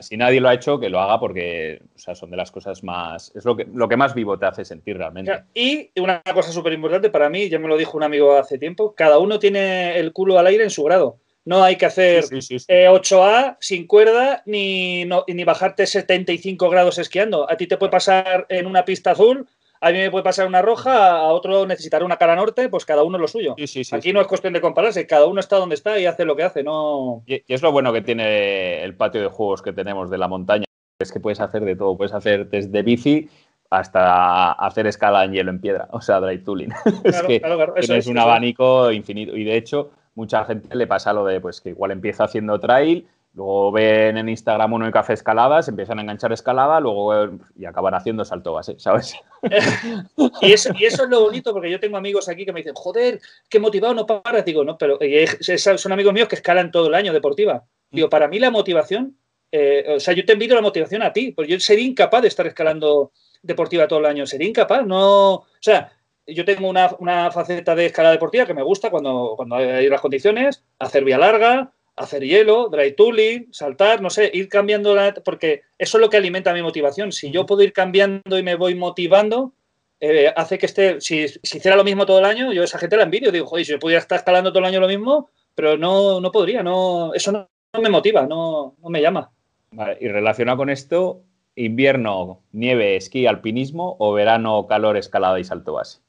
si, 0.00 0.16
nadie 0.16 0.40
lo 0.40 0.48
ha 0.48 0.54
hecho, 0.54 0.80
que 0.80 0.88
lo 0.88 1.00
haga 1.00 1.20
porque 1.20 1.80
son 1.94 2.30
de 2.30 2.36
las 2.36 2.50
cosas 2.50 2.82
más, 2.82 3.32
es 3.36 3.44
lo 3.44 3.56
que, 3.56 3.66
lo 3.72 3.88
que 3.88 3.96
más 3.96 4.14
vivo 4.14 4.38
te 4.38 4.46
hace 4.46 4.64
sentir 4.64 4.98
realmente. 4.98 5.44
Y 5.54 5.90
una 6.00 6.20
cosa 6.22 6.50
súper 6.50 6.72
importante 6.72 7.10
para 7.10 7.30
mí, 7.30 7.48
ya 7.48 7.58
me 7.58 7.68
lo 7.68 7.76
dijo 7.76 7.96
un 7.96 8.02
amigo 8.02 8.36
hace 8.36 8.58
tiempo, 8.58 8.94
cada 8.94 9.18
uno 9.18 9.38
tiene 9.38 9.98
el 9.98 10.12
culo 10.12 10.38
al 10.38 10.48
aire 10.48 10.64
en 10.64 10.70
su 10.70 10.82
grado. 10.82 11.18
No 11.46 11.62
hay 11.62 11.76
que 11.76 11.86
hacer 11.86 12.24
8A 12.24 13.52
eh, 13.52 13.56
sin 13.60 13.86
cuerda 13.86 14.42
ni, 14.46 15.04
ni 15.04 15.44
bajarte 15.44 15.86
75 15.86 16.68
grados 16.68 16.98
esquiando. 16.98 17.48
A 17.48 17.56
ti 17.56 17.68
te 17.68 17.76
puede 17.76 17.92
pasar 17.92 18.46
en 18.48 18.66
una 18.66 18.84
pista 18.84 19.12
azul, 19.12 19.46
a 19.80 19.92
mí 19.92 19.98
me 19.98 20.10
puede 20.10 20.24
pasar 20.24 20.48
una 20.48 20.60
roja, 20.60 21.18
a 21.18 21.28
otro 21.28 21.64
necesitará 21.64 22.04
una 22.04 22.16
cara 22.16 22.34
norte, 22.34 22.68
pues 22.68 22.84
cada 22.84 23.04
uno 23.04 23.16
lo 23.16 23.28
suyo. 23.28 23.54
Aquí 23.92 24.12
no 24.12 24.20
es 24.20 24.26
cuestión 24.26 24.54
de 24.54 24.60
compararse, 24.60 25.06
cada 25.06 25.26
uno 25.26 25.38
está 25.38 25.56
donde 25.56 25.76
está 25.76 25.96
y 26.00 26.06
hace 26.06 26.24
lo 26.24 26.34
que 26.34 26.42
hace. 26.42 26.64
No... 26.64 27.22
Y, 27.26 27.42
es 27.46 27.62
lo 27.62 27.70
bueno 27.70 27.92
que 27.92 28.02
tiene 28.02 28.82
el 28.82 28.96
patio 28.96 29.20
de 29.20 29.28
juegos 29.28 29.62
que 29.62 29.72
tenemos 29.72 30.10
de 30.10 30.18
la 30.18 30.26
montaña, 30.26 30.64
es 30.98 31.12
que 31.12 31.20
puedes 31.20 31.40
hacer 31.40 31.64
de 31.64 31.76
todo, 31.76 31.96
puedes 31.96 32.12
hacer 32.12 32.50
desde 32.50 32.82
bici 32.82 33.28
hasta 33.70 34.50
hacer 34.50 34.88
escala 34.88 35.24
en 35.24 35.32
hielo 35.32 35.50
en 35.52 35.60
piedra, 35.60 35.86
o 35.92 36.00
sea, 36.00 36.18
dry 36.18 36.38
tooling. 36.42 36.72
es 37.04 37.22
que 37.22 37.40
tienes 37.80 38.08
un 38.08 38.18
abanico 38.18 38.90
infinito 38.90 39.36
y 39.36 39.44
de 39.44 39.56
hecho 39.56 39.92
mucha 40.16 40.44
gente 40.44 40.74
le 40.74 40.88
pasa 40.88 41.12
lo 41.12 41.24
de 41.24 41.40
pues 41.40 41.60
que 41.60 41.68
igual 41.68 41.92
empieza 41.92 42.24
haciendo 42.24 42.58
trail, 42.58 43.06
luego 43.34 43.70
ven 43.70 44.16
en 44.16 44.28
Instagram 44.30 44.72
uno 44.72 44.86
de 44.86 44.92
café 44.92 45.12
escaladas, 45.12 45.68
empiezan 45.68 45.98
a 45.98 46.02
enganchar 46.02 46.32
escalada, 46.32 46.80
luego 46.80 47.38
y 47.54 47.66
acaban 47.66 47.94
haciendo 47.94 48.24
salto 48.24 48.54
base, 48.54 48.76
¿sabes? 48.78 49.14
y, 50.40 50.52
eso, 50.52 50.70
y 50.76 50.86
eso 50.86 51.04
es 51.04 51.10
lo 51.10 51.20
bonito, 51.20 51.52
porque 51.52 51.70
yo 51.70 51.78
tengo 51.78 51.98
amigos 51.98 52.28
aquí 52.30 52.46
que 52.46 52.52
me 52.52 52.60
dicen, 52.60 52.74
joder, 52.74 53.20
qué 53.48 53.60
motivado, 53.60 53.94
no 53.94 54.06
paras. 54.06 54.44
Digo, 54.44 54.64
no, 54.64 54.78
pero 54.78 54.98
son 55.38 55.92
amigos 55.92 56.14
míos 56.14 56.28
que 56.28 56.36
escalan 56.36 56.70
todo 56.70 56.88
el 56.88 56.94
año 56.94 57.12
deportiva. 57.12 57.62
Digo, 57.90 58.08
para 58.08 58.26
mí 58.26 58.38
la 58.38 58.50
motivación, 58.50 59.18
eh, 59.52 59.96
o 59.96 60.00
sea, 60.00 60.14
yo 60.14 60.24
te 60.24 60.32
envidio 60.32 60.54
la 60.54 60.62
motivación 60.62 61.02
a 61.02 61.12
ti, 61.12 61.32
porque 61.32 61.52
yo 61.52 61.60
sería 61.60 61.86
incapaz 61.86 62.22
de 62.22 62.28
estar 62.28 62.46
escalando 62.46 63.12
deportiva 63.42 63.86
todo 63.86 63.98
el 64.00 64.06
año, 64.06 64.26
sería 64.26 64.48
incapaz, 64.48 64.84
no, 64.86 65.34
o 65.34 65.46
sea, 65.60 65.92
yo 66.26 66.44
tengo 66.44 66.68
una, 66.68 67.30
faceta 67.30 67.74
de 67.74 67.86
escalada 67.86 68.12
deportiva 68.12 68.46
que 68.46 68.54
me 68.54 68.62
gusta 68.62 68.90
cuando, 68.90 69.34
cuando 69.36 69.56
hay 69.56 69.88
las 69.88 70.00
condiciones, 70.00 70.64
hacer 70.78 71.04
vía 71.04 71.18
larga, 71.18 71.72
hacer 71.96 72.22
hielo, 72.22 72.68
dry 72.68 72.94
tooling, 72.94 73.52
saltar, 73.52 74.02
no 74.02 74.10
sé, 74.10 74.30
ir 74.32 74.48
cambiando, 74.48 74.94
la, 74.94 75.14
porque 75.14 75.62
eso 75.78 75.98
es 75.98 76.00
lo 76.00 76.10
que 76.10 76.18
alimenta 76.18 76.52
mi 76.52 76.62
motivación. 76.62 77.12
Si 77.12 77.30
yo 77.30 77.46
puedo 77.46 77.62
ir 77.62 77.72
cambiando 77.72 78.38
y 78.38 78.42
me 78.42 78.54
voy 78.54 78.74
motivando, 78.74 79.54
eh, 79.98 80.32
hace 80.36 80.58
que 80.58 80.66
esté, 80.66 81.00
si, 81.00 81.24
hiciera 81.42 81.76
lo 81.76 81.84
mismo 81.84 82.04
todo 82.04 82.18
el 82.18 82.26
año, 82.26 82.52
yo 82.52 82.62
a 82.62 82.66
esa 82.66 82.78
gente 82.78 82.96
la 82.96 83.04
envidio, 83.04 83.32
digo, 83.32 83.46
joder, 83.46 83.64
si 83.64 83.72
yo 83.72 83.78
pudiera 83.78 84.00
estar 84.00 84.18
escalando 84.18 84.50
todo 84.50 84.60
el 84.60 84.66
año 84.66 84.80
lo 84.80 84.88
mismo, 84.88 85.30
pero 85.54 85.78
no, 85.78 86.20
no 86.20 86.30
podría, 86.30 86.62
no, 86.62 87.14
eso 87.14 87.32
no, 87.32 87.48
me 87.80 87.88
motiva, 87.88 88.26
no, 88.26 88.76
no 88.82 88.90
me 88.90 89.00
llama. 89.00 89.30
Vale, 89.70 89.96
y 90.00 90.08
relacionado 90.08 90.58
con 90.58 90.70
esto, 90.70 91.22
invierno, 91.54 92.42
nieve, 92.52 92.96
esquí, 92.96 93.26
alpinismo 93.26 93.96
o 93.98 94.12
verano, 94.12 94.66
calor, 94.66 94.98
escalada 94.98 95.40
y 95.40 95.44
salto 95.44 95.72
base. 95.72 96.00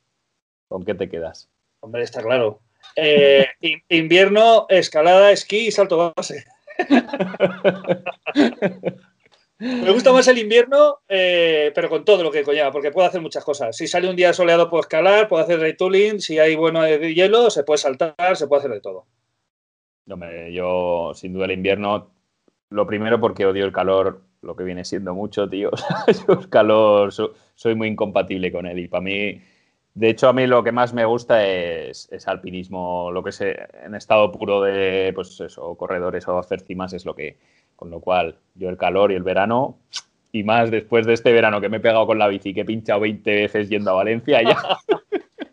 ¿Con 0.67 0.83
qué 0.83 0.93
te 0.93 1.09
quedas? 1.09 1.49
Hombre, 1.79 2.03
está 2.03 2.21
claro. 2.21 2.59
Eh, 2.95 3.47
invierno, 3.89 4.65
escalada, 4.69 5.31
esquí 5.31 5.67
y 5.67 5.71
salto 5.71 6.13
base. 6.15 6.45
Me 9.59 9.91
gusta 9.91 10.11
más 10.11 10.27
el 10.27 10.37
invierno, 10.37 10.99
eh, 11.09 11.71
pero 11.73 11.89
con 11.89 12.05
todo 12.05 12.21
lo 12.21 12.29
que 12.29 12.43
conlleva, 12.43 12.71
porque 12.71 12.91
puedo 12.91 13.07
hacer 13.07 13.21
muchas 13.21 13.43
cosas. 13.43 13.75
Si 13.75 13.87
sale 13.87 14.07
un 14.07 14.15
día 14.15 14.31
soleado, 14.31 14.69
puedo 14.69 14.81
escalar, 14.81 15.27
puedo 15.27 15.43
hacer 15.43 15.59
retooling. 15.59 16.21
Si 16.21 16.37
hay 16.37 16.55
bueno 16.55 16.83
de 16.83 17.15
hielo, 17.15 17.49
se 17.49 17.63
puede 17.63 17.79
saltar, 17.79 18.37
se 18.37 18.47
puede 18.47 18.59
hacer 18.59 18.71
de 18.71 18.81
todo. 18.81 19.07
Hombre, 20.07 20.53
yo 20.53 21.11
sin 21.15 21.33
duda 21.33 21.45
el 21.45 21.53
invierno, 21.53 22.11
lo 22.69 22.85
primero 22.85 23.19
porque 23.19 23.47
odio 23.47 23.65
el 23.65 23.73
calor, 23.73 24.21
lo 24.43 24.55
que 24.55 24.63
viene 24.63 24.85
siendo 24.85 25.15
mucho, 25.15 25.49
tío. 25.49 25.71
yo 26.27 26.33
el 26.39 26.49
calor, 26.49 27.11
soy 27.11 27.75
muy 27.75 27.87
incompatible 27.87 28.51
con 28.51 28.67
él 28.67 28.77
y 28.77 28.87
para 28.87 29.01
mí 29.01 29.41
de 29.97 30.09
hecho, 30.09 30.29
a 30.29 30.33
mí 30.33 30.45
lo 30.45 30.63
que 30.63 30.71
más 30.71 30.93
me 30.93 31.05
gusta 31.05 31.43
es, 31.43 32.07
alpinismo, 32.27 33.09
lo 33.11 33.23
que 33.23 33.31
es 33.31 33.41
en 33.41 33.95
estado 33.95 34.31
puro 34.31 34.61
de, 34.61 35.11
pues 35.15 35.39
eso, 35.39 35.73
corredores 35.73 36.27
o 36.27 36.37
hacer 36.37 36.61
cimas 36.61 36.93
es 36.93 37.03
lo 37.03 37.15
que, 37.15 37.37
con 37.75 37.89
lo 37.89 37.99
cual 37.99 38.37
yo 38.53 38.69
el 38.69 38.77
calor 38.77 39.11
y 39.11 39.15
el 39.15 39.23
verano, 39.23 39.79
y 40.31 40.43
más 40.43 40.69
después 40.69 41.07
de 41.07 41.13
este 41.13 41.31
verano 41.31 41.59
que 41.59 41.69
me 41.69 41.77
he 41.77 41.79
pegado 41.79 42.05
con 42.05 42.19
la 42.19 42.27
bici, 42.27 42.53
que 42.53 42.61
he 42.61 42.65
pinchado 42.65 42.99
20 42.99 43.31
veces 43.31 43.69
yendo 43.69 43.89
a 43.89 43.95
Valencia, 43.95 44.43
ya... 44.43 44.57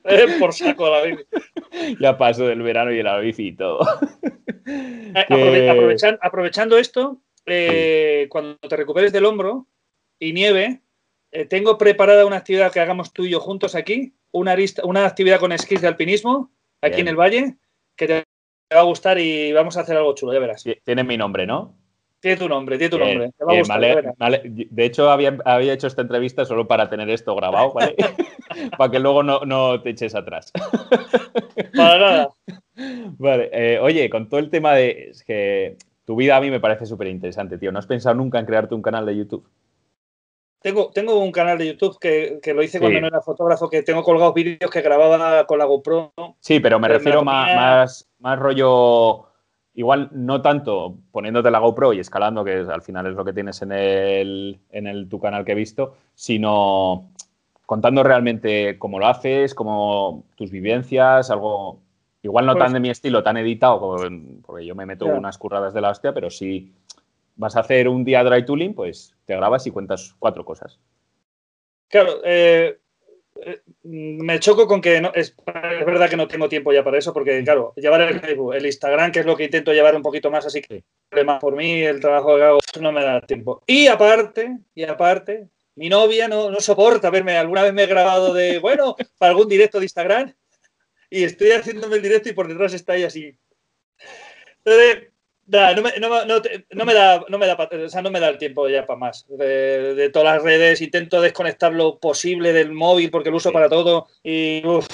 Por 0.39 0.53
saco 0.53 0.91
la 0.91 1.01
bici. 1.05 1.25
ya 1.99 2.19
paso 2.19 2.47
del 2.47 2.61
verano 2.61 2.93
y 2.93 2.99
de 2.99 3.03
la 3.03 3.19
bici 3.19 3.49
y 3.49 3.53
todo. 3.53 3.81
Eh, 4.67 6.09
aprovechando 6.23 6.79
esto, 6.79 7.21
eh, 7.45 8.27
cuando 8.31 8.57
te 8.57 8.75
recuperes 8.75 9.13
del 9.13 9.27
hombro 9.27 9.67
y 10.19 10.33
nieve, 10.33 10.81
eh, 11.31 11.45
tengo 11.45 11.77
preparada 11.77 12.25
una 12.25 12.39
actividad 12.39 12.73
que 12.73 12.81
hagamos 12.81 13.13
tú 13.13 13.27
y 13.27 13.31
yo 13.31 13.41
juntos 13.41 13.75
aquí, 13.75 14.15
una, 14.35 14.57
una 14.83 15.07
actividad 15.07 15.40
con 15.40 15.53
esquís 15.53 15.81
de 15.81 15.88
alpinismo 15.88 16.51
aquí 16.83 17.01
en 17.01 17.09
el 17.09 17.16
valle 17.16 17.57
que 17.97 18.07
te 18.07 18.25
va 18.75 18.81
a 18.81 18.85
gustar 18.85 19.18
y 19.18 19.53
vamos 19.53 19.77
a 19.77 19.81
hacer 19.81 19.97
algo 19.97 20.14
chulo, 20.14 20.33
ya 20.33 20.40
verás. 20.40 20.64
Tiene 20.85 21.05
mi 21.05 21.16
nombre, 21.16 21.47
¿no? 21.47 21.77
Tiene 22.20 22.38
tu 22.38 22.49
nombre, 22.49 22.79
tiene 22.79 22.90
tu 22.90 22.99
nombre. 22.99 23.33
De 24.70 24.85
hecho, 24.85 25.11
había, 25.11 25.37
hecho 25.61 25.87
esta 25.87 26.03
entrevista 26.03 26.44
solo 26.44 26.66
para 26.66 26.88
tener 26.88 27.11
esto 27.11 27.35
grabado, 27.37 27.73
¿vale? 27.75 27.94
para 28.79 28.90
que 28.90 28.99
luego 28.99 29.23
no, 29.23 29.81
te 29.83 29.90
eches 29.90 30.14
atrás. 30.14 30.51
para 31.77 31.99
nada. 31.99 32.29
Vale, 33.18 33.51
eh, 33.53 33.79
oye, 33.79 34.09
con 34.11 34.29
todo 34.29 34.40
el 34.40 34.51
tema 34.51 34.75
de 34.75 35.11
es 35.11 35.23
que 35.23 35.77
tu 36.05 36.16
vida 36.16 36.37
a 36.37 36.40
mí 36.40 36.51
me 36.51 36.61
parece 36.61 36.87
súper 36.87 37.09
interesante, 37.09 37.59
tío. 37.59 37.70
¿No 37.70 37.79
has 37.79 37.87
pensado 37.87 38.14
nunca 38.14 38.38
en 38.38 38.47
crearte 38.47 38.75
un 38.75 38.83
canal 38.83 39.07
de 39.07 39.16
YouTube? 39.16 39.47
Tengo, 40.64 40.90
tengo 40.94 41.18
un 41.18 41.31
canal 41.31 41.59
de 41.59 41.66
YouTube 41.66 41.98
que, 42.00 42.55
lo 42.55 42.62
hice 42.62 42.81
cuando 42.81 42.98
no 42.98 43.09
era 43.09 43.20
fotógrafo, 43.20 43.68
que 43.68 43.83
tengo 43.83 44.03
colgados 44.03 44.33
vídeos 44.33 44.70
que 44.70 44.81
grababa 44.81 45.46
con 45.46 45.59
la 45.59 45.66
GoPro. 45.66 46.14
Sí, 46.40 46.59
pero 46.59 46.81
me 46.81 46.88
refiero 46.88 47.22
más, 47.22 48.09
más, 48.18 48.38
rollo, 48.38 49.27
igual 49.74 50.09
no 50.12 50.40
tanto 50.40 50.96
poniéndote 51.12 51.50
la 51.50 51.59
GoPro 51.59 51.92
y 51.92 52.00
escalando, 52.00 52.42
que 52.42 52.64
al 52.66 52.81
final 52.81 53.07
es 53.09 53.14
lo 53.14 53.27
que 53.27 53.35
tienes 53.35 53.61
en 53.61 53.72
el, 53.72 54.59
en 54.70 54.87
el 54.87 55.07
tu 55.07 55.20
canal 55.20 55.44
que 55.44 55.53
he 55.53 55.55
visto, 55.55 55.96
sino 56.14 57.11
contando 57.66 58.03
realmente 58.03 58.79
cómo 58.79 58.98
lo 58.98 59.07
haces, 59.07 59.55
cómo 59.55 60.24
tus 60.35 60.50
vivencias, 60.50 61.31
algo 61.31 61.81
igual 62.22 62.46
no 62.46 62.55
tan 62.55 62.68
pues 62.68 62.72
de 62.72 62.81
mi 62.81 62.88
estilo, 62.88 63.22
tan 63.22 63.37
editado, 63.37 63.98
porque 64.46 64.64
yo 64.64 64.74
me 64.74 64.87
meto 64.87 65.05
unas 65.05 65.37
curradas 65.37 65.74
de 65.74 65.83
la 65.83 65.90
hostia, 65.90 66.14
pero 66.14 66.31
sí 66.31 66.72
vas 67.37 67.57
a 67.57 67.61
hacer 67.61 67.88
un 67.88 68.05
día 68.05 68.23
dry 68.25 68.44
tooling, 68.44 68.75
pues 68.75 69.14
te 69.27 69.37
grabas 69.37 69.66
y 69.66 69.70
cuentas 69.70 70.14
cuatro 70.18 70.44
cosas. 70.44 70.79
Claro, 71.88 72.20
eh, 72.25 72.79
eh, 73.42 73.61
me 73.83 74.38
choco 74.38 74.66
con 74.66 74.81
que 74.81 75.03
es, 75.14 75.35
verdad 75.44 76.09
que 76.09 76.16
no 76.16 76.29
tengo 76.29 76.49
tiempo 76.49 76.73
ya 76.73 76.85
para 76.85 76.99
eso, 76.99 77.12
porque 77.12 77.42
claro, 77.42 77.73
llevar 77.77 78.01
el 78.03 78.20
Facebook, 78.20 78.55
el 78.55 78.66
Instagram, 78.66 79.12
que 79.12 79.20
es 79.20 79.27
lo 79.27 79.37
que 79.37 79.44
intento 79.44 79.73
llevar 79.73 79.97
un 79.97 80.03
poquito 80.03 80.31
más, 80.31 80.47
así 80.47 80.62
que 80.62 80.85
más 81.25 81.40
por 81.40 81.57
mí, 81.57 81.83
el 81.83 82.01
trabajo 82.01 82.37
que 82.37 82.42
hago, 82.42 82.59
no 82.81 82.92
me 82.92 83.03
da 83.03 83.20
tiempo. 83.20 83.62
Y 83.66 83.87
aparte, 83.87 84.59
y 84.75 84.85
aparte, 84.85 85.49
mi 85.77 85.88
novia 85.88 86.29
no, 86.29 86.51
no 86.51 86.61
soporta 86.61 87.11
verme, 87.11 87.37
alguna 87.37 87.62
vez 87.62 87.73
me 87.73 87.85
he 87.85 87.87
grabado 87.87 88.33
de, 88.33 88.59
bueno, 88.59 88.97
para 89.18 89.31
algún 89.31 89.49
directo 89.49 89.79
de 89.79 89.85
Instagram, 89.85 90.35
y 91.11 91.25
estoy 91.25 91.51
haciéndome 91.53 91.97
el 91.97 92.03
directo 92.03 92.29
y 92.29 92.33
por 92.33 92.49
detrás 92.49 92.75
está 92.75 92.97
ella 92.97 93.09
así. 93.09 93.37
Entonces, 94.64 95.13
no, 95.47 95.83
me, 95.83 95.93
no, 96.01 96.25
no, 96.25 96.43
no, 96.73 96.85
me 96.85 96.95
da, 96.95 97.25
no, 97.29 97.39
me 97.39 97.47
da, 97.47 97.55
o 97.55 97.89
sea, 97.89 98.03
no 98.03 98.11
me 98.11 98.21
da 98.21 98.29
el 98.29 98.39
tiempo 98.39 98.69
ya 98.69 98.87
para 98.87 98.99
más. 98.99 99.27
De, 99.29 99.95
de, 99.95 100.11
todas 100.11 100.37
las 100.37 100.43
redes 100.43 100.81
intento 100.81 101.21
desconectar 101.21 101.73
lo 101.73 101.99
posible 101.99 102.53
del 102.53 102.73
móvil 102.73 103.11
porque 103.11 103.31
lo 103.31 103.37
uso 103.37 103.53
para 103.53 103.69
todo. 103.69 104.07
Y 104.23 104.67
uf, 104.67 104.87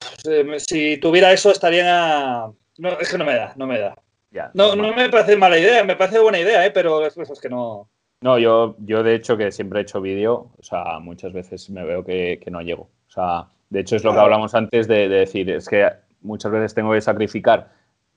si 0.59 0.99
tuviera 0.99 1.33
eso 1.33 1.51
estaría... 1.51 2.47
No, 2.79 2.89
es 2.99 3.11
que 3.11 3.19
no 3.19 3.25
me 3.25 3.35
da, 3.35 3.53
no 3.57 3.67
me 3.67 3.79
da. 3.79 3.95
Ya, 4.33 4.51
no, 4.55 4.77
no 4.77 4.95
me 4.95 5.09
parece 5.09 5.37
mala 5.37 5.59
idea, 5.59 5.83
me 5.85 5.97
parece 5.97 6.21
buena 6.21 6.39
idea, 6.39 6.65
¿eh? 6.65 6.71
pero 6.71 7.05
es, 7.07 7.17
es 7.17 7.41
que 7.41 7.49
no... 7.49 7.89
No, 8.23 8.39
yo, 8.39 8.77
yo 8.81 9.03
de 9.03 9.15
hecho 9.15 9.37
que 9.37 9.51
siempre 9.51 9.81
he 9.81 9.83
hecho 9.83 10.01
vídeo, 10.01 10.51
o 10.59 10.63
sea, 10.63 10.99
muchas 11.01 11.33
veces 11.33 11.71
me 11.71 11.85
veo 11.85 12.05
que, 12.05 12.39
que 12.43 12.51
no 12.51 12.61
llego. 12.61 12.91
O 13.09 13.11
sea, 13.11 13.47
de 13.71 13.81
hecho 13.81 13.97
es 13.97 14.05
lo 14.05 14.13
que 14.13 14.19
hablamos 14.19 14.55
antes 14.55 14.87
de, 14.87 15.09
de 15.09 15.21
decir, 15.21 15.51
es 15.51 15.69
que 15.69 15.89
muchas 16.21 16.53
veces 16.53 16.75
tengo 16.75 16.93
que 16.93 17.01
sacrificar 17.01 17.69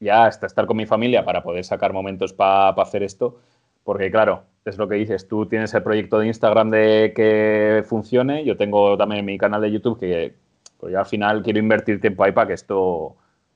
ya 0.04 0.26
hasta 0.26 0.46
estar 0.46 0.66
con 0.66 0.78
mi 0.78 0.86
familia 0.86 1.26
para 1.26 1.42
poder 1.42 1.64
sacar 1.64 1.94
momentos 1.94 2.34
para 2.34 2.70
hacer 2.70 3.04
esto. 3.04 3.40
Porque 3.84 4.12
claro, 4.12 4.44
es 4.66 4.78
lo 4.78 4.88
que 4.88 4.96
dices, 4.96 5.28
tú 5.28 5.46
tienes 5.46 5.74
el 5.74 5.84
proyecto 5.84 6.20
de 6.20 6.28
Instagram 6.28 6.70
de 6.70 7.14
que 7.16 7.84
funcione, 7.86 8.46
yo 8.46 8.56
tengo 8.56 8.98
también 8.98 9.26
mi 9.26 9.38
canal 9.38 9.62
de 9.62 9.72
YouTube 9.72 10.00
que 10.00 10.36
pues 10.80 10.94
yo 10.94 11.00
al 11.00 11.06
final 11.06 11.44
quiero 11.44 11.60
invertir 11.60 12.00
tiempo 12.02 12.24
ahí 12.24 12.32
para 12.34 12.48
que 12.48 12.54
esto, 12.54 13.16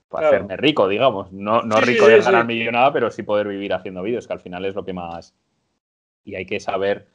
para 0.10 0.28
hacerme 0.28 0.58
rico, 0.58 0.88
digamos. 0.88 1.32
No, 1.32 1.62
no 1.62 1.82
rico 1.82 2.08
de 2.08 2.22
ganar 2.22 2.46
millonada, 2.46 2.94
pero 2.94 3.12
sí 3.12 3.24
poder 3.24 3.48
vivir 3.48 3.74
haciendo 3.74 4.02
vídeos, 4.02 4.28
que 4.28 4.34
al 4.34 4.40
final 4.40 4.64
es 4.66 4.76
lo 4.76 4.86
que 4.86 4.94
más... 4.94 5.36
Y 6.24 6.36
hay 6.36 6.46
que 6.46 6.60
saber 6.60 7.08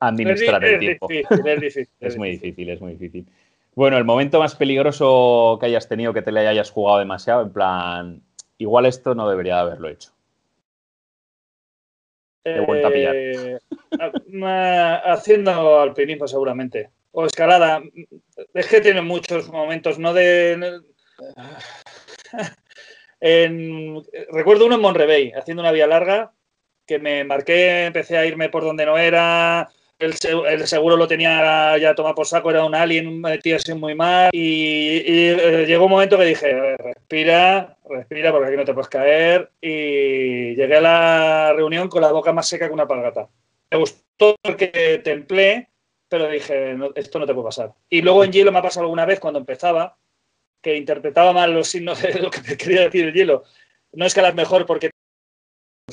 administrar 0.00 0.64
el 0.64 0.78
tiempo. 0.78 1.08
es 2.00 2.16
muy 2.16 2.30
difícil, 2.30 2.70
es 2.70 2.80
muy 2.80 2.92
difícil. 2.92 3.26
Bueno, 3.74 3.98
el 3.98 4.04
momento 4.04 4.38
más 4.38 4.54
peligroso 4.54 5.58
que 5.60 5.66
hayas 5.66 5.88
tenido, 5.88 6.12
que 6.12 6.22
te 6.22 6.30
le 6.32 6.46
hayas 6.46 6.70
jugado 6.70 6.98
demasiado, 7.00 7.42
en 7.42 7.52
plan, 7.52 8.22
igual 8.58 8.86
esto 8.86 9.14
no 9.14 9.28
debería 9.28 9.60
haberlo 9.60 9.88
hecho. 9.88 10.12
He 12.44 12.60
vuelto 12.60 12.88
a 12.88 12.90
pillar. 12.90 13.16
Eh, 13.16 13.58
haciendo 15.04 15.80
alpinismo 15.80 16.28
seguramente. 16.28 16.90
O 17.12 17.24
escalada. 17.24 17.82
Es 18.52 18.66
que 18.66 18.80
tiene 18.80 19.00
muchos 19.00 19.48
momentos, 19.48 19.98
no 19.98 20.12
de... 20.12 20.80
recuerdo 24.30 24.66
uno 24.66 24.74
en 24.74 24.80
Monrevey, 24.80 25.32
haciendo 25.32 25.62
una 25.62 25.72
vía 25.72 25.86
larga, 25.86 26.32
que 26.86 26.98
me 26.98 27.24
marqué, 27.24 27.86
empecé 27.86 28.18
a 28.18 28.26
irme 28.26 28.50
por 28.50 28.62
donde 28.64 28.84
no 28.84 28.98
era, 28.98 29.70
el, 29.98 30.66
seguro 30.66 30.96
lo 30.96 31.06
tenía 31.06 31.76
ya 31.78 31.94
tomado 31.94 32.14
por 32.14 32.26
saco, 32.26 32.50
era 32.50 32.64
un 32.64 32.74
alien, 32.74 33.20
metido 33.20 33.56
así 33.56 33.72
muy 33.74 33.94
mal. 33.94 34.30
Y, 34.32 35.02
eh, 35.06 35.64
llegó 35.66 35.84
un 35.84 35.92
momento 35.92 36.18
que 36.18 36.24
dije, 36.24 36.76
respira, 36.76 37.76
respira, 37.88 38.32
porque 38.32 38.48
aquí 38.48 38.56
no 38.56 38.64
te 38.64 38.74
puedes 38.74 38.88
caer. 38.88 39.50
Y 39.60 40.54
llegué 40.54 40.76
a 40.76 40.80
la 40.80 41.52
reunión 41.54 41.88
con 41.88 42.02
la 42.02 42.12
boca 42.12 42.32
más 42.32 42.48
seca 42.48 42.66
que 42.66 42.74
una 42.74 42.88
palgata. 42.88 43.28
Me 43.70 43.78
gustó 43.78 44.36
porque 44.42 45.00
templé, 45.04 45.68
pero 46.08 46.28
dije, 46.28 46.76
esto 46.94 47.18
no 47.18 47.26
te 47.26 47.34
puede 47.34 47.46
pasar. 47.46 47.72
Y 47.88 48.02
luego 48.02 48.24
en 48.24 48.32
hielo 48.32 48.52
me 48.52 48.58
ha 48.58 48.62
pasado 48.62 48.84
alguna 48.84 49.06
vez 49.06 49.20
cuando 49.20 49.38
empezaba, 49.38 49.96
que 50.60 50.76
interpretaba 50.76 51.32
mal 51.32 51.52
los 51.52 51.68
signos 51.68 52.00
de 52.02 52.20
lo 52.20 52.30
que 52.30 52.40
me 52.42 52.56
quería 52.56 52.82
decir 52.82 53.06
el 53.06 53.14
hielo. 53.14 53.44
No 53.92 54.06
es 54.06 54.14
que 54.14 54.22
las 54.22 54.34
mejor 54.34 54.66
porque 54.66 54.90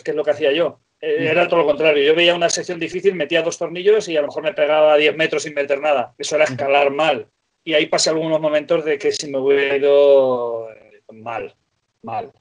que 0.04 0.12
es 0.12 0.18
lo 0.18 0.24
que 0.24 0.32
hacía 0.32 0.52
yo. 0.54 0.80
Eh, 1.02 1.28
era 1.30 1.48
todo 1.48 1.62
lo 1.62 1.66
contrario. 1.66 2.04
Yo 2.04 2.16
veía 2.16 2.36
una 2.36 2.50
sección 2.50 2.80
difícil, 2.80 3.16
metía 3.16 3.42
dos 3.42 3.58
tornillos 3.58 4.08
y 4.08 4.16
a 4.16 4.22
lo 4.22 4.28
mejor 4.28 4.44
me 4.44 4.54
pegaba 4.54 4.94
a 4.94 4.98
10 4.98 5.18
metros 5.18 5.44
sin 5.44 5.56
meter 5.56 5.82
nada. 5.82 6.14
Eso 6.18 6.36
era 6.36 6.46
escalar 6.46 6.92
mal. 6.92 7.28
Y 7.64 7.74
ahí 7.74 7.88
pasé 7.88 8.12
algunos 8.12 8.40
momentos 8.40 8.86
de 8.86 8.98
que 8.98 9.12
si 9.12 9.30
me 9.30 9.40
hubiera 9.40 9.76
ido 9.76 10.72
eh, 10.72 11.02
mal, 11.12 11.54
mal, 12.04 12.32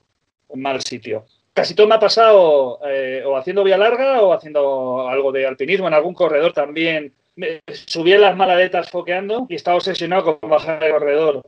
mal 0.55 0.81
sitio. 0.83 1.25
Casi 1.55 1.75
todo 1.75 1.89
me 1.89 1.95
ha 1.95 2.01
pasado 2.01 2.81
eh, 2.87 3.23
o 3.27 3.37
haciendo 3.37 3.65
vía 3.65 3.77
larga 3.77 4.23
o 4.23 4.33
haciendo 4.33 5.09
algo 5.09 5.33
de 5.33 5.47
alpinismo. 5.47 5.89
En 5.89 5.95
algún 5.95 6.15
corredor 6.15 6.53
también. 6.53 7.15
Me 7.37 7.63
subí 7.87 8.13
en 8.13 8.21
las 8.21 8.37
maladetas 8.37 8.91
foqueando 8.91 9.47
y 9.49 9.55
estaba 9.55 9.77
obsesionado 9.77 10.39
con 10.39 10.51
bajar 10.51 10.85
el 10.85 10.93
corredor. 10.93 11.43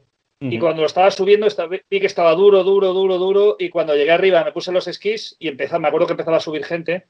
Y 0.51 0.59
cuando 0.59 0.83
lo 0.83 0.87
estaba 0.87 1.11
subiendo, 1.11 1.47
vi 1.89 2.01
que 2.01 2.07
estaba 2.07 2.35
duro, 2.35 2.65
duro, 2.65 2.93
duro, 2.93 3.19
duro. 3.19 3.57
Y 3.59 3.69
cuando 3.69 3.95
llegué 3.95 4.11
arriba 4.11 4.43
me 4.45 4.53
puse 4.53 4.73
los 4.73 4.89
esquís 4.89 5.37
y 5.39 5.49
empezaba, 5.49 5.79
me 5.79 5.89
acuerdo 5.89 6.07
que 6.07 6.15
empezaba 6.15 6.39
a 6.39 6.41
subir 6.41 6.65
gente. 6.65 7.07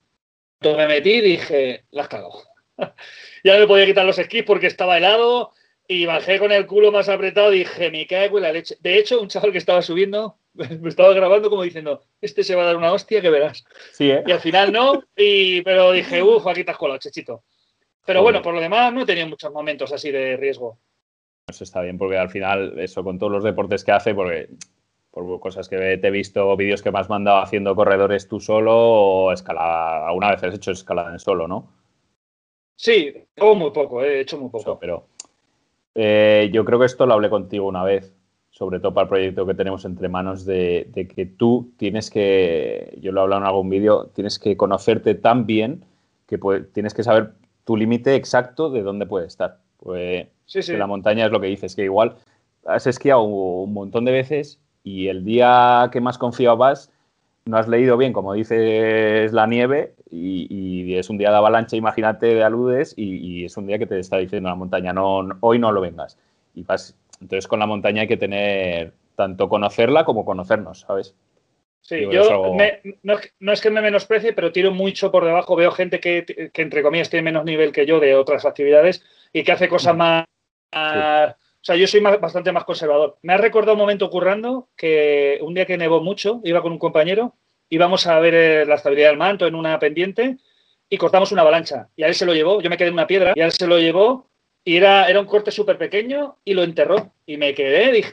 Entonces 0.60 0.78
me 0.78 0.94
metí 0.94 1.12
y 1.12 1.20
dije, 1.20 1.84
las 1.90 2.08
cago. 2.08 2.42
ya 3.44 3.54
no 3.54 3.60
me 3.60 3.66
podía 3.66 3.86
quitar 3.86 4.04
los 4.04 4.18
esquís 4.18 4.42
porque 4.44 4.66
estaba 4.66 4.98
helado 4.98 5.52
y 5.88 6.06
bajé 6.06 6.38
con 6.38 6.52
el 6.52 6.66
culo 6.66 6.92
más 6.92 7.08
apretado 7.08 7.50
dije, 7.50 7.90
me 7.90 8.06
cago 8.06 8.38
en 8.38 8.44
la 8.44 8.52
leche. 8.52 8.76
De 8.80 8.98
hecho, 8.98 9.20
un 9.20 9.28
chaval 9.28 9.52
que 9.52 9.58
estaba 9.58 9.82
subiendo 9.82 10.36
me 10.54 10.88
estaba 10.88 11.12
grabando 11.14 11.48
como 11.48 11.62
diciendo, 11.62 12.02
este 12.20 12.44
se 12.44 12.54
va 12.54 12.62
a 12.62 12.66
dar 12.66 12.76
una 12.76 12.92
hostia 12.92 13.20
que 13.20 13.30
verás. 13.30 13.64
Sí, 13.92 14.10
¿eh? 14.10 14.22
Y 14.26 14.32
al 14.32 14.40
final 14.40 14.72
no, 14.72 15.02
y, 15.16 15.62
pero 15.62 15.92
dije, 15.92 16.22
uff, 16.22 16.46
aquí 16.46 16.64
te 16.64 16.70
has 16.70 16.76
colado, 16.76 16.98
chechito. 16.98 17.44
Pero 18.04 18.22
bueno, 18.22 18.42
por 18.42 18.52
lo 18.52 18.60
demás 18.60 18.92
no 18.92 19.02
he 19.02 19.06
tenido 19.06 19.28
muchos 19.28 19.52
momentos 19.52 19.92
así 19.92 20.10
de 20.10 20.36
riesgo. 20.36 20.78
Eso 21.46 21.64
está 21.64 21.82
bien, 21.82 21.98
porque 21.98 22.16
al 22.16 22.30
final, 22.30 22.78
eso 22.78 23.02
con 23.02 23.18
todos 23.18 23.32
los 23.32 23.44
deportes 23.44 23.84
que 23.84 23.92
hace, 23.92 24.14
porque 24.14 24.48
por 25.10 25.40
cosas 25.40 25.68
que 25.68 25.98
te 25.98 26.08
he 26.08 26.10
visto, 26.10 26.56
vídeos 26.56 26.82
que 26.82 26.90
me 26.90 26.98
has 26.98 27.10
mandado 27.10 27.38
haciendo 27.38 27.76
corredores 27.76 28.28
tú 28.28 28.40
solo 28.40 28.74
o 28.74 29.32
escalada, 29.32 30.08
alguna 30.08 30.30
vez 30.30 30.42
has 30.42 30.54
hecho 30.54 30.70
escalada 30.70 31.12
en 31.12 31.18
solo, 31.18 31.46
¿no? 31.46 31.68
Sí, 32.76 33.12
hago 33.36 33.54
muy 33.54 33.70
poco, 33.70 34.02
he 34.02 34.20
hecho 34.20 34.38
muy 34.38 34.48
poco. 34.48 34.78
pero 34.78 35.06
eh, 35.94 36.50
yo 36.52 36.64
creo 36.64 36.78
que 36.78 36.86
esto 36.86 37.04
lo 37.04 37.12
hablé 37.12 37.28
contigo 37.28 37.66
una 37.66 37.84
vez, 37.84 38.14
sobre 38.50 38.80
todo 38.80 38.94
para 38.94 39.04
el 39.04 39.08
proyecto 39.08 39.46
que 39.46 39.54
tenemos 39.54 39.84
entre 39.84 40.08
manos, 40.08 40.46
de, 40.46 40.90
que 41.14 41.26
tú 41.26 41.72
tienes 41.76 42.08
que, 42.08 42.98
yo 43.00 43.12
lo 43.12 43.20
he 43.20 43.22
hablado 43.24 43.42
en 43.42 43.48
algún 43.48 43.68
vídeo, 43.68 44.06
tienes 44.14 44.38
que 44.38 44.56
conocerte 44.56 45.14
tan 45.14 45.44
bien 45.46 45.84
que 46.26 46.38
tienes 46.72 46.94
que 46.94 47.02
saber 47.02 47.34
tu 47.64 47.76
límite 47.76 48.14
exacto 48.14 48.70
de 48.70 48.82
dónde 48.82 49.04
puede 49.04 49.26
estar. 49.26 49.58
Pues 49.76 50.28
sí, 50.60 50.76
la 50.76 50.86
montaña 50.86 51.26
es 51.26 51.32
lo 51.32 51.40
que 51.40 51.46
dices, 51.46 51.74
que 51.74 51.84
igual 51.84 52.16
has 52.66 52.86
esquiado 52.86 53.22
un 53.22 53.72
montón 53.72 54.04
de 54.04 54.12
veces 54.12 54.60
y 54.84 55.08
el 55.08 55.24
día 55.24 55.88
que 55.92 56.00
más 56.00 56.18
confiado 56.18 56.56
vas, 56.56 56.90
no 57.44 57.56
has 57.56 57.68
leído 57.68 57.96
bien, 57.96 58.12
como 58.12 58.34
dices, 58.34 59.32
la 59.32 59.46
nieve 59.46 59.94
y, 60.10 60.94
es 60.94 61.08
un 61.08 61.18
día 61.18 61.30
de 61.30 61.36
avalancha, 61.36 61.76
imagínate, 61.76 62.26
de 62.26 62.44
aludes 62.44 62.94
y, 62.96 63.44
es 63.44 63.56
un 63.56 63.66
día 63.66 63.78
que 63.78 63.86
te 63.86 63.98
está 63.98 64.18
diciendo 64.18 64.48
la 64.48 64.54
montaña, 64.54 64.92
no, 64.92 65.26
hoy 65.40 65.58
no 65.58 65.72
lo 65.72 65.80
vengas. 65.80 66.18
Y 66.54 66.62
vas, 66.64 66.96
entonces 67.20 67.48
con 67.48 67.58
la 67.58 67.66
montaña 67.66 68.02
hay 68.02 68.08
que 68.08 68.18
tener 68.18 68.92
tanto 69.16 69.48
conocerla 69.48 70.04
como 70.04 70.24
conocernos, 70.24 70.80
¿sabes? 70.80 71.14
Sí, 71.80 72.06
yo 72.12 72.54
no, 73.40 73.52
es 73.52 73.60
que 73.60 73.70
me 73.70 73.80
menosprecie, 73.80 74.34
pero 74.34 74.52
tiro 74.52 74.70
mucho 74.70 75.10
por 75.10 75.24
debajo. 75.24 75.56
Veo 75.56 75.72
gente 75.72 75.98
que, 75.98 76.50
que, 76.52 76.62
entre 76.62 76.82
comillas, 76.82 77.10
tiene 77.10 77.24
menos 77.24 77.44
nivel 77.44 77.72
que 77.72 77.86
yo 77.86 77.98
de 77.98 78.14
otras 78.14 78.44
actividades 78.44 79.04
y 79.32 79.42
que 79.42 79.50
hace 79.50 79.68
cosas 79.68 79.96
más, 79.96 80.26
o 80.72 81.64
sea, 81.64 81.76
yo 81.76 81.86
soy 81.86 82.00
bastante 82.00 82.50
más 82.50 82.64
conservador. 82.64 83.18
Me 83.22 83.34
ha 83.34 83.38
recordado 83.38 83.74
un 83.74 83.80
momento 83.80 84.10
currando 84.10 84.68
que 84.76 85.38
un 85.42 85.54
día 85.54 85.66
que 85.66 85.78
nevó 85.78 86.00
mucho, 86.00 86.40
iba 86.44 86.60
con 86.60 86.72
un 86.72 86.78
compañero, 86.78 87.36
íbamos 87.68 88.06
a 88.06 88.18
ver 88.18 88.34
eh, 88.34 88.66
la 88.66 88.74
estabilidad 88.74 89.10
del 89.10 89.16
manto 89.16 89.46
en 89.46 89.54
una 89.54 89.78
pendiente 89.78 90.38
y 90.88 90.98
cortamos 90.98 91.32
una 91.32 91.42
avalancha. 91.42 91.88
Y 91.96 92.02
a 92.02 92.08
él 92.08 92.14
se 92.14 92.26
lo 92.26 92.34
llevó, 92.34 92.60
yo 92.60 92.68
me 92.68 92.76
quedé 92.76 92.88
en 92.88 92.94
una 92.94 93.06
piedra, 93.06 93.32
y 93.34 93.40
a 93.40 93.46
él 93.46 93.52
se 93.52 93.66
lo 93.66 93.78
llevó 93.78 94.28
y 94.64 94.76
era, 94.76 95.08
era 95.08 95.20
un 95.20 95.26
corte 95.26 95.50
súper 95.50 95.78
pequeño 95.78 96.36
y 96.44 96.54
lo 96.54 96.64
enterró. 96.64 97.12
Y 97.26 97.36
me 97.36 97.54
quedé, 97.54 97.92
dije, 97.92 98.12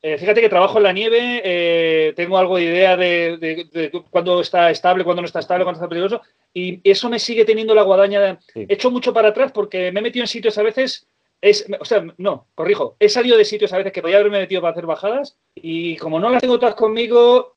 eh, 0.00 0.16
fíjate 0.16 0.40
que 0.40 0.48
trabajo 0.48 0.78
en 0.78 0.84
la 0.84 0.92
nieve, 0.92 1.42
eh, 1.44 2.12
tengo 2.14 2.38
algo 2.38 2.56
de 2.56 2.62
idea 2.64 2.96
de, 2.96 3.38
de, 3.38 3.90
cuándo 4.10 4.40
está 4.40 4.70
estable, 4.70 5.04
cuándo 5.04 5.22
no 5.22 5.26
está 5.26 5.40
estable, 5.40 5.64
cuándo 5.64 5.78
está 5.78 5.88
peligroso, 5.88 6.22
y 6.54 6.80
eso 6.88 7.10
me 7.10 7.18
sigue 7.18 7.44
teniendo 7.44 7.74
la 7.74 7.82
guadaña. 7.82 8.38
He 8.54 8.72
hecho 8.72 8.90
mucho 8.90 9.12
para 9.12 9.28
atrás 9.28 9.52
porque 9.52 9.92
me 9.92 10.00
he 10.00 10.02
metido 10.02 10.22
en 10.22 10.28
sitios 10.28 10.56
a 10.58 10.62
veces 10.62 11.08
es, 11.42 11.66
o 11.78 11.84
sea, 11.84 12.06
no, 12.18 12.46
corrijo, 12.54 12.96
he 13.00 13.08
salido 13.08 13.36
de 13.36 13.44
sitios 13.44 13.72
a 13.72 13.78
veces 13.78 13.92
que 13.92 14.00
podía 14.00 14.16
haberme 14.16 14.38
metido 14.38 14.62
para 14.62 14.72
hacer 14.72 14.86
bajadas 14.86 15.36
y 15.56 15.96
como 15.96 16.20
no 16.20 16.30
las 16.30 16.40
tengo 16.40 16.58
todas 16.58 16.76
conmigo, 16.76 17.56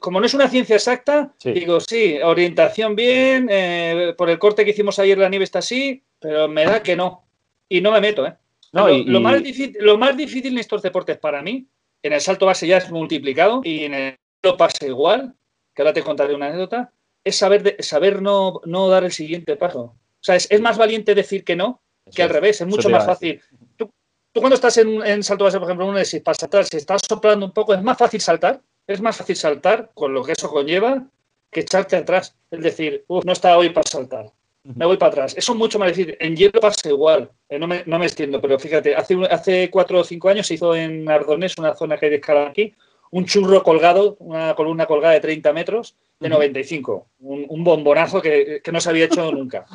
como 0.00 0.18
no 0.18 0.26
es 0.26 0.34
una 0.34 0.48
ciencia 0.48 0.74
exacta, 0.74 1.32
digo, 1.42 1.78
sí, 1.78 2.18
orientación 2.20 2.96
bien, 2.96 3.48
eh, 3.48 4.14
por 4.18 4.28
el 4.28 4.40
corte 4.40 4.64
que 4.64 4.72
hicimos 4.72 4.98
ayer 4.98 5.16
la 5.16 5.28
nieve 5.28 5.44
está 5.44 5.60
así, 5.60 6.02
pero 6.18 6.48
me 6.48 6.64
da 6.64 6.82
que 6.82 6.96
no. 6.96 7.24
Y 7.68 7.80
no 7.80 7.92
me 7.92 8.00
meto, 8.00 8.26
¿eh? 8.26 8.34
No, 8.72 8.88
lo, 8.88 9.20
más 9.20 9.42
difícil, 9.42 9.76
lo 9.80 9.98
más 9.98 10.16
difícil 10.16 10.52
en 10.52 10.58
estos 10.58 10.82
deportes 10.82 11.18
para 11.18 11.42
mí, 11.42 11.66
en 12.02 12.12
el 12.12 12.20
salto 12.20 12.46
base 12.46 12.66
ya 12.66 12.78
es 12.78 12.90
multiplicado 12.90 13.60
y 13.64 13.84
en 13.84 13.94
el 13.94 14.16
lo 14.42 14.56
pasa 14.56 14.86
igual, 14.86 15.34
que 15.72 15.82
ahora 15.82 15.92
te 15.92 16.02
contaré 16.02 16.34
una 16.34 16.46
anécdota, 16.46 16.92
es 17.22 17.36
saber, 17.36 17.76
saber 17.78 18.20
no, 18.20 18.60
no 18.64 18.88
dar 18.88 19.04
el 19.04 19.12
siguiente 19.12 19.54
paso. 19.54 19.80
O 19.80 20.24
sea, 20.24 20.34
es, 20.34 20.50
es 20.50 20.60
más 20.60 20.76
valiente 20.76 21.14
decir 21.14 21.44
que 21.44 21.54
no 21.54 21.81
que 22.14 22.22
al 22.22 22.30
revés, 22.30 22.60
es 22.60 22.66
mucho 22.66 22.88
más 22.88 23.04
fácil. 23.04 23.40
Tú, 23.76 23.90
cuando 24.34 24.54
estás 24.54 24.78
en, 24.78 25.22
salto 25.22 25.44
base, 25.44 25.58
por 25.58 25.68
ejemplo, 25.68 25.86
uno 25.86 26.04
si 26.04 26.20
para 26.20 26.34
saltar, 26.34 26.64
si 26.64 26.76
estás 26.78 27.02
soplando 27.06 27.46
un 27.46 27.52
poco, 27.52 27.74
es 27.74 27.82
más 27.82 27.98
fácil 27.98 28.20
saltar, 28.20 28.60
es 28.86 29.00
más 29.00 29.16
fácil 29.16 29.36
saltar 29.36 29.90
con 29.94 30.12
lo 30.12 30.24
que 30.24 30.32
eso 30.32 30.50
conlleva 30.50 31.04
que 31.50 31.60
echarte 31.60 31.96
atrás. 31.96 32.34
Es 32.50 32.62
decir, 32.62 33.04
no 33.08 33.32
está 33.32 33.56
hoy 33.58 33.70
para 33.70 33.88
saltar, 33.88 34.32
me 34.64 34.86
voy 34.86 34.96
para 34.96 35.12
atrás. 35.12 35.34
Eso 35.36 35.52
es 35.52 35.58
mucho 35.58 35.78
más 35.78 35.88
difícil. 35.88 36.16
En 36.18 36.34
hielo 36.34 36.60
pasa 36.60 36.88
igual, 36.88 37.30
eh, 37.48 37.58
no, 37.58 37.66
me, 37.66 37.82
no, 37.84 37.98
me, 37.98 38.06
extiendo, 38.06 38.40
pero 38.40 38.58
fíjate, 38.58 38.96
hace, 38.96 39.16
hace 39.30 39.70
cuatro 39.70 40.00
o 40.00 40.04
cinco 40.04 40.30
años 40.30 40.46
se 40.46 40.54
hizo 40.54 40.74
en 40.74 41.08
Ardones, 41.10 41.58
una 41.58 41.74
zona 41.74 41.98
que 41.98 42.06
hay 42.06 42.10
de 42.10 42.16
escala 42.16 42.46
aquí, 42.46 42.74
un 43.10 43.26
churro 43.26 43.62
colgado, 43.62 44.16
una 44.20 44.54
columna 44.54 44.86
colgada 44.86 45.12
de 45.12 45.20
30 45.20 45.52
metros, 45.52 45.96
de 46.18 46.30
95, 46.30 47.08
un, 47.20 47.44
un 47.48 47.64
bombonazo 47.64 48.22
que, 48.22 48.62
que, 48.64 48.72
no 48.72 48.80
se 48.80 48.88
había 48.88 49.04
hecho 49.04 49.30
nunca. 49.32 49.66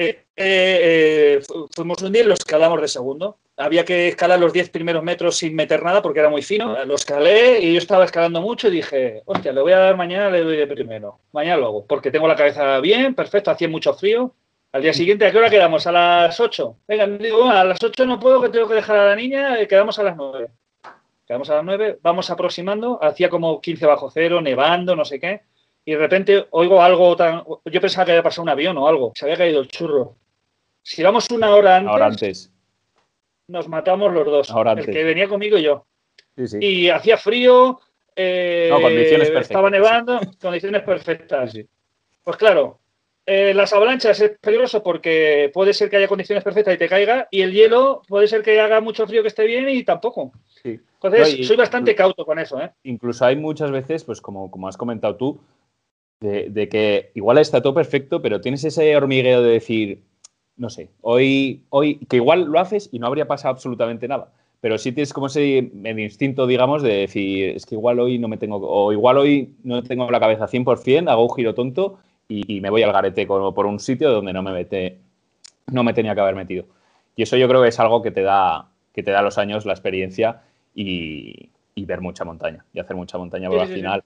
Eh, 0.00 0.26
eh, 0.36 1.40
fuimos 1.74 2.00
un 2.02 2.12
día 2.12 2.22
y 2.22 2.26
lo 2.26 2.34
escalamos 2.34 2.80
de 2.80 2.86
segundo. 2.86 3.38
Había 3.56 3.84
que 3.84 4.06
escalar 4.06 4.38
los 4.38 4.52
10 4.52 4.70
primeros 4.70 5.02
metros 5.02 5.36
sin 5.36 5.56
meter 5.56 5.82
nada 5.82 6.00
porque 6.00 6.20
era 6.20 6.28
muy 6.28 6.42
fino. 6.42 6.84
Lo 6.84 6.94
escalé 6.94 7.58
y 7.58 7.72
yo 7.72 7.78
estaba 7.78 8.04
escalando 8.04 8.40
mucho 8.40 8.68
y 8.68 8.70
dije, 8.70 9.22
hostia, 9.26 9.50
le 9.50 9.60
voy 9.60 9.72
a 9.72 9.78
dar 9.78 9.96
mañana, 9.96 10.30
le 10.30 10.44
doy 10.44 10.56
de 10.56 10.68
primero. 10.68 11.18
Mañana 11.32 11.56
lo 11.56 11.66
hago, 11.66 11.86
porque 11.86 12.12
tengo 12.12 12.28
la 12.28 12.36
cabeza 12.36 12.78
bien, 12.78 13.16
perfecto, 13.16 13.50
hacía 13.50 13.68
mucho 13.68 13.92
frío. 13.92 14.32
Al 14.70 14.82
día 14.82 14.92
siguiente, 14.92 15.26
¿a 15.26 15.32
qué 15.32 15.38
hora 15.38 15.50
quedamos? 15.50 15.84
A 15.88 15.92
las 15.92 16.38
8. 16.38 16.76
Venga, 16.86 17.06
digo, 17.08 17.50
a 17.50 17.64
las 17.64 17.82
8 17.82 18.06
no 18.06 18.20
puedo, 18.20 18.40
que 18.40 18.50
tengo 18.50 18.68
que 18.68 18.74
dejar 18.74 18.98
a 18.98 19.06
la 19.06 19.16
niña, 19.16 19.66
quedamos 19.66 19.98
a 19.98 20.04
las 20.04 20.16
9. 20.16 20.48
Quedamos 21.26 21.50
a 21.50 21.56
las 21.56 21.64
9, 21.64 21.98
vamos 22.02 22.30
aproximando, 22.30 23.02
hacía 23.02 23.28
como 23.28 23.60
15 23.60 23.84
bajo 23.84 24.10
cero, 24.10 24.40
nevando, 24.40 24.94
no 24.94 25.04
sé 25.04 25.18
qué, 25.18 25.42
y 25.88 25.92
de 25.92 25.96
repente 25.96 26.46
oigo 26.50 26.82
algo 26.82 27.16
tan... 27.16 27.42
Yo 27.64 27.80
pensaba 27.80 28.04
que 28.04 28.10
había 28.12 28.22
pasado 28.22 28.42
un 28.42 28.50
avión 28.50 28.76
o 28.76 28.86
algo, 28.86 29.12
se 29.14 29.24
había 29.24 29.38
caído 29.38 29.62
el 29.62 29.68
churro. 29.68 30.16
Si 30.82 31.02
vamos 31.02 31.30
una 31.30 31.54
hora 31.54 31.76
antes, 31.76 31.90
Ahora 31.90 32.06
antes. 32.06 32.52
nos 33.46 33.68
matamos 33.68 34.12
los 34.12 34.26
dos, 34.26 34.50
Ahora 34.50 34.72
el 34.72 34.80
antes. 34.80 34.94
que 34.94 35.02
venía 35.02 35.26
conmigo 35.28 35.56
y 35.56 35.62
yo. 35.62 35.86
Sí, 36.36 36.46
sí. 36.46 36.58
Y 36.60 36.88
hacía 36.90 37.16
frío, 37.16 37.80
eh, 38.14 38.68
No, 38.70 38.82
condiciones 38.82 39.28
perfectas, 39.28 39.50
estaba 39.50 39.70
nevando, 39.70 40.20
condiciones 40.42 40.82
perfectas. 40.82 41.52
Sí. 41.52 41.66
Pues 42.22 42.36
claro, 42.36 42.80
eh, 43.24 43.54
las 43.54 43.72
avalanchas 43.72 44.20
es 44.20 44.38
peligroso 44.42 44.82
porque 44.82 45.50
puede 45.54 45.72
ser 45.72 45.88
que 45.88 45.96
haya 45.96 46.06
condiciones 46.08 46.44
perfectas 46.44 46.74
y 46.74 46.78
te 46.78 46.88
caiga, 46.90 47.28
y 47.30 47.40
el 47.40 47.52
hielo 47.54 48.02
puede 48.06 48.28
ser 48.28 48.42
que 48.42 48.60
haga 48.60 48.82
mucho 48.82 49.06
frío 49.06 49.22
que 49.22 49.28
esté 49.28 49.46
bien 49.46 49.66
y 49.70 49.84
tampoco. 49.84 50.32
Sí. 50.62 50.78
Entonces, 51.00 51.32
No, 51.34 51.40
y- 51.40 51.44
soy 51.44 51.56
bastante 51.56 51.94
cauto 51.94 52.26
con 52.26 52.38
eso, 52.38 52.60
¿eh? 52.60 52.72
Incluso 52.82 53.24
hay 53.24 53.36
muchas 53.36 53.70
veces, 53.70 54.04
pues 54.04 54.20
como, 54.20 54.50
como 54.50 54.68
has 54.68 54.76
comentado 54.76 55.16
tú, 55.16 55.40
de, 56.20 56.50
de 56.50 56.68
que 56.68 57.10
igual 57.14 57.38
está 57.38 57.62
todo 57.62 57.74
perfecto, 57.74 58.20
pero 58.22 58.40
tienes 58.40 58.64
ese 58.64 58.96
hormigueo 58.96 59.42
de 59.42 59.50
decir, 59.50 60.02
no 60.56 60.70
sé, 60.70 60.90
hoy, 61.00 61.62
hoy, 61.70 61.96
que 62.08 62.16
igual 62.16 62.44
lo 62.44 62.58
haces 62.58 62.88
y 62.92 62.98
no 62.98 63.06
habría 63.06 63.28
pasado 63.28 63.52
absolutamente 63.54 64.08
nada. 64.08 64.32
Pero 64.60 64.76
sí 64.76 64.90
tienes 64.90 65.12
como 65.12 65.28
ese 65.28 65.70
instinto, 65.96 66.46
digamos, 66.48 66.82
de 66.82 66.92
decir, 66.94 67.50
es 67.50 67.64
que 67.64 67.76
igual 67.76 68.00
hoy 68.00 68.18
no 68.18 68.26
me 68.26 68.38
tengo, 68.38 68.56
o 68.60 68.92
igual 68.92 69.18
hoy 69.18 69.54
no 69.62 69.84
tengo 69.84 70.10
la 70.10 70.18
cabeza 70.18 70.48
100%, 70.48 71.08
hago 71.08 71.22
un 71.28 71.34
giro 71.36 71.54
tonto 71.54 71.98
y, 72.26 72.56
y 72.56 72.60
me 72.60 72.70
voy 72.70 72.82
al 72.82 72.92
garete 72.92 73.24
como 73.26 73.54
por 73.54 73.66
un 73.66 73.78
sitio 73.78 74.10
donde 74.10 74.32
no 74.32 74.42
me 74.42 74.50
mete, 74.52 74.98
no 75.70 75.84
me 75.84 75.94
tenía 75.94 76.14
que 76.16 76.20
haber 76.22 76.34
metido. 76.34 76.64
Y 77.14 77.22
eso 77.22 77.36
yo 77.36 77.48
creo 77.48 77.62
que 77.62 77.68
es 77.68 77.78
algo 77.78 78.02
que 78.02 78.10
te 78.10 78.22
da, 78.22 78.66
que 78.92 79.04
te 79.04 79.12
da 79.12 79.22
los 79.22 79.38
años, 79.38 79.64
la 79.64 79.74
experiencia 79.74 80.42
y, 80.74 81.50
y 81.76 81.84
ver 81.84 82.00
mucha 82.00 82.24
montaña 82.24 82.64
y 82.74 82.80
hacer 82.80 82.96
mucha 82.96 83.16
montaña, 83.16 83.48
porque 83.48 83.60
Sí, 83.60 83.68
al 83.70 83.74
sí. 83.74 83.80
final, 83.80 84.04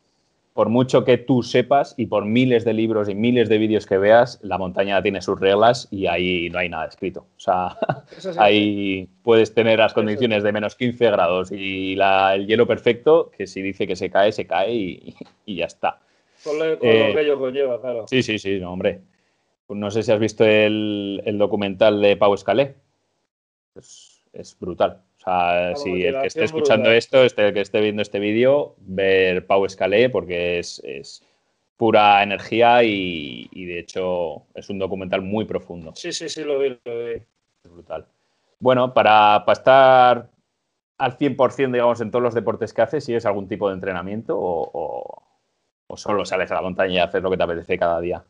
por 0.53 0.69
mucho 0.69 1.05
que 1.05 1.17
tú 1.19 1.43
sepas 1.43 1.95
y 1.97 2.07
por 2.07 2.25
miles 2.27 2.65
de 2.65 2.75
libros 2.75 3.09
y 3.09 3.15
miles 3.15 3.49
de 3.49 3.57
vídeos 3.59 3.87
que 3.87 3.97
veas, 3.97 4.39
la 4.43 4.59
montaña 4.59 5.03
tiene 5.03 5.23
sus 5.23 5.41
reglas 5.41 5.89
y 5.91 6.07
ahí 6.07 6.51
no 6.51 6.59
hay 6.59 6.69
nada 6.69 6.87
escrito. 6.87 7.21
O 7.37 7.41
sea, 7.41 7.79
sí. 8.19 8.29
ahí 8.39 9.09
puedes 9.23 9.55
tener 9.55 9.79
las 9.79 9.95
condiciones 9.95 10.43
de 10.43 10.53
menos 10.53 10.75
15 10.77 11.11
grados 11.11 11.51
y 11.53 11.95
la- 11.97 12.35
el 12.35 12.47
hielo 12.47 12.67
perfecto, 12.67 13.31
que 13.37 13.47
si 13.47 13.63
dice 13.63 13.87
que 13.87 13.97
se 13.97 14.11
cae, 14.11 14.31
se 14.33 14.47
cae 14.47 14.75
y, 14.75 15.15
y 15.47 15.57
ya 15.57 15.65
está. 15.67 16.01
Con 16.45 16.59
lo, 16.59 16.79
con 16.79 16.89
Eh, 16.89 17.09
lo 17.09 17.15
que 17.15 17.21
ello 17.23 17.39
conlleva, 17.39 17.81
claro. 17.81 18.05
Sí, 18.09 18.23
sí, 18.23 18.39
sí, 18.39 18.59
no, 18.61 18.73
hombre. 18.73 19.01
Pues 19.67 19.79
no 19.81 19.91
sé 19.91 20.03
si 20.03 20.13
has 20.13 20.19
visto 20.21 20.45
el, 20.45 21.23
el 21.25 21.39
documental 21.39 22.01
de 22.03 22.17
Pau 22.17 22.35
Escalé. 22.35 22.75
Es, 23.75 24.23
es 24.33 24.57
brutal. 24.59 25.01
O 25.23 25.25
sea, 25.25 25.77
si 25.77 26.05
el 26.05 26.21
que 26.21 26.27
esté 26.27 26.45
escuchando 26.45 26.85
brutal. 26.85 26.97
esto, 26.99 27.23
este, 27.25 27.47
el 27.49 27.55
que 27.55 27.61
esté 27.61 27.81
viendo 27.81 28.03
este 28.03 28.19
vídeo, 28.19 28.75
ver 28.79 29.47
Pau 29.47 29.65
Escalé 29.65 30.11
porque 30.11 30.59
es, 30.59 30.81
es 30.85 31.23
pura 31.77 32.23
energía 32.23 32.83
y, 32.83 33.49
y, 33.53 33.65
de 33.67 33.79
hecho 33.79 34.43
es 34.55 34.69
un 34.69 34.79
documental 34.79 35.23
muy 35.23 35.45
profundo. 35.45 35.93
Sí, 35.95 36.13
sí, 36.13 36.29
sí, 36.29 36.43
lo 36.45 36.59
vi, 36.59 36.71
lo 36.85 37.05
vi. 37.07 37.13
Es 37.65 37.71
brutal. 37.71 38.07
Bueno, 38.59 38.93
para, 38.95 39.45
para 39.47 39.53
estar 39.59 40.29
al 40.99 41.17
100%, 41.19 41.73
digamos, 41.77 42.01
en 42.01 42.11
todos 42.11 42.23
los 42.23 42.35
deportes 42.35 42.73
que 42.73 42.83
haces, 42.83 43.05
¿sigues 43.05 43.27
algún 43.27 43.49
tipo 43.49 43.69
de 43.69 43.75
entrenamiento 43.75 44.37
o, 44.39 44.71
o- 44.73 45.23
o 45.89 45.97
solo 45.97 46.25
sales 46.25 46.51
a 46.51 46.55
la 46.57 46.63
montaña 46.63 46.95
y 46.95 46.99
haces 46.99 47.23
lo 47.23 47.31
que 47.31 47.37
te 47.37 47.43
apetece 47.43 47.79
cada 47.79 48.01
día? 48.01 48.25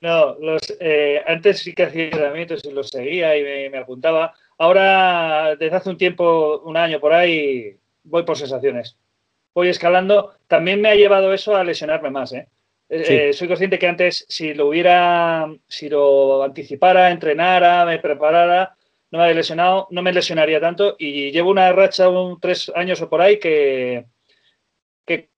No, 0.00 0.34
los, 0.38 0.60
eh, 0.80 1.22
antes 1.26 1.58
sí 1.58 1.74
que 1.74 1.84
hacía 1.84 2.04
entrenamientos 2.04 2.64
y 2.64 2.70
los 2.70 2.88
seguía 2.88 3.36
y 3.36 3.42
me, 3.42 3.70
me 3.70 3.78
apuntaba. 3.78 4.32
Ahora, 4.58 5.54
desde 5.56 5.76
hace 5.76 5.90
un 5.90 5.98
tiempo, 5.98 6.60
un 6.64 6.76
año 6.76 6.98
por 7.00 7.12
ahí, 7.12 7.76
voy 8.02 8.24
por 8.24 8.36
sensaciones. 8.36 8.96
Voy 9.54 9.68
escalando. 9.68 10.34
También 10.48 10.80
me 10.80 10.88
ha 10.90 10.94
llevado 10.94 11.32
eso 11.32 11.56
a 11.56 11.64
lesionarme 11.64 12.10
más. 12.10 12.32
¿eh? 12.32 12.48
Eh, 12.88 13.04
Sí. 13.04 13.14
eh, 13.14 13.32
soy 13.32 13.48
consciente 13.48 13.78
que 13.78 13.86
antes, 13.86 14.24
si 14.28 14.54
lo 14.54 14.66
hubiera, 14.66 15.46
si 15.68 15.88
lo 15.88 16.42
anticipara, 16.42 17.10
entrenara, 17.10 17.84
me 17.84 17.98
preparara, 17.98 18.74
no 19.10 19.18
me 19.18 19.24
había 19.24 19.36
lesionado, 19.36 19.86
no 19.90 20.02
me 20.02 20.12
lesionaría 20.12 20.60
tanto. 20.60 20.96
Y 20.98 21.30
llevo 21.30 21.50
una 21.50 21.70
racha, 21.72 22.08
un 22.08 22.40
tres 22.40 22.70
años 22.74 23.00
o 23.00 23.08
por 23.08 23.20
ahí, 23.22 23.38
que, 23.38 24.06
que 25.06 25.28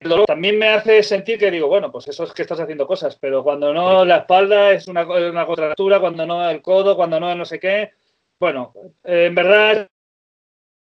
el 0.00 0.08
dolor 0.08 0.26
también 0.26 0.58
me 0.58 0.68
hace 0.68 1.02
sentir 1.02 1.38
que 1.38 1.50
digo, 1.50 1.68
bueno, 1.68 1.92
pues 1.92 2.08
eso 2.08 2.24
es 2.24 2.32
que 2.32 2.42
estás 2.42 2.60
haciendo 2.60 2.86
cosas, 2.86 3.16
pero 3.20 3.42
cuando 3.42 3.72
no 3.74 4.04
la 4.04 4.18
espalda 4.18 4.72
es 4.72 4.88
una, 4.88 5.04
una 5.04 5.46
contractura, 5.46 6.00
cuando 6.00 6.24
no 6.26 6.48
el 6.48 6.62
codo, 6.62 6.96
cuando 6.96 7.20
no 7.20 7.30
el 7.30 7.38
no 7.38 7.44
sé 7.44 7.60
qué. 7.60 7.90
Bueno, 8.42 8.72
eh, 9.04 9.26
en 9.26 9.36
verdad, 9.36 9.88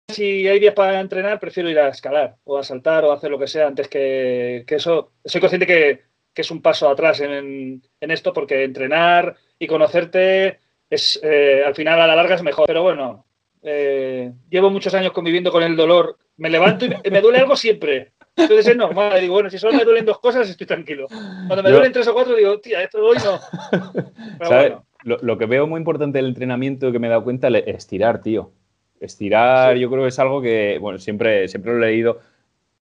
si 0.07 0.47
hay 0.47 0.61
días 0.61 0.73
para 0.73 1.01
entrenar, 1.01 1.41
prefiero 1.41 1.69
ir 1.69 1.77
a 1.77 1.89
escalar 1.89 2.37
o 2.45 2.57
a 2.57 2.63
saltar 2.63 3.03
o 3.03 3.11
a 3.11 3.15
hacer 3.15 3.29
lo 3.29 3.37
que 3.37 3.47
sea 3.47 3.67
antes 3.67 3.89
que, 3.89 4.63
que 4.65 4.75
eso. 4.75 5.11
Soy 5.25 5.41
consciente 5.41 5.67
que, 5.67 6.03
que 6.33 6.41
es 6.41 6.51
un 6.51 6.61
paso 6.61 6.87
atrás 6.87 7.19
en, 7.19 7.83
en 7.99 8.11
esto 8.11 8.31
porque 8.31 8.63
entrenar 8.63 9.35
y 9.59 9.67
conocerte 9.67 10.59
es 10.89 11.19
eh, 11.21 11.61
al 11.65 11.75
final 11.75 11.99
a 11.99 12.07
la 12.07 12.15
larga 12.15 12.35
es 12.35 12.43
mejor. 12.43 12.65
Pero 12.65 12.81
bueno, 12.81 13.25
eh, 13.61 14.31
llevo 14.49 14.69
muchos 14.69 14.93
años 14.93 15.11
conviviendo 15.11 15.51
con 15.51 15.61
el 15.61 15.75
dolor. 15.75 16.17
Me 16.37 16.49
levanto 16.49 16.85
y 16.85 17.11
me, 17.11 17.19
duele 17.19 17.39
algo 17.39 17.57
siempre. 17.57 18.13
Entonces 18.37 18.67
es 18.67 18.77
normal. 18.77 19.19
Digo, 19.19 19.33
bueno, 19.33 19.49
si 19.49 19.57
solo 19.57 19.73
me 19.73 19.83
duelen 19.83 20.05
dos 20.05 20.19
cosas, 20.19 20.49
estoy 20.49 20.65
tranquilo. 20.65 21.07
Cuando 21.09 21.61
me 21.61 21.71
Yo- 21.71 21.75
duelen 21.75 21.91
tres 21.91 22.07
o 22.07 22.13
cuatro, 22.13 22.37
digo, 22.37 22.57
tía, 22.61 22.83
esto 22.83 23.03
hoy 23.03 23.17
no. 23.17 23.37
Pero 24.39 24.49
bueno, 24.49 24.85
Lo, 25.03 25.17
lo 25.21 25.37
que 25.37 25.45
veo 25.45 25.65
muy 25.67 25.79
importante 25.79 26.17
del 26.17 26.27
entrenamiento 26.27 26.91
que 26.91 26.99
me 26.99 27.07
he 27.07 27.09
dado 27.09 27.23
cuenta 27.23 27.47
es 27.49 27.63
estirar, 27.67 28.21
tío. 28.21 28.51
Estirar, 28.99 29.75
Sí. 29.75 29.79
yo 29.79 29.89
creo 29.89 30.03
que 30.03 30.09
es 30.09 30.19
algo 30.19 30.41
que, 30.41 30.77
bueno, 30.79 30.99
siempre, 30.99 31.47
siempre 31.47 31.71
lo 31.73 31.77
he 31.85 31.89
leído, 31.91 32.19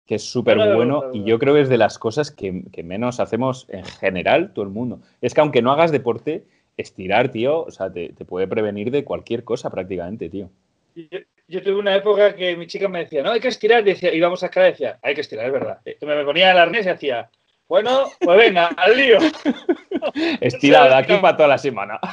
que 0.07 0.17
es 0.17 0.23
súper 0.23 0.57
bueno 0.75 1.11
y 1.13 1.25
yo 1.25 1.39
creo 1.39 1.55
que 1.55 1.63
es 1.63 1.69
de 1.69 1.79
las 1.79 1.99
cosas 1.99 2.31
que, 2.31 2.63
que 2.73 2.83
menos 2.83 3.21
hacemos 3.21 3.67
en 3.71 3.85
general 3.85 4.53
todo 4.53 4.65
el 4.65 4.71
mundo. 4.71 5.01
Es 5.21 5.35
que 5.35 5.41
aunque 5.41 5.63
no 5.63 5.73
hagas 5.73 5.91
deporte, 5.91 6.45
estirar, 6.77 7.31
tío, 7.31 7.63
o 7.63 7.71
sea, 7.71 7.91
te, 7.93 8.11
te 8.11 8.25
puede 8.25 8.47
prevenir 8.47 8.91
de 8.91 9.03
cualquier 9.05 9.45
cosa 9.45 9.71
prácticamente, 9.71 10.29
tío. 10.29 10.51
yo, 10.95 11.19
yo 11.49 11.63
tuve 11.63 11.77
una 11.77 11.97
época 11.97 12.35
que 12.37 12.57
mi 12.57 12.67
chica 12.67 12.87
me 12.89 13.01
decía, 13.01 13.23
no, 13.23 13.31
hay 13.33 13.41
que 13.41 13.49
estirar. 13.49 13.81
Y 13.83 13.93
decía, 13.93 14.13
íbamos 14.15 14.43
a 14.43 14.47
escalar 14.47 14.71
decía, 14.71 14.99
hay 15.03 15.15
que 15.15 15.21
estirar, 15.23 15.47
es 15.47 15.53
verdad. 15.53 15.81
Me, 16.03 16.15
me 16.17 16.25
ponía 16.25 16.53
el 16.53 16.59
arnés 16.59 16.87
y 16.87 16.91
hacía, 16.91 17.29
bueno, 17.69 18.11
pues 18.21 18.39
venga, 18.39 18.67
al 18.69 18.97
lío. 18.97 19.19
Estirar 20.41 20.89
de 20.91 20.95
aquí 20.97 21.17
para 21.21 21.37
toda 21.37 21.49
la 21.51 21.59
semana. 21.59 21.99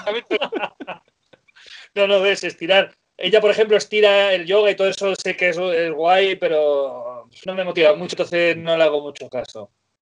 No, 1.93 2.07
no, 2.07 2.21
ves, 2.21 2.43
estirar. 2.43 2.93
Ella, 3.17 3.41
por 3.41 3.51
ejemplo, 3.51 3.75
estira 3.77 4.33
el 4.33 4.45
yoga 4.45 4.71
y 4.71 4.75
todo 4.75 4.87
eso, 4.87 5.13
sé 5.15 5.35
que 5.35 5.49
eso 5.49 5.71
es 5.73 5.91
guay, 5.91 6.37
pero 6.37 7.27
no 7.45 7.53
me 7.53 7.63
motiva 7.65 7.93
mucho, 7.95 8.13
entonces 8.13 8.55
no 8.57 8.77
le 8.77 8.83
hago 8.83 9.01
mucho 9.01 9.29
caso. 9.29 9.71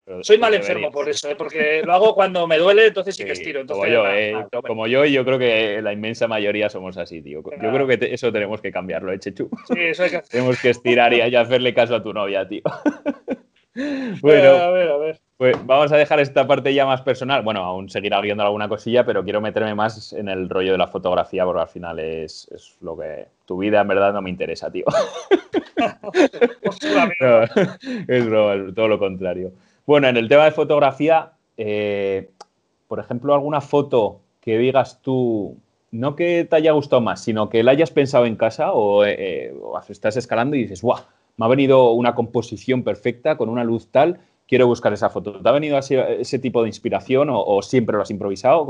Pero 0.06 0.24
Soy 0.24 0.38
mal 0.38 0.52
deberías. 0.52 0.70
enfermo 0.70 0.92
por 0.92 1.10
eso, 1.10 1.30
¿eh? 1.30 1.36
porque 1.36 1.82
lo 1.84 1.94
hago 1.94 2.16
cuando 2.16 2.48
me 2.48 2.58
duele, 2.58 2.88
entonces 2.88 3.16
sí, 3.16 3.26
que 3.26 3.34
estiro. 3.34 3.66
como 3.66 3.86
yo, 3.88 4.04
nada, 4.04 4.18
eh, 4.20 4.32
nada, 4.32 4.50
como 4.66 4.88
yo 4.88 5.04
y 5.04 5.12
yo 5.12 5.26
creo 5.26 5.38
que 5.38 5.82
la 5.82 5.92
inmensa 5.94 6.28
mayoría 6.28 6.70
somos 6.70 6.96
así, 6.98 7.22
tío. 7.22 7.42
Yo 7.44 7.72
creo 7.74 7.86
que 7.88 7.98
te- 7.98 8.14
eso 8.14 8.32
tenemos 8.32 8.62
que 8.62 8.72
cambiarlo, 8.72 9.12
¿eh, 9.12 9.20
Chechu? 9.20 9.50
Sí, 9.68 9.80
eso 9.80 10.04
hay 10.04 10.12
que. 10.12 10.22
Tenemos 10.30 10.60
que 10.62 10.70
estirar 10.70 11.14
y 11.14 11.18
y 11.22 11.36
hacerle 11.36 11.74
caso 11.74 11.96
a 11.96 12.02
tu 12.04 12.14
novia, 12.14 12.48
tío. 12.48 12.62
A 12.66 14.18
bueno, 14.22 14.72
ver, 14.72 14.90
a 14.90 14.98
ver. 14.98 15.20
Pues 15.38 15.58
vamos 15.66 15.92
a 15.92 15.98
dejar 15.98 16.20
esta 16.20 16.48
parte 16.48 16.74
ya 16.74 16.86
más 16.86 17.02
personal. 17.02 17.44
Bueno, 17.44 17.62
aún 17.62 17.90
seguirá 17.90 18.22
viendo 18.22 18.44
alguna 18.44 18.70
cosilla, 18.70 19.06
pero 19.06 19.24
quiero 19.24 19.42
meterme 19.42 19.76
más 19.76 20.14
en 20.14 20.30
el 20.30 20.50
rollo 20.50 20.72
de 20.72 20.78
la 20.78 20.88
fotografía, 20.88 21.44
porque 21.44 21.62
al 21.62 21.68
final 21.68 22.00
es, 22.00 22.48
es 22.52 22.78
lo 22.82 22.98
que 22.98 23.28
tu 23.46 23.58
vida 23.58 23.82
en 23.82 23.88
verdad 23.88 24.14
no 24.14 24.22
me 24.22 24.30
interesa, 24.30 24.72
tío. 24.72 24.86
No, 27.22 27.44
es 28.08 28.26
broma, 28.26 28.54
es 28.56 28.74
todo 28.74 28.88
lo 28.88 28.98
contrario. 28.98 29.52
Bueno, 29.86 30.08
en 30.08 30.18
el 30.18 30.28
tema 30.28 30.46
de 30.46 30.52
fotografía, 30.52 31.34
eh, 31.58 32.32
por 32.88 33.00
ejemplo, 33.00 33.34
alguna 33.34 33.62
foto 33.62 34.22
que 34.42 34.58
digas 34.58 35.02
tú, 35.02 35.58
no 35.92 36.16
que 36.16 36.46
te 36.46 36.56
haya 36.56 36.72
gustado 36.72 37.02
más, 37.02 37.24
sino 37.24 37.50
que 37.50 37.62
la 37.62 37.72
hayas 37.72 37.92
pensado 37.92 38.26
en 38.26 38.36
casa 38.36 38.74
o, 38.74 39.06
eh, 39.06 39.54
o 39.62 39.80
estás 39.88 40.18
escalando 40.18 40.56
y 40.56 40.64
dices, 40.64 40.82
¡guau! 40.82 41.02
Me 41.38 41.46
ha 41.46 41.50
venido 41.50 41.92
una 41.92 42.16
composición 42.16 42.84
perfecta 42.84 43.38
con 43.38 43.50
una 43.50 43.64
luz 43.64 43.92
tal, 43.92 44.22
quiero 44.48 44.68
buscar 44.68 44.93
esa 44.93 45.10
foto. 45.10 45.41
¿Te 45.41 45.50
ha 45.50 45.52
venido 45.52 45.78
así, 45.78 45.96
ese 45.96 46.39
tipo 46.39 46.62
de 46.62 46.70
inspiración 46.70 47.30
o, 47.32 47.62
siempre 47.62 47.96
lo 47.96 48.02
has 48.04 48.12
improvisado? 48.12 48.66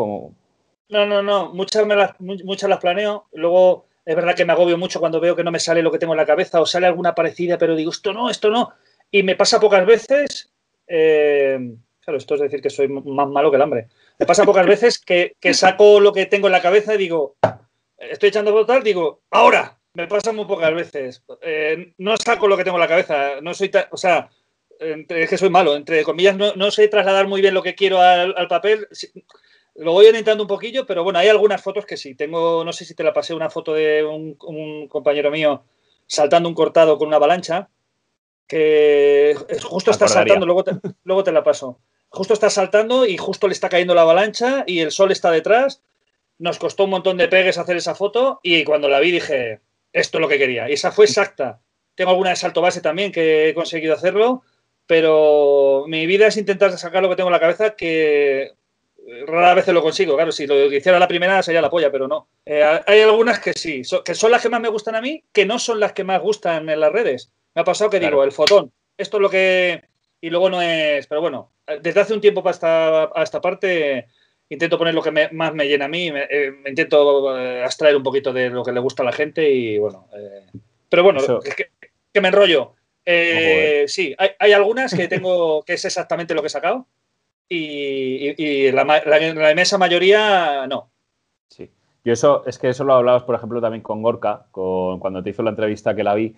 No, 0.89 1.05
no, 1.05 1.21
no. 1.23 1.53
Muchas, 1.53 1.85
me 1.85 1.95
las, 1.95 2.19
mu- 2.19 2.37
muchas 2.43 2.69
las 2.69 2.79
planeo. 2.79 3.25
Luego 3.33 3.85
es 4.05 4.15
verdad 4.15 4.35
que 4.35 4.45
me 4.45 4.53
agobio 4.53 4.77
mucho 4.77 4.99
cuando 4.99 5.19
veo 5.19 5.35
que 5.35 5.43
no 5.43 5.51
me 5.51 5.59
sale 5.59 5.81
lo 5.81 5.91
que 5.91 5.97
tengo 5.99 6.13
en 6.13 6.17
la 6.17 6.25
cabeza 6.25 6.61
o 6.61 6.65
sale 6.65 6.85
alguna 6.87 7.15
parecida, 7.15 7.57
pero 7.57 7.75
digo, 7.75 7.91
esto 7.91 8.13
no, 8.13 8.29
esto 8.29 8.49
no. 8.49 8.71
Y 9.11 9.23
me 9.23 9.35
pasa 9.35 9.59
pocas 9.59 9.85
veces. 9.85 10.51
eh, 10.87 11.75
Claro, 12.01 12.19
esto 12.19 12.35
es 12.35 12.41
decir 12.41 12.61
que 12.61 12.69
soy 12.69 12.87
más 12.87 13.27
malo 13.27 13.49
que 13.49 13.55
el 13.55 13.63
hambre. 13.63 13.87
Me 14.19 14.27
pasa 14.27 14.45
pocas 14.45 14.67
veces 14.67 14.99
que, 14.99 15.35
saco 15.55 15.99
lo 15.99 16.13
que 16.13 16.27
tengo 16.27 16.45
en 16.47 16.51
la 16.51 16.61
cabeza 16.61 16.93
y 16.93 16.99
digo, 16.99 17.35
estoy 17.97 18.29
echando 18.29 18.51
total, 18.53 18.83
digo, 18.83 19.21
ahora. 19.31 19.79
Me 19.95 20.05
pasa 20.07 20.31
muy 20.31 20.45
pocas 20.45 20.71
veces. 20.75 21.23
Eh, 21.41 21.93
no 21.97 22.15
saco 22.17 22.47
lo 22.47 22.57
que 22.57 22.63
tengo 22.63 22.77
en 22.77 22.81
la 22.81 22.87
cabeza. 22.87 23.41
No 23.41 23.55
soy, 23.55 23.71
o 23.89 23.97
sea, 23.97 24.29
es 24.79 25.29
que 25.29 25.37
soy 25.37 25.49
malo. 25.49 25.75
Entre 25.75 26.03
comillas, 26.03 26.35
no, 26.37 26.71
sé 26.71 26.87
trasladar 26.87 27.27
muy 27.27 27.41
bien 27.41 27.53
lo 27.53 27.63
que 27.63 27.75
quiero 27.75 28.01
al, 28.01 28.47
papel. 28.47 28.87
Lo 29.75 29.91
voy 29.91 30.07
orientando 30.07 30.43
un 30.43 30.47
poquillo, 30.47 30.85
pero 30.85 31.03
bueno, 31.03 31.19
hay 31.19 31.27
algunas 31.27 31.61
fotos 31.61 31.85
que 31.85 31.97
sí. 31.97 32.15
Tengo, 32.15 32.63
no 32.63 32.73
sé 32.73 32.85
si 32.85 32.95
te 32.95 33.03
la 33.03 33.13
pasé, 33.13 33.33
una 33.33 33.49
foto 33.49 33.73
de 33.73 34.03
un 34.03 34.87
compañero 34.87 35.31
mío 35.31 35.63
saltando 36.07 36.49
un 36.49 36.55
cortado 36.55 36.97
con 36.97 37.07
una 37.07 37.17
avalancha 37.17 37.69
que 38.47 39.35
justo 39.63 39.91
está 39.91 40.07
saltando, 40.07 40.45
luego 40.45 40.63
te, 40.63 40.73
luego 41.03 41.23
te 41.23 41.31
la 41.31 41.43
paso. 41.43 41.79
Justo 42.09 42.33
está 42.33 42.49
saltando 42.49 43.05
y 43.05 43.17
justo 43.17 43.47
le 43.47 43.53
está 43.53 43.69
cayendo 43.69 43.95
la 43.95 44.01
avalancha 44.01 44.63
y 44.67 44.79
el 44.79 44.91
sol 44.91 45.11
está 45.11 45.31
detrás. 45.31 45.81
Nos 46.37 46.59
costó 46.59 46.83
un 46.83 46.91
montón 46.91 47.17
de 47.17 47.27
pegues 47.27 47.57
hacer 47.57 47.77
esa 47.77 47.95
foto 47.95 48.39
y 48.43 48.63
cuando 48.63 48.87
la 48.87 48.99
vi 48.99 49.11
dije, 49.11 49.61
esto 49.93 50.17
es 50.17 50.21
lo 50.21 50.27
que 50.27 50.37
quería. 50.37 50.69
Y 50.69 50.73
esa 50.73 50.91
fue 50.91 51.05
exacta. 51.05 51.59
Tengo 51.95 52.11
alguna 52.11 52.29
de 52.29 52.35
salto 52.35 52.61
base 52.61 52.81
también 52.81 53.11
que 53.11 53.49
he 53.49 53.53
conseguido 53.53 53.93
hacerlo, 53.93 54.43
pero 54.87 55.85
mi 55.87 56.05
vida 56.05 56.27
es 56.27 56.37
intentar 56.37 56.77
sacar 56.77 57.01
lo 57.01 57.09
que 57.09 57.15
tengo 57.15 57.29
en 57.29 57.33
la 57.33 57.39
cabeza 57.39 57.75
que 57.75 58.51
rara 59.27 59.53
vez 59.53 59.67
lo 59.67 59.81
consigo. 59.81 60.15
Claro, 60.15 60.31
si 60.31 60.47
lo 60.47 60.71
hiciera 60.71 60.99
la 60.99 61.07
primera 61.07 61.41
sería 61.43 61.61
la 61.61 61.69
polla, 61.69 61.91
pero 61.91 62.07
no. 62.07 62.27
Eh, 62.45 62.81
hay 62.85 63.01
algunas 63.01 63.39
que 63.39 63.53
sí, 63.53 63.83
que 64.03 64.15
son 64.15 64.31
las 64.31 64.41
que 64.41 64.49
más 64.49 64.61
me 64.61 64.69
gustan 64.69 64.95
a 64.95 65.01
mí, 65.01 65.23
que 65.31 65.45
no 65.45 65.59
son 65.59 65.79
las 65.79 65.93
que 65.93 66.03
más 66.03 66.21
gustan 66.21 66.69
en 66.69 66.79
las 66.79 66.91
redes. 66.91 67.31
Me 67.53 67.61
ha 67.61 67.65
pasado 67.65 67.89
que 67.89 67.99
digo, 67.99 68.23
el 68.23 68.31
fotón, 68.31 68.71
esto 68.97 69.17
es 69.17 69.21
lo 69.21 69.29
que... 69.29 69.83
Y 70.21 70.29
luego 70.29 70.49
no 70.49 70.61
es... 70.61 71.07
Pero 71.07 71.21
bueno, 71.21 71.51
desde 71.81 72.01
hace 72.01 72.13
un 72.13 72.21
tiempo 72.21 72.43
para 72.43 72.53
esta, 72.53 73.03
a 73.03 73.23
esta 73.23 73.41
parte 73.41 74.07
intento 74.49 74.77
poner 74.77 74.93
lo 74.93 75.01
que 75.01 75.11
más 75.31 75.53
me 75.53 75.67
llena 75.67 75.85
a 75.85 75.89
mí, 75.89 76.11
me, 76.11 76.23
eh, 76.29 76.53
intento 76.67 77.37
eh, 77.37 77.63
abstraer 77.63 77.95
un 77.95 78.03
poquito 78.03 78.31
de 78.31 78.49
lo 78.49 78.63
que 78.63 78.71
le 78.71 78.79
gusta 78.79 79.03
a 79.03 79.05
la 79.05 79.11
gente 79.11 79.49
y 79.49 79.77
bueno... 79.79 80.07
Eh, 80.15 80.45
pero 80.89 81.03
bueno, 81.03 81.19
es 81.19 81.55
que, 81.55 82.21
me 82.21 82.27
enrollo. 82.27 82.73
Sí, 83.05 84.15
hay, 84.17 84.53
algunas 84.53 84.93
que 84.93 85.07
tengo 85.07 85.63
que 85.63 85.73
es 85.73 85.85
exactamente 85.85 86.33
lo 86.33 86.41
que 86.41 86.47
he 86.47 86.49
sacado 86.49 86.87
y, 87.47 88.71
la, 88.71 88.83
la, 88.83 89.51
inmensa 89.51 89.77
mayoría 89.77 90.65
no. 90.67 90.89
Sí. 91.49 91.69
Yo 92.03 92.13
eso, 92.13 92.43
es 92.45 92.57
que 92.57 92.69
eso 92.69 92.83
lo 92.83 92.95
hablabas, 92.95 93.23
por 93.23 93.35
ejemplo, 93.35 93.61
también 93.61 93.81
con 93.81 94.01
Gorka, 94.01 94.47
con, 94.51 94.99
cuando 94.99 95.23
te 95.23 95.31
hizo 95.31 95.43
la 95.43 95.51
entrevista 95.51 95.95
que 95.95 96.03
la 96.03 96.15
vi, 96.15 96.35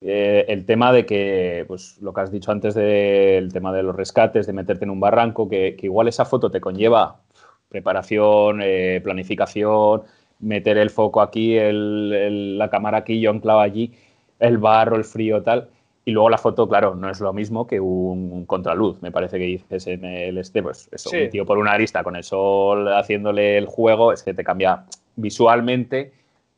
eh, 0.00 0.44
el 0.48 0.64
tema 0.64 0.92
de 0.92 1.04
que, 1.06 1.64
pues 1.66 1.98
lo 2.00 2.12
que 2.12 2.20
has 2.20 2.30
dicho 2.30 2.52
antes 2.52 2.74
del 2.74 3.52
tema 3.52 3.72
de 3.72 3.82
los 3.82 3.96
rescates, 3.96 4.46
de 4.46 4.52
meterte 4.52 4.84
en 4.84 4.90
un 4.90 5.00
barranco, 5.00 5.48
que, 5.48 5.76
igual 5.82 6.08
esa 6.08 6.24
foto 6.24 6.50
te 6.50 6.60
conlleva 6.60 7.20
preparación, 7.68 8.60
eh, 8.62 9.00
planificación, 9.02 10.02
meter 10.38 10.78
el 10.78 10.90
foco 10.90 11.20
aquí, 11.20 11.58
la 11.60 12.70
cámara 12.70 12.98
aquí, 12.98 13.20
yo 13.20 13.30
anclado 13.30 13.60
allí, 13.60 13.92
el 14.38 14.58
barro, 14.58 14.96
el 14.96 15.04
frío, 15.04 15.42
tal. 15.42 15.68
Y 16.08 16.12
luego 16.12 16.30
la 16.30 16.38
foto, 16.38 16.66
claro, 16.66 16.94
no 16.94 17.10
es 17.10 17.20
lo 17.20 17.34
mismo 17.34 17.66
que 17.66 17.78
un, 17.78 18.46
contraluz, 18.46 19.02
me 19.02 19.12
parece 19.12 19.38
que 19.38 19.44
dices 19.44 19.88
en 19.88 20.06
el 20.06 20.38
este, 20.38 20.62
pues 20.62 20.88
eso, 20.90 21.10
un 21.10 21.28
tío 21.28 21.44
por 21.44 21.58
una 21.58 21.72
arista 21.72 22.02
con 22.02 22.16
el 22.16 22.24
sol 22.24 22.90
haciéndole 22.94 23.58
el 23.58 23.66
juego, 23.66 24.14
es 24.14 24.22
que 24.22 24.32
te 24.32 24.42
cambia 24.42 24.86
visualmente, 25.16 26.14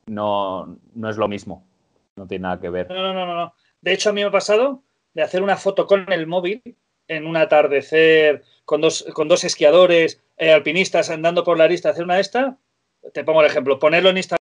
no, 0.06 0.76
no 0.94 1.10
es 1.10 1.16
lo 1.16 1.26
mismo. 1.26 1.64
No 2.14 2.28
tiene 2.28 2.44
nada 2.44 2.60
que 2.60 2.70
ver. 2.70 2.88
No, 2.90 3.12
no, 3.12 3.26
no, 3.26 3.34
no. 3.34 3.52
De 3.80 3.92
hecho, 3.92 4.10
a 4.10 4.12
mí 4.12 4.20
me 4.20 4.28
ha 4.28 4.30
pasado 4.30 4.84
de 5.14 5.22
hacer 5.22 5.42
una 5.42 5.56
foto 5.56 5.88
con 5.88 6.12
el 6.12 6.28
móvil 6.28 6.62
en 7.08 7.26
un 7.26 7.36
atardecer 7.36 8.44
con 8.64 8.80
dos, 8.80 9.04
con 9.14 9.26
dos 9.26 9.42
esquiadores, 9.42 10.22
eh, 10.36 10.52
alpinistas 10.52 11.10
andando 11.10 11.42
por 11.42 11.58
la 11.58 11.64
arista, 11.64 11.90
hacer 11.90 12.04
una 12.04 12.14
de 12.14 12.20
esta. 12.20 12.56
Te 13.12 13.24
pongo 13.24 13.40
el 13.40 13.48
ejemplo, 13.48 13.80
ponerlo 13.80 14.10
en 14.10 14.18
Instagram 14.18 14.38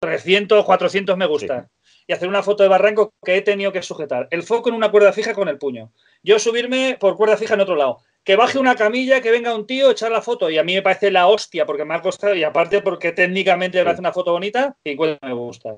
300, 0.00 0.64
400 0.64 1.16
me 1.16 1.26
gusta. 1.26 1.68
Y 2.08 2.14
hacer 2.14 2.26
una 2.26 2.42
foto 2.42 2.62
de 2.62 2.70
barranco 2.70 3.12
que 3.22 3.36
he 3.36 3.42
tenido 3.42 3.70
que 3.70 3.82
sujetar. 3.82 4.26
El 4.30 4.42
foco 4.42 4.70
en 4.70 4.74
una 4.74 4.90
cuerda 4.90 5.12
fija 5.12 5.34
con 5.34 5.46
el 5.48 5.58
puño. 5.58 5.92
Yo 6.22 6.38
subirme 6.38 6.96
por 6.98 7.16
cuerda 7.16 7.36
fija 7.36 7.52
en 7.54 7.60
otro 7.60 7.76
lado. 7.76 7.98
Que 8.24 8.34
baje 8.34 8.58
una 8.58 8.74
camilla, 8.74 9.20
que 9.20 9.30
venga 9.30 9.54
un 9.54 9.66
tío, 9.66 9.90
echar 9.90 10.10
la 10.10 10.22
foto. 10.22 10.48
Y 10.48 10.56
a 10.56 10.64
mí 10.64 10.74
me 10.74 10.82
parece 10.82 11.10
la 11.10 11.28
hostia 11.28 11.66
porque 11.66 11.84
me 11.84 11.94
ha 11.94 12.00
costado. 12.00 12.34
Y 12.34 12.42
aparte 12.42 12.80
porque 12.80 13.12
técnicamente 13.12 13.84
me 13.84 13.90
hace 13.90 14.00
una 14.00 14.12
foto 14.12 14.32
bonita, 14.32 14.74
50 14.84 15.26
me 15.26 15.34
gusta. 15.34 15.76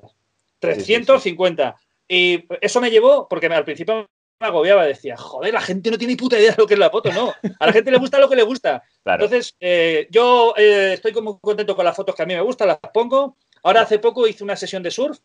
350. 0.60 1.76
Y 2.06 2.44
eso 2.60 2.80
me 2.80 2.90
llevó, 2.90 3.26
porque 3.28 3.46
al 3.46 3.64
principio 3.64 4.08
me 4.40 4.46
agobiaba, 4.46 4.86
decía, 4.86 5.16
joder, 5.16 5.52
la 5.52 5.60
gente 5.60 5.90
no 5.90 5.98
tiene 5.98 6.14
ni 6.14 6.16
puta 6.16 6.38
idea 6.38 6.52
de 6.52 6.56
lo 6.58 6.66
que 6.66 6.74
es 6.74 6.80
la 6.80 6.90
foto, 6.90 7.12
no. 7.12 7.32
A 7.58 7.66
la 7.66 7.72
gente 7.72 7.90
le 7.90 7.98
gusta 7.98 8.18
lo 8.18 8.28
que 8.28 8.36
le 8.36 8.42
gusta. 8.42 8.82
Entonces, 9.04 9.54
eh, 9.60 10.06
yo 10.10 10.54
eh, 10.56 10.92
estoy 10.94 11.12
como 11.12 11.38
contento 11.40 11.76
con 11.76 11.84
las 11.84 11.96
fotos 11.96 12.14
que 12.14 12.22
a 12.22 12.26
mí 12.26 12.34
me 12.34 12.40
gustan, 12.40 12.68
las 12.68 12.78
pongo. 12.94 13.36
Ahora 13.62 13.82
hace 13.82 13.98
poco 13.98 14.26
hice 14.26 14.42
una 14.42 14.56
sesión 14.56 14.82
de 14.82 14.90
surf 14.90 15.18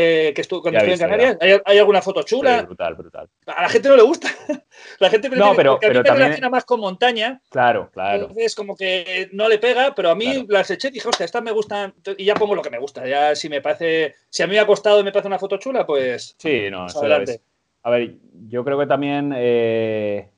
eh, 0.00 0.32
que 0.32 0.42
estuve, 0.42 0.62
cuando 0.62 0.78
estuve 0.78 0.94
en 0.94 1.00
Canarias. 1.00 1.38
¿Hay, 1.64 1.76
alguna 1.76 2.00
foto 2.00 2.22
chula? 2.22 2.62
brutal, 2.62 2.94
brutal. 2.94 3.28
A 3.46 3.62
la 3.62 3.68
gente 3.68 3.88
no 3.88 3.96
le 3.96 4.02
gusta. 4.02 4.28
la 5.00 5.10
gente 5.10 5.28
prefiere, 5.28 5.50
no, 5.50 5.56
pero, 5.56 5.76
pero 5.80 5.98
a 5.98 6.02
mí 6.04 6.08
me 6.08 6.14
relaciona 6.14 6.50
más 6.50 6.64
con 6.64 6.78
montaña. 6.78 7.42
Claro, 7.50 7.90
claro. 7.92 8.28
Entonces, 8.28 8.54
como 8.54 8.76
que 8.76 9.28
no 9.32 9.48
le 9.48 9.58
pega, 9.58 9.96
pero 9.96 10.10
a 10.10 10.14
mí 10.14 10.46
las 10.48 10.70
eché 10.70 10.86
y 10.86 10.92
dije, 10.92 11.08
hostia, 11.08 11.26
estas 11.26 11.42
me 11.42 11.50
gustan. 11.50 11.94
Y 12.16 12.26
ya 12.26 12.36
pongo 12.36 12.54
lo 12.54 12.62
que 12.62 12.70
me 12.70 12.78
gusta. 12.78 13.08
Ya 13.08 13.34
si 13.34 13.48
me 13.48 13.60
parece. 13.60 14.14
Si 14.30 14.40
a 14.44 14.46
mí 14.46 14.52
me 14.52 14.60
ha 14.60 14.66
costado 14.66 15.00
y 15.00 15.02
me 15.02 15.10
parece 15.10 15.26
una 15.26 15.40
foto 15.40 15.56
chula, 15.56 15.84
pues. 15.84 16.36
Sí, 16.38 16.70
no, 16.70 16.86
adelante. 16.86 17.40
A 17.82 17.90
ver, 17.90 18.14
yo 18.48 18.64
creo 18.64 18.78
que 18.78 18.86
también. 18.86 19.34
Eh, 19.36 20.28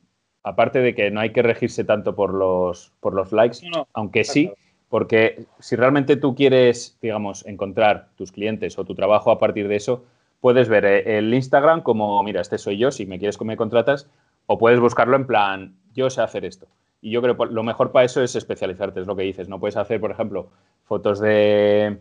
aparte 0.43 0.79
de 0.79 0.95
que 0.95 1.11
no 1.11 1.21
hay 1.21 1.33
que 1.33 1.43
regirse 1.43 1.85
tanto 1.85 2.15
por 2.15 2.33
los, 2.33 2.93
por 3.01 3.13
los 3.13 3.31
likes, 3.31 3.59
aunque 3.93 4.25
sí, 4.25 4.51
porque 4.91 5.47
si 5.61 5.77
realmente 5.77 6.17
tú 6.17 6.35
quieres, 6.35 6.99
digamos, 7.01 7.47
encontrar 7.47 8.09
tus 8.17 8.33
clientes 8.33 8.77
o 8.77 8.85
tu 8.85 8.95
trabajo 8.95 9.31
a 9.31 9.39
partir 9.39 9.69
de 9.69 9.77
eso, 9.77 10.05
puedes 10.41 10.69
ver 10.69 10.85
eh, 10.85 11.19
el 11.19 11.33
Instagram 11.33 11.83
como, 11.83 12.23
mira, 12.25 12.41
este 12.41 12.59
soy 12.59 12.77
yo, 12.77 12.91
si 12.91 13.07
me 13.07 13.19
quieres 13.19 13.39
que 13.39 13.45
me 13.45 13.57
contratas, 13.57 14.11
o 14.47 14.59
puedes 14.59 14.81
buscarlo 14.81 15.15
en 15.17 15.27
plan, 15.27 15.75
yo 15.95 16.11
sé 16.11 16.21
hacer 16.23 16.45
esto. 16.45 16.67
Y 17.01 17.13
yo 17.13 17.23
creo 17.23 17.39
que 17.39 17.47
lo 17.47 17.63
mejor 17.63 17.93
para 17.93 18.05
eso 18.05 18.21
es 18.21 18.35
especializarte, 18.35 19.01
es 19.01 19.07
lo 19.07 19.15
que 19.15 19.23
dices. 19.23 19.49
No 19.49 19.61
puedes 19.61 19.77
hacer, 19.77 20.01
por 20.01 20.11
ejemplo, 20.11 20.51
fotos 20.85 21.21
de, 21.21 22.01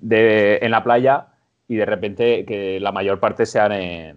en 0.00 0.70
la 0.70 0.84
playa 0.84 1.26
y 1.68 1.74
de 1.74 1.84
repente 1.84 2.44
que 2.46 2.78
la 2.80 2.92
mayor 2.92 3.18
parte 3.20 3.44
sean 3.44 3.72
en, 3.72 4.16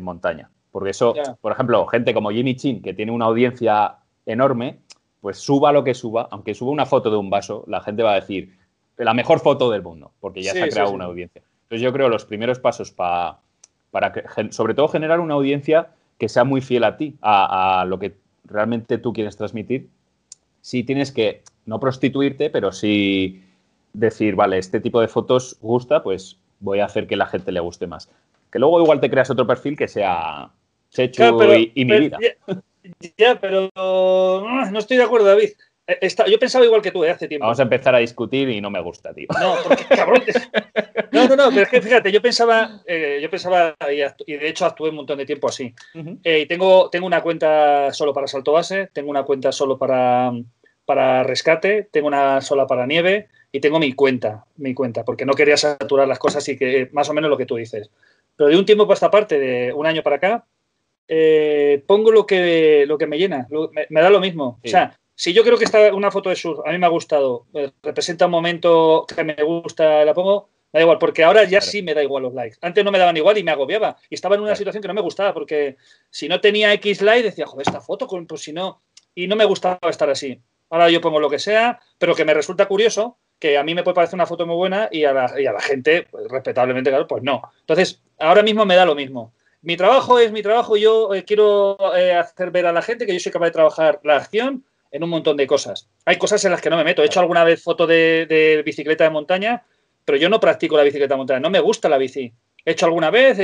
montaña. 0.00 0.50
Porque 0.72 0.90
eso, 0.90 1.14
por 1.40 1.52
ejemplo, 1.52 1.86
gente 1.86 2.12
como 2.12 2.30
Jimmy 2.30 2.56
Chin, 2.56 2.82
que 2.82 2.92
tiene 2.92 3.12
una 3.12 3.26
audiencia 3.26 3.96
enorme, 4.26 4.80
pues 5.20 5.38
suba 5.38 5.72
lo 5.72 5.84
que 5.84 5.94
suba, 5.94 6.28
aunque 6.30 6.54
suba 6.54 6.70
una 6.70 6.86
foto 6.86 7.10
de 7.10 7.16
un 7.16 7.30
vaso, 7.30 7.64
la 7.66 7.80
gente 7.80 8.02
va 8.02 8.12
a 8.12 8.20
decir 8.20 8.56
la 8.96 9.14
mejor 9.14 9.40
foto 9.40 9.70
del 9.70 9.82
mundo, 9.82 10.12
porque 10.20 10.42
ya 10.42 10.52
se 10.52 10.62
ha 10.62 10.68
creado 10.68 10.92
una 10.92 11.04
audiencia. 11.04 11.42
Entonces 11.64 11.82
yo 11.82 11.92
creo 11.92 12.08
los 12.08 12.24
primeros 12.24 12.58
pasos 12.58 12.90
para, 12.90 13.38
para 13.90 14.12
que, 14.12 14.52
sobre 14.52 14.74
todo 14.74 14.88
generar 14.88 15.20
una 15.20 15.34
audiencia 15.34 15.88
que 16.18 16.28
sea 16.28 16.44
muy 16.44 16.60
fiel 16.60 16.84
a 16.84 16.96
ti, 16.96 17.16
a, 17.20 17.84
lo 17.86 17.98
que 17.98 18.16
realmente 18.44 18.98
tú 18.98 19.12
quieres 19.12 19.36
transmitir, 19.36 19.88
sí 20.60 20.84
tienes 20.84 21.12
que 21.12 21.42
no 21.66 21.80
prostituirte, 21.80 22.48
pero 22.48 22.72
sí 22.72 23.42
decir, 23.92 24.34
vale, 24.34 24.58
este 24.58 24.80
tipo 24.80 25.00
de 25.00 25.08
fotos 25.08 25.58
gusta, 25.60 26.02
pues 26.02 26.38
voy 26.60 26.80
a 26.80 26.86
hacer 26.86 27.06
que 27.06 27.16
la 27.16 27.26
gente 27.26 27.52
le 27.52 27.60
guste 27.60 27.86
más. 27.86 28.08
Que 28.50 28.58
luego 28.58 28.80
igual 28.80 29.00
te 29.00 29.10
creas 29.10 29.30
otro 29.30 29.46
perfil 29.46 29.76
que 29.76 29.88
sea 29.88 30.50
Chechu 30.90 31.24
y, 31.74 31.84
mi 31.84 31.98
vida. 31.98 32.18
Ya, 32.20 32.62
pero 33.40 33.70
no 33.74 34.78
estoy 34.78 34.96
de 34.96 35.02
acuerdo, 35.02 35.26
David. 35.26 35.50
Eh, 35.86 36.08
yo 36.28 36.38
pensaba 36.38 36.64
igual 36.64 36.82
que 36.82 36.90
tú 36.90 37.02
de 37.02 37.08
eh, 37.08 37.12
hace 37.12 37.28
tiempo. 37.28 37.44
Vamos 37.44 37.60
a 37.60 37.62
empezar 37.62 37.94
a 37.94 37.98
discutir 37.98 38.48
y 38.48 38.60
no 38.60 38.70
me 38.70 38.80
gusta, 38.80 39.14
tío. 39.14 39.28
No, 39.40 39.56
porque 39.64 39.84
cabrón. 39.84 40.22
No, 41.12 41.28
no, 41.28 41.36
no, 41.36 41.48
pero 41.48 41.62
es 41.62 41.68
que 41.68 41.80
fíjate, 41.80 42.12
yo 42.12 42.20
pensaba, 42.20 42.82
eh, 42.84 43.20
yo 43.22 43.30
pensaba, 43.30 43.74
y, 43.90 44.32
de 44.32 44.48
hecho 44.48 44.66
actué 44.66 44.90
un 44.90 44.96
montón 44.96 45.16
de 45.16 45.24
tiempo 45.24 45.48
así. 45.48 45.72
y 45.94 46.46
tengo, 46.46 46.90
tengo 46.90 47.06
una 47.06 47.22
cuenta 47.22 47.90
solo 47.92 48.12
para 48.12 48.26
salto 48.26 48.52
base, 48.52 48.90
tengo 48.92 49.08
una 49.08 49.22
cuenta 49.22 49.50
solo 49.50 49.78
para, 49.78 50.32
para 50.84 51.22
rescate, 51.22 51.88
tengo 51.90 52.08
una 52.08 52.42
sola 52.42 52.66
para 52.66 52.86
nieve 52.86 53.28
y 53.50 53.60
tengo 53.60 53.78
mi 53.78 53.94
cuenta, 53.94 54.44
mi 54.56 54.74
cuenta, 54.74 55.04
porque 55.04 55.24
no 55.24 55.32
quería 55.32 55.56
saturar 55.56 56.06
las 56.06 56.18
cosas 56.18 56.46
y 56.50 56.58
que 56.58 56.90
más 56.92 57.08
o 57.08 57.14
menos 57.14 57.30
lo 57.30 57.38
que 57.38 57.46
tú 57.46 57.56
dices. 57.56 57.90
Pero 58.36 58.50
de 58.50 58.58
un 58.58 58.66
tiempo 58.66 58.86
para 58.86 58.94
esta 58.94 59.10
parte, 59.10 59.38
de 59.38 59.72
un 59.72 59.86
año 59.86 60.02
para 60.02 60.16
acá, 60.16 60.44
eh, 61.08 61.82
pongo 61.86 62.10
lo 62.10 62.26
que, 62.26 62.84
lo 62.86 62.98
que 62.98 63.06
me 63.06 63.18
llena, 63.18 63.46
me, 63.88 64.00
da 64.00 64.10
lo 64.10 64.20
mismo. 64.20 64.60
O 64.64 64.68
sea, 64.68 64.98
si 65.14 65.32
yo 65.32 65.42
creo 65.44 65.56
que 65.56 65.64
está 65.64 65.94
una 65.94 66.10
foto 66.10 66.30
de 66.30 66.36
sur, 66.36 66.62
a 66.66 66.72
mí 66.72 66.78
me 66.78 66.86
ha 66.86 66.90
gustado, 66.90 67.46
eh, 67.54 67.70
representa 67.82 68.26
un 68.26 68.32
momento 68.32 69.06
que 69.06 69.24
me 69.24 69.34
gusta, 69.42 70.04
la 70.04 70.14
pongo, 70.14 70.50
me 70.72 70.80
da 70.80 70.82
igual, 70.82 70.98
porque 70.98 71.24
ahora 71.24 71.44
ya 71.44 71.60
sí 71.60 71.82
me 71.82 71.94
da 71.94 72.02
igual 72.02 72.24
los 72.24 72.34
likes. 72.34 72.58
Antes 72.60 72.84
no 72.84 72.90
me 72.90 72.98
daban 72.98 73.16
igual 73.16 73.38
y 73.38 73.44
me 73.44 73.50
agobiaba. 73.50 73.96
Y 74.10 74.14
estaba 74.14 74.34
en 74.34 74.42
una 74.42 74.56
situación 74.56 74.82
que 74.82 74.88
no 74.88 74.94
me 74.94 75.00
gustaba, 75.00 75.32
porque 75.32 75.76
si 76.10 76.28
no 76.28 76.40
tenía 76.40 76.72
X 76.74 77.02
like, 77.02 77.22
decía, 77.22 77.46
joder, 77.46 77.66
esta 77.66 77.80
foto, 77.80 78.06
pues 78.06 78.42
si 78.42 78.52
no. 78.52 78.82
Y 79.14 79.26
no 79.26 79.36
me 79.36 79.44
gustaba 79.44 79.78
estar 79.88 80.10
así. 80.10 80.40
Ahora 80.68 80.90
yo 80.90 81.00
pongo 81.00 81.20
lo 81.20 81.30
que 81.30 81.38
sea, 81.38 81.80
pero 81.98 82.14
que 82.14 82.24
me 82.24 82.34
resulta 82.34 82.66
curioso, 82.66 83.18
que 83.38 83.56
a 83.56 83.62
mí 83.62 83.74
me 83.74 83.84
puede 83.84 83.94
parecer 83.94 84.16
una 84.16 84.26
foto 84.26 84.46
muy 84.46 84.56
buena 84.56 84.88
y 84.90 85.04
a 85.04 85.12
la, 85.12 85.40
y 85.40 85.46
a 85.46 85.52
la 85.52 85.60
gente, 85.60 86.08
pues, 86.10 86.28
respetablemente, 86.28 86.90
claro, 86.90 87.06
pues 87.06 87.22
no. 87.22 87.42
Entonces, 87.60 88.02
ahora 88.18 88.42
mismo 88.42 88.66
me 88.66 88.74
da 88.74 88.84
lo 88.84 88.94
mismo 88.94 89.32
mi 89.66 89.76
trabajo 89.76 90.20
es 90.20 90.30
mi 90.30 90.42
trabajo. 90.42 90.76
Yo 90.76 91.12
eh, 91.12 91.24
quiero 91.24 91.76
eh, 91.96 92.12
hacer 92.12 92.52
ver 92.52 92.66
a 92.66 92.72
la 92.72 92.82
gente 92.82 93.04
que 93.04 93.12
yo 93.12 93.18
soy 93.18 93.32
capaz 93.32 93.46
de 93.46 93.50
trabajar 93.50 93.98
la 94.04 94.14
acción 94.14 94.64
en 94.92 95.02
un 95.02 95.10
montón 95.10 95.36
de 95.36 95.48
cosas. 95.48 95.88
Hay 96.04 96.18
cosas 96.18 96.44
en 96.44 96.52
las 96.52 96.60
que 96.60 96.70
no 96.70 96.76
me 96.76 96.84
meto. 96.84 97.02
He 97.02 97.06
hecho 97.06 97.18
alguna 97.18 97.42
vez 97.42 97.64
foto 97.64 97.84
de, 97.84 98.62
bicicleta 98.64 99.02
de 99.02 99.10
montaña, 99.10 99.64
pero 100.04 100.18
yo 100.18 100.28
no 100.28 100.38
practico 100.38 100.76
la 100.76 100.84
bicicleta 100.84 101.14
de 101.14 101.18
montaña. 101.18 101.40
No 101.40 101.50
me 101.50 101.58
gusta 101.58 101.88
la 101.88 101.98
bici. 101.98 102.32
He 102.64 102.70
hecho 102.70 102.86
alguna 102.86 103.10
vez, 103.10 103.38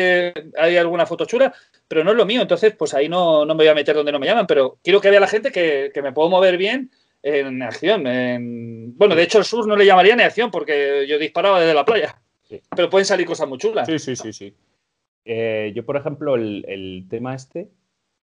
hay 0.56 0.76
alguna 0.76 1.06
foto 1.06 1.24
chula, 1.24 1.52
pero 1.88 2.04
no 2.04 2.12
es 2.12 2.16
lo 2.16 2.24
mío. 2.24 2.40
Entonces, 2.40 2.72
pues 2.78 2.94
ahí 2.94 3.08
no, 3.08 3.44
me 3.44 3.54
voy 3.54 3.66
a 3.66 3.74
meter 3.74 3.96
donde 3.96 4.12
no 4.12 4.20
me 4.20 4.26
llaman. 4.26 4.46
Pero 4.46 4.78
quiero 4.80 5.00
que 5.00 5.10
vea 5.10 5.18
la 5.18 5.26
gente 5.26 5.50
que, 5.50 5.90
me 6.02 6.12
puedo 6.12 6.30
mover 6.30 6.56
bien 6.56 6.92
en 7.24 7.62
acción. 7.62 8.04
Bueno, 8.96 9.16
de 9.16 9.22
hecho, 9.24 9.38
el 9.38 9.44
sur 9.44 9.66
no 9.66 9.74
le 9.74 9.86
llamaría 9.86 10.14
ni 10.14 10.22
acción 10.22 10.52
porque 10.52 11.04
yo 11.08 11.18
disparaba 11.18 11.58
desde 11.58 11.74
la 11.74 11.84
playa. 11.84 12.16
Pero 12.76 12.88
pueden 12.88 13.06
salir 13.06 13.26
cosas 13.26 13.48
muy 13.48 13.58
chulas. 13.58 13.88
Sí, 13.88 13.98
sí, 13.98 14.14
sí, 14.14 14.32
sí. 14.32 14.54
Eh, 15.24 15.72
yo, 15.74 15.84
por 15.84 15.96
ejemplo, 15.96 16.34
el, 16.34 17.06
tema 17.08 17.34
este, 17.34 17.70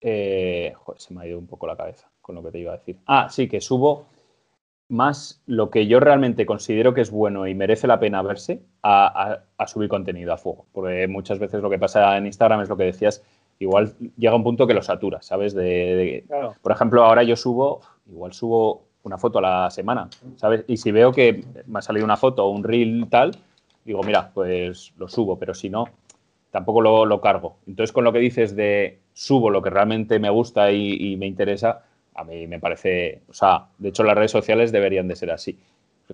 eh, 0.01 0.73
joder, 0.75 1.01
se 1.01 1.13
me 1.13 1.21
ha 1.21 1.27
ido 1.27 1.37
un 1.37 1.47
poco 1.47 1.67
la 1.67 1.75
cabeza 1.75 2.09
con 2.21 2.35
lo 2.35 2.43
que 2.43 2.51
te 2.51 2.59
iba 2.59 2.73
a 2.73 2.77
decir. 2.77 2.97
Ah, 3.05 3.27
sí, 3.29 3.47
que 3.47 3.61
subo 3.61 4.05
más 4.89 5.41
lo 5.45 5.69
que 5.69 5.87
yo 5.87 5.99
realmente 5.99 6.45
considero 6.45 6.93
que 6.93 7.01
es 7.01 7.11
bueno 7.11 7.45
y 7.47 7.55
merece 7.55 7.87
la 7.87 7.99
pena 7.99 8.21
verse 8.21 8.61
a, 8.83 9.39
subir 9.67 9.89
contenido 9.89 10.33
a 10.33 10.37
fuego. 10.37 10.65
Porque 10.71 11.07
muchas 11.07 11.39
veces 11.39 11.61
lo 11.61 11.69
que 11.69 11.79
pasa 11.79 12.17
en 12.17 12.25
Instagram 12.25 12.61
es 12.61 12.69
lo 12.69 12.77
que 12.77 12.85
decías, 12.85 13.23
igual 13.59 13.93
llega 14.17 14.35
un 14.35 14.43
punto 14.43 14.65
que 14.65 14.73
lo 14.73 14.81
satura, 14.81 15.21
¿sabes? 15.21 15.53
De, 15.53 16.25
Por 16.61 16.71
ejemplo, 16.71 17.03
ahora 17.03 17.23
yo 17.23 17.35
subo, 17.35 17.81
igual 18.09 18.33
subo 18.33 18.83
una 19.03 19.17
foto 19.17 19.39
a 19.39 19.41
la 19.41 19.69
semana, 19.71 20.09
¿sabes? 20.35 20.63
Y 20.67 20.77
si 20.77 20.91
veo 20.91 21.11
que 21.11 21.43
me 21.65 21.79
ha 21.79 21.81
salido 21.81 22.05
una 22.05 22.17
foto 22.17 22.45
o 22.45 22.49
un 22.49 22.63
reel 22.63 23.07
tal, 23.09 23.31
digo, 23.83 24.03
mira, 24.03 24.31
pues 24.33 24.93
lo 24.97 25.07
subo, 25.07 25.37
pero 25.37 25.53
si 25.53 25.69
no, 25.69 25.85
tampoco 26.57 27.05
lo, 27.05 27.21
cargo. 27.21 27.59
Entonces, 27.67 27.93
con 27.93 28.03
lo 28.03 28.11
que 28.11 28.17
dices 28.17 28.55
de 28.55 28.97
subo 29.13 29.51
lo 29.51 29.61
que 29.61 29.69
realmente 29.69 30.17
me 30.17 30.31
gusta 30.31 30.71
y, 30.71 31.15
me 31.15 31.27
interesa, 31.27 31.83
a 32.15 32.23
mí 32.23 32.47
me 32.47 32.59
parece, 32.59 33.21
o 33.29 33.33
sea, 33.33 33.67
de 33.77 33.89
hecho 33.89 34.03
las 34.03 34.15
redes 34.15 34.31
sociales 34.31 34.71
deberían 34.71 35.07
de 35.07 35.15
ser 35.15 35.29
así. 35.29 35.59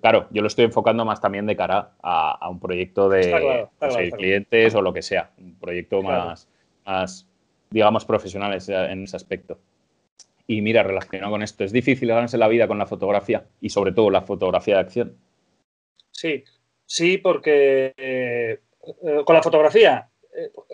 Claro, 0.02 0.28
yo 0.32 0.42
lo 0.42 0.50
estoy 0.50 0.66
enfocando 0.66 1.06
más 1.06 1.22
también 1.22 1.46
de 1.46 1.56
cara 1.56 1.92
a, 2.02 2.50
un 2.50 2.60
proyecto 2.60 3.08
de 3.08 3.70
clientes 4.18 4.76
o 4.76 4.82
lo 4.82 4.92
que 4.92 5.02
sea, 5.02 5.30
un 5.38 5.56
proyecto 5.56 6.02
más, 6.02 6.50
más, 6.86 7.26
digamos, 7.70 8.04
profesional 8.04 8.60
en 8.68 9.04
ese 9.04 9.16
aspecto. 9.16 9.60
Y 10.46 10.62
mira, 10.62 10.84
relacionado 10.84 11.32
con 11.32 11.42
esto, 11.42 11.64
¿es 11.64 11.72
difícil 11.72 12.10
ganarse 12.10 12.38
la 12.38 12.50
vida 12.50 12.68
con 12.68 12.78
la 12.78 12.86
fotografía 12.86 13.46
y 13.62 13.70
sobre 13.70 13.94
todo 13.94 14.10
la 14.10 14.24
fotografía 14.24 14.76
de 14.76 14.82
acción? 14.82 15.16
Sí, 16.12 16.44
sí, 16.86 17.18
porque 17.18 17.94
eh, 17.96 18.60
con 19.24 19.36
la 19.36 19.42
fotografía 19.42 20.10
eh, 20.10 20.13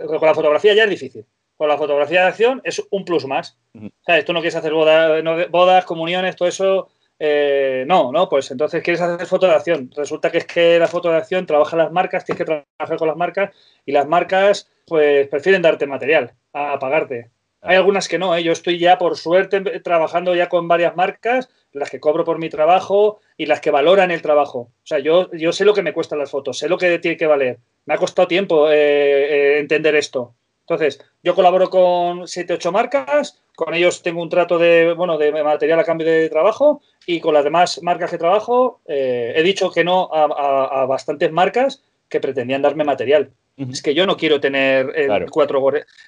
con 0.08 0.28
la 0.28 0.34
fotografía 0.34 0.74
ya 0.74 0.84
es 0.84 0.90
difícil. 0.90 1.26
Con 1.58 1.68
la 1.68 1.78
fotografía 1.78 2.22
de 2.22 2.28
acción 2.28 2.62
es 2.64 2.82
un 2.90 3.04
plus 3.04 3.26
más. 3.26 3.58
O 3.76 3.90
sea, 4.06 4.24
tú 4.24 4.32
no 4.32 4.40
quieres 4.40 4.56
hacer 4.56 4.74
bodas, 4.74 5.86
comuniones, 5.86 6.36
todo 6.36 6.48
eso. 6.48 6.90
Eh, 7.20 7.84
no, 7.86 8.14
no, 8.14 8.30
pues 8.30 8.50
entonces 8.50 8.82
quieres 8.82 9.02
hacer 9.02 9.28
foto 9.28 9.46
de 9.46 9.54
acción. 9.54 9.92
Resulta 9.94 10.32
que 10.32 10.38
es 10.38 10.46
que 10.46 10.80
la 10.80 10.88
foto 10.88 11.12
de 11.12 11.18
acción 11.18 11.46
trabaja 11.46 11.76
las 11.76 11.92
marcas, 11.92 12.24
tienes 12.24 12.38
que 12.38 12.46
trabajar 12.46 12.98
con 12.98 13.10
las 13.10 13.18
marcas 13.18 13.54
y 13.86 13.92
las 13.92 14.08
marcas 14.08 14.70
pues 14.88 15.28
prefieren 15.28 15.62
darte 15.62 15.86
material 15.86 16.34
a 16.54 16.80
pagarte. 16.80 17.30
Hay 17.62 17.76
algunas 17.76 18.08
que 18.08 18.18
no, 18.18 18.34
¿eh? 18.36 18.44
yo 18.44 18.54
estoy 18.54 18.80
ya 18.80 18.98
por 18.98 19.18
suerte 19.18 19.60
trabajando 19.82 20.34
ya 20.34 20.48
con 20.48 20.70
varias 20.70 20.96
marcas, 20.96 21.50
las 21.74 21.90
que 21.90 22.00
cobro 22.00 22.24
por 22.24 22.40
mi 22.40 22.50
trabajo 22.50 23.20
y 23.36 23.48
las 23.48 23.60
que 23.60 23.70
valoran 23.70 24.12
el 24.12 24.22
trabajo. 24.22 24.60
O 24.60 24.86
sea, 24.86 25.00
yo, 25.00 25.30
yo 25.34 25.52
sé 25.52 25.66
lo 25.66 25.74
que 25.74 25.84
me 25.84 25.92
cuestan 25.92 26.20
las 26.20 26.32
fotos, 26.32 26.58
sé 26.58 26.70
lo 26.70 26.78
que 26.78 27.00
tiene 27.00 27.18
que 27.18 27.28
valer 27.28 27.60
me 27.90 27.96
ha 27.96 27.98
costado 27.98 28.28
tiempo 28.28 28.70
eh, 28.70 28.76
eh, 28.76 29.60
entender 29.60 29.96
esto. 29.96 30.36
Entonces, 30.62 31.04
yo 31.24 31.34
colaboro 31.34 31.72
con 31.72 32.28
7, 32.28 32.54
8 32.54 32.72
marcas, 32.72 33.42
con 33.56 33.74
ellos 33.74 34.04
tengo 34.04 34.22
un 34.22 34.30
trato 34.30 34.60
de, 34.60 34.94
bueno, 34.94 35.18
de 35.18 35.32
material 35.32 35.80
a 35.80 35.84
cambio 35.84 36.06
de 36.06 36.30
trabajo 36.30 36.84
y 37.08 37.20
con 37.20 37.34
las 37.34 37.44
demás 37.44 37.82
marcas 37.82 38.12
que 38.12 38.20
trabajo 38.20 38.80
eh, 38.86 39.34
he 39.36 39.42
dicho 39.42 39.72
que 39.72 39.84
no 39.84 40.08
a, 40.14 40.86
bastantes 40.86 41.32
marcas 41.32 41.82
que 42.08 42.20
pretendían 42.20 42.62
darme 42.62 42.84
material. 42.84 43.32
Es 43.58 43.82
que 43.82 43.96
yo 43.96 44.06
no 44.06 44.16
quiero 44.16 44.40
tener 44.40 44.94
cuatro, 45.32 45.60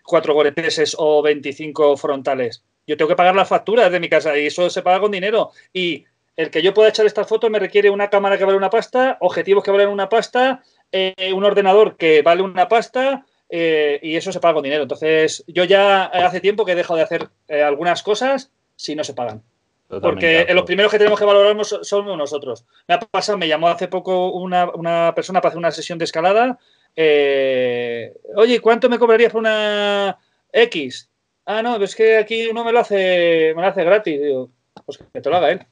cuatro 0.06 0.34
goreteses 0.36 0.96
o 1.00 1.24
25 1.24 1.98
frontales. 1.98 2.64
Yo 2.86 2.96
tengo 2.96 3.10
que 3.10 3.16
pagar 3.16 3.36
las 3.36 3.50
facturas 3.50 3.92
de 3.92 4.00
mi 4.00 4.08
casa 4.08 4.38
y 4.38 4.46
eso 4.46 4.70
se 4.70 4.84
paga 4.84 5.00
con 5.00 5.12
dinero. 5.12 5.50
Y 5.74 6.06
el 6.36 6.50
que 6.50 6.62
yo 6.62 6.74
pueda 6.74 6.90
echar 6.90 7.06
estas 7.06 7.28
fotos 7.28 7.50
me 7.50 7.60
requiere 7.60 7.90
una 7.90 8.10
cámara 8.10 8.38
que 8.38 8.46
vale 8.46 8.58
una 8.58 8.70
pasta, 8.70 9.18
objetivos 9.20 9.64
que 9.64 9.72
valen 9.72 9.90
una 9.90 10.10
pasta, 10.10 10.64
eh, 10.92 11.32
un 11.34 11.44
ordenador 11.44 11.96
que 11.96 12.22
vale 12.22 12.42
una 12.42 12.68
pasta 12.68 13.26
eh, 13.50 14.00
y 14.02 14.16
eso 14.16 14.32
se 14.32 14.40
paga 14.40 14.56
con 14.56 14.64
dinero. 14.64 14.84
Entonces, 14.84 15.44
yo 15.48 15.64
ya 15.64 16.06
hace 16.06 16.42
tiempo 16.42 16.66
que 16.66 16.74
he 16.74 16.76
dejado 16.76 16.98
de 16.98 17.04
hacer 17.04 17.30
eh, 17.48 17.64
algunas 17.64 18.04
cosas 18.04 18.52
si 18.76 18.96
no 18.96 19.04
se 19.04 19.14
pagan. 19.14 19.44
Porque 19.88 20.48
los 20.54 20.64
primeros 20.64 20.90
que 20.90 20.98
tenemos 20.98 21.20
que 21.20 21.26
valorar 21.26 21.58
somos 21.66 22.18
nosotros. 22.18 22.66
Me 22.88 22.96
ha 22.96 23.00
pasado, 23.00 23.38
me 23.38 23.50
llamó 23.50 23.68
hace 23.68 23.90
poco 23.90 24.32
una, 24.32 25.14
persona 25.14 25.42
para 25.42 25.50
hacer 25.50 25.58
una 25.58 25.72
sesión 25.72 26.00
de 26.00 26.06
escalada. 26.06 26.58
Oye, 26.96 28.62
¿cuánto 28.62 28.88
me 28.88 28.98
cobrarías 28.98 29.34
por 29.34 29.40
una 29.40 30.18
X? 30.54 31.10
Ah, 31.46 31.62
no, 31.62 31.76
es 31.76 31.94
que 31.94 32.18
aquí 32.18 32.48
uno 32.48 32.64
me 32.64 32.72
lo 32.72 32.80
hace, 32.80 33.54
me 33.54 33.62
lo 33.62 33.68
hace 33.68 33.84
gratis. 33.84 34.22
Digo, 34.22 34.50
pues 34.86 34.98
que 34.98 35.20
te 35.20 35.30
lo 35.30 35.36
haga 35.36 35.52
él. 35.52 35.66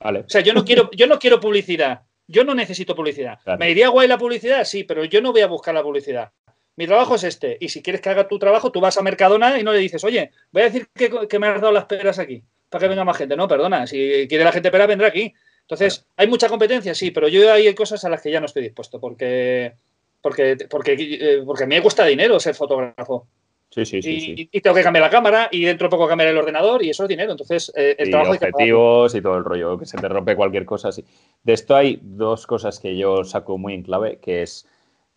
Vale. 0.00 0.20
O 0.20 0.28
sea, 0.28 0.42
yo 0.42 0.52
no 0.52 0.66
quiero, 0.66 0.90
yo 0.90 1.06
no 1.06 1.18
quiero 1.18 1.40
publicidad. 1.40 2.02
Yo 2.32 2.44
no 2.44 2.54
necesito 2.54 2.96
publicidad. 2.96 3.38
¿Me 3.58 3.70
iría 3.70 3.90
guay 3.90 4.08
la 4.08 4.16
publicidad? 4.16 4.64
Sí, 4.64 4.84
pero 4.84 5.04
yo 5.04 5.20
no 5.20 5.32
voy 5.32 5.42
a 5.42 5.46
buscar 5.46 5.74
la 5.74 5.82
publicidad. 5.82 6.32
Mi 6.76 6.86
trabajo 6.86 7.16
es 7.16 7.24
este. 7.24 7.58
Y 7.60 7.68
si 7.68 7.82
quieres 7.82 8.00
que 8.00 8.08
haga 8.08 8.26
tu 8.26 8.38
trabajo, 8.38 8.72
tú 8.72 8.80
vas 8.80 8.96
a 8.96 9.02
Mercadona 9.02 9.58
y 9.58 9.62
no 9.62 9.72
le 9.72 9.78
dices, 9.78 10.02
oye, 10.02 10.30
voy 10.50 10.62
a 10.62 10.64
decir 10.70 10.88
que, 10.94 11.38
me 11.38 11.46
has 11.48 11.60
dado 11.60 11.72
las 11.72 11.84
peras 11.84 12.18
aquí 12.18 12.42
para 12.70 12.80
que 12.80 12.88
venga 12.88 13.04
más 13.04 13.18
gente. 13.18 13.36
No, 13.36 13.46
perdona. 13.46 13.86
Si 13.86 14.26
quiere 14.28 14.44
la 14.44 14.52
gente 14.52 14.70
pera, 14.70 14.86
vendrá 14.86 15.08
aquí. 15.08 15.34
Entonces, 15.60 16.06
¿hay 16.16 16.26
mucha 16.26 16.48
competencia? 16.48 16.94
Sí, 16.94 17.10
pero 17.10 17.28
yo 17.28 17.52
hay 17.52 17.74
cosas 17.74 18.02
a 18.06 18.08
las 18.08 18.22
que 18.22 18.30
ya 18.30 18.40
no 18.40 18.46
estoy 18.46 18.62
dispuesto 18.62 18.98
porque, 18.98 19.74
porque, 20.22 20.56
porque, 20.70 20.96
eh, 20.98 21.42
porque 21.44 21.64
a 21.64 21.66
mí 21.66 21.74
me 21.74 21.82
cuesta 21.82 22.06
dinero 22.06 22.40
ser 22.40 22.54
fotógrafo. 22.54 23.28
Sí, 23.72 23.86
sí, 23.86 24.02
sí 24.02 24.48
y, 24.52 24.60
tengo 24.60 24.76
que 24.76 24.82
cambiar 24.82 25.04
la 25.04 25.10
cámara 25.10 25.48
y 25.50 25.64
dentro 25.64 25.86
de 25.86 25.90
poco 25.90 26.06
cambiar 26.06 26.28
el 26.28 26.36
ordenador 26.36 26.84
y 26.84 26.90
eso 26.90 27.04
es 27.04 27.08
dinero. 27.08 27.32
Entonces, 27.32 27.72
eh, 27.74 27.96
el 27.98 28.10
y 28.10 28.14
objetivos 28.14 29.14
y 29.14 29.22
todo 29.22 29.38
el 29.38 29.44
rollo, 29.44 29.78
que 29.78 29.86
se 29.86 29.96
te 29.96 30.08
rompe 30.08 30.36
cualquier 30.36 30.66
cosa. 30.66 30.88
así. 30.88 31.02
De 31.42 31.54
esto 31.54 31.74
hay 31.74 31.98
dos 32.02 32.46
cosas 32.46 32.78
que 32.78 32.94
yo 32.98 33.24
saco 33.24 33.56
muy 33.56 33.72
en 33.72 33.82
clave, 33.82 34.18
que 34.18 34.42
es 34.42 34.68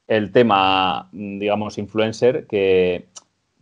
el 0.08 0.32
tema, 0.32 1.10
digamos, 1.12 1.78
influencer, 1.78 2.48
que 2.48 3.08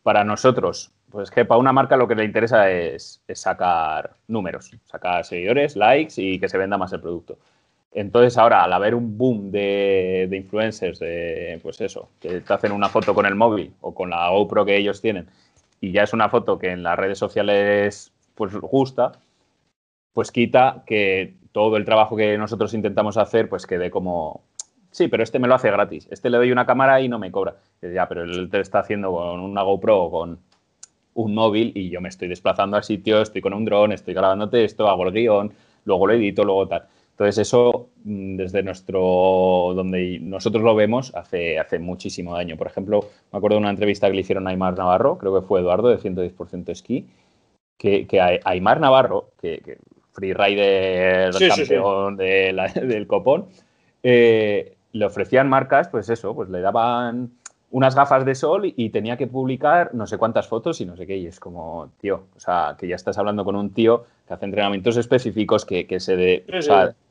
para 0.03 0.23
nosotros, 0.23 0.91
pues 1.09 1.31
que 1.31 1.43
para 1.43 1.59
una 1.59 1.73
marca 1.73 1.97
lo 1.97 2.07
que 2.07 2.13
le 2.13 2.25
interesa 2.25 2.69
es 2.69 3.23
sacar 3.33 4.17
números, 4.27 4.69
sacar 4.85 5.25
seguidores, 5.25 5.75
likes 5.75 6.13
y 6.17 6.39
que 6.39 6.49
se 6.49 6.59
venda 6.59 6.77
más 6.77 6.93
el 6.93 7.01
producto. 7.01 7.39
Entonces 7.93 8.37
ahora, 8.37 8.63
al 8.63 8.73
haber 8.73 8.95
un 8.95 9.17
boom 9.17 9.51
de, 9.51 10.27
influencers, 10.31 10.99
de, 10.99 11.59
pues 11.61 11.79
eso, 11.81 12.09
que 12.19 12.41
te 12.41 12.53
hacen 12.53 12.71
una 12.71 12.89
foto 12.89 13.13
con 13.13 13.25
el 13.25 13.35
móvil 13.35 13.71
o 13.81 13.93
con 13.93 14.09
la 14.09 14.29
GoPro 14.29 14.65
que 14.65 14.77
ellos 14.77 14.99
tienen 14.99 15.27
y 15.83 15.91
ya 15.91 16.03
es 16.03 16.13
una 16.13 16.29
foto 16.29 16.57
que 16.57 16.71
en 16.71 16.81
las 16.81 16.97
redes 16.97 17.17
sociales 17.17 18.13
pues 18.35 18.55
gusta, 18.55 19.11
pues 20.13 20.31
quita 20.31 20.83
que 20.87 21.33
todo 21.51 21.75
el 21.75 21.83
trabajo 21.83 22.15
que 22.15 22.37
nosotros 22.37 22.73
intentamos 22.73 23.17
hacer 23.17 23.49
pues 23.49 23.67
quede 23.67 23.91
como, 23.91 24.43
sí, 24.91 25.09
pero 25.09 25.23
este 25.23 25.39
me 25.39 25.47
lo 25.49 25.55
hace 25.55 25.69
gratis, 25.69 26.07
este 26.09 26.29
le 26.29 26.37
doy 26.37 26.53
una 26.53 26.65
cámara 26.65 27.01
y 27.01 27.09
no 27.09 27.19
me 27.19 27.31
cobra. 27.31 27.57
Ya, 27.81 28.07
pero 28.07 28.23
él 28.23 28.49
te 28.49 28.61
está 28.61 28.79
haciendo 28.79 29.11
con 29.11 29.41
una 29.41 29.61
GoPro 29.61 30.03
o 30.03 30.09
con 30.09 30.39
un 31.15 31.35
móvil 31.35 31.73
y 31.75 31.89
yo 31.89 31.99
me 31.99 32.07
estoy 32.07 32.29
desplazando 32.29 32.77
al 32.77 32.85
sitio, 32.85 33.21
estoy 33.21 33.41
con 33.41 33.53
un 33.53 33.65
dron, 33.65 33.91
estoy 33.91 34.13
grabándote 34.13 34.63
esto, 34.63 34.87
hago 34.87 35.05
el 35.05 35.13
guion, 35.13 35.51
luego 35.83 36.07
lo 36.07 36.13
edito, 36.13 36.45
luego 36.45 36.65
tal. 36.65 36.87
Entonces 37.13 37.37
eso, 37.37 37.89
mm, 38.03 38.37
desde 38.37 38.63
nuestro, 38.63 39.73
donde 39.75 40.19
nosotros 40.19 40.63
lo 40.63 40.75
vemos, 40.75 41.13
hace, 41.15 41.59
hace 41.59 41.79
muchísimo 41.79 42.35
daño. 42.35 42.57
Por 42.57 42.67
ejemplo, 42.67 43.01
me 43.31 43.37
acuerdo 43.37 43.57
de 43.57 43.61
una 43.61 43.69
entrevista 43.69 44.07
que 44.07 44.15
le 44.15 44.21
hicieron 44.21 44.47
a 44.47 44.49
Aymar 44.49 44.77
Navarro, 44.77 45.17
creo 45.17 45.39
que 45.39 45.45
fue 45.45 45.59
Eduardo 45.59 45.89
de 45.89 45.99
110% 45.99 46.69
esquí, 46.69 47.07
que, 47.77 48.07
que 48.07 48.19
a 48.19 48.39
Aymar 48.45 48.79
Navarro, 48.79 49.29
que, 49.39 49.59
que 49.59 49.77
freerider 50.13 51.31
campeón 51.33 52.17
del 52.17 53.07
copón, 53.07 53.47
eh, 54.01 54.75
le 54.91 55.05
ofrecían 55.05 55.49
marcas, 55.49 55.89
pues 55.89 56.09
eso, 56.09 56.35
pues 56.35 56.49
le 56.49 56.61
daban 56.61 57.31
unas 57.71 57.95
gafas 57.95 58.23
de 58.23 58.35
sol 58.35 58.71
y, 58.75 58.89
tenía 58.91 59.17
que 59.17 59.25
publicar 59.25 59.95
no 59.95 60.05
sé 60.05 60.19
cuántas 60.19 60.47
fotos 60.47 60.79
y 60.79 60.85
no 60.85 60.95
sé 60.95 61.07
qué. 61.07 61.17
Y 61.17 61.25
es 61.25 61.39
como, 61.39 61.89
tío, 61.99 62.25
o 62.35 62.39
sea, 62.39 62.75
que 62.77 62.87
ya 62.87 62.95
estás 62.95 63.17
hablando 63.17 63.43
con 63.43 63.55
un 63.55 63.71
tío 63.71 64.05
que 64.27 64.33
hace 64.35 64.45
entrenamientos 64.45 64.95
específicos, 64.95 65.65
que, 65.65 65.87
se 65.99 66.15
de, 66.15 66.45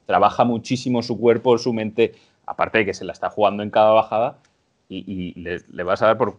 trabaja 0.07 0.45
muchísimo 0.45 1.03
su 1.03 1.19
cuerpo, 1.19 1.59
su 1.59 1.73
mente, 1.73 2.15
aparte 2.47 2.79
de 2.79 2.87
que 2.87 2.95
se 2.95 3.05
la 3.05 3.13
está 3.13 3.31
jugando 3.31 3.63
en 3.63 3.71
cada 3.71 3.93
bajada, 3.93 4.39
y, 4.89 5.33
le, 5.41 5.83
vas 5.85 6.03
a 6.03 6.07
dar 6.07 6.19
por 6.19 6.39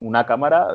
una 0.00 0.26
cámara 0.26 0.68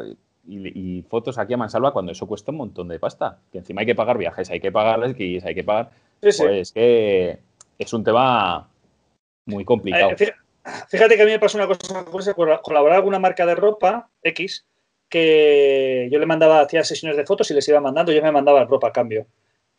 y, 0.47 1.03
fotos 1.09 1.37
aquí 1.37 1.53
a 1.53 1.57
mansalva 1.57 1.91
cuando 1.91 2.11
eso 2.11 2.27
cuesta 2.27 2.51
un 2.51 2.57
montón 2.57 2.87
de 2.87 2.99
pasta. 2.99 3.39
Que 3.51 3.59
encima 3.59 3.81
hay 3.81 3.87
que 3.87 3.95
pagar 3.95 4.17
viajes, 4.17 4.49
hay 4.49 4.59
que 4.59 4.71
pagar 4.71 5.03
esquís, 5.03 5.43
hay 5.43 5.53
que 5.53 5.63
pagar. 5.63 5.91
pues 6.21 6.39
es 6.39 6.71
que 6.71 7.39
es 7.77 7.93
un 7.93 8.03
tema 8.03 8.67
muy 9.45 9.65
complicado. 9.65 10.11
Eh, 10.11 10.33
fíjate 10.87 11.15
que 11.15 11.21
a 11.21 11.25
mí 11.25 11.31
me 11.31 11.39
pasó 11.39 11.57
una 11.57 11.67
cosa, 11.67 12.33
colaborar 12.33 12.61
con 12.61 12.77
alguna 12.77 13.19
marca 13.19 13.45
de 13.45 13.55
ropa 13.55 14.09
X 14.23 14.65
que 15.09 16.07
yo 16.11 16.19
le 16.19 16.25
mandaba, 16.25 16.61
hacía 16.61 16.83
sesiones 16.83 17.17
de 17.17 17.25
fotos 17.25 17.49
y 17.49 17.55
les 17.55 17.67
iba 17.67 17.81
mandando, 17.81 18.11
yo 18.11 18.21
me 18.21 18.31
mandaba 18.31 18.63
ropa 18.65 18.89
a 18.89 18.93
cambio. 18.93 19.25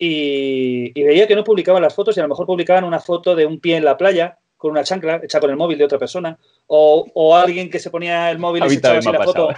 Y, 0.03 0.99
y, 0.99 1.05
veía 1.05 1.29
que 1.29 1.37
no 1.37 1.45
publicaban 1.45 1.83
las 1.83 1.95
fotos 1.95 2.17
y 2.17 2.21
a 2.21 2.23
lo 2.23 2.31
mejor 2.31 2.47
publicaban 2.47 2.85
una 2.85 3.01
foto 3.01 3.37
de 3.37 3.45
un 3.45 3.61
pie 3.61 3.77
en 3.77 3.85
la 3.85 3.99
playa 3.99 4.39
con 4.57 4.71
una 4.71 4.83
chancla 4.83 5.21
hecha 5.23 5.41
con 5.41 5.51
el 5.51 5.57
móvil 5.57 5.77
de 5.77 5.85
otra 5.85 5.99
persona 5.99 6.39
o, 6.69 7.07
o 7.13 7.37
alguien 7.37 7.69
que 7.69 7.79
se 7.79 7.91
ponía 7.91 8.31
el 8.31 8.39
móvil 8.39 8.65
y 8.65 8.71
se 8.71 8.77
echaba 8.77 8.99
así 8.99 9.13
la 9.13 9.25
foto. 9.25 9.51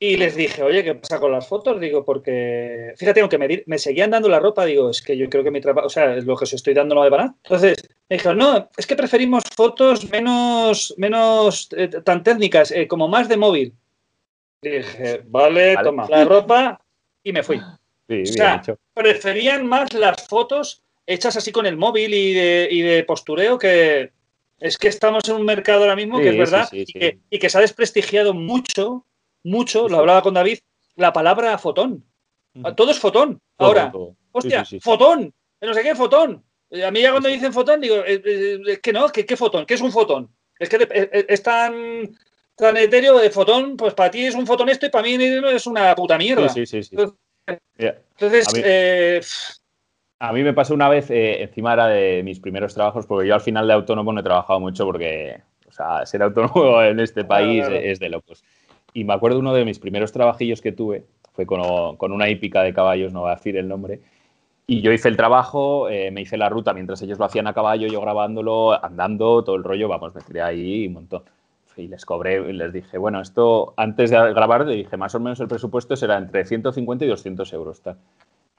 Y 0.00 0.16
les 0.16 0.36
dije, 0.36 0.62
oye, 0.62 0.84
¿qué 0.84 0.94
pasa 0.94 1.18
con 1.18 1.32
las 1.32 1.48
fotos? 1.48 1.80
Digo, 1.80 2.04
porque, 2.04 2.94
fíjate, 2.96 3.20
aunque 3.20 3.36
me, 3.36 3.64
me 3.66 3.78
seguían 3.78 4.10
dando 4.10 4.28
la 4.28 4.38
ropa, 4.38 4.64
digo, 4.64 4.90
es 4.90 5.02
que 5.02 5.16
yo 5.16 5.28
creo 5.28 5.42
que 5.42 5.50
mi 5.50 5.60
trabajo, 5.60 5.88
o 5.88 5.90
sea, 5.90 6.14
lo 6.14 6.36
que 6.36 6.44
os 6.44 6.52
estoy 6.52 6.72
dando 6.72 6.94
no 6.94 7.02
me 7.02 7.10
va 7.10 7.34
Entonces, 7.42 7.76
me 8.08 8.16
dijeron, 8.16 8.38
no, 8.38 8.70
es 8.76 8.86
que 8.86 8.94
preferimos 8.94 9.42
fotos 9.56 10.08
menos, 10.08 10.94
menos 10.98 11.68
eh, 11.76 11.88
tan 11.88 12.22
técnicas, 12.22 12.70
eh, 12.70 12.86
como 12.86 13.08
más 13.08 13.28
de 13.28 13.38
móvil. 13.38 13.74
Dije, 14.62 15.22
vale, 15.26 15.74
vale, 15.74 15.84
toma 15.84 16.06
la 16.08 16.24
ropa 16.24 16.80
y 17.24 17.32
me 17.32 17.42
fui. 17.42 17.60
Sí, 18.08 18.22
o 18.22 18.26
sea, 18.26 18.62
preferían 18.94 19.66
más 19.66 19.92
las 19.92 20.26
fotos 20.26 20.82
hechas 21.06 21.36
así 21.36 21.52
con 21.52 21.66
el 21.66 21.76
móvil 21.76 22.14
y 22.14 22.32
de, 22.32 22.68
y 22.70 22.80
de, 22.80 23.04
postureo 23.04 23.58
que 23.58 24.12
es 24.58 24.78
que 24.78 24.88
estamos 24.88 25.28
en 25.28 25.36
un 25.36 25.44
mercado 25.44 25.82
ahora 25.82 25.94
mismo 25.94 26.16
Sí, 26.16 26.22
que 26.22 26.28
es 26.30 26.38
verdad 26.38 26.68
sí, 26.70 26.84
sí, 26.86 26.92
y, 26.94 27.00
que, 27.00 27.18
y, 27.30 27.38
que, 27.38 27.50
se 27.50 27.58
ha 27.58 27.60
desprestigiado 27.60 28.32
mucho, 28.32 29.04
mucho, 29.44 29.88
lo 29.88 29.98
hablaba 29.98 30.22
con 30.22 30.34
David, 30.34 30.58
la 30.96 31.12
palabra 31.12 31.56
fotón. 31.58 32.04
Todo 32.76 32.90
es 32.90 32.98
fotón. 32.98 33.40
Ahora, 33.58 33.92
todo, 33.92 34.16
hostia, 34.32 34.64
fotón, 34.80 35.32
no 35.60 35.74
sé 35.74 35.82
qué, 35.82 35.94
fotón. 35.94 36.44
A 36.84 36.90
mí 36.90 37.00
ya 37.00 37.10
cuando 37.10 37.28
dicen 37.28 37.52
fotón 37.52 37.80
digo, 37.80 37.96
es 38.04 38.20
eh, 38.24 38.60
eh, 38.66 38.80
que 38.82 38.92
no, 38.92 39.08
¿qué, 39.08 39.24
¿qué 39.24 39.36
fotón? 39.36 39.64
¿Qué 39.64 39.74
es 39.74 39.80
un 39.80 39.92
fotón? 39.92 40.30
Es 40.58 40.68
que 40.68 40.76
es, 40.76 41.24
es 41.28 41.42
tan 41.42 42.10
tan 42.56 42.76
etéreo 42.76 43.18
de 43.18 43.30
fotón, 43.30 43.76
pues 43.76 43.94
para 43.94 44.10
ti 44.10 44.24
es 44.24 44.34
un 44.34 44.46
fotón 44.46 44.68
esto 44.68 44.86
y 44.86 44.90
para 44.90 45.04
mí 45.04 45.14
es 45.14 45.66
una 45.66 45.94
puta 45.94 46.18
mierda. 46.18 46.48
Sí, 46.48 46.66
sí, 46.66 46.82
sí. 46.82 46.96
sí. 46.96 47.04
Entonces, 47.48 48.02
entonces 48.18 48.48
a, 48.48 48.52
mí, 48.52 48.60
eh, 48.64 49.20
a, 50.18 50.32
mí, 50.32 50.42
me 50.42 50.52
pasó 50.52 50.74
una 50.74 50.88
vez, 50.88 51.10
eh, 51.10 51.42
encima 51.42 51.72
era 51.72 51.86
de 51.86 52.22
mis 52.22 52.40
primeros 52.40 52.74
trabajos, 52.74 53.06
porque 53.06 53.28
yo 53.28 53.34
al 53.34 53.40
final 53.40 53.66
de 53.66 53.74
autónomo 53.74 54.12
no 54.12 54.20
he 54.20 54.24
trabajado 54.24 54.60
mucho 54.60 54.84
porque, 54.84 55.40
o 55.68 55.72
sea, 55.72 56.04
ser 56.06 56.22
autónomo 56.22 56.82
en 56.82 57.00
este 57.00 57.24
país 57.24 57.60
claro, 57.60 57.74
claro. 57.74 57.86
es 57.86 57.98
de 57.98 58.08
locos. 58.08 58.44
Y 58.92 59.04
me 59.04 59.14
acuerdo 59.14 59.38
uno 59.38 59.54
de 59.54 59.64
mis 59.64 59.78
primeros 59.78 60.12
trabajillos 60.12 60.60
que 60.60 60.72
tuve, 60.72 61.04
fue 61.32 61.46
con, 61.46 61.96
con 61.96 62.12
una 62.12 62.28
hípica 62.28 62.62
de 62.62 62.74
caballos, 62.74 63.12
no 63.12 63.20
voy 63.20 63.30
a 63.30 63.36
decir 63.36 63.56
el 63.56 63.68
nombre, 63.68 64.00
y 64.66 64.82
yo 64.82 64.92
hice 64.92 65.08
el 65.08 65.16
trabajo, 65.16 65.88
eh, 65.88 66.10
me 66.10 66.20
hice 66.20 66.36
la 66.36 66.48
ruta 66.48 66.74
mientras 66.74 67.00
ellos 67.00 67.18
lo 67.18 67.24
hacían 67.24 67.46
a 67.46 67.54
caballo, 67.54 67.86
yo 67.86 68.00
grabándolo, 68.00 68.84
andando, 68.84 69.42
todo 69.42 69.56
el 69.56 69.64
rollo, 69.64 69.88
vamos, 69.88 70.14
me 70.14 70.20
tiré 70.20 70.42
ahí 70.42 70.86
un 70.86 70.94
montón 70.94 71.22
y 71.78 71.88
les 71.88 72.04
cobré 72.04 72.48
y 72.48 72.52
les 72.52 72.72
dije, 72.72 72.98
bueno, 72.98 73.20
esto 73.20 73.74
antes 73.76 74.10
de 74.10 74.16
grabar 74.34 74.66
le 74.66 74.74
dije, 74.74 74.96
más 74.96 75.14
o 75.14 75.20
menos 75.20 75.40
el 75.40 75.48
presupuesto 75.48 75.96
será 75.96 76.18
entre 76.18 76.44
150 76.44 77.04
y 77.04 77.08
200 77.08 77.52
euros. 77.52 77.80
Tal. 77.80 77.96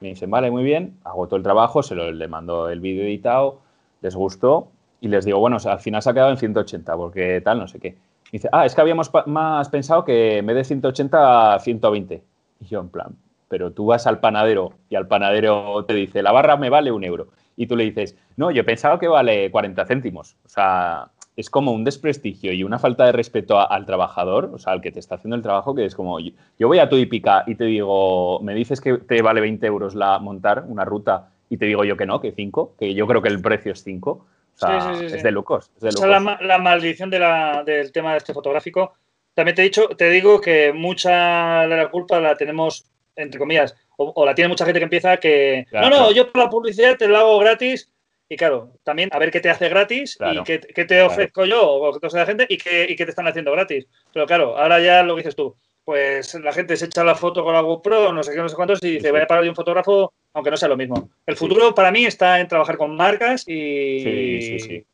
Me 0.00 0.08
dicen, 0.08 0.30
vale, 0.30 0.50
muy 0.50 0.64
bien, 0.64 0.98
hago 1.04 1.26
todo 1.26 1.36
el 1.36 1.42
trabajo, 1.42 1.82
se 1.82 1.94
lo, 1.94 2.10
le 2.10 2.28
mando 2.28 2.68
el 2.70 2.80
vídeo 2.80 3.04
editado, 3.04 3.60
les 4.00 4.16
gustó 4.16 4.68
y 5.00 5.08
les 5.08 5.24
digo, 5.24 5.38
bueno, 5.38 5.58
al 5.64 5.80
final 5.80 6.02
se 6.02 6.10
ha 6.10 6.14
quedado 6.14 6.30
en 6.30 6.38
180 6.38 6.96
porque 6.96 7.40
tal, 7.42 7.58
no 7.58 7.68
sé 7.68 7.78
qué. 7.78 7.90
Me 7.90 8.38
dice, 8.38 8.48
ah, 8.52 8.64
es 8.64 8.74
que 8.74 8.80
habíamos 8.80 9.10
más 9.26 9.68
pensado 9.68 10.04
que 10.04 10.38
en 10.38 10.46
vez 10.46 10.56
de 10.56 10.64
180 10.64 11.54
a 11.54 11.58
120. 11.58 12.22
Y 12.60 12.64
yo 12.66 12.80
en 12.80 12.88
plan, 12.88 13.16
pero 13.48 13.72
tú 13.72 13.86
vas 13.86 14.06
al 14.06 14.20
panadero 14.20 14.74
y 14.88 14.94
al 14.94 15.08
panadero 15.08 15.84
te 15.84 15.94
dice, 15.94 16.22
la 16.22 16.32
barra 16.32 16.56
me 16.56 16.70
vale 16.70 16.92
un 16.92 17.04
euro. 17.04 17.28
Y 17.56 17.66
tú 17.66 17.76
le 17.76 17.84
dices, 17.84 18.16
no, 18.36 18.50
yo 18.50 18.64
pensaba 18.64 18.98
que 18.98 19.08
vale 19.08 19.50
40 19.50 19.84
céntimos. 19.84 20.36
O 20.46 20.48
sea, 20.48 21.10
es 21.36 21.50
como 21.50 21.72
un 21.72 21.84
desprestigio 21.84 22.52
y 22.52 22.64
una 22.64 22.78
falta 22.78 23.06
de 23.06 23.12
respeto 23.12 23.58
a, 23.58 23.64
al 23.64 23.86
trabajador, 23.86 24.50
o 24.52 24.58
sea, 24.58 24.72
al 24.72 24.80
que 24.80 24.92
te 24.92 25.00
está 25.00 25.14
haciendo 25.14 25.36
el 25.36 25.42
trabajo, 25.42 25.74
que 25.74 25.84
es 25.84 25.94
como, 25.94 26.20
yo, 26.20 26.32
yo 26.58 26.68
voy 26.68 26.78
a 26.78 26.88
tu 26.88 26.96
hípica 26.96 27.44
y 27.46 27.54
te 27.54 27.64
digo, 27.64 28.40
me 28.42 28.54
dices 28.54 28.80
que 28.80 28.98
te 28.98 29.22
vale 29.22 29.40
20 29.40 29.66
euros 29.66 29.94
la 29.94 30.18
montar 30.18 30.64
una 30.66 30.84
ruta 30.84 31.30
y 31.48 31.56
te 31.56 31.66
digo 31.66 31.84
yo 31.84 31.96
que 31.96 32.06
no, 32.06 32.20
que 32.20 32.32
5, 32.32 32.76
que 32.78 32.94
yo 32.94 33.06
creo 33.06 33.22
que 33.22 33.28
el 33.28 33.42
precio 33.42 33.72
es 33.72 33.82
5. 33.82 34.10
O 34.10 34.26
sea, 34.54 34.94
sí, 34.94 35.00
sí, 35.00 35.08
sí, 35.08 35.16
es 35.16 35.22
de 35.22 35.30
locos. 35.30 35.70
Es 35.76 35.80
de 35.80 35.88
locos. 35.88 36.00
O 36.00 36.08
sea, 36.08 36.20
la, 36.20 36.38
la, 36.40 36.58
maldición 36.58 37.10
de 37.10 37.18
la, 37.18 37.64
del 37.64 37.90
tema 37.92 38.16
este 38.16 38.34
fotográfico. 38.34 38.92
También 39.34 39.54
te 39.54 39.62
he 39.62 39.64
dicho, 39.64 39.88
te 39.88 40.10
digo 40.10 40.40
que 40.40 40.72
mucha 40.72 41.62
de 41.62 41.76
la 41.76 41.90
culpa 41.90 42.20
la 42.20 42.36
tenemos, 42.36 42.84
entre 43.16 43.38
comillas, 43.38 43.74
o, 43.96 44.12
o 44.14 44.26
la 44.26 44.34
tiene 44.34 44.48
mucha 44.48 44.64
gente 44.64 44.80
que 44.80 44.84
empieza 44.84 45.16
que, 45.16 45.66
claro, 45.70 45.86
no, 45.86 45.90
no, 45.90 45.96
claro. 45.96 46.12
yo 46.12 46.32
por 46.32 46.42
la 46.42 46.50
publicidad 46.50 46.96
te 46.96 47.08
lo 47.08 47.16
hago 47.16 47.38
gratis 47.38 47.90
y 48.32 48.36
claro, 48.36 48.74
también 48.84 49.08
a 49.12 49.18
ver 49.18 49.32
qué 49.32 49.40
te 49.40 49.50
hace 49.50 49.68
gratis 49.68 50.16
claro, 50.16 50.42
y 50.42 50.44
qué, 50.44 50.60
qué, 50.60 50.84
te 50.84 51.02
ofrezco 51.02 51.42
claro. 51.42 51.50
yo 51.50 51.68
o 51.68 51.92
qué 51.92 51.98
te 51.98 52.06
hace 52.06 52.16
la 52.16 52.26
gente 52.26 52.46
y 52.48 52.58
qué, 52.58 52.86
y 52.88 52.94
qué 52.94 53.04
te 53.04 53.10
están 53.10 53.26
haciendo 53.26 53.50
gratis. 53.50 53.88
Pero 54.14 54.24
claro, 54.24 54.56
ahora 54.56 54.80
ya 54.80 55.02
lo 55.02 55.16
que 55.16 55.22
dices 55.22 55.34
tú, 55.34 55.56
pues 55.84 56.36
la 56.36 56.52
gente 56.52 56.76
se 56.76 56.84
echa 56.84 57.02
la 57.02 57.16
foto 57.16 57.42
con 57.42 57.54
la 57.54 57.60
GoPro, 57.60 58.12
no 58.12 58.22
sé 58.22 58.32
qué, 58.32 58.38
no 58.38 58.48
sé 58.48 58.54
cuántos, 58.54 58.80
y 58.84 58.92
dice, 58.92 59.08
sí. 59.08 59.10
voy 59.10 59.20
a 59.20 59.26
pagar 59.26 59.42
de 59.42 59.50
un 59.50 59.56
fotógrafo, 59.56 60.12
aunque 60.32 60.52
no 60.52 60.56
sea 60.56 60.68
lo 60.68 60.76
mismo. 60.76 61.10
El 61.26 61.36
futuro 61.36 61.66
sí. 61.66 61.72
para 61.74 61.90
mí 61.90 62.04
está 62.04 62.38
en 62.38 62.46
trabajar 62.46 62.76
con 62.76 62.94
marcas 62.94 63.42
y. 63.48 64.00
Sí, 64.00 64.42
sí, 64.42 64.58
sí. 64.60 64.86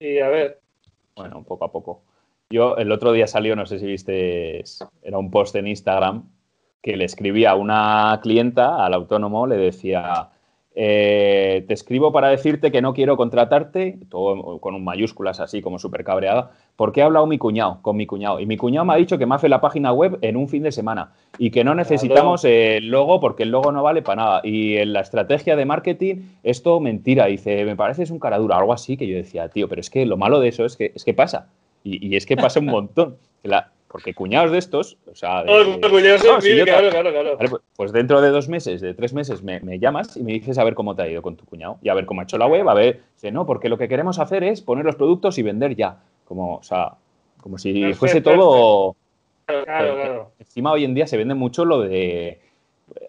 Y 0.00 0.18
a 0.18 0.28
ver. 0.28 0.58
Bueno, 1.14 1.44
poco 1.44 1.66
a 1.66 1.70
poco. 1.70 2.02
Yo 2.50 2.76
el 2.76 2.90
otro 2.90 3.12
día 3.12 3.28
salió, 3.28 3.54
no 3.54 3.66
sé 3.66 3.78
si 3.78 3.86
viste, 3.86 4.64
era 5.00 5.16
un 5.16 5.30
post 5.30 5.54
en 5.54 5.68
Instagram 5.68 6.28
que 6.82 6.96
le 6.96 7.04
escribía 7.04 7.52
a 7.52 7.54
una 7.54 8.18
clienta, 8.20 8.84
al 8.84 8.94
autónomo, 8.94 9.46
le 9.46 9.56
decía 9.58 10.30
eh, 10.76 11.64
te 11.68 11.74
escribo 11.74 12.10
para 12.10 12.28
decirte 12.28 12.72
que 12.72 12.82
no 12.82 12.94
quiero 12.94 13.16
contratarte, 13.16 13.98
todo 14.08 14.58
con 14.58 14.74
un 14.74 14.82
mayúsculas 14.82 15.38
así 15.38 15.62
como 15.62 15.78
súper 15.78 16.02
cabreada, 16.02 16.50
porque 16.74 17.00
he 17.00 17.02
hablado 17.04 17.26
mi 17.26 17.38
cuñado, 17.38 17.78
con 17.80 17.96
mi 17.96 18.06
cuñado. 18.06 18.40
Y 18.40 18.46
mi 18.46 18.56
cuñado 18.56 18.84
me 18.84 18.94
ha 18.94 18.96
dicho 18.96 19.16
que 19.16 19.26
me 19.26 19.36
hace 19.36 19.48
la 19.48 19.60
página 19.60 19.92
web 19.92 20.18
en 20.22 20.36
un 20.36 20.48
fin 20.48 20.64
de 20.64 20.72
semana 20.72 21.12
y 21.38 21.50
que 21.50 21.62
no 21.62 21.74
necesitamos 21.76 22.44
el 22.44 22.88
logo 22.88 23.20
porque 23.20 23.44
el 23.44 23.50
logo 23.50 23.70
no 23.70 23.84
vale 23.84 24.02
para 24.02 24.22
nada. 24.22 24.40
Y 24.42 24.76
en 24.76 24.92
la 24.92 25.00
estrategia 25.00 25.54
de 25.54 25.64
marketing, 25.64 26.16
esto 26.42 26.80
mentira. 26.80 27.26
Dice, 27.26 27.64
me 27.64 27.76
parece 27.76 28.02
es 28.02 28.10
un 28.10 28.18
cara 28.18 28.38
dura, 28.38 28.56
algo 28.56 28.72
así 28.72 28.96
que 28.96 29.06
yo 29.06 29.16
decía, 29.16 29.48
tío, 29.48 29.68
pero 29.68 29.80
es 29.80 29.90
que 29.90 30.04
lo 30.06 30.16
malo 30.16 30.40
de 30.40 30.48
eso 30.48 30.64
es 30.64 30.76
que, 30.76 30.90
es 30.94 31.04
que 31.04 31.14
pasa. 31.14 31.48
Y, 31.84 32.04
y 32.04 32.16
es 32.16 32.26
que 32.26 32.36
pasa 32.36 32.58
un 32.58 32.66
montón. 32.66 33.16
La, 33.44 33.70
porque 33.94 34.12
cuñados 34.12 34.50
de 34.50 34.58
estos, 34.58 34.98
o 35.08 35.14
sea... 35.14 35.44
De, 35.44 35.52
oh, 35.52 35.88
cuñados 35.88 36.24
no, 36.24 36.40
sí, 36.40 36.50
claro, 36.64 36.90
claro, 36.90 37.12
claro. 37.12 37.36
Vale, 37.36 37.50
pues 37.76 37.92
dentro 37.92 38.20
de 38.20 38.30
dos 38.30 38.48
meses, 38.48 38.80
de 38.80 38.92
tres 38.92 39.14
meses, 39.14 39.40
me, 39.44 39.60
me, 39.60 39.78
llamas 39.78 40.16
y 40.16 40.24
me 40.24 40.32
dices 40.32 40.58
a 40.58 40.64
ver 40.64 40.74
cómo 40.74 40.96
te 40.96 41.02
ha 41.02 41.08
ido 41.08 41.22
con 41.22 41.36
tu 41.36 41.44
cuñado 41.44 41.78
y 41.80 41.90
a 41.90 41.94
ver 41.94 42.04
cómo 42.04 42.20
ha 42.20 42.24
hecho 42.24 42.36
la 42.36 42.48
web, 42.48 42.68
a 42.68 42.74
ver... 42.74 43.02
Dice, 43.14 43.30
no, 43.30 43.46
porque 43.46 43.68
lo 43.68 43.78
que 43.78 43.86
queremos 43.86 44.18
hacer 44.18 44.42
es 44.42 44.62
poner 44.62 44.84
los 44.84 44.96
productos 44.96 45.38
y 45.38 45.44
vender 45.44 45.76
ya. 45.76 45.98
Como, 46.24 46.56
o 46.56 46.62
sea, 46.64 46.94
como 47.40 47.56
si 47.56 47.72
perfecto, 47.72 47.98
fuese 48.00 48.20
todo... 48.20 48.96
Claro, 49.46 49.64
claro, 49.64 49.94
claro. 49.94 50.30
Encima 50.40 50.72
hoy 50.72 50.84
en 50.84 50.94
día 50.94 51.06
se 51.06 51.16
vende 51.16 51.34
mucho 51.34 51.64
lo 51.64 51.82
de... 51.82 52.40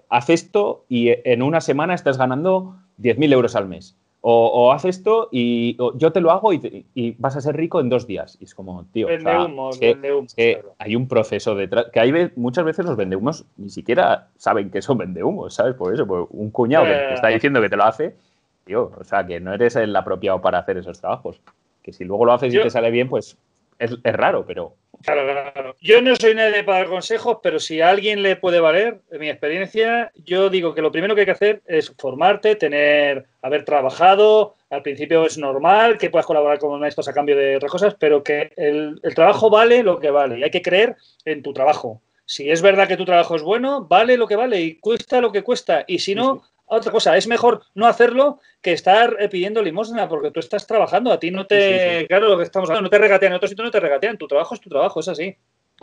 Haz 0.09 0.29
esto 0.29 0.85
y 0.87 1.09
en 1.09 1.41
una 1.41 1.61
semana 1.61 1.95
estás 1.95 2.19
ganando 2.19 2.75
10.000 3.01 3.33
euros 3.33 3.55
al 3.55 3.67
mes. 3.67 3.97
O, 4.27 4.47
o, 4.47 4.71
haz 4.71 4.85
esto 4.85 5.29
y 5.31 5.75
o, 5.79 5.95
yo 5.95 6.11
te 6.11 6.19
lo 6.19 6.31
hago 6.31 6.51
y, 6.51 6.57
te, 6.57 6.85
y, 6.95 7.11
vas 7.19 7.35
a 7.35 7.41
ser 7.41 7.55
rico 7.55 7.79
en 7.79 7.89
dos 7.89 8.07
días. 8.07 8.39
Y 8.41 8.45
es 8.45 8.55
como, 8.55 8.83
tío, 8.85 9.05
vende 9.05 9.29
o 9.29 9.31
sea, 9.31 9.45
humo, 9.45 9.69
es 9.69 9.77
que, 9.77 9.93
vende 9.93 10.13
humo, 10.13 10.25
es 10.25 10.33
que 10.33 10.53
claro. 10.53 10.75
hay 10.79 10.95
un 10.95 11.07
proceso 11.07 11.53
detrás, 11.53 11.85
que 11.93 11.99
hay 11.99 12.31
muchas 12.35 12.65
veces 12.65 12.87
los 12.87 12.95
vendehumos 12.95 13.45
ni 13.57 13.69
siquiera 13.69 14.29
saben 14.37 14.71
que 14.71 14.81
son 14.81 14.97
vendehumos, 14.97 15.53
¿sabes? 15.53 15.75
Por 15.75 15.93
eso, 15.93 16.07
pues 16.07 16.25
un 16.31 16.49
cuñado 16.49 16.87
eh, 16.87 16.89
que 16.89 17.07
te 17.09 17.13
está 17.13 17.27
diciendo 17.27 17.61
que 17.61 17.69
te 17.69 17.77
lo 17.77 17.83
hace, 17.83 18.15
tío, 18.63 18.91
o 18.99 19.03
sea, 19.03 19.27
que 19.27 19.39
no 19.39 19.53
eres 19.53 19.75
el 19.75 19.95
apropiado 19.95 20.41
para 20.41 20.57
hacer 20.57 20.77
esos 20.77 20.99
trabajos. 20.99 21.39
Que 21.83 21.93
si 21.93 22.03
luego 22.03 22.25
lo 22.25 22.33
haces 22.33 22.51
yo, 22.51 22.61
y 22.61 22.63
te 22.63 22.71
sale 22.71 22.89
bien, 22.89 23.07
pues 23.07 23.37
es, 23.79 23.91
es 24.03 24.13
raro, 24.13 24.45
pero 24.45 24.75
Claro, 25.05 25.51
claro. 25.53 25.75
Yo 25.81 26.01
no 26.01 26.15
soy 26.15 26.33
nadie 26.33 26.63
para 26.63 26.79
dar 26.79 26.87
consejos, 26.87 27.37
pero 27.43 27.59
si 27.59 27.81
a 27.81 27.89
alguien 27.89 28.23
le 28.23 28.35
puede 28.35 28.59
valer, 28.59 29.01
mi 29.19 29.29
experiencia, 29.29 30.11
yo 30.15 30.49
digo 30.49 30.73
que 30.73 30.81
lo 30.81 30.91
primero 30.91 31.13
que 31.13 31.21
hay 31.21 31.25
que 31.25 31.31
hacer 31.31 31.61
es 31.67 31.93
formarte, 31.97 32.55
tener, 32.55 33.25
haber 33.41 33.65
trabajado. 33.65 34.55
Al 34.69 34.81
principio 34.81 35.25
es 35.25 35.37
normal 35.37 35.97
que 35.97 36.09
puedas 36.09 36.25
colaborar 36.25 36.59
con 36.59 36.83
estos 36.85 37.07
a 37.07 37.13
cambio 37.13 37.37
de 37.37 37.57
otras 37.57 37.71
cosas, 37.71 37.95
pero 37.99 38.23
que 38.23 38.51
el, 38.55 38.99
el 39.03 39.15
trabajo 39.15 39.49
vale 39.49 39.83
lo 39.83 39.99
que 39.99 40.09
vale 40.09 40.39
y 40.39 40.43
hay 40.43 40.51
que 40.51 40.63
creer 40.63 40.95
en 41.23 41.43
tu 41.43 41.53
trabajo. 41.53 42.01
Si 42.25 42.49
es 42.49 42.63
verdad 42.63 42.87
que 42.87 42.97
tu 42.97 43.05
trabajo 43.05 43.35
es 43.35 43.43
bueno, 43.43 43.85
vale 43.85 44.17
lo 44.17 44.27
que 44.27 44.35
vale 44.35 44.59
y 44.59 44.75
cuesta 44.79 45.21
lo 45.21 45.31
que 45.31 45.43
cuesta. 45.43 45.83
Y 45.85 45.99
si 45.99 46.15
no, 46.15 46.41
otra 46.65 46.91
cosa, 46.91 47.15
es 47.15 47.27
mejor 47.27 47.63
no 47.73 47.87
hacerlo 47.87 48.39
que 48.61 48.73
estar 48.73 49.15
eh, 49.19 49.29
pidiendo 49.29 49.61
limosna, 49.61 50.07
porque 50.07 50.31
tú 50.31 50.39
estás 50.39 50.65
trabajando, 50.65 51.11
a 51.11 51.19
ti 51.19 51.31
no 51.31 51.45
te, 51.45 51.59
sí, 51.59 51.79
sí, 51.79 51.99
sí. 52.01 52.07
claro, 52.07 52.29
lo 52.29 52.37
que 52.37 52.43
estamos 52.43 52.69
hablando, 52.69 52.87
no 52.87 52.89
te 52.89 52.97
regatean, 52.97 53.31
en 53.31 53.37
otro 53.37 53.47
sitio 53.47 53.63
no 53.63 53.71
te 53.71 53.79
regatean, 53.79 54.17
tu 54.17 54.27
trabajo 54.27 54.55
es 54.55 54.61
tu 54.61 54.69
trabajo, 54.69 54.99
es 54.99 55.07
así. 55.07 55.37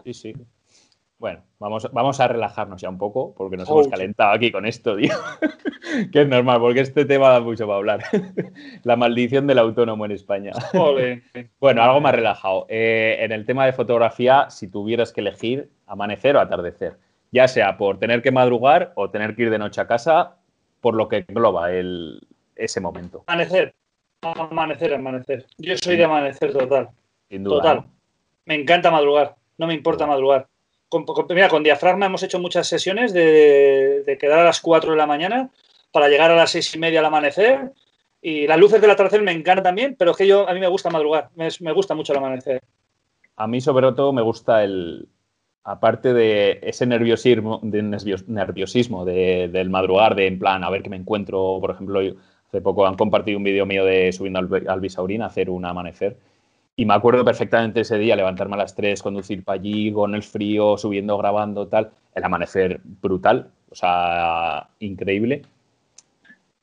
Sí, 0.05 0.15
sí. 0.15 0.35
Bueno, 1.23 1.41
vamos, 1.61 1.89
vamos 1.93 2.19
a 2.19 2.27
relajarnos 2.27 2.83
ya 2.83 2.89
un 2.89 2.99
poco, 2.99 3.33
porque 3.37 3.57
nos 3.57 3.71
oh, 3.71 3.75
hemos 3.75 3.87
calentado 3.87 4.33
aquí 4.33 4.51
con 4.51 4.67
esto, 4.67 4.97
tío. 4.97 5.15
que 6.13 6.23
es 6.23 6.29
normal, 6.29 6.59
porque 6.59 6.81
este 6.81 7.05
tema 7.05 7.29
da 7.29 7.39
mucho 7.39 7.65
para 7.65 7.77
hablar. 7.77 8.03
La 8.83 8.97
maldición 8.97 9.47
del 9.47 9.61
autónomo 9.61 10.05
en 10.05 10.11
España. 10.11 10.51
Bueno, 11.61 11.81
algo 11.81 12.01
más 12.01 12.13
relajado. 12.13 12.67
Eh, 12.69 13.19
en 13.21 13.31
el 13.31 13.47
tema 13.47 13.67
de 13.67 13.73
fotografía, 13.73 14.51
si 14.51 14.67
tuvieras 14.67 15.13
que 15.13 15.21
elegir 15.21 15.71
amanecer 15.87 16.35
o 16.35 16.41
atardecer, 16.41 16.99
ya 17.31 17.47
sea 17.47 17.77
por 17.77 18.01
tener 18.01 18.21
que 18.21 18.33
madrugar 18.33 18.93
o 18.97 19.11
tener 19.11 19.37
que 19.37 19.43
ir 19.43 19.51
de 19.51 19.59
noche 19.59 19.81
a 19.81 19.87
casa, 19.87 20.39
por 20.83 20.95
lo 20.95 21.09
que 21.09 21.25
engloba 21.27 21.73
el, 21.73 22.21
ese 22.57 22.81
momento. 22.81 23.25
Amanecer, 23.29 23.73
amanecer, 24.21 24.93
amanecer. 24.93 25.47
Yo 25.57 25.75
soy 25.79 25.97
de 25.97 26.05
amanecer 26.05 26.53
total. 26.53 26.91
Sin 27.31 27.45
duda. 27.45 27.57
Total. 27.57 27.77
¿no? 27.77 27.91
Me 28.45 28.57
encanta 28.57 28.91
madrugar, 28.91 29.37
no 29.57 29.69
me 29.69 29.75
importa 29.75 30.07
madrugar. 30.07 30.49
con, 30.89 31.07
mira, 31.31 31.49
con 31.49 31.63
diafragma 31.63 32.07
hemos 32.07 32.25
hecho 32.25 32.41
muchas 32.41 32.67
sesiones 32.67 33.13
de, 33.15 34.03
de, 34.05 34.19
quedar 34.19 34.41
a 34.41 34.45
las 34.45 34.61
4 34.61 34.91
de 34.91 34.97
la 34.97 35.07
mañana 35.07 35.51
para 35.93 36.09
llegar 36.09 36.33
a 36.33 36.37
las 36.37 36.51
6 36.51 36.75
y 36.75 36.79
media 36.81 36.99
al 36.99 37.07
amanecer. 37.07 37.73
Y 38.21 38.49
las 38.49 38.59
luces 38.59 38.81
del 38.81 38.91
atardecer 38.91 39.23
me 39.23 39.33
encantan 39.33 39.65
también, 39.65 39.97
pero 39.97 40.11
es 40.11 40.17
que 40.17 40.27
yo, 40.27 40.49
a 40.49 40.53
mí 40.53 40.61
me 40.61 40.69
gusta 40.69 40.91
madrugar, 40.91 41.31
me, 41.37 41.49
me 41.61 41.73
gusta 41.73 41.95
mucho 41.95 42.13
el 42.13 42.19
amanecer. 42.19 42.61
A 43.37 43.47
mí 43.47 43.61
sobre 43.61 43.93
todo 43.93 44.13
me 44.13 44.23
gusta 44.23 44.65
el, 44.65 45.09
aparte 45.65 46.13
de 46.13 46.61
ese 46.63 46.87
nerviosismo, 46.87 47.61
de 47.63 47.83
nerviosismo 48.27 49.05
de, 49.05 49.49
del 49.53 49.71
madrugar, 49.71 50.15
de 50.15 50.27
en 50.27 50.39
plan, 50.39 50.65
a 50.65 50.71
ver 50.71 50.83
qué 50.83 50.91
me 50.91 50.97
encuentro, 50.97 51.59
por 51.61 51.71
ejemplo, 51.71 52.01
hace 52.01 52.61
poco 52.61 52.87
han 52.87 52.97
compartido 52.97 53.39
un 53.39 53.45
vídeo 53.45 53.67
mío 53.67 53.85
de 53.85 54.13
subiendo 54.13 54.41
al, 54.41 54.69
al 54.69 54.81
Bisaurín 54.81 55.23
a 55.23 55.27
hacer 55.27 55.51
un 55.51 55.65
amanecer. 55.65 56.17
Y 56.75 56.87
me 56.87 56.95
acuerdo 56.95 57.25
perfectamente 57.25 57.81
ese 57.81 57.99
día, 57.99 58.17
levantarme 58.17 58.55
a 58.55 58.59
las 58.59 58.75
3, 58.75 59.03
conducir 59.03 59.45
para 59.45 59.61
allí, 59.61 59.93
con 59.93 60.15
el 60.15 60.23
frío, 60.23 60.79
subiendo, 60.79 61.19
grabando, 61.19 61.69
tal. 61.69 61.91
El 62.15 62.25
amanecer 62.25 62.81
brutal, 62.83 63.51
o 63.71 63.75
sea, 63.75 64.69
increíble. 64.81 65.43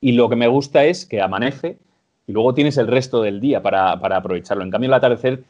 Y 0.01 0.13
lo 0.13 0.29
que 0.29 0.35
me 0.35 0.47
gusta 0.47 0.85
es 0.85 1.05
que 1.05 1.21
amanece 1.21 1.77
y 2.25 2.31
luego 2.31 2.53
tienes 2.53 2.77
el 2.77 2.87
resto 2.87 3.21
del 3.21 3.39
día 3.39 3.61
para, 3.61 3.99
para 3.99 4.17
aprovecharlo. 4.17 4.63
En 4.63 4.71
cambio, 4.71 4.87
el 4.87 4.93
atardecer 4.93 5.43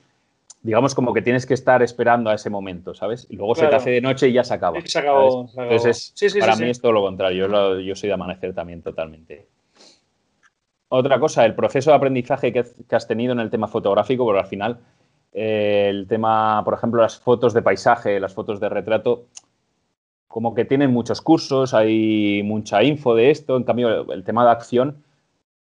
digamos 0.62 0.94
como 0.94 1.14
que 1.14 1.22
tienes 1.22 1.46
que 1.46 1.54
estar 1.54 1.82
esperando 1.82 2.30
a 2.30 2.34
ese 2.34 2.50
momento, 2.50 2.94
¿sabes? 2.94 3.28
Y 3.30 3.38
luego 3.38 3.56
se 3.56 3.68
te 3.68 3.76
hace 3.76 3.92
de 3.92 4.02
noche 4.02 4.28
y 4.28 4.34
ya 4.34 4.44
se 4.44 4.54
acaba. 4.54 4.80
Se 4.84 5.00
acabó, 5.00 5.50
Entonces, 5.56 6.14
para 6.40 6.56
mí 6.56 6.70
es 6.70 6.82
todo 6.82 6.92
lo 6.92 7.02
contrario. 7.02 7.80
Yo, 7.80 7.96
soy 7.96 8.08
de 8.08 8.14
amanecer 8.14 8.54
también 8.54 8.82
totalmente. 8.82 9.48
Otra 10.90 11.20
cosa, 11.20 11.46
el 11.46 11.56
proceso 11.56 11.92
de 11.92 11.98
aprendizaje 11.98 12.52
que, 12.52 12.66
has 12.92 13.08
tenido 13.08 13.34
en 13.34 13.40
el 13.40 13.50
tema 13.50 13.68
fotográfico, 13.68 14.26
porque 14.26 14.40
al 14.40 14.48
final 14.48 14.80
eh, 15.34 15.88
el 15.90 16.08
tema, 16.08 16.64
por 16.66 16.74
ejemplo, 16.74 17.02
las 17.02 17.20
fotos 17.20 17.54
de 17.54 17.62
paisaje, 17.62 18.20
las 18.20 18.34
fotos 18.34 18.60
de 18.60 18.70
retrato, 18.70 19.26
como 20.28 20.54
que 20.54 20.66
tienen 20.66 20.92
muchos 20.92 21.22
cursos, 21.22 21.74
hay 21.74 22.44
mucha 22.44 22.84
info 22.84 23.16
de 23.16 23.32
esto, 23.32 23.56
en 23.56 23.64
cambio 23.64 24.12
el 24.12 24.24
tema 24.24 24.44
de 24.44 24.52
acción 24.52 25.04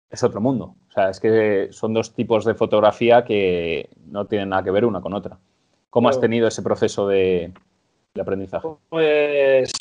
es 0.09 0.23
otro 0.23 0.41
mundo. 0.41 0.75
O 0.93 0.95
sea, 0.95 1.09
es 1.09 1.19
que 1.19 1.69
son 1.71 1.91
dos 1.91 2.13
tipos 2.13 2.45
de 2.45 2.53
fotografía 2.53 3.25
que 3.25 3.89
no 4.05 4.27
tienen 4.27 4.49
nada 4.49 4.63
que 4.63 4.69
ver 4.69 4.85
una 4.85 5.01
con 5.01 5.15
otra. 5.15 5.39
¿Cómo 5.89 6.07
has 6.07 6.21
tenido 6.21 6.47
ese 6.47 6.61
proceso 6.61 7.07
de, 7.07 7.51
aprendizaje? 8.19 8.67
Pues 8.89 9.73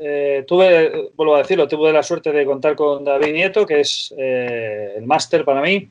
eh, 0.00 0.44
tuve, 0.46 1.10
vuelvo 1.16 1.34
a 1.34 1.38
decirlo, 1.38 1.66
tuve 1.66 1.92
la 1.92 2.04
suerte 2.04 2.30
de 2.30 2.46
contar 2.46 2.76
con 2.76 3.04
David 3.04 3.32
Nieto, 3.32 3.66
que 3.66 3.80
es 3.80 4.14
eh, 4.16 4.94
el 4.96 5.06
máster 5.06 5.44
para 5.44 5.60
mí, 5.60 5.90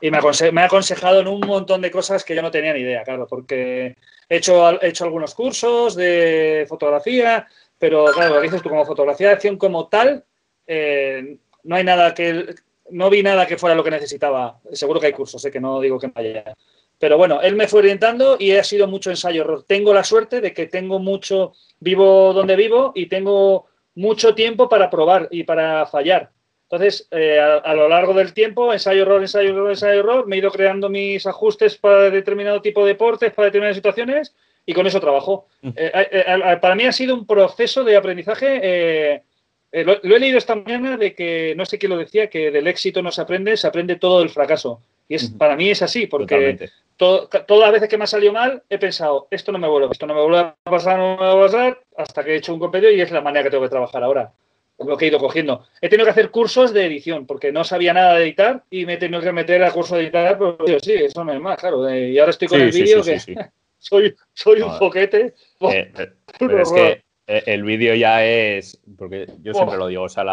y 0.00 0.10
me, 0.10 0.18
ha 0.18 0.64
aconsejado 0.64 1.20
en 1.20 1.28
un 1.28 1.46
montón 1.46 1.80
de 1.80 1.92
cosas 1.92 2.24
que 2.24 2.34
yo 2.34 2.42
no 2.42 2.50
tenía 2.50 2.72
ni 2.72 2.80
idea, 2.80 3.04
claro, 3.04 3.28
porque 3.28 3.94
he 4.28 4.36
hecho, 4.36 4.82
he 4.82 4.88
hecho 4.88 5.04
algunos 5.04 5.32
cursos 5.32 5.94
de 5.94 6.66
fotografía, 6.68 7.46
pero 7.78 8.06
claro, 8.06 8.34
lo 8.34 8.40
que 8.40 8.46
dices 8.48 8.62
tú, 8.62 8.68
como 8.68 8.84
fotografía 8.84 9.28
de 9.28 9.34
acción 9.34 9.56
como 9.56 9.86
tal, 9.86 10.24
eh, 10.66 11.38
no 11.62 11.76
hay 11.76 11.84
nada 11.84 12.14
que, 12.14 12.56
no 12.90 13.10
vi 13.10 13.22
nada 13.22 13.46
que 13.46 13.58
fuera 13.58 13.76
lo 13.76 13.84
que 13.84 13.90
necesitaba. 13.90 14.60
Seguro 14.72 15.00
que 15.00 15.06
hay 15.06 15.12
cursos, 15.12 15.40
sé 15.40 15.50
que 15.50 15.60
no 15.60 15.80
digo 15.80 15.98
que 15.98 16.08
vaya. 16.08 16.54
Pero 16.98 17.16
bueno, 17.16 17.40
él 17.40 17.54
me 17.54 17.68
fue 17.68 17.80
orientando 17.80 18.36
y 18.38 18.52
ha 18.52 18.64
sido 18.64 18.88
mucho 18.88 19.10
ensayo 19.10 19.64
Tengo 19.66 19.94
la 19.94 20.04
suerte 20.04 20.40
de 20.40 20.52
que 20.52 20.66
tengo 20.66 20.98
mucho, 20.98 21.52
vivo 21.78 22.32
donde 22.32 22.56
vivo 22.56 22.92
y 22.94 23.06
tengo 23.06 23.66
mucho 23.94 24.34
tiempo 24.34 24.68
para 24.68 24.90
probar 24.90 25.28
y 25.30 25.44
para 25.44 25.86
fallar. 25.86 26.30
Entonces, 26.70 27.08
eh, 27.12 27.40
a, 27.40 27.72
lo 27.74 27.88
largo 27.88 28.12
del 28.12 28.34
tiempo, 28.34 28.72
ensayo 28.72 29.02
error, 29.02 29.22
ensayo 29.22 29.50
error, 29.50 29.70
ensayo 29.70 30.00
error, 30.00 30.26
me 30.26 30.36
he 30.36 30.38
ido 30.40 30.50
creando 30.50 30.90
mis 30.90 31.26
ajustes 31.26 31.76
para 31.76 32.10
determinado 32.10 32.60
tipo 32.60 32.84
de 32.84 32.92
deportes, 32.92 33.32
para 33.32 33.46
determinadas 33.46 33.76
situaciones 33.76 34.34
y 34.66 34.74
con 34.74 34.86
eso 34.86 35.00
trabajo. 35.00 35.46
Mm. 35.62 35.68
Eh, 35.74 36.08
eh, 36.12 36.58
para 36.60 36.74
mí 36.74 36.84
ha 36.84 36.92
sido 36.92 37.14
un 37.14 37.26
proceso 37.26 37.84
de 37.84 37.96
aprendizaje 37.96 39.22
eh, 39.70 39.84
lo, 39.84 39.94
he 40.02 40.18
leído 40.18 40.38
esta 40.38 40.54
mañana 40.54 40.96
de 40.96 41.14
que, 41.14 41.54
no 41.56 41.66
sé 41.66 41.78
quién 41.78 41.90
lo 41.90 41.98
decía, 41.98 42.30
que 42.30 42.50
del 42.50 42.66
éxito 42.66 43.02
no 43.02 43.10
se 43.10 43.20
aprende, 43.20 43.56
se 43.56 43.66
aprende 43.66 43.96
todo 43.96 44.20
del 44.20 44.30
fracaso. 44.30 44.80
Y 45.08 45.14
es, 45.14 45.30
para 45.30 45.56
mí 45.56 45.70
es 45.70 45.82
así, 45.82 46.06
porque 46.06 46.70
todas 46.96 47.28
las 47.48 47.72
veces 47.72 47.88
que 47.88 47.96
me 47.96 48.04
ha 48.04 48.08
salido 48.08 48.32
mal, 48.32 48.62
he 48.68 48.78
pensado, 48.78 49.28
esto 49.30 49.52
no 49.52 49.58
me 49.58 49.68
vuelve, 49.68 49.88
esto 49.92 50.06
no 50.06 50.14
me 50.14 50.20
vuelve 50.20 50.38
a 50.38 50.56
pasar, 50.64 50.98
no 50.98 51.16
me 51.16 51.34
vuelve 51.34 51.44
a 51.44 51.46
pasar, 51.46 51.80
hasta 51.96 52.24
que 52.24 52.32
he 52.32 52.36
hecho 52.36 52.52
un 52.52 52.60
compendio 52.60 52.90
y 52.90 53.00
es 53.00 53.10
la 53.10 53.20
manera 53.20 53.44
que 53.44 53.50
tengo 53.50 53.62
que 53.62 53.70
trabajar 53.70 54.02
ahora. 54.02 54.32
Lo 54.78 54.96
que 54.96 55.06
he 55.06 55.08
ido 55.08 55.18
cogiendo. 55.18 55.66
He 55.80 55.88
tenido 55.88 56.04
que 56.04 56.12
hacer 56.12 56.30
cursos 56.30 56.72
de 56.72 56.86
edición, 56.86 57.26
porque 57.26 57.50
no 57.50 57.64
sabía 57.64 57.92
nada 57.92 58.14
de 58.14 58.24
editar 58.24 58.62
y 58.70 58.86
me 58.86 58.94
he 58.94 58.96
tenido 58.96 59.20
que 59.20 59.32
meter 59.32 59.64
a 59.64 59.72
curso 59.72 59.96
de 59.96 60.02
editar, 60.04 60.38
pero 60.38 60.78
sí, 60.78 60.92
eso 60.92 61.24
no 61.24 61.32
es 61.32 61.40
más, 61.40 61.58
claro. 61.58 61.92
y 61.92 62.16
ahora 62.18 62.30
estoy 62.30 62.46
con 62.46 62.60
el 62.60 62.70
vídeo 62.70 63.02
que 63.02 63.18
soy, 63.78 64.14
soy 64.32 64.62
un 64.62 64.76
foquete. 64.78 65.34
Eh, 65.60 65.92
eh, 65.98 66.12
es 66.60 66.72
que 66.72 66.88
eh, 66.88 67.02
el 67.28 67.62
vídeo 67.62 67.94
ya 67.94 68.24
es, 68.24 68.80
porque 68.96 69.26
yo 69.42 69.52
siempre 69.52 69.76
lo 69.76 69.86
digo, 69.86 70.04
o 70.04 70.08
sea, 70.08 70.24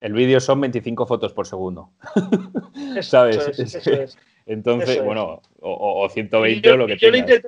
el 0.00 0.12
vídeo 0.12 0.40
son 0.40 0.60
25 0.60 1.06
fotos 1.06 1.32
por 1.32 1.46
segundo. 1.46 1.92
¿Sabes? 3.02 4.16
Entonces, 4.46 5.02
bueno, 5.02 5.40
o, 5.60 6.08
120 6.08 6.70
o 6.70 6.76
lo 6.76 6.86
que 6.86 6.96
tengas. 6.96 7.42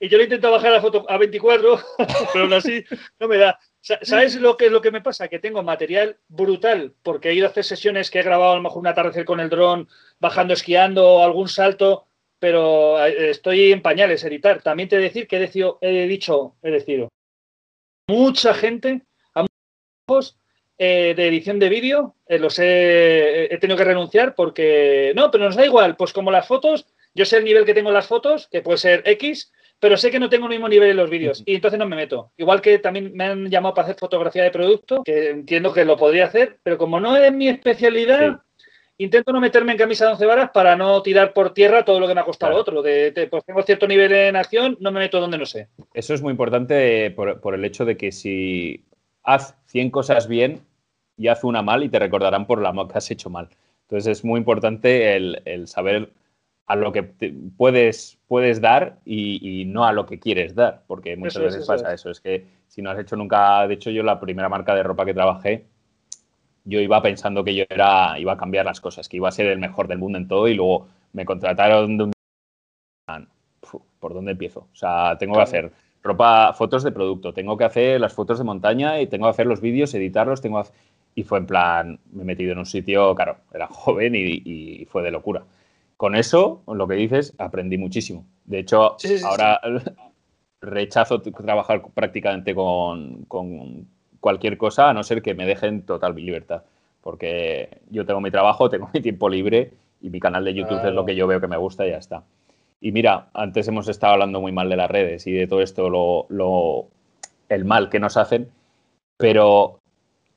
y 0.00 0.08
yo 0.08 0.18
le 0.18 0.24
intento 0.24 0.50
bajar 0.50 0.72
la 0.72 0.80
foto 0.80 1.06
a 1.08 1.16
24, 1.16 1.78
pero 2.32 2.44
aún 2.44 2.52
así 2.52 2.84
no 3.20 3.28
me 3.28 3.38
da. 3.38 3.58
¿Sabes 3.80 4.34
lo 4.40 4.56
que 4.56 4.66
es 4.66 4.72
lo 4.72 4.80
que 4.80 4.90
me 4.90 5.02
pasa? 5.02 5.28
Que 5.28 5.38
tengo 5.38 5.62
material 5.62 6.16
brutal, 6.26 6.94
porque 7.04 7.28
he 7.28 7.34
ido 7.34 7.46
a 7.46 7.50
hacer 7.50 7.62
sesiones 7.62 8.10
que 8.10 8.18
he 8.18 8.24
grabado 8.24 8.52
a 8.52 8.56
lo 8.56 8.62
mejor 8.62 8.80
un 8.80 8.88
atardecer 8.88 9.24
con 9.24 9.38
el 9.38 9.48
dron, 9.48 9.88
bajando 10.18 10.54
esquiando, 10.54 11.22
algún 11.22 11.48
salto, 11.48 12.08
pero 12.40 13.04
eh, 13.06 13.30
estoy 13.30 13.70
en 13.70 13.82
pañales 13.82 14.24
editar. 14.24 14.60
También 14.62 14.88
te 14.88 14.98
decir 14.98 15.28
que 15.28 15.36
he, 15.36 15.50
he 15.80 16.08
dicho, 16.08 16.56
he 16.62 16.72
decidido, 16.72 17.12
mucha 18.06 18.54
gente, 18.54 19.02
a 19.34 19.44
muchos 20.08 20.36
eh, 20.78 21.14
de 21.16 21.28
edición 21.28 21.58
de 21.58 21.68
vídeo, 21.68 22.16
eh, 22.26 22.38
los 22.38 22.58
he, 22.58 23.56
tenido 23.60 23.76
que 23.76 23.84
renunciar 23.84 24.34
porque 24.34 25.12
no, 25.14 25.30
pero 25.30 25.44
nos 25.44 25.56
da 25.56 25.64
igual, 25.64 25.96
pues 25.96 26.12
como 26.12 26.30
las 26.30 26.46
fotos, 26.46 26.86
yo 27.14 27.24
sé 27.24 27.38
el 27.38 27.44
nivel 27.44 27.64
que 27.64 27.74
tengo 27.74 27.90
en 27.90 27.94
las 27.94 28.06
fotos, 28.06 28.48
que 28.50 28.62
puede 28.62 28.78
ser 28.78 29.02
X, 29.06 29.52
pero 29.78 29.96
sé 29.96 30.10
que 30.10 30.18
no 30.18 30.28
tengo 30.28 30.46
el 30.46 30.50
mismo 30.50 30.68
nivel 30.68 30.90
en 30.90 30.96
los 30.96 31.10
vídeos 31.10 31.42
y 31.46 31.54
entonces 31.54 31.78
no 31.78 31.86
me 31.86 31.96
meto. 31.96 32.32
Igual 32.36 32.60
que 32.60 32.78
también 32.78 33.12
me 33.14 33.24
han 33.24 33.50
llamado 33.50 33.74
para 33.74 33.86
hacer 33.86 33.98
fotografía 33.98 34.42
de 34.42 34.50
producto, 34.50 35.02
que 35.04 35.30
entiendo 35.30 35.72
que 35.72 35.84
lo 35.84 35.96
podría 35.96 36.26
hacer, 36.26 36.58
pero 36.62 36.78
como 36.78 37.00
no 37.00 37.16
es 37.16 37.32
mi 37.32 37.48
especialidad, 37.48 38.40
intento 38.98 39.32
no 39.32 39.40
meterme 39.40 39.72
en 39.72 39.78
camisa 39.78 40.06
de 40.06 40.12
once 40.12 40.26
varas 40.26 40.50
para 40.50 40.76
no 40.76 41.02
tirar 41.02 41.32
por 41.32 41.52
tierra 41.52 41.84
todo 41.84 42.00
lo 42.00 42.06
que 42.06 42.14
me 42.14 42.20
ha 42.20 42.24
costado 42.24 42.56
otro. 42.56 42.82
De, 42.82 43.28
pues 43.30 43.44
tengo 43.44 43.62
cierto 43.62 43.86
nivel 43.86 44.12
en 44.12 44.36
acción, 44.36 44.76
no 44.80 44.92
me 44.92 45.00
meto 45.00 45.20
donde 45.20 45.38
no 45.38 45.46
sé. 45.46 45.68
Eso 45.92 46.14
es 46.14 46.22
muy 46.22 46.30
importante 46.30 47.10
por, 47.10 47.54
el 47.54 47.64
hecho 47.64 47.84
de 47.84 47.96
que 47.96 48.12
si 48.12 48.84
haz 49.22 49.56
100 49.66 49.90
cosas 49.90 50.28
bien 50.28 50.60
y 51.16 51.28
haz 51.28 51.44
una 51.44 51.62
mal 51.62 51.82
y 51.82 51.88
te 51.88 51.98
recordarán 51.98 52.46
por 52.46 52.60
la 52.60 52.72
que 52.72 52.98
has 52.98 53.10
hecho 53.10 53.30
mal. 53.30 53.48
Entonces 53.82 54.18
es 54.18 54.24
muy 54.24 54.38
importante 54.38 55.14
el, 55.16 55.66
saber 55.66 56.12
a 56.66 56.76
lo 56.76 56.92
que 56.92 57.02
puedes, 57.56 58.18
puedes 58.26 58.60
dar 58.60 58.98
y, 59.04 59.64
no 59.66 59.84
a 59.84 59.92
lo 59.92 60.06
que 60.06 60.18
quieres 60.18 60.54
dar, 60.54 60.82
porque 60.86 61.16
muchas 61.16 61.42
veces 61.42 61.66
pasa 61.66 61.92
eso. 61.92 62.10
Es 62.10 62.20
que 62.20 62.46
si 62.68 62.80
no 62.80 62.90
has 62.90 62.98
hecho 62.98 63.16
nunca, 63.16 63.66
de 63.68 63.74
hecho 63.74 63.90
yo 63.90 64.02
la 64.02 64.18
primera 64.18 64.48
marca 64.48 64.74
de 64.74 64.82
ropa 64.82 65.04
que 65.04 65.14
trabajé, 65.14 65.66
yo 66.64 66.80
iba 66.80 67.00
pensando 67.02 67.44
que 67.44 67.54
yo 67.54 67.64
era, 67.68 68.18
iba 68.18 68.32
a 68.32 68.36
cambiar 68.36 68.64
las 68.64 68.80
cosas, 68.80 69.08
que 69.08 69.18
iba 69.18 69.28
a 69.28 69.32
ser 69.32 69.46
el 69.46 69.58
mejor 69.58 69.86
del 69.86 69.98
mundo 69.98 70.18
en 70.18 70.28
todo 70.28 70.48
y 70.48 70.54
luego 70.54 70.88
me 71.12 71.24
contrataron 71.24 71.96
de 71.98 72.04
un... 72.04 72.12
¿Por 74.00 74.14
dónde 74.14 74.32
empiezo? 74.32 74.68
O 74.72 74.76
sea, 74.76 75.16
tengo 75.18 75.34
que 75.34 75.42
hacer 75.42 75.72
ropa, 76.02 76.52
fotos 76.52 76.84
de 76.84 76.92
producto, 76.92 77.32
tengo 77.32 77.56
que 77.56 77.64
hacer 77.64 78.00
las 78.00 78.12
fotos 78.12 78.38
de 78.38 78.44
montaña 78.44 79.00
y 79.00 79.06
tengo 79.06 79.26
que 79.26 79.30
hacer 79.30 79.46
los 79.46 79.60
vídeos, 79.60 79.94
editarlos, 79.94 80.42
tengo 80.42 80.62
Y 81.14 81.22
fue 81.24 81.38
en 81.38 81.46
plan, 81.46 81.98
me 82.12 82.22
he 82.22 82.26
metido 82.26 82.52
en 82.52 82.58
un 82.58 82.66
sitio, 82.66 83.14
claro, 83.14 83.38
era 83.52 83.66
joven 83.70 84.14
y, 84.14 84.86
fue 84.86 85.02
de 85.02 85.10
locura. 85.10 85.44
Con 85.96 86.14
eso, 86.14 86.62
lo 86.66 86.86
que 86.86 86.94
dices, 86.94 87.34
aprendí 87.38 87.78
muchísimo. 87.78 88.26
De 88.44 88.58
hecho, 88.60 88.96
ahora 89.24 89.60
rechazo 90.60 91.20
trabajar 91.20 91.82
prácticamente 91.94 92.54
con, 92.54 93.26
cualquier 94.24 94.56
cosa, 94.56 94.88
a 94.88 94.94
no 94.94 95.02
ser 95.02 95.20
que 95.20 95.34
me 95.34 95.44
dejen 95.44 95.82
total 95.82 96.14
libertad. 96.14 96.62
Porque 97.02 97.68
yo 97.90 98.06
tengo 98.06 98.22
mi 98.22 98.30
trabajo, 98.30 98.70
tengo 98.70 98.88
mi 98.94 99.02
tiempo 99.02 99.28
libre 99.28 99.72
y 100.00 100.08
mi 100.08 100.18
canal 100.18 100.46
de 100.46 100.54
YouTube 100.54 100.82
es 100.82 100.94
lo 100.94 101.04
que 101.04 101.14
yo 101.14 101.26
veo 101.26 101.42
que 101.42 101.46
me 101.46 101.58
gusta 101.58 101.86
y 101.86 101.90
ya 101.90 101.98
está. 101.98 102.24
Y 102.80 102.90
mira, 102.90 103.28
antes 103.34 103.68
hemos 103.68 103.86
estado 103.86 104.14
hablando 104.14 104.40
muy 104.40 104.50
mal 104.50 104.70
de 104.70 104.76
las 104.76 104.90
redes 104.90 105.26
y 105.26 105.32
de 105.32 105.46
todo 105.46 105.60
esto, 105.60 105.90
lo, 105.90 106.88
el 107.50 107.66
mal 107.66 107.90
que 107.90 108.00
nos 108.00 108.16
hacen, 108.16 108.48
pero 109.18 109.80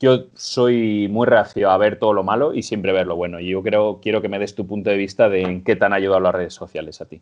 yo 0.02 0.26
soy 0.34 1.08
muy 1.10 1.26
reacio 1.26 1.72
a 1.72 1.78
ver 1.78 1.98
todo 1.98 2.12
lo 2.12 2.24
malo 2.24 2.54
y 2.54 2.64
siempre 2.64 2.92
ver 2.92 3.08
lo 3.08 3.16
bueno. 3.16 3.40
Y 3.40 3.52
yo 3.52 3.64
creo, 3.64 4.02
quiero 4.02 4.22
que 4.22 4.28
me 4.28 4.38
des 4.38 4.54
tu 4.54 4.68
punto 4.68 4.90
de 4.90 4.98
vista 4.98 5.30
de 5.30 5.44
en 5.44 5.64
qué 5.64 5.78
te 5.78 5.86
han 5.86 5.94
ayudado 5.94 6.20
las 6.20 6.36
redes 6.36 6.54
sociales 6.54 7.00
a 7.00 7.06
ti. 7.06 7.22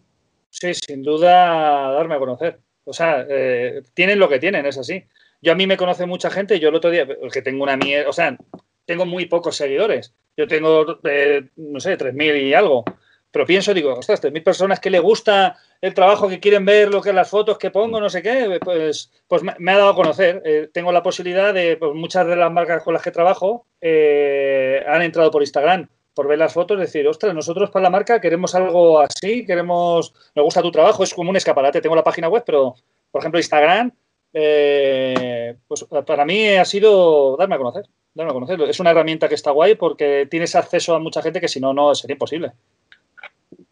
Sí, 0.49 0.74
sin 0.74 1.03
duda 1.03 1.91
darme 1.91 2.16
a 2.16 2.20
conocer. 2.20 2.59
O 2.86 2.93
sea, 2.93 3.24
eh, 3.30 3.84
tienen 3.93 4.18
lo 4.18 4.28
que 4.28 4.39
tienen, 4.39 4.66
es 4.66 4.80
así. 4.80 5.03
Yo 5.41 5.51
a 5.51 5.55
mí 5.55 5.67
me 5.67 5.77
conoce 5.77 6.05
mucha 6.05 6.29
gente, 6.29 6.59
yo 6.59 6.69
el 6.69 6.75
otro 6.75 6.89
día, 6.89 7.07
que 7.31 7.41
tengo 7.41 7.63
una 7.63 7.77
mierda, 7.77 8.09
o 8.09 8.13
sea, 8.13 8.38
tengo 8.86 9.05
muy 9.05 9.25
pocos 9.25 9.55
seguidores. 9.55 10.13
Yo 10.38 10.47
tengo, 10.47 10.99
eh, 11.03 11.49
no 11.55 11.79
sé, 11.79 11.97
3.000 11.97 12.41
y 12.41 12.53
algo. 12.53 12.83
pero 13.31 13.45
pienso, 13.45 13.73
digo, 13.73 13.93
ostras, 13.93 14.21
mil 14.31 14.43
personas 14.43 14.79
que 14.79 14.89
le 14.89 14.99
gusta 14.99 15.57
el 15.81 15.93
trabajo, 15.93 16.29
que 16.29 16.39
quieren 16.39 16.65
ver 16.65 16.89
lo 16.89 17.01
que 17.01 17.11
las 17.13 17.29
fotos 17.29 17.57
que 17.57 17.69
pongo, 17.69 17.99
no 17.99 18.09
sé 18.09 18.21
qué, 18.21 18.59
pues, 18.63 19.11
pues 19.27 19.43
me, 19.43 19.71
ha 19.71 19.77
dado 19.77 19.89
a 19.89 19.95
conocer. 19.95 20.41
Eh, 20.45 20.69
tengo 20.73 20.91
la 20.91 21.03
posibilidad 21.03 21.53
de, 21.53 21.77
pues 21.77 21.93
muchas 21.93 22.25
de 22.27 22.36
las 22.38 22.51
marcas 22.51 22.83
con 22.83 22.93
las 22.93 23.03
que 23.03 23.11
trabajo 23.11 23.67
eh, 23.81 24.83
han 24.88 25.01
entrado 25.01 25.31
por 25.31 25.41
Instagram 25.41 25.89
por 26.15 26.29
ver 26.29 26.39
las 26.39 26.53
fotos, 26.53 26.79
decir, 26.79 27.05
ostras, 27.07 27.36
nosotros 27.36 27.69
para 27.69 27.83
la 27.83 27.89
marca 27.89 28.21
queremos 28.21 28.55
algo 28.55 29.01
así, 29.01 29.45
queremos, 29.45 30.13
nos 30.33 30.45
gusta 30.45 30.61
tu 30.61 30.71
trabajo, 30.71 31.03
es 31.03 31.13
como 31.13 31.29
un 31.29 31.36
escaparate. 31.36 31.81
Tengo 31.81 31.95
la 31.95 32.05
página 32.05 32.29
web, 32.29 32.43
pero, 32.45 32.75
por 33.11 33.21
ejemplo, 33.21 33.38
Instagram, 33.38 33.91
eh, 34.38 35.55
pues 35.65 35.86
para 36.05 36.25
mí 36.25 36.49
ha 36.49 36.65
sido 36.65 37.38
darme 37.38 37.55
a 37.55 37.57
conocer, 37.57 37.86
darme 38.13 38.31
a 38.31 38.33
conocer. 38.33 38.61
Es 38.63 38.81
una 38.81 38.91
herramienta 38.91 39.29
que 39.29 39.36
está 39.36 39.51
guay 39.51 39.75
porque 39.75 40.27
tienes 40.29 40.55
acceso 40.55 40.93
a 40.93 40.99
mucha 40.99 41.21
gente 41.21 41.39
que 41.39 41.47
si 41.47 41.61
no, 41.61 41.73
no 41.73 41.95
sería 41.95 42.15
imposible. 42.15 42.51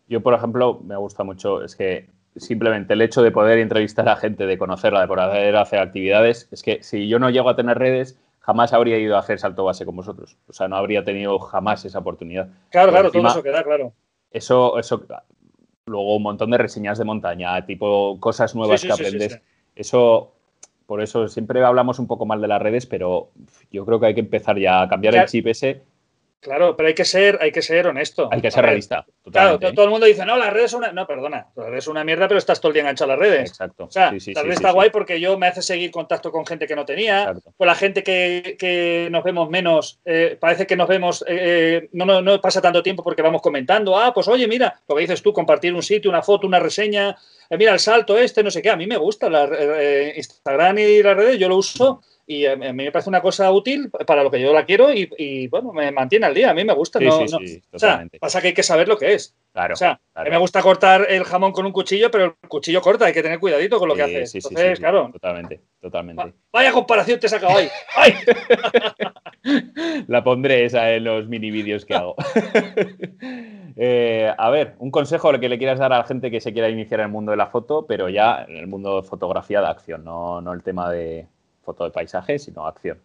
Yo, 0.07 0.21
por 0.21 0.33
ejemplo, 0.33 0.79
me 0.81 0.95
gusta 0.95 1.25
mucho, 1.25 1.61
es 1.61 1.75
que 1.75 2.07
simplemente 2.37 2.93
el 2.93 3.01
hecho 3.01 3.21
de 3.21 3.31
poder 3.31 3.59
entrevistar 3.59 4.07
a 4.07 4.15
gente, 4.15 4.45
de 4.45 4.57
conocerla, 4.57 5.01
de 5.01 5.07
poder 5.07 5.55
hacer 5.57 5.79
actividades, 5.79 6.47
es 6.49 6.63
que 6.63 6.81
si 6.81 7.09
yo 7.09 7.19
no 7.19 7.29
llego 7.29 7.49
a 7.49 7.57
tener 7.57 7.77
redes, 7.77 8.17
jamás 8.39 8.71
habría 8.71 8.97
ido 8.97 9.17
a 9.17 9.19
hacer 9.19 9.39
salto 9.39 9.65
base 9.65 9.85
con 9.85 9.97
vosotros. 9.97 10.37
O 10.47 10.53
sea, 10.53 10.69
no 10.69 10.77
habría 10.77 11.03
tenido 11.03 11.39
jamás 11.39 11.83
esa 11.83 11.99
oportunidad. 11.99 12.47
Claro, 12.69 12.91
claro, 12.91 13.11
todo 13.11 13.27
eso 13.27 13.43
queda 13.43 13.63
claro. 13.63 13.91
Eso, 14.31 14.79
eso, 14.79 15.05
luego 15.87 16.15
un 16.15 16.23
montón 16.23 16.51
de 16.51 16.57
reseñas 16.57 16.97
de 16.97 17.03
montaña, 17.03 17.65
tipo 17.65 18.17
cosas 18.21 18.55
nuevas 18.55 18.81
que 18.81 18.93
aprendes. 18.93 19.41
eso, 19.75 20.33
por 20.85 21.01
eso 21.01 21.27
siempre 21.27 21.63
hablamos 21.63 21.99
un 21.99 22.07
poco 22.07 22.25
mal 22.25 22.41
de 22.41 22.47
las 22.47 22.61
redes, 22.61 22.85
pero 22.85 23.29
yo 23.71 23.85
creo 23.85 23.99
que 23.99 24.07
hay 24.07 24.13
que 24.13 24.21
empezar 24.21 24.57
ya 24.57 24.81
a 24.81 24.89
cambiar 24.89 25.15
el 25.15 25.25
chip 25.25 25.47
ese 25.47 25.81
Claro, 26.43 26.75
pero 26.75 26.87
hay 26.87 26.93
que 26.93 27.05
ser, 27.05 27.39
hay 27.41 27.53
que 27.53 27.61
ser 27.61 27.87
honesto. 27.87 28.27
Hay 28.29 28.41
que 28.41 28.51
ser 28.51 28.65
realista. 28.65 29.05
Claro, 29.31 29.57
todo 29.57 29.85
el 29.85 29.89
mundo 29.89 30.05
dice, 30.05 30.25
no, 30.25 30.37
las 30.37 30.51
redes 30.51 30.71
son 30.71 30.79
una. 30.79 30.91
No, 30.91 31.07
perdona, 31.07 31.47
las 31.55 31.69
redes 31.69 31.85
son 31.85 31.91
una 31.91 32.03
mierda, 32.03 32.27
pero 32.27 32.37
estás 32.37 32.59
todo 32.59 32.69
el 32.69 32.73
día 32.73 32.81
enganchado 32.81 33.13
a 33.13 33.15
las 33.15 33.25
redes. 33.25 33.49
Exacto. 33.49 33.85
O 33.85 33.91
sea, 33.91 34.13
tal 34.33 34.47
vez 34.47 34.55
está 34.55 34.71
guay 34.71 34.89
porque 34.89 35.21
yo 35.21 35.37
me 35.37 35.47
hace 35.47 35.61
seguir 35.61 35.89
contacto 35.89 36.33
con 36.33 36.45
gente 36.45 36.67
que 36.67 36.75
no 36.75 36.83
tenía. 36.83 37.33
Con 37.57 37.65
la 37.65 37.75
gente 37.75 38.03
que, 38.03 39.07
nos 39.09 39.23
vemos 39.23 39.49
menos, 39.49 40.01
eh, 40.03 40.37
parece 40.39 40.67
que 40.67 40.75
nos 40.75 40.89
vemos, 40.89 41.23
eh, 41.27 41.87
no, 41.93 42.05
no, 42.05 42.21
no, 42.21 42.41
pasa 42.41 42.61
tanto 42.61 42.83
tiempo 42.83 43.03
porque 43.03 43.21
vamos 43.21 43.41
comentando. 43.41 43.97
Ah, 43.97 44.13
pues 44.13 44.27
oye, 44.27 44.45
mira, 44.45 44.81
lo 44.89 44.95
que 44.95 45.01
dices 45.01 45.21
tú, 45.21 45.31
compartir 45.31 45.73
un 45.73 45.81
sitio, 45.81 46.11
una 46.11 46.21
foto, 46.21 46.45
una 46.45 46.59
reseña. 46.59 47.15
Eh, 47.53 47.57
mira 47.57 47.73
el 47.73 47.79
salto 47.79 48.17
este, 48.17 48.43
no 48.43 48.49
sé 48.49 48.61
qué. 48.61 48.71
A 48.71 48.75
mí 48.75 48.87
me 48.87 48.97
gusta 48.97 49.29
la, 49.29 49.47
Instagram 50.15 50.79
y 50.79 51.03
las 51.03 51.15
redes, 51.15 51.39
yo 51.39 51.47
lo 51.47 51.57
uso 51.57 52.01
y 52.25 52.45
a 52.45 52.55
mí 52.55 52.71
me 52.71 52.91
parece 52.91 53.09
una 53.09 53.21
cosa 53.21 53.51
útil 53.51 53.89
para 54.07 54.23
lo 54.23 54.31
que 54.31 54.39
yo 54.39 54.53
la 54.53 54.65
quiero 54.65 54.93
y, 54.93 55.47
bueno, 55.47 55.73
me 55.73 55.91
mantiene 55.91 56.25
al 56.25 56.33
día. 56.33 56.51
A 56.51 56.53
mí 56.53 56.63
me 56.63 56.73
gusta. 56.73 56.99
no, 56.99 57.19
O 57.71 57.79
sea, 57.79 58.05
pasa 58.19 58.41
que 58.41 58.47
hay 58.47 58.53
que 58.53 58.63
saber 58.63 58.87
lo 58.87 58.97
que 58.97 59.13
es. 59.13 59.35
Claro, 59.51 59.73
o 59.73 59.77
sea, 59.77 59.99
a 60.15 60.23
mí 60.23 60.29
me 60.29 60.37
gusta 60.37 60.61
cortar 60.61 61.05
el 61.09 61.25
jamón 61.25 61.51
con 61.51 61.65
un 61.65 61.71
cuchillo, 61.71 62.09
pero 62.09 62.25
el 62.25 62.49
cuchillo 62.49 62.81
corta, 62.81 63.05
hay 63.05 63.13
que 63.13 63.21
tener 63.21 63.39
cuidadito 63.39 63.77
con 63.77 63.87
lo 63.87 63.95
que 63.95 64.03
haces. 64.03 64.33
Entonces, 64.33 64.79
claro. 64.79 65.09
Totalmente, 65.11 65.61
totalmente. 65.79 66.33
Vaya 66.51 66.71
comparación 66.71 67.19
te 67.19 67.27
he 67.27 67.29
sacado 67.29 67.57
ahí. 67.57 67.69
¡Ay! 67.95 68.15
La 70.07 70.23
pondré 70.23 70.65
esa 70.65 70.91
en 70.91 71.03
los 71.03 71.27
mini 71.27 71.51
vídeos 71.51 71.85
que 71.85 71.93
hago. 71.93 72.15
Eh, 73.75 74.31
a 74.37 74.51
ver, 74.51 74.75
un 74.77 74.91
consejo 74.91 75.31
que 75.39 75.49
le 75.49 75.57
quieras 75.57 75.79
dar 75.79 75.91
a 75.93 75.97
la 75.97 76.03
gente 76.03 76.29
que 76.29 76.39
se 76.39 76.53
quiera 76.53 76.69
iniciar 76.69 76.99
en 76.99 77.07
el 77.07 77.11
mundo 77.11 77.31
de 77.31 77.37
la 77.37 77.47
foto, 77.47 77.87
pero 77.87 78.07
ya 78.07 78.45
en 78.47 78.57
el 78.57 78.67
mundo 78.67 79.01
de 79.01 79.07
fotografía 79.07 79.61
de 79.61 79.67
acción, 79.67 80.03
no, 80.03 80.41
no 80.41 80.53
el 80.53 80.61
tema 80.61 80.91
de, 80.91 81.25
foto 81.63 81.83
de 81.85 81.91
paisaje, 81.91 82.39
sino 82.39 82.65
acción. 82.67 83.01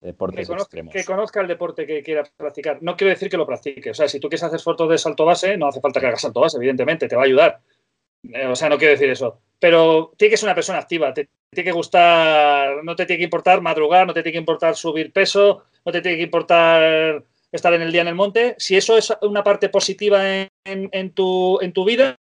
Deportes 0.00 0.48
que 0.48 0.54
conozca, 0.54 0.82
Que 0.90 1.04
conozca 1.04 1.40
el 1.42 1.48
deporte 1.48 1.86
que 1.86 2.02
quiera 2.02 2.24
practicar. 2.36 2.78
No 2.82 2.96
quiero 2.96 3.10
decir 3.10 3.28
que 3.28 3.36
lo 3.36 3.46
practique. 3.46 3.90
O 3.90 3.94
sea, 3.94 4.08
si 4.08 4.18
tú 4.18 4.28
quieres 4.28 4.42
hacer 4.42 4.60
fotos 4.60 4.88
de 4.88 4.96
salto 4.96 5.26
base, 5.26 5.58
no 5.58 5.68
hace 5.68 5.80
falta 5.80 6.00
que 6.00 6.06
hagas 6.06 6.22
salto 6.22 6.40
base, 6.40 6.56
evidentemente, 6.56 7.06
te 7.06 7.16
va 7.16 7.22
a 7.22 7.26
ayudar. 7.26 7.60
Eh, 8.32 8.46
o 8.46 8.56
sea, 8.56 8.68
no 8.68 8.78
quiero 8.78 8.92
decir 8.92 9.10
eso. 9.10 9.40
Pero 9.58 10.12
tiene 10.16 10.30
que 10.30 10.36
ser 10.38 10.46
una 10.46 10.54
persona 10.54 10.78
activa, 10.78 11.12
te 11.12 11.28
tiene 11.50 11.68
que 11.68 11.72
gustar, 11.72 12.82
no 12.82 12.96
te 12.96 13.04
tiene 13.04 13.18
que 13.18 13.24
importar 13.24 13.60
madrugar, 13.60 14.06
no 14.06 14.14
te 14.14 14.22
tiene 14.22 14.34
que 14.34 14.38
importar 14.38 14.76
subir 14.76 15.12
peso, 15.12 15.64
no 15.84 15.92
te 15.92 16.00
tiene 16.00 16.16
que 16.16 16.24
importar 16.24 17.24
estar 17.52 17.74
en 17.74 17.82
el 17.82 17.92
día 17.92 18.02
en 18.02 18.08
el 18.08 18.14
monte. 18.14 18.54
Si 18.58 18.76
eso 18.76 18.96
es 18.96 19.12
una 19.22 19.42
parte 19.42 19.68
positiva 19.68 20.22
en, 20.64 21.10
tu, 21.12 21.58
en 21.60 21.72
tu 21.72 21.84
vida, 21.84 22.16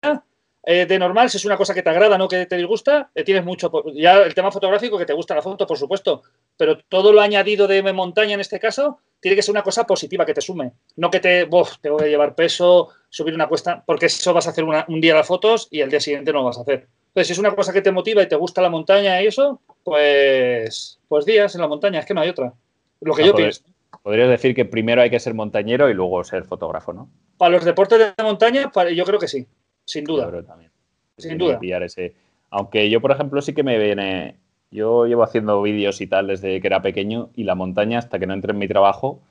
eh, 0.70 0.84
de 0.84 0.98
normal, 0.98 1.30
si 1.30 1.38
es 1.38 1.46
una 1.46 1.56
cosa 1.56 1.72
que 1.72 1.82
te 1.82 1.88
agrada, 1.88 2.18
no 2.18 2.28
que 2.28 2.44
te 2.44 2.58
disgusta, 2.58 3.10
eh, 3.14 3.24
tienes 3.24 3.42
mucho. 3.42 3.72
Ya 3.94 4.18
el 4.18 4.34
tema 4.34 4.52
fotográfico, 4.52 4.98
que 4.98 5.06
te 5.06 5.14
gusta 5.14 5.34
la 5.34 5.40
foto, 5.40 5.66
por 5.66 5.78
supuesto, 5.78 6.24
pero 6.58 6.76
todo 6.90 7.10
lo 7.10 7.22
añadido 7.22 7.66
de 7.66 7.82
montaña 7.90 8.34
en 8.34 8.40
este 8.40 8.60
caso 8.60 8.98
tiene 9.18 9.34
que 9.34 9.40
ser 9.40 9.52
una 9.52 9.62
cosa 9.62 9.84
positiva 9.84 10.26
que 10.26 10.34
te 10.34 10.42
sume. 10.42 10.72
No 10.96 11.10
que 11.10 11.20
te, 11.20 11.44
bof, 11.44 11.78
tengo 11.80 11.96
que 11.96 12.10
llevar 12.10 12.34
peso, 12.34 12.90
subir 13.08 13.34
una 13.34 13.48
cuesta, 13.48 13.82
porque 13.86 14.06
eso 14.06 14.34
vas 14.34 14.46
a 14.46 14.50
hacer 14.50 14.62
un 14.62 15.00
día 15.00 15.14
las 15.14 15.26
fotos 15.26 15.68
y 15.70 15.80
el 15.80 15.88
día 15.88 16.00
siguiente 16.00 16.34
no 16.34 16.40
lo 16.40 16.44
vas 16.44 16.58
a 16.58 16.60
hacer. 16.60 16.86
Entonces, 17.06 17.28
si 17.28 17.32
es 17.32 17.38
una 17.38 17.54
cosa 17.54 17.72
que 17.72 17.80
te 17.80 17.90
motiva 17.90 18.22
y 18.22 18.28
te 18.28 18.36
gusta 18.36 18.60
la 18.60 18.68
montaña 18.68 19.22
y 19.22 19.26
eso, 19.26 19.62
pues, 19.82 21.00
pues 21.08 21.24
días 21.24 21.54
en 21.54 21.62
la 21.62 21.68
montaña, 21.68 22.00
es 22.00 22.04
que 22.04 22.12
no 22.12 22.20
hay 22.20 22.28
otra. 22.28 22.52
Lo 23.00 23.14
que 23.14 23.24
yo 23.24 23.34
pienso. 23.34 23.62
Podrías 24.02 24.28
decir 24.28 24.54
que 24.54 24.66
primero 24.66 25.00
hay 25.00 25.08
que 25.08 25.18
ser 25.18 25.32
montañero 25.32 25.88
y 25.88 25.94
luego 25.94 26.22
ser 26.24 26.44
fotógrafo, 26.44 26.92
¿no? 26.92 27.08
Para 27.38 27.52
los 27.52 27.64
deportes 27.64 27.98
de 27.98 28.22
montaña, 28.22 28.70
yo 28.94 29.04
creo 29.06 29.18
que 29.18 29.28
sí. 29.28 29.46
Sin 29.88 30.04
duda. 30.04 30.30
también. 30.42 30.70
Sin 31.16 31.38
duda. 31.38 31.58
ese. 31.84 32.14
Aunque 32.50 32.90
yo, 32.90 33.00
por 33.00 33.10
ejemplo, 33.10 33.40
sí 33.40 33.54
que 33.54 33.62
me 33.62 33.78
viene. 33.78 34.36
Yo 34.70 35.06
llevo 35.06 35.22
haciendo 35.22 35.62
vídeos 35.62 36.02
y 36.02 36.06
tal 36.06 36.26
desde 36.26 36.60
que 36.60 36.66
era 36.66 36.82
pequeño 36.82 37.30
y 37.34 37.44
la 37.44 37.54
montaña, 37.54 37.98
hasta 37.98 38.18
que 38.18 38.26
no 38.26 38.34
entré 38.34 38.52
en 38.52 38.58
mi 38.58 38.68
trabajo, 38.68 39.22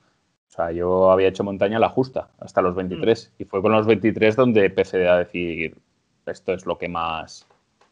o 0.48 0.52
sea, 0.52 0.72
yo 0.72 1.12
había 1.12 1.28
hecho 1.28 1.44
montaña 1.44 1.78
la 1.78 1.90
justa 1.90 2.30
hasta 2.40 2.64
los 2.64 2.74
23. 2.74 3.34
Mm. 3.38 3.42
Y 3.44 3.46
fue 3.46 3.62
con 3.62 3.72
los 3.72 3.86
23 3.86 4.36
donde 4.36 4.66
empecé 4.66 5.08
a 5.08 5.18
decir, 5.18 5.78
esto 6.26 6.54
es 6.54 6.66
lo 6.66 6.80
que 6.80 6.90
más. 6.90 7.48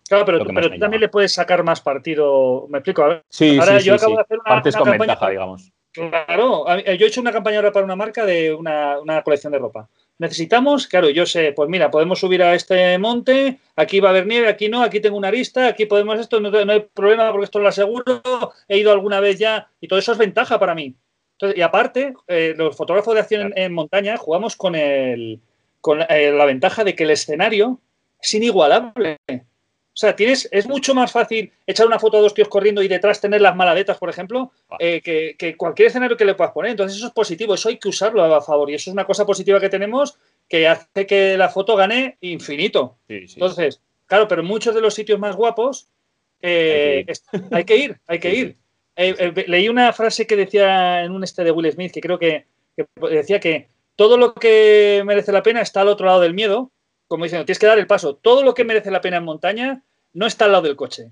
Claro, 0.10 0.26
pero, 0.26 0.40
tú, 0.40 0.80
también 0.80 1.02
le 1.02 1.10
puedes 1.10 1.34
sacar 1.34 1.64
más 1.64 1.82
partido. 1.82 2.66
Me 2.70 2.80
explico. 2.80 3.04
A 3.04 3.08
ver. 3.10 3.24
Sí, 3.30 3.60
ahora 3.60 3.78
yo 3.78 3.94
acabo 3.94 4.16
de 4.16 4.22
hacer 4.22 4.40
una, 4.40 4.50
Partes 4.50 4.76
con 4.76 4.90
ventaja, 4.90 5.30
digamos. 5.30 5.72
Claro, 5.92 6.66
yo 6.78 7.06
he 7.06 7.08
hecho 7.08 7.22
una 7.22 7.32
campaña 7.32 7.58
ahora 7.58 7.72
para 7.72 7.86
una 7.86 7.96
marca 7.96 8.26
de 8.26 8.54
una, 8.54 9.00
una 9.00 9.22
colección 9.22 9.54
de 9.54 9.60
ropa 9.60 9.88
necesitamos, 10.18 10.88
claro, 10.88 11.10
yo 11.10 11.26
sé, 11.26 11.52
pues 11.54 11.70
mira, 11.70 11.92
podemos 11.92 12.20
subir 12.20 12.42
a 12.44 12.56
este 12.56 12.98
monte, 12.98 13.60
aquí 13.76 14.00
va 14.00 14.10
a 14.10 14.12
haber 14.12 14.28
nieve, 14.28 14.48
aquí 14.48 14.70
no, 14.70 14.82
aquí 14.82 15.00
tengo 15.00 15.18
una 15.18 15.28
arista, 15.28 15.68
aquí 15.68 15.86
podemos 15.86 16.20
esto, 16.20 16.40
no, 16.40 16.58
hay 16.72 16.80
problema 16.94 17.32
porque 17.32 17.46
esto 17.46 17.60
lo 17.60 17.68
aseguro, 17.68 18.22
he 18.68 18.78
ido 18.78 18.92
alguna 18.92 19.20
vez 19.20 19.40
ya 19.40 19.70
y 19.82 19.88
todo 19.88 20.00
eso 20.00 20.14
es 20.14 20.18
ventaja 20.18 20.60
para 20.60 20.76
mí. 20.76 20.96
y 21.56 21.62
aparte, 21.62 22.14
eh, 22.28 22.54
los 22.58 22.76
fotógrafos 22.76 23.14
de 23.14 23.20
acción 23.20 23.54
en, 23.56 23.74
montaña 23.74 24.18
jugamos 24.18 24.56
con, 24.56 24.76
el, 24.76 25.42
con 25.82 26.02
eh, 26.02 26.32
la 26.32 26.46
ventaja 26.46 26.84
de 26.84 26.96
que 26.96 27.04
el 27.04 27.12
escenario 27.12 27.82
es 28.22 28.34
inigualable. 28.34 29.18
O 29.96 29.98
sea, 29.98 30.14
tienes, 30.14 30.50
es 30.52 30.68
mucho 30.68 30.94
más 30.94 31.10
fácil 31.10 31.54
echar 31.66 31.88
una 31.88 32.00
foto 32.00 32.18
a 32.18 32.20
dos 32.20 32.34
tíos 32.34 32.50
corriendo 32.50 32.84
y 32.84 32.90
detrás 32.90 33.22
tener 33.22 33.40
las 33.40 33.56
maladetas, 33.56 33.98
por 33.98 34.10
ejemplo, 34.10 34.52
ah. 34.70 34.76
eh, 34.78 35.02
que, 35.02 35.56
cualquier 35.56 35.88
escenario 35.88 36.18
que 36.18 36.26
le 36.26 36.36
puedas 36.36 36.52
poner. 36.52 36.72
Entonces, 36.72 36.98
eso 36.98 37.08
es 37.08 37.14
positivo, 37.14 37.54
eso 37.54 37.70
hay 37.70 37.78
que 37.78 37.88
usarlo 37.88 38.22
a 38.22 38.42
favor. 38.42 38.70
Y 38.70 38.74
eso 38.74 38.90
es 38.90 38.94
una 38.94 39.06
cosa 39.06 39.26
positiva 39.26 39.58
que 39.62 39.70
tenemos 39.70 40.18
que 40.50 40.68
hace 40.68 41.08
que 41.08 41.38
la 41.38 41.48
foto 41.48 41.78
gane 41.78 42.18
infinito. 42.20 42.98
Entonces, 43.08 43.80
claro, 44.06 44.28
pero 44.28 44.44
muchos 44.44 44.76
de 44.76 44.82
los 44.82 44.94
sitios 44.94 45.18
más 45.18 45.38
guapos 45.38 45.88
eh, 46.42 47.06
hay, 47.52 47.64
que 47.64 47.78
ir, 47.78 47.98
hay 48.06 48.20
que 48.20 48.36
ir. 48.36 48.58
Eh, 48.98 49.46
leí 49.48 49.70
una 49.70 49.94
frase 49.94 50.28
que 50.28 50.36
decía 50.36 51.06
en 51.06 51.14
un 51.14 51.24
este 51.24 51.46
de 51.46 51.52
Will 51.52 51.72
Smith, 51.72 51.94
que 51.94 52.02
creo 52.02 52.20
que, 52.20 52.48
que 52.76 52.86
decía 53.12 53.40
que 53.40 53.70
todo 53.96 54.18
lo 54.18 54.34
que 54.34 55.04
merece 55.06 55.32
la 55.32 55.42
pena 55.42 55.62
está 55.62 55.82
al 55.82 55.88
otro 55.88 56.06
lado 56.06 56.20
del 56.20 56.34
miedo 56.34 56.72
como 57.08 57.24
diciendo, 57.24 57.46
tienes 57.46 57.60
que 57.60 57.68
dar 57.68 57.80
el 57.80 57.88
paso. 57.88 58.16
Todo 58.16 58.44
lo 58.44 58.54
que 58.54 58.64
merece 58.64 58.92
la 58.92 59.02
pena 59.02 59.18
en 59.18 59.24
montaña 59.24 59.84
no 60.14 60.26
está 60.26 60.46
al 60.46 60.52
lado 60.52 60.64
del 60.64 60.76
coche. 60.76 61.12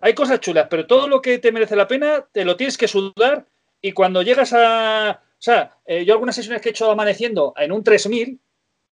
Hay 0.00 0.14
cosas 0.14 0.40
chulas, 0.40 0.66
pero 0.68 0.86
todo 0.86 1.08
lo 1.08 1.22
que 1.22 1.38
te 1.38 1.52
merece 1.52 1.76
la 1.76 1.88
pena 1.88 2.26
te 2.32 2.44
lo 2.44 2.56
tienes 2.56 2.76
que 2.76 2.88
sudar 2.88 3.46
y 3.80 3.92
cuando 3.92 4.22
llegas 4.22 4.52
a... 4.52 5.22
O 5.32 5.42
sea, 5.42 5.76
eh, 5.84 6.04
yo 6.04 6.14
algunas 6.14 6.34
sesiones 6.34 6.62
que 6.62 6.70
he 6.70 6.72
hecho 6.72 6.90
amaneciendo 6.90 7.54
en 7.56 7.72
un 7.72 7.84
3000, 7.84 8.40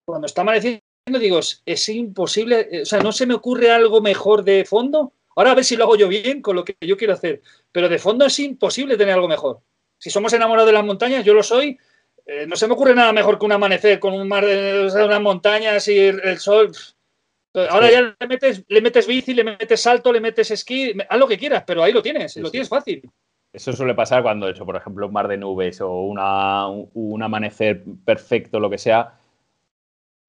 cuando 0.04 0.26
está 0.26 0.42
amaneciendo 0.42 0.82
digo, 1.06 1.38
es, 1.38 1.88
imposible, 1.88 2.68
eh, 2.70 2.82
o 2.82 2.86
sea, 2.86 3.00
no 3.00 3.12
se 3.12 3.26
me 3.26 3.34
ocurre 3.34 3.70
algo 3.70 4.00
mejor 4.00 4.44
de 4.44 4.64
fondo. 4.64 5.12
Ahora 5.36 5.50
a 5.50 5.54
ver 5.54 5.64
si 5.64 5.76
lo 5.76 5.84
hago 5.84 5.96
yo 5.96 6.08
bien 6.08 6.40
con 6.40 6.56
lo 6.56 6.64
que 6.64 6.76
yo 6.80 6.96
quiero 6.96 7.14
hacer, 7.14 7.42
pero 7.72 7.88
de 7.88 7.98
fondo 7.98 8.24
es 8.24 8.38
imposible 8.38 8.96
tener 8.96 9.14
algo 9.14 9.28
mejor. 9.28 9.60
Si 9.98 10.10
somos 10.10 10.32
enamorados 10.32 10.68
de 10.68 10.72
las 10.72 10.84
montañas, 10.84 11.24
yo 11.24 11.34
lo 11.34 11.42
soy, 11.42 11.78
eh, 12.26 12.46
no 12.46 12.56
se 12.56 12.66
me 12.66 12.74
ocurre 12.74 12.94
nada 12.94 13.12
mejor 13.12 13.38
que 13.38 13.44
un 13.44 13.52
amanecer 13.52 14.00
con 14.00 14.14
un 14.14 14.26
mar 14.26 14.46
de 14.46 14.90
unas 15.04 15.20
montañas 15.20 15.86
y 15.88 15.98
el, 15.98 16.38
sol. 16.38 16.72
Ahora 17.70 17.90
ya 17.90 18.16
le 18.18 18.26
metes, 18.26 18.64
le 18.66 18.80
metes 18.80 19.06
bici, 19.06 19.34
le 19.34 19.44
metes 19.44 19.80
salto, 19.80 20.12
le 20.12 20.20
metes 20.20 20.50
esquí, 20.50 20.92
haz 21.08 21.18
lo 21.18 21.28
que 21.28 21.38
quieras, 21.38 21.64
pero 21.66 21.82
ahí 21.82 21.92
lo 21.92 22.02
tienes, 22.02 22.36
lo 22.36 22.50
tienes 22.50 22.68
fácil. 22.68 23.02
Eso 23.52 23.72
suele 23.72 23.94
pasar 23.94 24.24
cuando 24.24 24.48
he 24.48 24.50
hecho, 24.50 24.66
por 24.66 24.74
ejemplo, 24.74 25.06
un 25.06 25.12
mar 25.12 25.28
de 25.28 25.36
nubes 25.36 25.80
o 25.80 26.00
una, 26.00 26.66
un 26.66 27.22
amanecer 27.22 27.84
perfecto, 28.04 28.58
lo 28.58 28.68
que 28.68 28.78
sea. 28.78 29.20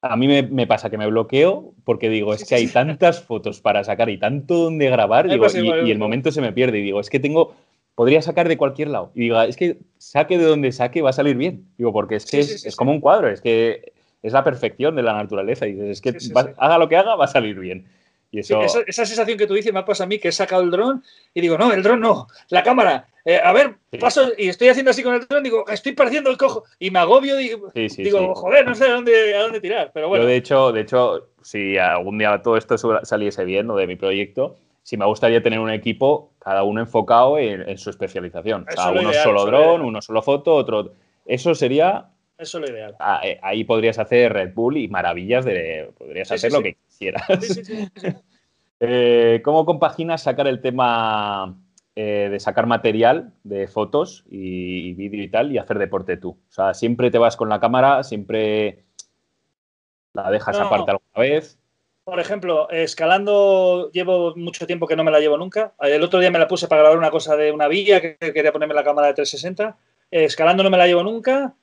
A 0.01 0.15
mí 0.15 0.27
me, 0.27 0.67
pasa 0.67 0.91
que 0.91 0.99
me 0.99 1.07
bloqueo 1.07 1.73
porque 1.83 2.09
digo, 2.09 2.35
es 2.35 2.47
que 2.47 2.53
hay 2.53 2.67
tantas 2.67 3.23
fotos 3.23 3.61
para 3.61 3.83
sacar 3.83 4.11
y 4.11 4.19
tanto 4.19 4.55
donde 4.65 4.91
grabar 4.91 5.25
y, 5.25 5.91
el 5.91 5.97
momento 5.97 6.31
se 6.31 6.41
me 6.41 6.53
pierde 6.53 6.77
y 6.77 6.83
digo, 6.83 6.99
es 6.99 7.09
que 7.09 7.19
tengo 7.19 7.55
podría 7.95 8.21
sacar 8.21 8.47
de 8.47 8.57
cualquier 8.57 8.89
lado. 8.89 9.11
Y 9.15 9.21
diga, 9.21 9.45
es 9.45 9.55
que 9.55 9.79
saque 9.97 10.37
de 10.37 10.45
donde 10.45 10.71
saque 10.71 11.01
va 11.01 11.09
a 11.09 11.13
salir 11.13 11.37
bien. 11.37 11.65
Digo, 11.77 11.91
porque 11.93 12.15
es 12.15 12.25
que 12.25 12.39
es, 12.39 12.75
como 12.75 12.91
un 12.91 12.99
cuadro, 12.99 13.29
es 13.29 13.41
que 13.41 13.93
es 14.21 14.33
la 14.33 14.43
perfección 14.43 14.95
de 14.95 15.03
la 15.03 15.13
naturaleza. 15.13 15.67
Y 15.67 15.79
es 15.79 16.01
que 16.01 16.15
haga 16.57 16.77
lo 16.77 16.89
que 16.89 16.97
haga, 16.97 17.15
va 17.15 17.25
a 17.25 17.29
salir 17.29 17.57
bien. 17.57 17.87
Y 18.31 18.39
eso... 18.39 18.61
esa, 18.61 19.05
sensación 19.05 19.37
que 19.37 19.47
tú 19.47 19.53
dices 19.53 19.71
me 19.71 19.79
ha 19.79 19.85
pasado 19.85 20.05
a 20.05 20.09
mí 20.09 20.19
que 20.19 20.27
he 20.27 20.31
sacado 20.31 20.61
el 20.61 20.71
dron 20.71 21.01
y 21.33 21.39
digo, 21.39 21.57
no, 21.57 21.71
el 21.71 21.81
dron 21.81 22.01
no, 22.01 22.27
la 22.49 22.63
cámara. 22.63 23.07
Eh, 23.23 23.39
a 23.41 23.53
ver, 23.53 23.75
paso 23.99 24.33
y 24.37 24.49
estoy 24.49 24.67
haciendo 24.67 24.91
así 24.91 25.01
con 25.01 25.15
el 25.15 25.25
dron, 25.25 25.41
digo, 25.41 25.65
estoy 25.69 25.93
pareciendo 25.93 26.29
el 26.29 26.37
cojo 26.37 26.65
y 26.77 26.91
me 26.91 26.99
agobio 26.99 27.39
y 27.39 27.55
digo, 27.97 28.35
joder, 28.35 28.65
no 28.65 28.75
sé 28.75 28.85
a 28.85 28.91
dónde, 28.91 29.35
a 29.35 29.41
dónde 29.43 29.61
tirar. 29.61 29.91
Pero 29.93 30.09
bueno. 30.09 30.25
Yo, 30.25 30.27
de 30.27 30.35
hecho, 30.35 30.71
de 30.73 30.81
hecho, 30.81 31.29
si 31.41 31.77
algún 31.77 32.17
día 32.17 32.41
todo 32.41 32.57
esto 32.57 32.77
saliese 33.03 33.45
bien, 33.45 33.67
¿no? 33.67 33.77
de 33.77 33.87
mi 33.87 33.95
proyecto, 33.95 34.57
sí 34.85 34.97
me 34.97 35.05
gustaría 35.05 35.41
tener 35.41 35.59
un 35.59 35.71
equipo, 35.71 36.33
cada 36.37 36.61
uno 36.61 36.79
enfocado 36.79 37.39
en, 37.39 37.75
su 37.75 37.89
especialización. 37.89 38.67
o 38.69 38.71
sea, 38.71 38.91
uno 38.91 39.11
solo 39.13 39.45
dron, 39.47 39.81
uno 39.81 39.99
solo 39.99 40.21
foto, 40.21 40.53
otro. 40.53 40.93
Eso 41.25 41.55
sería. 41.55 42.11
Eso 42.37 42.59
es 42.59 42.69
lo 42.69 42.75
ideal. 42.75 42.95
Ah, 42.99 43.19
eh, 43.23 43.39
ahí 43.41 43.63
podrías 43.63 43.97
hacer 43.97 44.31
Red 44.31 44.53
Bull 44.53 44.77
y 44.77 44.87
maravillas 44.87 45.43
de. 45.43 45.91
Podrías 45.97 46.31
hacer 46.31 46.51
lo 46.51 46.61
que 46.61 46.75
quisieras. 46.75 47.23
eh, 48.79 49.41
¿Cómo 49.43 49.65
compaginas 49.65 50.21
sacar 50.21 50.45
el 50.45 50.61
tema 50.61 51.57
eh, 51.95 52.27
de 52.29 52.39
sacar 52.39 52.67
material 52.67 53.33
de 53.43 53.67
fotos 53.67 54.23
y, 54.29 54.93
vídeo 54.93 55.23
y 55.23 55.29
tal 55.29 55.51
y 55.51 55.57
hacer 55.57 55.79
deporte 55.79 56.17
tú? 56.17 56.37
O 56.47 56.51
sea, 56.51 56.75
siempre 56.75 57.09
te 57.09 57.17
vas 57.17 57.35
con 57.35 57.49
la 57.49 57.59
cámara, 57.59 58.03
siempre 58.03 58.83
la 60.13 60.29
dejas 60.29 60.59
aparte 60.59 60.91
alguna 60.91 61.19
vez. 61.19 61.57
Por 62.05 62.19
ejemplo, 62.19 62.69
escalando 62.69 63.89
llevo 63.91 64.35
mucho 64.35 64.67
tiempo 64.67 64.85
que 64.85 64.95
no 64.95 65.03
me 65.03 65.09
la 65.09 65.19
llevo 65.19 65.39
nunca. 65.39 65.73
El 65.79 66.03
otro 66.03 66.19
día 66.19 66.29
me 66.29 66.37
la 66.37 66.47
puse 66.47 66.67
para 66.67 66.81
grabar 66.81 66.99
una 66.99 67.09
cosa 67.09 67.35
de 67.35 67.51
una 67.51 67.67
villa 67.67 67.99
que 67.99 68.15
quería 68.19 68.51
ponerme 68.51 68.75
la 68.75 68.83
cámara 68.83 69.07
de 69.07 69.15
360. 69.15 69.75
Escalando 70.11 70.61
no 70.61 70.69
me 70.69 70.77
la 70.77 70.85
llevo 70.85 71.01
nunca. 71.01 71.55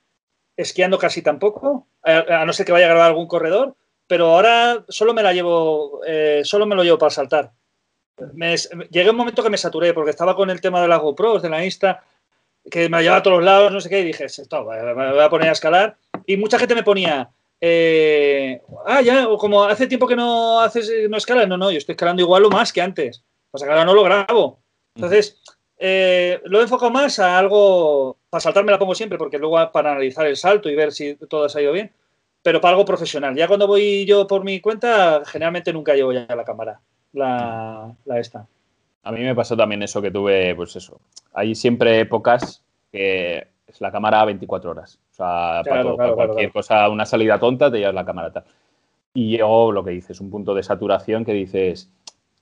Esquiando 0.57 0.99
casi 0.99 1.23
tampoco. 1.23 1.87
A, 2.03 2.45
no 2.45 2.53
ser 2.53 2.67
que 2.67 2.73
vaya 2.73 2.87
a 2.87 2.89
grabar 2.89 3.11
algún 3.11 3.29
corredor. 3.29 3.77
Pero 4.09 4.33
ahora 4.35 4.85
solo 4.89 5.15
me 5.15 5.23
la 5.23 5.33
llevo, 5.33 6.01
eh, 6.05 6.41
solo 6.43 6.67
me 6.67 6.75
lo 6.75 6.83
llevo 6.83 6.99
para 6.99 7.11
saltar. 7.11 7.53
Me, 8.35 8.57
llegué 8.91 9.11
un 9.11 9.17
momento 9.17 9.45
que 9.45 9.51
me 9.51 9.57
saturé 9.57 9.95
porque 9.95 10.11
estaba 10.11 10.35
con 10.35 10.51
el 10.51 10.61
tema 10.61 10.83
de 10.83 10.89
las 10.89 11.01
GoPros, 11.01 11.43
de 11.43 11.51
la 11.51 11.65
Insta, 11.65 12.03
que 12.69 12.89
me 12.89 13.01
llevaba 13.01 13.21
a 13.21 13.23
todos 13.23 13.45
lados, 13.45 13.71
no 13.71 13.81
sé 13.81 13.89
qué, 13.89 14.01
y 14.01 14.05
dije, 14.05 14.25
esto, 14.25 14.65
me 14.65 15.13
voy 15.13 15.23
a 15.23 15.31
poner 15.31 15.51
a 15.51 15.53
escalar. 15.53 15.97
Y 16.27 16.37
mucha 16.37 16.59
gente 16.59 16.75
me 16.75 16.83
ponía, 16.83 17.31
eh, 17.65 18.61
ah, 18.87 19.01
ya, 19.03 19.29
o 19.29 19.39
como 19.39 19.63
hace 19.63 19.87
tiempo 19.87 20.09
que 20.09 20.17
no 20.17 20.59
haces, 20.61 20.91
no 21.09 21.17
escalas, 21.17 21.47
no, 21.47 21.57
no, 21.57 21.71
yo 21.71 21.79
estoy 21.79 21.93
escalando 21.93 22.21
igual 22.21 22.45
o 22.45 22.51
más 22.51 22.73
que 22.73 22.83
antes. 22.83 23.23
Pasa 23.53 23.67
que 23.67 23.71
ahora 23.71 23.85
no 23.85 23.95
lo 23.95 24.03
grabo. 24.03 24.59
Entonces, 24.97 25.41
eh, 25.79 26.41
lo 26.47 26.59
he 26.59 26.65
enfocado 26.65 26.91
más 26.91 27.21
a 27.21 27.39
algo, 27.39 28.19
para 28.29 28.41
saltar 28.41 28.65
me 28.65 28.73
la 28.73 28.81
pongo 28.81 28.97
siempre, 28.97 29.17
porque 29.17 29.39
luego 29.39 29.71
para 29.71 29.93
analizar 29.93 30.27
el 30.27 30.37
salto 30.37 30.69
y 30.69 30.75
ver 30.75 30.91
si 30.91 31.15
todo 31.29 31.47
ha 31.47 31.63
ido 31.63 31.73
bien, 31.73 31.93
pero 32.43 32.61
para 32.61 32.73
algo 32.73 32.85
profesional. 32.85 33.37
Ya 33.37 33.47
cuando 33.47 33.69
voy 33.69 34.05
yo 34.07 34.27
por 34.27 34.43
mi 34.43 34.61
cuenta, 34.61 35.23
generalmente 35.25 35.73
nunca 35.73 35.95
llevo 35.95 36.13
ya 36.13 36.27
la 36.35 36.45
cámara, 36.45 36.81
la, 37.13 37.95
la 38.05 38.19
esta. 38.19 38.45
A 39.05 39.13
mí 39.13 39.21
me 39.21 39.37
pasó 39.37 39.57
también 39.57 39.85
eso 39.85 40.03
que 40.03 40.11
tuve, 40.11 40.53
pues 40.57 40.75
eso. 40.75 41.01
Hay 41.33 41.55
siempre 41.55 42.01
épocas 42.01 42.65
que 42.91 43.52
es 43.73 43.81
la 43.81 43.93
cámara 43.93 44.25
24 44.25 44.71
horas. 44.71 44.99
O 45.11 45.15
sea, 45.15 45.63
para, 45.69 46.15
cualquier 46.15 46.53
cosa, 46.53 46.89
una 46.89 47.07
salida 47.07 47.39
tonta, 47.39 47.71
te 47.71 47.79
llevas 47.79 47.95
la 47.95 48.05
cámara 48.05 48.33
tal. 48.33 48.45
Y 49.15 49.37
luego 49.37 49.73
lo 49.73 49.85
que 49.85 49.91
dices, 49.91 50.21
un 50.21 50.31
punto 50.31 50.55
de 50.55 50.63
saturación 50.63 51.25
que 51.25 51.33
dices, 51.33 51.91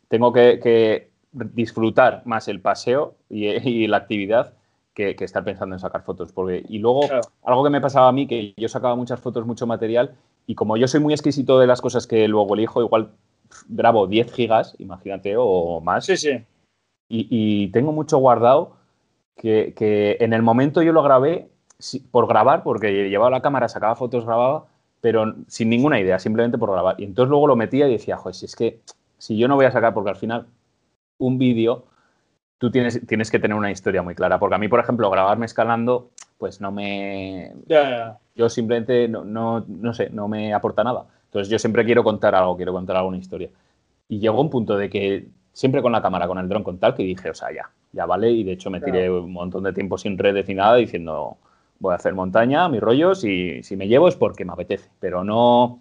tengo 0.08 0.32
que, 0.32 1.10
disfrutar 1.32 2.22
más 2.24 2.48
el 2.48 2.60
paseo 2.60 3.14
y, 3.28 3.86
la 3.86 3.98
actividad 3.98 4.54
que, 4.94 5.16
estar 5.20 5.44
pensando 5.44 5.74
en 5.74 5.80
sacar 5.80 6.02
fotos. 6.02 6.32
Porque, 6.32 6.64
y 6.68 6.78
luego, 6.78 7.02
algo 7.44 7.64
que 7.64 7.70
me 7.70 7.80
pasaba 7.80 8.08
a 8.08 8.12
mí, 8.12 8.26
que 8.26 8.54
yo 8.56 8.68
sacaba 8.68 8.96
muchas 8.96 9.20
fotos, 9.20 9.46
mucho 9.46 9.66
material, 9.66 10.16
y 10.46 10.54
como 10.54 10.76
yo 10.76 10.88
soy 10.88 11.00
muy 11.00 11.12
exquisito 11.12 11.58
de 11.58 11.66
las 11.66 11.80
cosas 11.80 12.06
que 12.06 12.26
luego 12.28 12.54
elijo, 12.54 12.82
igual 12.82 13.12
grabo 13.68 14.06
10 14.06 14.32
gigas, 14.32 14.74
imagínate, 14.78 15.34
o 15.36 15.80
más. 15.80 16.06
Sí, 16.06 16.16
sí. 16.16 16.44
Y, 17.12 17.68
tengo 17.68 17.90
mucho 17.90 18.18
guardado 18.18 18.76
que, 19.40 19.72
que, 19.74 20.18
en 20.20 20.34
el 20.34 20.42
momento 20.42 20.82
yo 20.82 20.92
lo 20.92 21.02
grabé 21.02 21.48
por 22.10 22.28
grabar, 22.28 22.62
porque 22.62 23.08
llevaba 23.08 23.30
la 23.30 23.40
cámara, 23.40 23.68
sacaba 23.68 23.96
fotos, 23.96 24.26
grababa, 24.26 24.66
pero 25.00 25.34
sin 25.46 25.70
ninguna 25.70 25.98
idea, 25.98 26.18
simplemente 26.18 26.58
por 26.58 26.70
grabar. 26.70 26.96
Y 26.98 27.04
entonces 27.04 27.30
luego 27.30 27.46
lo 27.46 27.56
metía 27.56 27.88
y 27.88 27.92
decía, 27.92 28.18
joder, 28.18 28.34
si 28.34 28.44
es 28.44 28.54
que 28.54 28.80
si 29.16 29.38
yo 29.38 29.48
no 29.48 29.56
voy 29.56 29.64
a 29.64 29.70
sacar, 29.70 29.94
porque 29.94 30.10
al 30.10 30.16
final 30.16 30.46
un 31.18 31.38
vídeo, 31.38 31.84
tú 32.58 32.70
tienes, 32.70 33.06
tienes 33.06 33.30
que 33.30 33.38
tener 33.38 33.56
una 33.56 33.70
historia 33.70 34.02
muy 34.02 34.14
clara. 34.14 34.38
Porque 34.38 34.56
a 34.56 34.58
mí, 34.58 34.68
por 34.68 34.80
ejemplo, 34.80 35.08
grabarme 35.10 35.46
escalando, 35.46 36.10
pues 36.36 36.60
no 36.60 36.70
me. 36.70 37.54
Yo 38.34 38.48
simplemente 38.50 39.08
no, 39.08 39.24
no, 39.24 39.64
no 39.66 39.94
sé, 39.94 40.10
no 40.10 40.28
me 40.28 40.52
aporta 40.52 40.84
nada. 40.84 41.06
Entonces 41.24 41.48
yo 41.48 41.58
siempre 41.58 41.84
quiero 41.86 42.04
contar 42.04 42.34
algo, 42.34 42.56
quiero 42.56 42.72
contar 42.72 42.96
alguna 42.96 43.16
historia. 43.16 43.48
Y 44.08 44.18
llegó 44.18 44.40
un 44.40 44.50
punto 44.50 44.76
de 44.76 44.90
que 44.90 45.28
siempre 45.52 45.82
con 45.82 45.92
la 45.92 46.02
cámara, 46.02 46.26
con 46.26 46.38
el 46.38 46.48
dron, 46.48 46.62
con 46.62 46.78
tal, 46.78 46.94
que 46.94 47.02
dije, 47.02 47.30
o 47.30 47.34
sea, 47.34 47.52
ya, 47.52 47.70
ya 47.92 48.06
vale. 48.06 48.30
Y 48.30 48.44
de 48.44 48.52
hecho 48.52 48.70
me 48.70 48.80
tiré 48.80 49.10
un 49.10 49.32
montón 49.32 49.64
de 49.64 49.72
tiempo 49.72 49.98
sin 49.98 50.18
redes 50.18 50.48
ni 50.48 50.54
nada 50.54 50.76
diciendo, 50.76 51.36
voy 51.78 51.92
a 51.92 51.96
hacer 51.96 52.14
montaña, 52.14 52.68
mis 52.68 52.80
rollos, 52.80 53.24
y 53.24 53.62
si 53.62 53.76
me 53.76 53.88
llevo 53.88 54.08
es 54.08 54.16
porque 54.16 54.44
me 54.44 54.52
apetece, 54.52 54.90
pero 55.00 55.24
no, 55.24 55.80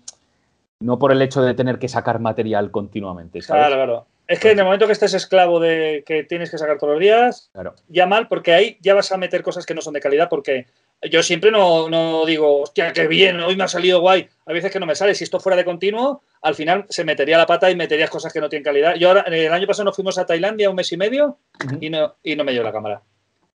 no 0.80 0.98
por 1.00 1.12
el 1.12 1.22
hecho 1.22 1.42
de 1.42 1.54
tener 1.54 1.80
que 1.80 1.88
sacar 1.88 2.20
material 2.20 2.72
continuamente. 2.72 3.40
Claro, 3.40 3.76
claro. 3.76 4.06
Es 4.28 4.40
que 4.40 4.52
en 4.52 4.60
el 4.60 4.66
momento 4.66 4.86
que 4.86 4.94
estés 4.94 5.16
esclavo 5.16 5.60
de 5.60 6.04
que 6.06 6.24
tienes 6.24 6.52
que 6.52 6.60
sacar 6.60 6.78
todos 6.78 6.94
los 6.94 7.00
días, 7.00 7.52
ya 7.88 8.06
mal, 8.06 8.28
porque 8.28 8.54
ahí 8.54 8.78
ya 8.80 8.94
vas 8.94 9.12
a 9.12 9.18
meter 9.18 9.42
cosas 9.42 9.66
que 9.66 9.74
no 9.74 9.82
son 9.82 9.96
de 9.96 10.02
calidad, 10.02 10.30
porque 10.30 10.68
yo 11.02 11.24
siempre 11.24 11.52
no, 11.52 11.90
no, 11.90 12.26
digo, 12.26 12.62
hostia, 12.62 12.92
qué 12.92 13.08
bien, 13.08 13.40
hoy 13.40 13.56
me 13.56 13.64
ha 13.64 13.68
salido 13.68 14.02
guay. 14.02 14.28
Hay 14.46 14.54
veces 14.54 14.72
que 14.72 14.80
no 14.80 14.86
me 14.86 14.96
sale. 14.96 15.16
Si 15.16 15.24
esto 15.24 15.40
fuera 15.40 15.56
de 15.56 15.64
continuo, 15.64 16.24
al 16.42 16.56
final 16.56 16.86
se 16.90 17.06
metería 17.06 17.38
la 17.38 17.46
pata 17.46 17.72
y 17.72 17.76
meterías 17.76 18.10
cosas 18.10 18.34
que 18.34 18.42
no 18.42 18.50
tienen 18.50 18.66
calidad. 18.66 18.96
Yo 18.96 19.08
ahora, 19.08 19.22
el 19.22 19.54
año 19.54 19.68
pasado 19.68 19.86
nos 19.86 19.96
fuimos 19.96 20.18
a 20.18 20.26
Tailandia 20.26 20.70
un 20.70 20.76
mes 20.76 20.92
y 20.92 20.98
medio 20.98 21.38
y, 21.80 21.90
no, 21.90 22.16
y 22.22 22.36
no 22.36 22.44
me 22.44 22.52
llevo 22.52 22.66
la 22.66 22.74
cámara. 22.74 23.02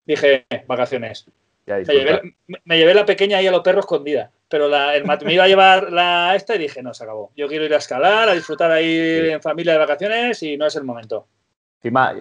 Dije, 0.07 0.47
vacaciones. 0.67 1.27
Me 1.67 2.77
llevé, 2.77 2.95
la 2.95 3.07
pequeña 3.07 3.39
ahí 3.39 3.47
a 3.47 3.51
los 3.51 3.63
perros 3.63 3.85
escondida, 3.85 4.31
pero 4.49 4.69
la, 4.69 4.95
el, 4.95 5.05
me 5.05 5.33
iba 5.33 5.45
a 5.45 5.49
llevar 5.49 5.91
la 5.93 6.35
esta 6.37 6.55
y 6.55 6.59
dije, 6.59 6.83
no, 6.83 6.93
se 6.93 7.05
acabó. 7.05 7.33
Yo 7.37 7.49
quiero 7.49 7.65
ir 7.65 7.73
a 7.73 7.79
escalar, 7.79 8.29
a 8.29 8.35
disfrutar 8.35 8.71
ahí 8.71 9.31
en 9.31 9.41
familia 9.41 9.73
de 9.73 9.79
vacaciones 9.79 10.43
y 10.43 10.59
no 10.59 10.67
es 10.67 10.77
el 10.77 10.85
momento. 10.85 11.27
Encima, 11.79 12.15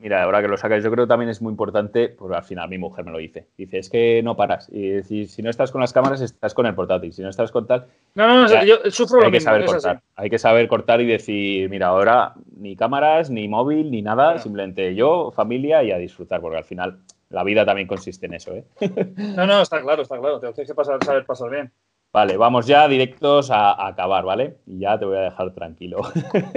mira, 0.00 0.22
ahora 0.22 0.42
que 0.42 0.48
lo 0.48 0.56
sacas, 0.56 0.82
yo 0.82 0.90
creo 0.90 1.04
que 1.04 1.08
también 1.08 1.28
es 1.28 1.40
muy 1.42 1.50
importante, 1.50 2.08
porque 2.08 2.36
al 2.36 2.42
final 2.42 2.68
mi 2.68 2.78
mujer 2.78 3.04
me 3.04 3.12
lo 3.12 3.18
dice. 3.18 3.46
Dice, 3.56 3.78
es 3.78 3.90
que 3.90 4.22
no 4.22 4.36
paras. 4.36 4.68
Y 4.70 5.02
si, 5.02 5.26
si 5.26 5.42
no 5.42 5.50
estás 5.50 5.70
con 5.70 5.80
las 5.80 5.92
cámaras, 5.92 6.20
estás 6.20 6.54
con 6.54 6.66
el 6.66 6.74
portátil. 6.74 7.12
Si 7.12 7.22
no 7.22 7.28
estás 7.28 7.52
con 7.52 7.66
tal. 7.66 7.86
No, 8.14 8.26
no, 8.26 8.48
no, 8.48 8.64
yo 8.64 8.76
sufro 8.90 9.24
hay 9.24 9.30
que 9.30 9.40
Saber 9.40 9.64
cortar. 9.66 10.00
Hay 10.16 10.30
que 10.30 10.38
saber 10.38 10.68
cortar 10.68 11.00
y 11.00 11.06
decir, 11.06 11.68
mira, 11.70 11.88
ahora 11.88 12.34
ni 12.56 12.76
cámaras, 12.76 13.30
ni 13.30 13.48
móvil, 13.48 13.90
ni 13.90 14.02
nada, 14.02 14.38
simplemente 14.38 14.94
yo, 14.94 15.30
familia 15.30 15.82
y 15.82 15.92
a 15.92 15.98
disfrutar, 15.98 16.40
porque 16.40 16.58
al 16.58 16.64
final 16.64 16.98
la 17.30 17.44
vida 17.44 17.64
también 17.64 17.86
consiste 17.86 18.26
en 18.26 18.34
eso, 18.34 18.52
¿eh? 18.52 18.64
No, 19.36 19.46
no, 19.46 19.62
está 19.62 19.80
claro, 19.80 20.02
está 20.02 20.18
claro. 20.18 20.40
Te 20.40 20.52
tienes 20.52 20.68
que 20.68 20.74
pasar, 20.74 21.02
saber 21.04 21.24
pasar 21.24 21.50
bien. 21.50 21.72
Vale, 22.12 22.36
vamos 22.36 22.66
ya 22.66 22.88
directos 22.88 23.52
a, 23.52 23.86
acabar, 23.86 24.24
¿vale? 24.24 24.56
Y 24.66 24.80
ya 24.80 24.98
te 24.98 25.04
voy 25.04 25.16
a 25.16 25.20
dejar 25.20 25.52
tranquilo. 25.52 26.00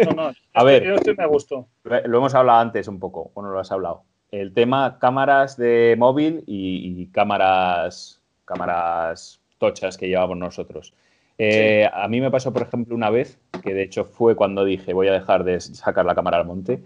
No, 0.03 0.11
no, 0.11 0.31
a 0.53 0.63
ver, 0.63 0.83
yo 0.83 0.95
estoy 0.95 1.15
a 1.19 1.27
gusto. 1.27 1.67
Lo 1.83 2.17
hemos 2.17 2.33
hablado 2.33 2.59
antes 2.59 2.87
un 2.87 2.99
poco, 2.99 3.31
o 3.35 3.41
no 3.41 3.51
lo 3.51 3.59
has 3.59 3.71
hablado. 3.71 4.03
El 4.31 4.53
tema 4.53 4.97
cámaras 4.97 5.55
de 5.57 5.95
móvil 5.99 6.43
y, 6.47 7.05
cámaras, 7.07 8.19
cámaras 8.45 9.41
tochas 9.59 9.95
que 9.95 10.07
llevamos 10.07 10.37
nosotros. 10.37 10.93
Eh, 11.37 11.87
a 11.91 12.07
mí 12.07 12.19
me 12.19 12.31
pasó, 12.31 12.51
por 12.51 12.63
ejemplo, 12.63 12.95
una 12.95 13.11
vez, 13.11 13.39
que 13.61 13.75
de 13.75 13.83
hecho 13.83 14.05
fue 14.05 14.35
cuando 14.35 14.65
dije 14.65 14.93
voy 14.93 15.07
a 15.07 15.13
dejar 15.13 15.43
de 15.43 15.59
sacar 15.59 16.05
la 16.05 16.15
cámara 16.15 16.37
al 16.37 16.45
monte, 16.45 16.83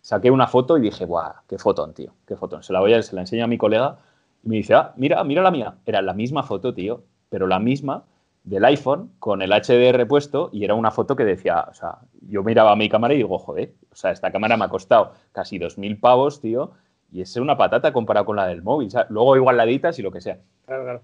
saqué 0.00 0.32
una 0.32 0.48
foto 0.48 0.76
y 0.76 0.80
dije, 0.80 1.04
¡guau! 1.04 1.34
¡Qué 1.48 1.58
fotón, 1.58 1.94
tío! 1.94 2.12
¡Qué 2.26 2.34
fotón! 2.34 2.64
Se 2.64 2.72
la 2.72 2.80
voy 2.80 2.94
a, 2.94 3.02
se 3.02 3.14
la 3.14 3.20
enseño 3.20 3.44
a 3.44 3.48
mi 3.48 3.58
colega 3.58 3.98
y 4.42 4.48
me 4.48 4.56
dice, 4.56 4.74
ah, 4.74 4.92
mira, 4.96 5.22
mira 5.22 5.42
la 5.42 5.52
mía. 5.52 5.76
Era 5.86 6.02
la 6.02 6.14
misma 6.14 6.42
foto, 6.42 6.74
tío, 6.74 7.04
pero 7.28 7.46
la 7.46 7.58
misma 7.58 8.04
del 8.44 8.64
iPhone 8.64 9.10
con 9.18 9.42
el 9.42 9.50
HDR 9.50 10.06
puesto 10.06 10.48
y 10.52 10.64
era 10.64 10.74
una 10.74 10.90
foto 10.90 11.16
que 11.16 11.24
decía, 11.24 11.66
o 11.70 11.74
sea, 11.74 11.98
yo 12.22 12.42
miraba 12.42 12.72
a 12.72 12.76
mi 12.76 12.88
cámara 12.88 13.14
y 13.14 13.18
digo, 13.18 13.38
joder, 13.38 13.74
o 13.92 13.94
sea, 13.94 14.10
esta 14.10 14.32
cámara 14.32 14.56
me 14.56 14.64
ha 14.64 14.68
costado 14.68 15.12
casi 15.32 15.58
2.000 15.58 16.00
pavos, 16.00 16.40
tío, 16.40 16.72
y 17.10 17.20
es 17.20 17.36
una 17.36 17.56
patata 17.56 17.92
comparado 17.92 18.26
con 18.26 18.36
la 18.36 18.46
del 18.46 18.62
móvil. 18.62 18.88
Luego 19.10 19.36
igual 19.36 19.56
la 19.56 19.64
editas 19.64 19.98
y 19.98 20.02
lo 20.02 20.10
que 20.10 20.20
sea. 20.20 20.38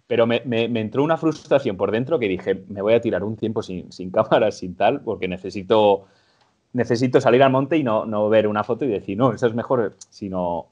Pero 0.07 0.27
me, 0.27 0.43
entró 0.47 1.03
una 1.03 1.17
frustración 1.17 1.77
por 1.77 1.91
dentro 1.91 2.19
que 2.19 2.29
dije, 2.29 2.65
me 2.69 2.83
voy 2.83 2.95
a 2.95 3.01
tirar 3.01 3.25
un 3.25 3.37
tiempo 3.37 3.63
sin, 3.63 3.91
sin 3.91 4.11
cámara, 4.11 4.51
sin 4.51 4.75
tal, 4.75 5.01
porque 5.01 5.29
necesito 5.29 6.07
necesito 6.75 7.21
salir 7.21 7.43
al 7.43 7.53
monte 7.53 7.79
y 7.79 7.85
no, 7.85 8.05
no 8.05 8.29
ver 8.29 8.47
una 8.47 8.65
foto 8.65 8.85
y 8.85 8.89
decir, 8.89 9.17
no, 9.17 9.33
eso 9.33 9.47
es 9.47 9.55
mejor, 9.55 9.95
sino... 10.11 10.67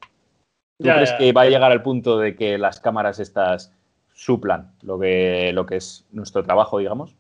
¿Tú 0.79 0.89
crees 0.89 1.13
que 1.13 1.33
va 1.33 1.43
a 1.43 1.47
llegar 1.47 1.71
al 1.71 1.83
punto 1.83 2.19
de 2.19 2.35
que 2.35 2.59
las 2.59 2.81
cámaras 2.81 3.21
estas 3.21 3.73
suplan 4.15 4.73
lo 4.83 4.99
que, 4.99 5.53
lo 5.53 5.67
que 5.67 5.77
es 5.77 6.05
nuestro 6.11 6.43
trabajo, 6.43 6.79
digamos? 6.79 7.15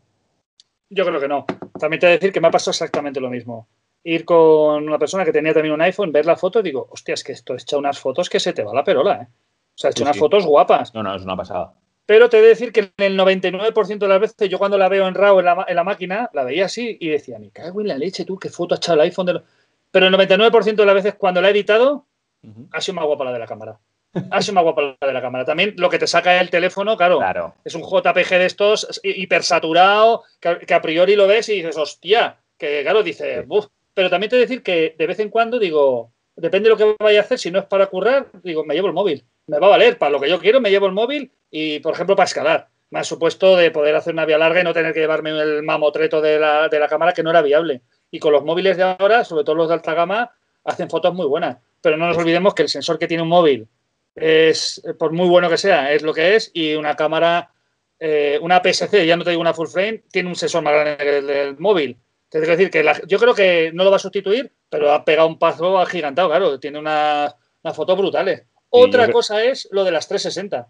Yo 0.90 1.06
creo 1.06 1.20
que 1.20 1.28
no. 1.28 1.46
También 1.78 2.00
te 2.00 2.06
voy 2.06 2.12
a 2.12 2.18
decir 2.18 2.32
que 2.32 2.40
me 2.40 2.48
ha 2.48 2.50
pasado 2.50 2.72
exactamente 2.72 3.20
lo 3.20 3.30
mismo. 3.30 3.66
Ir 4.04 4.24
con 4.24 4.86
una 4.86 4.98
persona 4.98 5.24
que 5.24 5.32
tenía 5.32 5.54
también 5.54 5.74
un 5.74 5.80
iPhone, 5.80 6.12
ver 6.12 6.26
la 6.26 6.36
foto 6.36 6.60
y 6.60 6.64
digo, 6.64 6.88
hostia, 6.90 7.14
es 7.14 7.24
que 7.24 7.32
esto 7.32 7.54
echa 7.54 7.78
unas 7.78 7.98
fotos 7.98 8.28
que 8.28 8.40
se 8.40 8.52
te 8.52 8.62
va 8.62 8.74
la 8.74 8.84
perola, 8.84 9.22
¿eh? 9.22 9.28
O 9.74 9.78
sea, 9.78 9.90
echa 9.90 10.02
unas 10.02 10.18
fotos 10.18 10.44
guapas. 10.44 10.92
No, 10.94 11.02
no, 11.02 11.14
es 11.14 11.22
una 11.22 11.36
pasada. 11.36 11.72
Pero 12.04 12.28
te 12.28 12.38
he 12.38 12.42
de 12.42 12.48
decir 12.48 12.72
que 12.72 12.80
en 12.80 12.92
el 12.98 13.18
99% 13.18 13.98
de 13.98 14.08
las 14.08 14.20
veces, 14.20 14.50
yo 14.50 14.58
cuando 14.58 14.76
la 14.76 14.88
veo 14.88 15.06
en 15.06 15.14
RAW 15.14 15.38
en 15.38 15.76
la, 15.76 15.84
máquina, 15.84 16.28
la 16.34 16.44
veía 16.44 16.66
así 16.66 16.98
y 17.00 17.08
decía, 17.08 17.38
me 17.38 17.50
cago 17.50 17.80
en 17.80 17.88
la 17.88 17.96
leche, 17.96 18.24
tú, 18.24 18.38
qué 18.38 18.50
foto 18.50 18.74
ha 18.74 18.78
echado 18.78 18.96
el 18.96 19.08
iPhone. 19.08 19.26
De 19.26 19.40
Pero 19.90 20.08
el 20.08 20.14
99% 20.14 20.74
de 20.74 20.86
las 20.86 20.94
veces 20.94 21.14
cuando 21.14 21.40
la 21.40 21.48
he 21.48 21.52
editado, 21.52 22.06
ha 22.72 22.80
sido 22.80 22.96
más 22.96 23.06
guapa 23.06 23.24
la 23.24 23.32
de 23.32 23.38
la 23.38 23.46
cámara. 23.46 23.78
Ha 24.30 24.42
sido 24.42 24.54
más 24.54 24.64
guapa 24.64 24.96
la 25.00 25.06
de 25.06 25.12
la 25.12 25.22
cámara. 25.22 25.44
También 25.44 25.74
lo 25.78 25.88
que 25.88 25.98
te 25.98 26.06
saca 26.06 26.38
el 26.40 26.50
teléfono, 26.50 26.96
claro, 26.96 27.54
es 27.64 27.74
un 27.74 27.82
JPG 27.82 28.28
de 28.30 28.46
estos 28.46 29.00
hipersaturado, 29.02 30.24
que, 30.38 30.58
que, 30.58 30.74
a 30.74 30.82
priori 30.82 31.16
lo 31.16 31.26
ves 31.26 31.48
y 31.48 31.54
dices, 31.54 31.76
hostia, 31.76 32.36
que 32.58 32.82
claro, 32.82 33.02
dices, 33.02 33.44
Pero 33.94 34.10
también 34.10 34.30
te 34.30 34.36
decir 34.36 34.62
que 34.62 34.94
de 34.98 35.06
vez 35.06 35.18
en 35.18 35.30
cuando 35.30 35.58
digo, 35.58 36.10
depende 36.36 36.68
de 36.68 36.74
lo 36.74 36.76
que 36.76 36.96
vaya 37.02 37.20
a 37.20 37.22
hacer, 37.22 37.38
si 37.38 37.50
no 37.50 37.58
es 37.58 37.64
para 37.64 37.86
currar, 37.86 38.26
digo, 38.42 38.64
me 38.64 38.74
llevo 38.74 38.88
el 38.88 38.92
móvil. 38.92 39.24
Me 39.46 39.58
va 39.58 39.66
a 39.66 39.70
valer, 39.70 39.98
para 39.98 40.12
lo 40.12 40.20
que 40.20 40.28
yo 40.28 40.38
quiero, 40.38 40.60
me 40.60 40.70
llevo 40.70 40.86
el 40.86 40.92
móvil 40.92 41.32
y, 41.50 41.80
por 41.80 41.94
ejemplo, 41.94 42.14
para 42.14 42.26
escalar. 42.26 42.68
Me 42.90 43.00
ha 43.00 43.04
supuesto 43.04 43.56
de 43.56 43.70
poder 43.70 43.96
hacer 43.96 44.12
una 44.12 44.26
vía 44.26 44.38
larga 44.38 44.60
y 44.60 44.64
no 44.64 44.74
tener 44.74 44.92
que 44.92 45.00
llevarme 45.00 45.30
el 45.30 45.62
mamotreto 45.62 46.20
de 46.20 46.38
la, 46.38 46.68
de 46.68 46.78
la 46.78 46.88
cámara 46.88 47.12
que 47.12 47.22
no 47.22 47.30
era 47.30 47.40
viable. 47.40 47.80
Y 48.10 48.18
con 48.18 48.32
los 48.32 48.44
móviles 48.44 48.76
de 48.76 48.82
ahora, 48.82 49.24
sobre 49.24 49.44
todo 49.44 49.56
los 49.56 49.68
de 49.68 49.74
alta 49.74 49.94
gama, 49.94 50.30
hacen 50.64 50.90
fotos 50.90 51.14
muy 51.14 51.26
buenas. 51.26 51.56
Pero 51.80 51.96
no 51.96 52.06
nos 52.06 52.18
olvidemos 52.18 52.54
que 52.54 52.62
el 52.62 52.68
sensor 52.68 52.98
que 52.98 53.08
tiene 53.08 53.22
un 53.22 53.30
móvil 53.30 53.66
es, 54.14 54.82
por 54.98 55.12
muy 55.12 55.28
bueno 55.28 55.48
que 55.48 55.58
sea, 55.58 55.92
es 55.92 56.02
lo 56.02 56.12
que 56.12 56.36
es. 56.36 56.50
Y 56.54 56.74
una 56.74 56.96
cámara, 56.96 57.52
eh, 57.98 58.38
una 58.42 58.60
PSC, 58.62 59.06
ya 59.06 59.16
no 59.16 59.24
te 59.24 59.30
digo 59.30 59.42
una 59.42 59.54
full 59.54 59.68
frame, 59.68 60.04
tiene 60.10 60.28
un 60.28 60.36
sensor 60.36 60.62
más 60.62 60.74
grande 60.74 60.96
que 60.96 61.18
el 61.18 61.26
del 61.26 61.58
móvil. 61.58 61.98
Que 62.30 62.40
decir 62.40 62.70
que 62.70 62.90
yo 63.06 63.18
creo 63.18 63.34
que 63.34 63.72
no 63.74 63.84
lo 63.84 63.90
va 63.90 63.96
a 63.96 64.00
sustituir, 64.00 64.50
pero 64.70 64.90
ha 64.90 65.04
pegado 65.04 65.28
un 65.28 65.38
paso 65.38 65.78
agigantado, 65.78 66.28
claro. 66.28 66.58
Tiene 66.58 66.78
unas 66.78 67.34
una 67.62 67.74
fotos 67.74 67.98
brutales. 67.98 68.44
Otra 68.70 69.12
cosa 69.12 69.44
es 69.44 69.68
lo 69.70 69.84
de 69.84 69.90
las 69.90 70.08
360. 70.08 70.66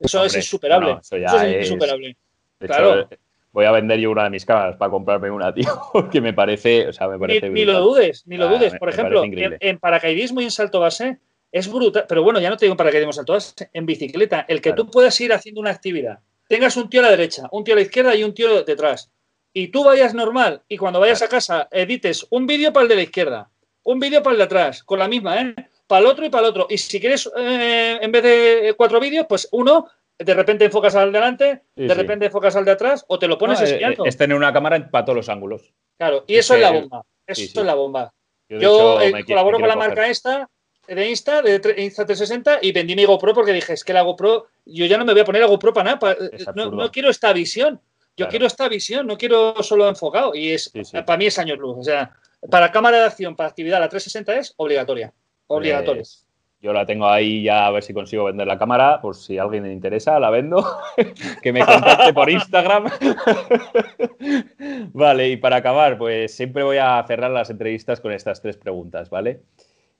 Eso 0.00 0.24
es 0.24 0.34
insuperable. 0.36 0.98
eso, 1.02 1.16
es, 1.16 1.68
insuperable. 1.68 2.16
claro. 2.58 3.08
voy 3.52 3.64
a 3.66 3.72
vender 3.72 3.98
yo 3.98 4.10
una 4.10 4.24
de 4.24 4.30
mis 4.30 4.46
cámaras 4.46 4.76
para 4.76 4.90
comprarme 4.90 5.30
una, 5.30 5.52
tío, 5.54 5.68
porque 5.92 6.20
me 6.20 6.32
parece, 6.32 6.88
o 6.88 6.92
sea, 6.92 7.08
me 7.08 7.18
parece 7.18 7.50
ni, 7.50 7.64
lo 7.64 7.80
dudes, 7.80 8.26
ni 8.26 8.36
lo 8.36 8.46
ah, 8.46 8.52
dudes. 8.52 8.74
Por 8.78 8.88
ejemplo, 8.88 9.22
en, 9.24 9.78
paracaidismo 9.78 10.40
y 10.40 10.44
en 10.44 10.50
salto 10.50 10.80
base 10.80 11.18
es 11.50 11.70
brutal, 11.70 12.04
pero 12.08 12.22
bueno, 12.22 12.40
ya 12.40 12.50
no 12.50 12.56
te 12.56 12.66
digo 12.66 12.74
en 12.74 12.76
paracaidismo 12.76 13.10
y 13.10 13.14
salto 13.14 13.32
base, 13.32 13.70
en 13.72 13.86
bicicleta, 13.86 14.44
el 14.48 14.60
que 14.60 14.72
tú 14.72 14.90
puedas 14.90 15.18
ir 15.20 15.32
haciendo 15.32 15.60
una 15.60 15.70
actividad, 15.70 16.20
tengas 16.48 16.76
un 16.76 16.90
tío 16.90 17.00
a 17.00 17.04
la 17.04 17.10
derecha, 17.10 17.48
un 17.52 17.64
tío 17.64 17.74
a 17.74 17.76
la 17.76 17.82
izquierda 17.82 18.14
y 18.14 18.24
un 18.24 18.34
tío 18.34 18.62
detrás, 18.64 19.10
y 19.52 19.68
tú 19.68 19.84
vayas 19.84 20.14
normal 20.14 20.62
y 20.68 20.76
cuando 20.76 21.00
vayas 21.00 21.22
a 21.22 21.28
casa 21.28 21.68
edites 21.70 22.26
un 22.30 22.46
vídeo 22.46 22.72
para 22.72 22.84
el 22.84 22.88
de 22.88 22.96
la 22.96 23.02
izquierda, 23.02 23.50
un 23.84 23.98
vídeo 23.98 24.22
para 24.22 24.32
el 24.32 24.38
de 24.38 24.44
atrás, 24.44 24.82
con 24.82 24.98
la 24.98 25.08
misma, 25.08 25.40
¿eh? 25.40 25.54
para 25.86 26.00
el 26.00 26.06
otro 26.06 26.26
y 26.26 26.30
para 26.30 26.44
el 26.44 26.50
otro. 26.50 26.66
Y 26.68 26.78
si 26.78 27.00
quieres, 27.00 27.28
eh, 27.36 27.98
en 28.00 28.12
vez 28.12 28.22
de 28.22 28.74
cuatro 28.76 29.00
vídeos, 29.00 29.26
pues 29.28 29.48
uno, 29.50 29.88
de 30.18 30.34
repente 30.34 30.66
enfocas 30.66 30.94
al 30.94 31.10
delante, 31.10 31.62
de 31.74 31.94
repente 31.94 32.26
enfocas 32.26 32.54
al 32.54 32.64
de 32.64 32.72
atrás, 32.72 33.04
o 33.08 33.18
te 33.18 33.26
lo 33.26 33.38
pones 33.38 33.60
eh, 33.62 33.80
eh, 33.82 33.96
Es 34.04 34.16
tener 34.16 34.36
una 34.36 34.52
cámara 34.52 34.88
para 34.90 35.04
todos 35.04 35.16
los 35.16 35.28
ángulos. 35.28 35.72
Claro, 35.96 36.24
y 36.26 36.36
eso 36.36 36.54
es 36.54 36.60
la 36.60 36.70
bomba. 36.70 37.04
Eso 37.26 37.60
es 37.60 37.66
la 37.66 37.74
bomba. 37.74 38.12
Yo, 38.48 38.98
colaboro 39.26 39.58
con 39.58 39.68
la 39.68 39.76
marca 39.76 40.06
esta 40.08 40.48
de 40.88 41.08
Insta, 41.08 41.42
de 41.42 41.56
Insta 41.78 42.06
360, 42.06 42.58
y 42.62 42.72
vendí 42.72 42.96
mi 42.96 43.04
GoPro 43.04 43.34
porque 43.34 43.52
dije, 43.52 43.74
es 43.74 43.84
que 43.84 43.92
la 43.92 44.02
GoPro, 44.02 44.46
yo 44.66 44.86
ya 44.86 44.98
no 44.98 45.04
me 45.04 45.12
voy 45.12 45.20
a 45.20 45.24
poner 45.24 45.42
la 45.42 45.48
GoPro 45.48 45.72
para 45.72 45.94
nada, 45.94 46.16
no, 46.54 46.90
quiero 46.90 47.10
esta 47.10 47.32
visión. 47.32 47.80
Yo 48.16 48.26
quiero 48.26 48.46
esta 48.46 48.68
visión, 48.68 49.06
no 49.06 49.16
quiero 49.16 49.62
solo 49.62 49.88
enfocado. 49.88 50.34
Y 50.34 50.50
es 50.50 50.72
para 51.06 51.16
mí 51.16 51.26
es 51.26 51.38
años 51.38 51.56
luz. 51.56 51.76
O 51.78 51.84
sea, 51.84 52.10
para 52.50 52.72
cámara 52.72 52.98
de 52.98 53.04
acción, 53.04 53.36
para 53.36 53.48
actividad, 53.48 53.78
la 53.78 53.88
360 53.88 54.36
es 54.36 54.54
obligatoria. 54.56 55.12
Obligatoria. 55.46 56.02
Pues, 56.02 56.26
yo 56.60 56.72
la 56.72 56.84
tengo 56.84 57.08
ahí 57.08 57.44
ya 57.44 57.66
a 57.66 57.70
ver 57.70 57.84
si 57.84 57.94
consigo 57.94 58.24
vender 58.24 58.48
la 58.48 58.58
cámara, 58.58 59.00
por 59.00 59.14
si 59.14 59.38
a 59.38 59.42
alguien 59.42 59.62
le 59.62 59.72
interesa, 59.72 60.18
la 60.18 60.30
vendo. 60.30 60.66
que 61.42 61.52
me 61.52 61.64
contacte 61.64 62.12
por 62.12 62.28
Instagram. 62.28 62.86
vale, 64.92 65.28
y 65.28 65.36
para 65.36 65.56
acabar, 65.56 65.96
pues 65.96 66.34
siempre 66.34 66.64
voy 66.64 66.78
a 66.78 67.04
cerrar 67.06 67.30
las 67.30 67.50
entrevistas 67.50 68.00
con 68.00 68.10
estas 68.10 68.42
tres 68.42 68.56
preguntas, 68.56 69.08
¿vale? 69.08 69.42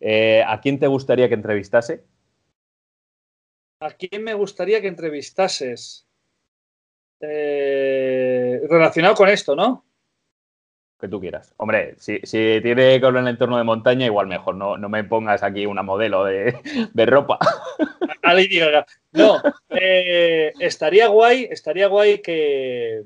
Eh, 0.00 0.42
¿A 0.46 0.60
quién 0.60 0.78
te 0.78 0.86
gustaría 0.86 1.28
que 1.28 1.34
entrevistase? 1.34 2.04
¿A 3.80 3.90
quién 3.90 4.24
me 4.24 4.34
gustaría 4.34 4.80
que 4.80 4.88
entrevistases? 4.88 6.06
Eh, 7.20 8.60
relacionado 8.68 9.14
con 9.14 9.28
esto, 9.28 9.56
¿no? 9.56 9.84
que 10.98 11.08
tú 11.08 11.20
quieras. 11.20 11.54
Hombre, 11.58 11.94
si, 11.98 12.18
tiene 12.20 13.00
con 13.00 13.16
el 13.16 13.28
entorno 13.28 13.56
de 13.56 13.64
montaña, 13.64 14.06
igual 14.06 14.26
mejor. 14.26 14.56
No, 14.56 14.76
no 14.76 14.88
me 14.88 15.04
pongas 15.04 15.42
aquí 15.42 15.64
una 15.64 15.82
modelo 15.82 16.24
de, 16.24 17.06
ropa. 17.06 17.38
No, 19.12 19.40
eh, 19.70 20.52
estaría 20.58 21.08
guay, 21.08 21.48
estaría 21.50 21.86
guay 21.86 22.20
que. 22.20 23.02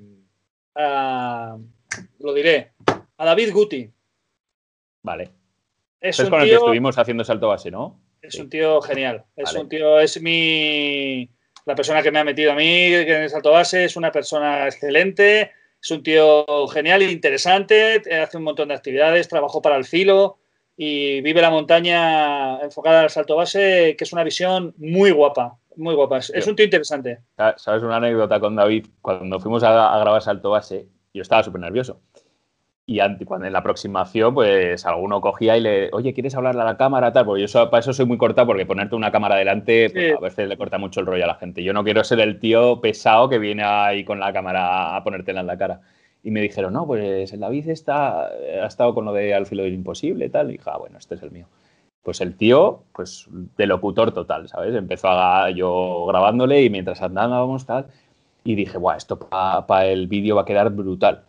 Ah, 0.75 1.57
lo 2.19 2.35
diré. 2.35 2.73
A 3.19 3.25
David 3.25 3.53
Guti. 3.53 3.91
Vale. 5.03 5.31
Es, 6.03 6.21
con 6.29 6.43
el 6.43 6.49
que 6.49 6.55
estuvimos 6.57 6.99
haciendo 6.99 7.25
salto 7.25 7.49
base, 7.49 7.71
¿no? 7.71 8.01
Es 8.21 8.39
un 8.39 8.51
tío 8.51 8.83
genial. 8.83 9.25
Es 9.37 9.55
un 9.55 9.69
tío, 9.69 10.01
es 10.01 10.21
mi. 10.21 11.31
La 11.65 11.75
persona 11.75 12.03
que 12.03 12.11
me 12.11 12.19
ha 12.19 12.25
metido 12.25 12.53
a 12.53 12.57
mí 12.57 12.93
en 12.93 13.23
el 13.23 13.31
salto 13.31 13.53
base 13.53 13.85
es 13.85 13.97
una 13.97 14.11
persona 14.11 14.67
excelente 14.67 15.53
es 15.83 15.91
un 15.91 16.03
tío 16.05 16.47
genial, 16.69 17.03
interesante, 17.03 18.03
hace 18.23 18.37
un 18.37 18.45
montón 18.45 18.69
de 18.69 18.75
actividades, 18.75 19.27
trabajó 19.27 19.61
para 19.61 19.77
el 19.77 19.85
filo 19.85 20.39
y 20.77 21.21
vive 21.23 21.43
la 21.43 21.51
montaña 21.51 22.61
enfocada 22.61 23.01
al 23.01 23.11
salto 23.11 23.35
base, 23.35 23.97
que 23.99 24.05
es 24.05 24.13
una 24.13 24.23
visión 24.23 24.75
muy 24.79 25.11
guapa, 25.11 25.59
muy 25.75 25.97
guapa. 25.97 26.19
Es, 26.19 26.47
un 26.47 26.55
tío 26.55 26.65
interesante. 26.65 27.19
¿Sabes 27.57 27.83
una 27.83 27.97
anécdota 27.97 28.39
con 28.39 28.55
David? 28.55 28.87
Cuando 29.01 29.41
fuimos 29.41 29.65
a, 29.65 29.99
grabar 29.99 30.23
salto 30.23 30.51
base, 30.51 30.87
yo 31.13 31.23
estaba 31.23 31.43
súper 31.43 31.61
nervioso. 31.61 32.01
Y 33.01 33.25
cuando 33.25 33.47
en 33.47 33.53
la 33.53 33.61
aproximación, 33.61 34.35
pues 34.35 34.85
alguno 34.85 35.21
cogía 35.21 35.57
y 35.57 35.61
le, 35.61 35.91
oye, 35.93 36.13
¿quieres 36.13 36.35
hablarle 36.35 36.63
a 36.63 36.65
la 36.65 36.77
cámara? 36.77 37.13
Tal, 37.13 37.25
porque 37.25 37.47
yo 37.47 37.71
para 37.71 37.81
eso 37.81 37.93
soy 37.93 38.07
muy 38.07 38.19
corta, 38.19 38.45
porque 38.45 38.67
ponerte 38.67 38.95
una 38.95 39.11
cámara 39.11 39.37
delante, 39.37 39.89
pues, 39.91 40.15
a 40.17 40.21
veces 40.21 40.49
le 40.49 40.57
corta 40.57 40.79
mucho 40.79 41.01
el 41.01 41.07
rollo 41.07 41.25
a 41.25 41.29
la 41.29 41.35
gente. 41.37 41.63
Yo 41.63 41.73
no 41.73 41.85
quiero 41.85 42.05
ser 42.05 42.21
el 42.21 42.39
tío 42.39 42.81
pesado 42.81 43.29
que 43.29 43.39
viene 43.39 43.63
ahí 43.65 44.05
con 44.05 44.21
la 44.21 44.33
cámara 44.33 44.97
a 44.97 45.03
ponértela 45.05 45.41
en 45.41 45.47
la 45.47 45.57
cara. 45.57 45.81
Y 46.23 46.31
me 46.31 46.41
dijeron, 46.41 46.73
no, 46.73 46.87
pues 46.87 47.33
el 47.33 47.41
David 47.41 47.69
está, 47.69 48.27
ha 48.27 48.67
estado 48.67 48.95
con 48.95 49.05
lo 49.05 49.13
de 49.13 49.35
al 49.35 49.47
filo 49.47 49.63
del 49.63 49.75
imposible, 49.75 50.29
tal. 50.29 50.51
Y 50.51 50.53
dije, 50.59 50.71
ah, 50.71 50.79
bueno, 50.79 50.99
este 50.99 51.15
es 51.15 51.23
el 51.23 51.31
mío. 51.31 51.47
Pues 52.03 52.21
el 52.21 52.37
tío, 52.37 52.83
pues 52.95 53.27
de 53.31 53.67
locutor 53.67 54.13
total, 54.13 54.49
¿sabes? 54.49 54.75
Empezó 54.75 55.09
a, 55.09 55.51
yo 55.51 56.05
grabándole 56.07 56.63
y 56.63 56.71
mientras 56.71 57.01
andábamos, 57.01 57.65
tal. 57.67 57.87
Y 58.45 58.55
dije, 58.55 58.77
guau, 58.79 58.97
esto 58.97 59.19
para 59.19 59.87
el 59.87 60.09
vídeo 60.09 60.37
va 60.37 60.43
a 60.43 60.45
quedar 60.45 60.71
brutal 60.71 61.23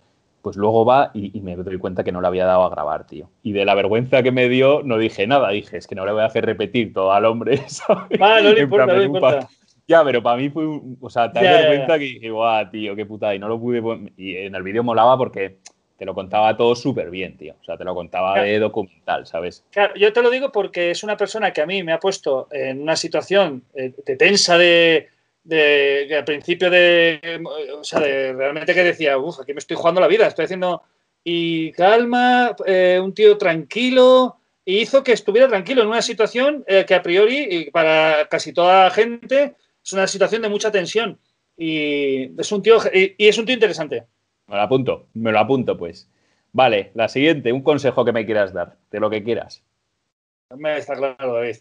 pues 0.44 0.58
luego 0.58 0.84
va 0.84 1.10
y, 1.14 1.40
me 1.40 1.56
doy 1.56 1.78
cuenta 1.78 2.04
que 2.04 2.12
no 2.12 2.20
le 2.20 2.28
había 2.28 2.46
dado 2.46 2.66
a 2.66 2.70
grabar, 2.70 3.08
tío. 3.08 3.30
Y 3.44 3.54
de 3.54 3.64
la 3.64 3.76
vergüenza 3.76 4.22
que 4.22 4.34
me 4.34 4.50
dio, 4.50 4.84
no 4.84 4.98
dije 4.98 5.26
nada. 5.26 5.50
Dije, 5.52 5.78
es 5.78 5.88
que 5.88 5.96
no 5.96 6.06
le 6.06 6.12
voy 6.12 6.22
a 6.22 6.26
hacer 6.26 6.46
repetir 6.46 6.94
todo 6.94 7.14
al 7.14 7.24
hombre, 7.24 7.58
¿sabes? 7.70 8.20
Ah, 8.20 8.42
no 8.44 8.52
le 8.52 8.62
importa, 8.62 8.86
no 8.88 8.98
le 8.98 9.06
importa. 9.06 9.48
Ya, 9.88 10.04
pero 10.04 10.22
para 10.22 10.36
mí 10.36 10.50
fue, 10.50 10.66
o 11.00 11.10
sea, 11.10 11.32
te 11.32 11.42
das 11.42 11.66
cuenta 11.66 11.98
que 11.98 12.06
dije, 12.06 12.30
guau, 12.30 12.70
tío, 12.70 12.94
qué 12.94 13.06
putada. 13.06 13.34
Y 13.34 13.40
no 13.40 13.48
lo 13.48 13.58
pude, 13.58 13.82
y 14.18 14.36
en 14.36 14.54
el 14.54 14.64
vídeo 14.64 14.84
molaba 14.84 15.18
porque 15.18 15.60
te 15.98 16.06
lo 16.06 16.14
contaba 16.14 16.58
todo 16.58 16.76
súper 16.76 17.10
bien, 17.10 17.38
tío. 17.38 17.56
O 17.62 17.64
sea, 17.64 17.78
te 17.78 17.86
lo 17.86 17.96
contaba 17.96 18.42
de 18.42 18.60
documental, 18.60 19.26
¿sabes? 19.26 19.64
Claro, 19.72 19.96
yo 19.96 20.12
te 20.12 20.22
lo 20.22 20.30
digo 20.30 20.52
porque 20.52 20.92
es 20.92 21.06
una 21.06 21.16
persona 21.16 21.52
que 21.52 21.62
a 21.62 21.66
mí 21.66 21.84
me 21.84 21.94
ha 21.94 22.00
puesto 22.02 22.50
en 22.52 22.82
una 22.82 22.98
situación 22.98 23.64
eh, 23.76 23.94
de 24.06 24.18
tensa 24.18 24.58
de 24.58 25.08
de, 25.44 26.16
al 26.16 26.24
principio 26.24 26.70
de, 26.70 27.42
o 27.78 27.84
sea, 27.84 28.00
de 28.00 28.34
realmente 28.34 28.74
que 28.74 28.84
decía, 28.84 29.18
uff, 29.18 29.40
aquí 29.40 29.54
me 29.54 29.60
estoy 29.60 29.78
jugando 29.78 30.02
la 30.02 30.08
vida, 30.08 30.28
estoy 30.28 30.46
haciendo, 30.46 30.84
y 31.24 31.72
calma, 31.74 32.56
eh, 32.66 33.00
un 33.02 33.14
tío 33.14 33.38
tranquilo, 33.38 34.38
y 34.66 34.80
hizo 34.80 35.04
que 35.04 35.12
estuviera 35.12 35.48
tranquilo 35.48 35.82
en 35.82 35.90
una 35.90 36.02
situación 36.02 36.64
eh, 36.68 36.86
que 36.88 36.96
a 36.96 37.04
priori, 37.04 37.48
y 37.50 37.72
para 37.72 38.28
casi 38.30 38.54
toda 38.54 38.86
la 38.86 38.92
gente, 38.92 39.56
es 39.84 39.94
una 39.94 40.08
situación 40.08 40.42
de 40.42 40.50
mucha 40.50 40.72
tensión. 40.72 41.20
Y 41.58 42.40
es 42.40 42.52
un 42.52 42.62
tío, 42.62 42.78
y, 42.94 43.16
es 43.18 43.38
un 43.38 43.46
tío 43.46 43.54
interesante. 43.54 44.06
Me 44.48 44.56
lo 44.56 44.62
apunto, 44.62 45.08
me 45.14 45.32
lo 45.32 45.40
apunto, 45.40 45.78
pues. 45.78 46.10
Vale, 46.52 46.92
la 46.94 47.10
siguiente, 47.10 47.52
un 47.52 47.62
consejo 47.62 48.06
que 48.06 48.12
me 48.12 48.26
quieras 48.26 48.54
dar, 48.54 48.78
de 48.92 49.00
lo 49.00 49.10
que 49.10 49.24
quieras. 49.24 49.64
Me 50.56 50.78
está 50.78 50.96
claro, 50.96 51.34
David. 51.34 51.58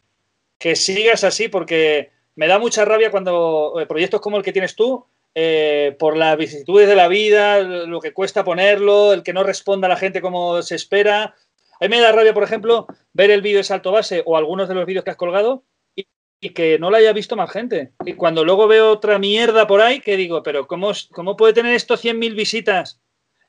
Que 0.59 0.77
sigas 0.77 1.25
así 1.25 1.49
porque 1.49 2.11
me 2.35 2.47
da 2.47 2.59
mucha 2.59 2.85
rabia 2.85 3.11
cuando 3.11 3.75
eh, 3.81 3.87
proyectos 3.87 4.21
como 4.21 4.37
el 4.37 4.43
que 4.43 4.53
tienes 4.53 4.75
tú, 4.75 5.05
eh, 5.35 5.97
por 5.99 6.17
las 6.17 6.37
vicisitudes 6.37 6.89
de 6.89 6.97
la 6.97 7.09
vida, 7.09 7.61
lo 7.61 8.01
que 8.01 8.13
cuesta 8.13 8.45
ponerlo, 8.45 9.13
el 9.13 9.23
que 9.23 9.33
no 9.33 9.43
responda 9.43 9.87
a 9.87 9.91
la 9.91 9.97
gente 9.97 10.21
como 10.21 10.63
se 10.63 10.75
espera. 10.75 11.35
A 11.81 11.85
mí 11.85 11.89
me 11.89 12.01
da 12.01 12.13
rabia, 12.13 12.35
por 12.35 12.45
ejemplo, 12.45 12.87
ver 13.13 13.31
el 13.31 13.43
vídeo 13.43 13.59
de 13.59 13.65
salto 13.65 13.93
base 13.93 14.23
o 14.27 14.37
algunos 14.37 14.69
de 14.69 14.75
los 14.75 14.87
vídeos 14.87 15.05
que 15.05 15.11
has 15.11 15.17
colgado 15.17 15.65
y, 15.95 16.05
que 16.51 16.79
no 16.79 16.91
lo 16.91 16.97
haya 16.97 17.13
visto 17.13 17.37
más 17.37 17.51
gente. 17.51 17.93
Y 18.05 18.15
cuando 18.15 18.45
luego 18.45 18.67
veo 18.67 18.91
otra 18.91 19.19
mierda 19.19 19.67
por 19.67 19.81
ahí, 19.81 20.01
que 20.01 20.17
digo, 20.17 20.43
pero 20.43 20.67
¿cómo, 20.67 20.93
cómo 21.13 21.37
puede 21.37 21.53
tener 21.53 21.75
esto 21.75 21.97
100.000 21.97 22.35
visitas 22.35 23.01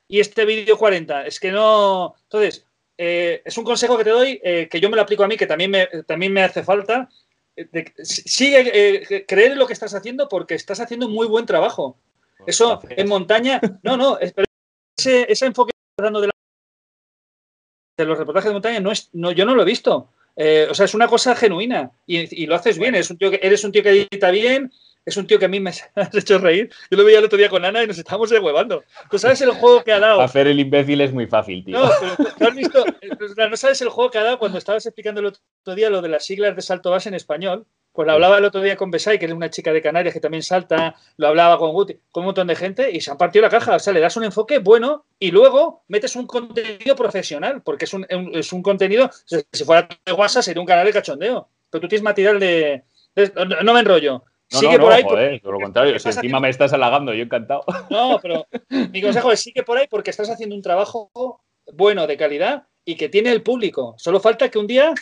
y 0.08 0.20
este 0.20 0.44
vídeo 0.44 0.78
40? 0.78 1.26
Es 1.26 1.40
que 1.40 1.50
no... 1.50 2.14
Entonces, 2.24 2.66
eh, 2.96 3.42
es 3.44 3.58
un 3.58 3.64
consejo 3.64 3.98
que 3.98 4.04
te 4.04 4.10
doy, 4.10 4.40
que 4.40 4.80
yo 4.80 4.88
me 4.88 4.96
lo 4.96 5.02
aplico 5.02 5.24
a 5.24 5.28
mí, 5.28 5.36
que 5.36 5.46
también 5.46 5.72
también 6.06 6.32
me 6.32 6.44
hace 6.44 6.62
falta, 6.62 7.10
sigue, 8.02 8.70
eh, 8.74 9.24
creer 9.26 9.52
en 9.52 9.58
lo 9.58 9.66
que 9.66 9.72
estás 9.72 9.94
haciendo 9.94 10.28
porque 10.28 10.54
estás 10.54 10.80
haciendo 10.80 11.08
muy 11.08 11.26
buen 11.26 11.46
trabajo. 11.46 11.96
Eso 12.46 12.80
en 12.90 13.08
montaña, 13.08 13.60
no, 13.82 13.96
no, 13.96 14.18
ese, 14.18 15.30
ese 15.30 15.46
enfoque 15.46 15.72
dando 15.96 16.20
de, 16.20 16.30
de, 17.96 18.04
los 18.04 18.18
reportajes 18.18 18.48
de 18.48 18.54
montaña 18.54 18.80
no 18.80 18.90
es, 18.92 19.08
no, 19.12 19.32
yo 19.32 19.44
no 19.44 19.54
lo 19.54 19.62
he 19.62 19.66
visto. 19.66 20.10
Eh, 20.36 20.66
o 20.68 20.74
sea, 20.74 20.84
es 20.86 20.94
una 20.94 21.06
cosa 21.06 21.36
genuina 21.36 21.92
y, 22.06 22.42
y 22.42 22.46
lo 22.46 22.56
haces 22.56 22.78
bien. 22.78 22.94
Eres 22.94 23.10
un, 23.10 23.18
tío 23.18 23.30
que, 23.30 23.40
eres 23.42 23.64
un 23.64 23.72
tío 23.72 23.82
que 23.82 23.90
edita 23.90 24.30
bien, 24.30 24.72
es 25.04 25.16
un 25.16 25.26
tío 25.26 25.38
que 25.38 25.44
a 25.44 25.48
mí 25.48 25.60
me 25.60 25.70
has 25.94 26.14
hecho 26.14 26.38
reír. 26.38 26.70
Yo 26.90 26.96
lo 26.96 27.04
veía 27.04 27.18
el 27.18 27.24
otro 27.24 27.38
día 27.38 27.48
con 27.48 27.64
Ana 27.64 27.82
y 27.82 27.86
nos 27.86 27.98
estábamos 27.98 28.30
dehuevando. 28.30 28.84
¿Tú 29.10 29.18
sabes 29.18 29.40
el 29.42 29.50
juego 29.50 29.84
que 29.84 29.92
ha 29.92 30.00
dado? 30.00 30.20
Hacer 30.20 30.46
el 30.46 30.60
imbécil 30.60 31.00
es 31.00 31.12
muy 31.12 31.26
fácil, 31.26 31.64
tío. 31.64 31.78
No, 31.78 31.90
pero 32.38 32.50
has 32.50 32.56
visto, 32.56 32.84
no 33.36 33.56
sabes 33.56 33.80
el 33.82 33.88
juego 33.88 34.10
que 34.10 34.18
ha 34.18 34.24
dado 34.24 34.38
cuando 34.38 34.58
estabas 34.58 34.86
explicando 34.86 35.20
el 35.20 35.26
otro 35.26 35.74
día 35.74 35.90
lo 35.90 36.02
de 36.02 36.08
las 36.08 36.24
siglas 36.24 36.56
de 36.56 36.62
salto 36.62 36.90
base 36.90 37.08
en 37.08 37.14
español. 37.14 37.66
Pues 37.92 38.06
lo 38.06 38.12
hablaba 38.12 38.38
el 38.38 38.44
otro 38.44 38.60
día 38.60 38.76
con 38.76 38.90
Besay, 38.90 39.20
que 39.20 39.26
es 39.26 39.32
una 39.32 39.50
chica 39.50 39.72
de 39.72 39.80
Canarias 39.80 40.12
que 40.12 40.18
también 40.18 40.42
salta, 40.42 40.96
lo 41.16 41.28
hablaba 41.28 41.58
con 41.58 41.70
Guti, 41.70 41.96
con 42.10 42.22
un 42.22 42.26
montón 42.26 42.48
de 42.48 42.56
gente 42.56 42.90
y 42.90 43.00
se 43.00 43.12
han 43.12 43.16
partido 43.16 43.44
la 43.44 43.50
caja. 43.50 43.76
O 43.76 43.78
sea, 43.78 43.92
le 43.92 44.00
das 44.00 44.16
un 44.16 44.24
enfoque 44.24 44.58
bueno 44.58 45.06
y 45.20 45.30
luego 45.30 45.84
metes 45.86 46.16
un 46.16 46.26
contenido 46.26 46.96
profesional, 46.96 47.62
porque 47.62 47.84
es 47.84 47.94
un, 47.94 48.04
es 48.32 48.52
un 48.52 48.64
contenido, 48.64 49.08
si 49.24 49.64
fuera 49.64 49.88
de 50.04 50.12
WhatsApp 50.12 50.42
sería 50.42 50.60
un 50.60 50.66
canal 50.66 50.86
de 50.86 50.92
cachondeo. 50.92 51.48
Pero 51.70 51.82
tú 51.82 51.88
tienes 51.88 52.02
material 52.02 52.40
de... 52.40 52.82
de 53.14 53.32
no 53.62 53.72
me 53.72 53.80
enrollo 53.80 54.24
no, 54.52 54.58
sigue 54.58 54.78
por 54.78 54.92
ahí. 54.92 55.02
Joder, 55.02 55.40
por 55.40 55.54
lo 55.54 55.60
contrario, 55.60 55.98
si 55.98 56.08
encima 56.08 56.40
me 56.40 56.48
estás 56.48 56.72
halagando, 56.72 57.12
yo 57.14 57.22
encantado. 57.22 57.64
No, 57.90 58.18
pero 58.20 58.46
mi 58.68 59.02
consejo 59.02 59.32
es 59.32 59.40
sigue 59.40 59.62
por 59.62 59.78
ahí 59.78 59.86
porque 59.88 60.10
estás 60.10 60.30
haciendo 60.30 60.54
un 60.54 60.62
trabajo 60.62 61.10
bueno, 61.72 62.06
de 62.06 62.16
calidad 62.16 62.66
y 62.84 62.96
que 62.96 63.08
tiene 63.08 63.30
el 63.30 63.42
público. 63.42 63.94
Solo 63.98 64.20
falta 64.20 64.48
que 64.50 64.58
un 64.58 64.66
día 64.66 64.94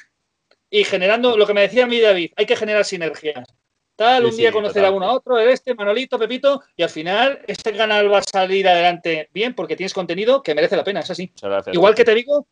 y 0.70 0.85
generando 0.85 1.36
lo 1.36 1.47
que 1.47 1.55
me 1.55 1.62
decía 1.62 1.85
a 1.85 1.86
mí 1.86 2.01
David, 2.01 2.32
hay 2.36 2.47
que 2.47 2.56
generar 2.56 2.85
sinergias. 2.85 3.47
Tal, 3.94 4.24
un 4.24 4.35
día 4.35 4.51
conocer 4.51 4.85
a 4.86 4.90
uno 4.90 5.06
a 5.06 5.12
otro, 5.12 5.39
este, 5.39 5.74
Manolito, 5.74 6.19
Pepito, 6.19 6.62
y 6.74 6.82
al 6.82 6.89
final 6.89 7.40
este 7.47 7.77
canal 7.77 8.10
va 8.10 8.19
a 8.19 8.23
salir 8.23 8.66
adelante 8.66 9.28
bien 9.35 9.55
porque 9.55 9.77
tienes 9.77 9.93
contenido 9.93 10.43
que 10.43 10.55
merece 10.55 10.77
la 10.77 10.82
pena, 10.82 11.01
es 11.01 11.10
así. 11.10 11.31
Igual 11.73 11.94
que 11.94 12.05
te 12.05 12.14
digo 12.14 12.48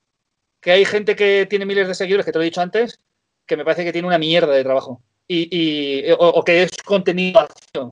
que 0.60 0.72
hay 0.72 0.84
gente 0.84 1.16
que 1.16 1.46
tiene 1.48 1.64
miles 1.64 1.88
de 1.88 1.94
seguidores, 1.94 2.26
que 2.26 2.32
te 2.32 2.38
lo 2.38 2.42
he 2.42 2.44
dicho 2.44 2.60
antes, 2.60 3.00
que 3.46 3.56
me 3.56 3.64
parece 3.64 3.84
que 3.84 3.92
tiene 3.92 4.06
una 4.06 4.18
mierda 4.18 4.52
de 4.52 4.62
trabajo 4.62 5.02
y, 5.32 6.10
o, 6.18 6.42
que 6.42 6.64
es 6.64 6.70
contenido 6.84 7.46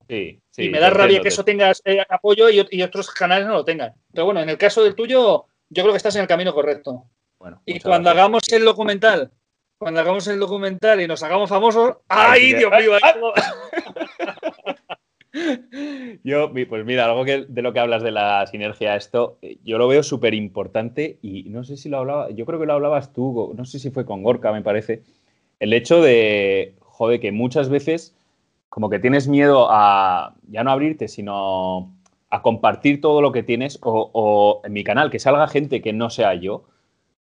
sí, 0.09 0.40
y 0.56 0.69
me 0.70 0.81
da 0.81 0.90
rabia 0.90 1.20
que 1.20 1.28
eso 1.28 1.44
tengas 1.44 1.81
eh, 1.85 2.05
apoyo 2.09 2.51
y, 2.51 2.82
otros 2.82 3.10
canales 3.10 3.47
no 3.47 3.55
lo 3.55 3.65
tengan. 3.65 3.94
Pero 4.12 4.24
bueno, 4.24 4.40
en 4.40 4.48
el 4.48 4.59
caso 4.59 4.82
del 4.82 4.97
tuyo, 4.97 5.47
yo 5.69 5.82
creo 5.82 5.93
que 5.93 5.98
estás 5.98 6.16
en 6.16 6.23
el 6.23 6.28
camino 6.28 6.52
correcto. 6.52 7.05
Bueno, 7.39 7.62
y 7.65 7.78
cuando 7.78 8.10
hagamos 8.10 8.43
el 8.52 8.65
documental, 8.65 9.31
cuando 9.78 10.01
hagamos 10.01 10.27
el 10.27 10.40
documental 10.40 11.01
y 11.01 11.06
nos 11.06 11.23
hagamos 11.23 11.48
famosos, 11.48 11.98
¡ay, 12.09 12.55
Dios 12.55 12.73
mío! 12.77 12.98
Yo, 16.24 16.52
pues 16.52 16.85
mira, 16.85 17.05
algo 17.05 17.24
que, 17.24 17.44
de 17.48 17.62
lo 17.62 17.73
que 17.73 17.78
hablas 17.78 18.02
de 18.02 18.10
la 18.10 18.44
sinergia, 18.47 18.97
esto, 18.97 19.39
eh, 19.43 19.59
yo 19.62 19.78
lo 19.78 19.86
veo 19.86 20.02
súper 20.02 20.35
importante 20.35 21.19
y 21.23 21.44
no 21.51 21.65
sé 21.65 21.77
si 21.77 21.89
lo 21.89 21.98
hablaba, 21.98 22.31
yo 22.31 22.44
creo 22.47 22.59
que 22.59 22.66
lo 22.66 22.73
hablabas 22.73 23.12
tú, 23.12 23.55
no 23.56 23.65
sé 23.65 23.78
si 23.78 23.90
fue 23.90 24.05
con 24.05 24.23
Gorka, 24.23 24.52
me 24.52 24.62
parece, 24.62 25.05
el 25.60 25.73
hecho 25.74 26.02
de, 26.02 26.74
joder, 26.99 27.20
que 27.20 27.31
muchas 27.31 27.69
veces 27.69 28.15
como 28.69 28.91
que 28.91 28.99
tienes 28.99 29.29
miedo 29.29 29.69
a 29.70 30.35
ya 30.49 30.65
no 30.65 30.73
abrirte, 30.73 31.09
sino 31.09 31.95
a 32.29 32.43
compartir 32.43 33.01
todo 33.01 33.23
lo 33.23 33.33
que 33.33 33.43
tienes 33.43 33.79
o, 33.83 34.61
en 34.65 34.73
mi 34.73 34.85
canal 34.85 35.11
que 35.11 35.19
salga 35.19 35.49
gente 35.49 35.81
que 35.81 35.93
no 35.93 36.11
sea 36.11 36.35
yo. 36.35 36.65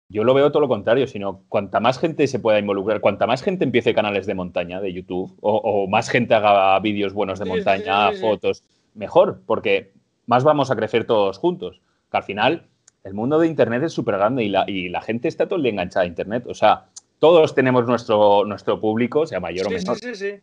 Yo 0.10 0.24
lo 0.24 0.36
veo 0.36 0.52
todo 0.52 0.62
lo 0.62 0.68
contrario, 0.68 1.08
sino 1.08 1.42
cuanta 1.50 1.80
más 1.80 1.98
gente 1.98 2.28
se 2.28 2.40
pueda 2.40 2.60
involucrar, 2.60 3.02
cuanta 3.02 3.26
más 3.26 3.42
gente 3.42 3.64
empiece 3.66 3.96
canales 3.96 4.28
de 4.28 4.36
montaña 4.36 4.80
de 4.80 4.94
YouTube 4.94 5.36
o, 5.42 5.88
más 5.88 6.08
gente 6.10 6.36
haga 6.36 6.80
vídeos 6.80 7.14
buenos 7.14 7.40
de 7.40 7.46
montaña, 7.46 8.12
fotos, 8.22 8.64
mejor, 8.94 9.42
porque 9.46 9.92
más 10.28 10.44
vamos 10.44 10.70
a 10.70 10.76
crecer 10.76 11.06
todos 11.06 11.40
juntos. 11.40 11.82
Que 12.12 12.18
al 12.18 12.24
final 12.24 12.68
el 13.04 13.16
mundo 13.16 13.40
de 13.40 13.48
Internet 13.48 13.84
es 13.84 13.94
súper 13.94 14.18
grande 14.18 14.44
y 14.44 14.50
la, 14.50 14.70
y 14.70 14.90
la 14.90 15.02
gente 15.02 15.28
está 15.28 15.48
todo 15.48 15.58
el 15.58 15.64
día 15.64 15.72
enganchada 15.72 16.04
a 16.04 16.08
Internet. 16.08 16.46
O 16.48 16.54
sea, 16.54 16.86
todos 17.20 17.56
tenemos 17.56 17.86
nuestro, 17.86 18.46
nuestro 18.46 18.80
público, 18.80 19.26
sea 19.26 19.40
mayor 19.40 19.68
o 19.68 19.70
menor. 19.70 19.98
Sí, 19.98 20.16
sí, 20.16 20.34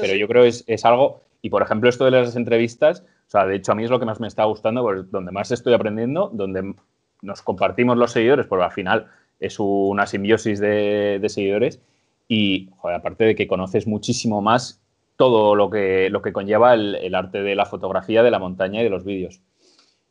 Pero 0.00 0.14
yo 0.14 0.28
creo 0.28 0.42
que 0.42 0.48
es, 0.48 0.64
es, 0.66 0.84
algo, 0.84 1.22
y 1.42 1.50
por 1.50 1.62
ejemplo 1.62 1.88
esto 1.88 2.04
de 2.04 2.12
las 2.12 2.36
entrevistas, 2.36 3.04
o 3.26 3.30
sea, 3.30 3.46
de 3.46 3.56
hecho 3.56 3.72
a 3.72 3.74
mí 3.74 3.84
es 3.84 3.90
lo 3.90 4.00
que 4.00 4.06
más 4.06 4.20
me 4.20 4.28
está 4.28 4.44
gustando, 4.44 4.82
pues, 4.82 5.10
donde 5.10 5.32
más 5.32 5.50
estoy 5.50 5.72
aprendiendo, 5.72 6.30
donde 6.32 6.74
nos 7.22 7.42
compartimos 7.42 7.96
los 7.96 8.12
seguidores, 8.12 8.46
porque 8.46 8.64
al 8.64 8.72
final 8.72 9.06
es 9.38 9.58
una 9.58 10.06
simbiosis 10.06 10.60
de, 10.60 11.24
seguidores 11.28 11.80
y, 12.28 12.70
joder, 12.76 12.96
aparte 12.96 13.24
de 13.24 13.34
que 13.34 13.46
conoces 13.46 13.86
muchísimo 13.86 14.42
más 14.42 14.80
todo 15.16 15.54
lo 15.54 15.70
que, 15.70 16.08
lo 16.10 16.22
que 16.22 16.32
conlleva 16.32 16.74
el, 16.74 17.14
arte 17.14 17.42
de 17.42 17.54
la 17.54 17.66
fotografía, 17.66 18.22
de 18.22 18.30
la 18.30 18.38
montaña 18.38 18.80
y 18.80 18.84
de 18.84 18.90
los 18.90 19.04
vídeos. 19.04 19.40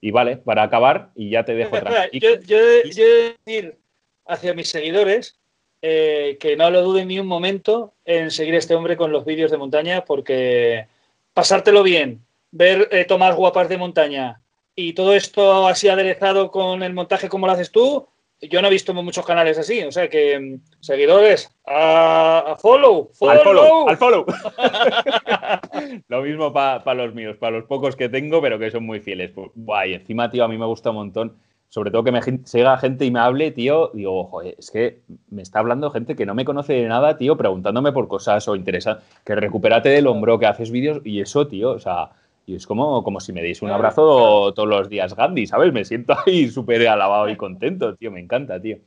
Y 0.02 0.12
vale, 0.12 0.38
para 0.38 0.64
acabar, 0.64 1.12
y 1.16 1.30
ya 1.30 1.44
te 1.46 1.56
dejo 1.56 1.76
atrás. 1.76 2.10
Yo, 2.14 2.40
yo, 2.46 2.58
yo 2.86 3.06
decir 3.46 3.80
hacia 4.26 4.54
mis 4.54 4.70
seguidores 4.70 5.40
eh, 5.82 6.38
que 6.40 6.56
no 6.56 6.70
lo 6.70 6.82
duden 6.82 7.08
ni 7.08 7.20
un 7.20 7.28
momento 7.28 7.94
en 8.06 8.32
seguir 8.32 8.56
a 8.56 8.58
este 8.58 8.76
hombre 8.76 8.98
con 8.98 9.12
los 9.12 9.26
vídeos 9.26 9.52
de 9.52 9.58
montaña, 9.58 10.06
porque 10.06 10.88
pasártelo 11.34 11.84
bien, 11.84 12.26
ver 12.52 12.90
eh, 12.92 13.06
tomas 13.06 13.36
guapas 13.36 13.70
de 13.70 13.78
montaña 13.78 14.42
y 14.76 14.94
todo 14.94 15.14
esto 15.14 15.68
así 15.68 15.90
aderezado 15.90 16.52
con 16.52 16.84
el 16.84 16.94
montaje 16.94 17.30
como 17.30 17.48
lo 17.48 17.54
haces 17.54 17.72
tú, 17.72 18.08
yo 18.42 18.62
no 18.62 18.68
he 18.68 18.72
visto 18.72 18.94
muchos 18.94 19.26
canales 19.26 19.58
así. 19.58 19.84
O 19.84 19.92
sea 19.92 20.10
que, 20.10 20.40
mm, 20.40 20.62
seguidores, 20.80 21.54
a, 21.66 22.56
follow, 22.60 23.10
follow. 23.14 23.90
Al 23.90 23.98
follow. 23.98 24.26
lo 26.08 26.22
mismo 26.22 26.54
para 26.54 26.94
los 26.94 27.14
míos, 27.14 27.38
para 27.38 27.58
los 27.58 27.66
pocos 27.66 27.96
que 27.96 28.10
tengo, 28.10 28.42
pero 28.42 28.58
que 28.58 28.72
son 28.72 28.86
muy 28.86 29.00
fieles. 29.02 29.32
Pues, 29.32 29.52
y 29.88 29.94
encima, 29.94 30.30
tío, 30.30 30.44
a 30.44 30.48
mí 30.48 30.58
me 30.58 30.66
gusta 30.66 30.92
un 30.92 30.98
montón 30.98 31.38
sobre 31.70 31.92
todo 31.92 32.04
que 32.04 32.12
me 32.12 32.22
siga 32.46 32.78
gente 32.78 33.06
y 33.06 33.12
me 33.12 33.20
hable, 33.20 33.52
tío, 33.52 33.92
digo, 33.94 34.26
joder, 34.26 34.56
es 34.58 34.72
que 34.72 35.02
me 35.30 35.44
está 35.44 35.60
hablando 35.60 35.92
gente 35.92 36.16
que 36.16 36.26
no 36.26 36.34
me 36.34 36.44
conoce 36.44 36.74
de 36.74 36.88
nada, 36.88 37.18
tío, 37.18 37.38
preguntándome 37.38 37.92
por 37.92 38.08
cosas 38.08 38.48
o 38.48 38.56
interesa 38.56 39.02
que 39.24 39.36
recupérate 39.36 39.90
del 39.90 40.08
hombro, 40.08 40.40
que 40.40 40.48
haces 40.48 40.72
vídeos 40.72 41.02
y 41.06 41.22
eso, 41.22 41.48
tío, 41.48 41.72
o 41.72 41.80
sea, 41.80 42.10
y 42.48 42.56
es 42.56 42.66
como, 42.66 43.04
como 43.04 43.20
si 43.20 43.32
me 43.32 43.44
deis 43.44 43.62
un 43.62 43.70
abrazo 43.70 44.52
todos 44.54 44.68
los 44.68 44.90
días 44.90 45.16
Gandhi, 45.16 45.46
¿sabes? 45.46 45.72
Me 45.72 45.86
siento 45.86 46.16
ahí 46.26 46.48
súper 46.50 46.88
alabado 46.88 47.30
y 47.30 47.38
contento, 47.38 47.96
tío, 47.96 48.10
me 48.10 48.20
encanta, 48.20 48.60
tío. 48.60 48.80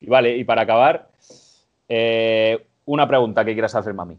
Y 0.00 0.06
vale, 0.06 0.34
y 0.34 0.44
para 0.44 0.62
acabar, 0.62 1.10
eh, 1.86 2.66
una 2.86 3.06
pregunta 3.06 3.44
que 3.44 3.52
quieras 3.52 3.74
hacer, 3.74 3.92
mami. 3.92 4.16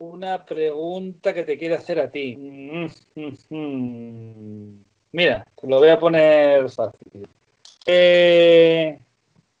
Una 0.00 0.44
pregunta 0.44 1.32
que 1.32 1.44
te 1.44 1.56
quiere 1.56 1.76
hacer 1.76 1.98
a 2.00 2.10
ti. 2.10 2.36
Mm, 2.36 2.86
mm, 3.16 3.56
mm, 3.56 4.84
Mira, 5.18 5.44
lo 5.64 5.80
voy 5.80 5.88
a 5.88 5.98
poner 5.98 6.70
fácil. 6.70 7.26
Eh, 7.84 9.00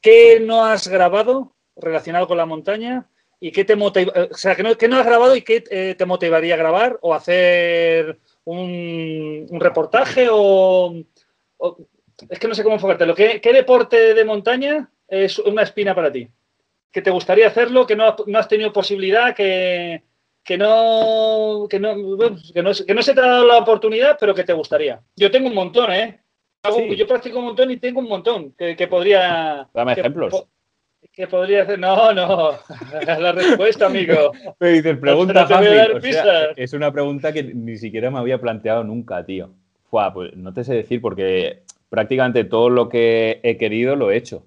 ¿Qué 0.00 0.38
no 0.38 0.64
has 0.64 0.86
grabado 0.86 1.52
relacionado 1.74 2.28
con 2.28 2.36
la 2.36 2.46
montaña? 2.46 3.08
¿Y 3.40 3.50
qué 3.50 3.64
te 3.64 3.74
motiva, 3.74 4.12
o 4.30 4.36
sea, 4.36 4.54
¿qué 4.54 4.62
no, 4.62 4.96
has 4.96 5.04
grabado 5.04 5.34
y 5.34 5.42
qué 5.42 5.64
eh, 5.68 5.96
te 5.98 6.06
motivaría 6.06 6.54
a 6.54 6.58
grabar? 6.58 7.00
¿O 7.02 7.12
hacer 7.12 8.20
un, 8.44 9.48
reportaje? 9.50 10.28
O, 10.30 10.94
es 12.30 12.38
que 12.38 12.46
no 12.46 12.54
sé 12.54 12.62
cómo 12.62 12.76
enfocártelo. 12.76 13.16
¿Qué, 13.16 13.40
¿Qué 13.40 13.52
deporte 13.52 14.14
de 14.14 14.24
montaña 14.24 14.88
es 15.08 15.40
una 15.40 15.64
espina 15.64 15.92
para 15.92 16.12
ti? 16.12 16.28
¿Que 16.92 17.02
te 17.02 17.10
gustaría 17.10 17.48
hacerlo? 17.48 17.84
¿Que 17.84 17.96
no, 17.96 18.14
no 18.28 18.38
has 18.38 18.46
tenido 18.46 18.72
posibilidad? 18.72 19.34
¿Que, 19.34 20.04
que 20.48 20.56
no, 20.56 21.66
que 21.68 21.78
no, 21.78 21.94
que 22.54 22.62
no, 22.62 22.70
que 22.72 22.94
no 22.94 23.02
se 23.02 23.12
te 23.12 23.20
ha 23.20 23.26
dado 23.26 23.46
la 23.46 23.58
oportunidad, 23.58 24.16
pero 24.18 24.34
que 24.34 24.44
te 24.44 24.54
gustaría. 24.54 24.98
Yo 25.14 25.30
tengo 25.30 25.46
un 25.46 25.54
montón, 25.54 25.92
¿eh? 25.92 26.22
Yo 26.96 27.06
practico 27.06 27.38
un 27.38 27.44
montón 27.44 27.70
y 27.70 27.76
tengo 27.76 28.00
un 28.00 28.08
montón 28.08 28.52
que, 28.52 28.88
podría. 28.88 29.68
Dame 29.74 29.92
ejemplos. 29.92 30.46
Que 31.12 31.26
podría 31.26 31.64
hacer. 31.64 31.78
No, 31.78 32.14
no. 32.14 32.52
la 33.06 33.32
respuesta, 33.32 33.86
amigo. 33.88 34.32
Me 34.58 34.70
dices, 34.70 34.96
pregunta 34.96 35.46
es 36.56 36.72
una 36.72 36.90
pregunta 36.92 37.30
que 37.30 37.42
ni 37.42 37.76
siquiera 37.76 38.10
me 38.10 38.18
había 38.18 38.40
planteado 38.40 38.84
nunca, 38.84 39.26
tío. 39.26 39.50
pues 39.90 40.34
no 40.34 40.54
te 40.54 40.64
sé 40.64 40.72
decir 40.72 41.02
porque 41.02 41.62
prácticamente 41.90 42.44
todo 42.44 42.70
lo 42.70 42.88
que 42.88 43.40
he 43.42 43.58
querido 43.58 43.96
lo 43.96 44.10
he 44.10 44.16
hecho. 44.16 44.46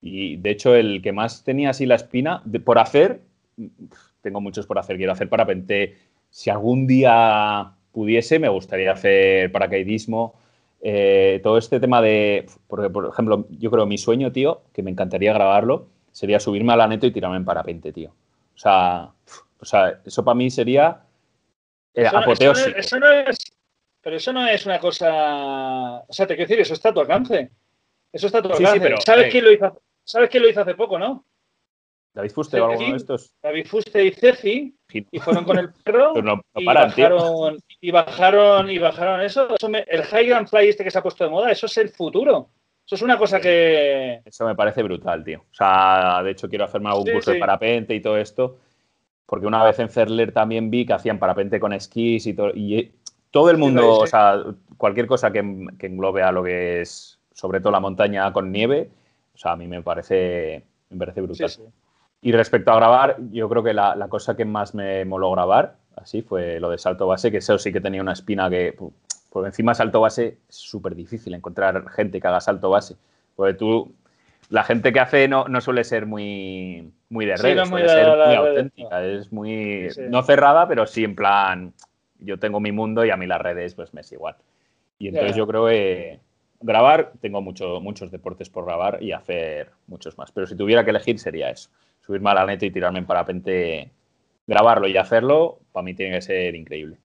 Y 0.00 0.36
de 0.36 0.50
hecho, 0.50 0.74
el 0.74 1.02
que 1.02 1.12
más 1.12 1.44
tenía 1.44 1.70
así 1.70 1.84
la 1.84 1.96
espina 1.96 2.42
por 2.64 2.78
hacer, 2.78 3.20
tengo 4.26 4.40
muchos 4.40 4.66
por 4.66 4.78
hacer. 4.78 4.96
Quiero 4.96 5.12
hacer 5.12 5.28
parapente. 5.28 5.96
Si 6.30 6.50
algún 6.50 6.88
día 6.88 7.72
pudiese, 7.92 8.40
me 8.40 8.48
gustaría 8.48 8.90
hacer 8.90 9.52
paracaidismo. 9.52 10.34
Eh, 10.82 11.40
todo 11.44 11.58
este 11.58 11.78
tema 11.78 12.02
de, 12.02 12.46
porque 12.66 12.90
por 12.90 13.06
ejemplo, 13.06 13.46
yo 13.50 13.70
creo 13.70 13.86
mi 13.86 13.98
sueño, 13.98 14.32
tío, 14.32 14.62
que 14.72 14.82
me 14.82 14.90
encantaría 14.90 15.32
grabarlo, 15.32 15.86
sería 16.10 16.40
subirme 16.40 16.72
a 16.72 16.76
la 16.76 16.88
neto 16.88 17.06
y 17.06 17.12
tirarme 17.12 17.36
en 17.36 17.44
parapente, 17.44 17.92
tío. 17.92 18.10
O 18.54 18.58
sea, 18.58 19.10
o 19.60 19.64
sea 19.64 20.00
eso 20.04 20.24
para 20.24 20.34
mí 20.34 20.50
sería 20.50 21.02
eh, 21.94 22.06
apoteósico. 22.06 22.76
Eso 22.76 22.98
no, 22.98 23.10
es, 23.10 23.38
pero 24.00 24.16
eso 24.16 24.32
no 24.32 24.46
es 24.46 24.66
una 24.66 24.80
cosa, 24.80 26.00
o 26.00 26.12
sea, 26.12 26.26
te 26.26 26.34
quiero 26.34 26.48
decir, 26.48 26.60
eso 26.60 26.74
está 26.74 26.88
a 26.88 26.94
tu 26.94 27.00
alcance. 27.00 27.50
Eso 28.12 28.26
está 28.26 28.38
a 28.38 28.42
tu 28.42 28.52
alcance. 28.52 28.80
pero, 28.80 29.00
¿Sabes, 29.00 29.30
quién 29.30 29.44
lo 29.44 29.52
hizo, 29.52 29.80
¿Sabes 30.02 30.30
quién 30.30 30.42
lo 30.42 30.48
hizo 30.48 30.62
hace 30.62 30.74
poco, 30.74 30.98
no? 30.98 31.24
¿David 32.16 32.30
Fuste 32.30 32.58
o 32.58 32.70
alguno 32.70 32.92
de 32.92 32.96
estos? 32.96 33.30
David 33.42 33.66
Fuste 33.66 34.06
y 34.06 34.10
Ceci 34.10 34.74
y 34.90 35.18
fueron 35.18 35.44
con 35.44 35.58
el 35.58 35.70
perro 35.84 36.14
no, 36.22 36.40
y, 36.54 36.64
paran, 36.64 36.88
bajaron, 36.88 37.58
y 37.78 37.90
bajaron 37.90 38.70
y 38.70 38.78
bajaron 38.78 39.20
eso. 39.20 39.48
el 39.86 40.02
high 40.02 40.32
and 40.32 40.48
fly 40.48 40.66
este 40.66 40.82
que 40.82 40.90
se 40.90 40.98
ha 40.98 41.02
puesto 41.02 41.24
de 41.24 41.30
moda, 41.30 41.50
eso 41.50 41.66
es 41.66 41.76
el 41.76 41.90
futuro. 41.90 42.48
Eso 42.86 42.94
es 42.94 43.02
una 43.02 43.18
cosa 43.18 43.38
que. 43.38 44.22
Eso 44.24 44.46
me 44.46 44.54
parece 44.54 44.82
brutal, 44.82 45.24
tío. 45.24 45.40
O 45.40 45.54
sea, 45.54 46.22
de 46.22 46.30
hecho, 46.30 46.48
quiero 46.48 46.64
hacerme 46.64 46.88
algún 46.88 47.12
curso 47.12 47.32
de 47.32 47.38
parapente 47.38 47.94
y 47.94 48.00
todo 48.00 48.16
esto. 48.16 48.60
Porque 49.26 49.46
una 49.46 49.62
vez 49.62 49.78
en 49.80 49.90
Cerler 49.90 50.32
también 50.32 50.70
vi 50.70 50.86
que 50.86 50.94
hacían 50.94 51.18
parapente 51.18 51.60
con 51.60 51.74
esquís 51.74 52.26
y 52.26 52.32
todo. 52.32 52.52
Y 52.54 52.92
todo 53.30 53.50
el 53.50 53.58
mundo, 53.58 53.98
o 53.98 54.06
sea, 54.06 54.42
cualquier 54.78 55.06
cosa 55.06 55.32
que, 55.32 55.40
englobe 55.40 56.22
a 56.22 56.32
lo 56.32 56.44
que 56.44 56.80
es, 56.80 57.18
sobre 57.32 57.60
todo 57.60 57.72
la 57.72 57.80
montaña 57.80 58.32
con 58.32 58.52
nieve, 58.52 58.88
o 59.34 59.36
sea, 59.36 59.52
a 59.52 59.56
mí 59.56 59.66
me 59.66 59.82
parece, 59.82 60.64
me 60.88 60.96
parece 60.96 61.20
brutal. 61.20 61.50
Y 62.26 62.32
respecto 62.32 62.72
a 62.72 62.74
grabar, 62.74 63.18
yo 63.30 63.48
creo 63.48 63.62
que 63.62 63.72
la, 63.72 63.94
la, 63.94 64.08
cosa 64.08 64.36
que 64.36 64.44
más 64.44 64.74
me 64.74 65.04
moló 65.04 65.30
grabar, 65.30 65.76
así, 65.94 66.22
fue 66.22 66.58
lo 66.58 66.70
de 66.70 66.76
salto 66.76 67.06
base, 67.06 67.30
que 67.30 67.36
eso 67.36 67.56
sí 67.56 67.72
que 67.72 67.80
tenía 67.80 68.02
una 68.02 68.14
espina 68.14 68.50
que 68.50 68.76
por 69.30 69.46
encima 69.46 69.76
salto 69.76 70.00
base 70.00 70.38
es 70.48 70.56
súper 70.56 70.96
difícil 70.96 71.34
encontrar 71.34 71.88
gente 71.90 72.20
que 72.20 72.26
haga 72.26 72.40
salto 72.40 72.68
base. 72.68 72.96
Porque 73.36 73.54
tú, 73.54 73.94
la 74.50 74.64
gente 74.64 74.92
que 74.92 74.98
hace 74.98 75.28
no, 75.28 75.46
no 75.46 75.60
suele 75.60 75.84
ser 75.84 76.06
muy, 76.06 76.90
muy 77.10 77.26
de 77.26 77.36
redes, 77.36 77.68
suele 77.68 77.88
ser 77.88 78.16
muy 78.16 78.34
auténtica. 78.34 79.04
Es 79.04 79.32
muy, 79.32 79.86
no 80.10 80.24
cerrada, 80.24 80.66
pero 80.66 80.84
sí 80.84 81.04
en 81.04 81.14
plan, 81.14 81.74
yo 82.18 82.40
tengo 82.40 82.58
mi 82.58 82.72
mundo 82.72 83.04
y 83.04 83.10
a 83.10 83.16
mí 83.16 83.28
las 83.28 83.40
redes 83.40 83.76
pues 83.76 83.94
me 83.94 84.00
es 84.00 84.10
igual. 84.10 84.34
Y 84.98 85.06
entonces 85.06 85.36
yo 85.36 85.46
creo 85.46 85.68
que 85.68 86.18
grabar, 86.60 87.12
tengo 87.20 87.40
mucho, 87.40 87.80
muchos 87.80 88.10
deportes 88.10 88.50
por 88.50 88.64
grabar 88.64 89.00
y 89.00 89.12
hacer 89.12 89.70
muchos 89.86 90.18
más. 90.18 90.32
Pero 90.32 90.48
si 90.48 90.56
tuviera 90.56 90.84
que 90.84 90.90
elegir 90.90 91.20
sería 91.20 91.50
eso. 91.50 91.70
Subirme 92.06 92.30
a 92.30 92.34
la 92.34 92.46
neta 92.46 92.66
y 92.66 92.70
tirarme 92.70 93.00
en 93.00 93.06
parapente, 93.06 93.90
grabarlo 94.46 94.86
y 94.86 94.96
hacerlo, 94.96 95.58
para 95.72 95.84
mí 95.84 95.94
tiene 95.94 96.16
que 96.16 96.22
ser 96.22 96.54
increíble. 96.54 96.98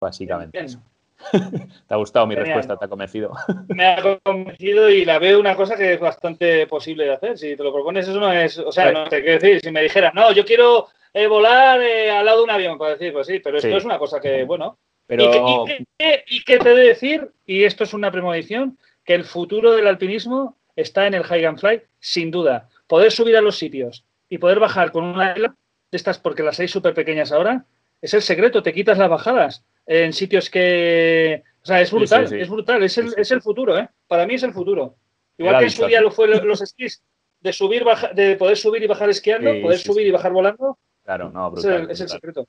Básicamente 0.00 0.58
eso. 0.58 0.82
¿Te 1.32 1.94
ha 1.94 1.96
gustado 1.96 2.26
mi 2.26 2.34
respuesta? 2.34 2.76
¿Te 2.76 2.84
ha 2.84 2.88
convencido? 2.88 3.32
Me 3.68 3.86
ha 3.86 4.18
convencido 4.22 4.90
y 4.90 5.04
la 5.04 5.18
veo 5.18 5.40
una 5.40 5.56
cosa 5.56 5.76
que 5.76 5.94
es 5.94 6.00
bastante 6.00 6.66
posible 6.66 7.04
de 7.04 7.12
hacer. 7.12 7.38
Si 7.38 7.56
te 7.56 7.62
lo 7.62 7.72
propones, 7.72 8.06
eso 8.06 8.18
no 8.20 8.32
es. 8.32 8.58
O 8.58 8.72
sea, 8.72 8.92
no 8.92 9.08
sé 9.08 9.22
qué 9.22 9.38
decir. 9.38 9.60
Si 9.60 9.70
me 9.70 9.82
dijeras, 9.82 10.12
no, 10.14 10.32
yo 10.32 10.44
quiero 10.44 10.88
eh, 11.12 11.26
volar 11.26 11.80
eh, 11.80 12.10
al 12.10 12.26
lado 12.26 12.38
de 12.38 12.44
un 12.44 12.50
avión, 12.50 12.78
para 12.78 12.92
decir, 12.92 13.12
pues 13.12 13.26
sí, 13.26 13.40
pero 13.40 13.58
esto 13.58 13.76
es 13.76 13.84
una 13.84 13.98
cosa 13.98 14.20
que, 14.20 14.44
bueno. 14.44 14.78
Pero... 15.06 15.66
¿Y, 16.26 16.44
qué, 16.44 16.58
te 16.58 16.70
he 16.70 16.74
de 16.74 16.88
decir? 16.88 17.30
Y 17.46 17.64
esto 17.64 17.84
es 17.84 17.94
una 17.94 18.10
premonición: 18.10 18.78
que 19.04 19.14
el 19.14 19.24
futuro 19.24 19.72
del 19.72 19.86
alpinismo 19.86 20.56
está 20.76 21.06
en 21.06 21.14
el 21.14 21.24
high 21.24 21.44
and 21.44 21.58
fly, 21.58 21.82
sin 22.00 22.30
duda. 22.30 22.68
Poder 22.86 23.12
subir 23.12 23.36
a 23.36 23.40
los 23.40 23.56
sitios 23.56 24.04
y 24.28 24.38
poder 24.38 24.60
bajar 24.60 24.92
con 24.92 25.04
una 25.04 25.34
de 25.34 25.50
estas, 25.90 26.18
porque 26.18 26.42
las 26.42 26.60
hay 26.60 26.68
súper 26.68 26.94
pequeñas 26.94 27.32
ahora, 27.32 27.66
es 28.00 28.14
el 28.14 28.22
secreto. 28.22 28.62
Te 28.62 28.72
quitas 28.72 28.98
las 28.98 29.08
bajadas 29.08 29.64
en 29.86 30.12
sitios 30.12 30.50
que... 30.50 31.42
O 31.62 31.66
sea, 31.66 31.80
es 31.80 31.90
brutal, 31.90 32.32
es 32.32 32.48
brutal, 32.48 32.82
es 32.82 32.98
el, 32.98 33.14
es 33.16 33.30
el, 33.30 33.40
futuro, 33.40 33.78
¿eh? 33.78 33.88
Para 34.06 34.26
mí 34.26 34.34
es 34.34 34.42
el 34.42 34.52
futuro. 34.52 34.96
Igual 35.38 35.58
que 35.58 35.64
en 35.64 35.70
su 35.70 35.86
día 35.86 36.00
lo 36.02 36.10
fue 36.10 36.28
los 36.28 36.60
esquís, 36.60 37.02
de 37.40 37.52
subir, 37.52 37.84
de 38.14 38.36
poder 38.36 38.56
subir 38.56 38.82
y 38.82 38.86
bajar 38.86 39.08
esquiando, 39.08 39.50
poder 39.62 39.78
subir 39.78 40.06
y 40.06 40.10
bajar 40.10 40.32
volando. 40.32 40.78
Claro, 41.04 41.30
no, 41.30 41.50
brutal. 41.50 41.90
Es 41.90 42.00
el, 42.00 42.08
secreto. 42.08 42.46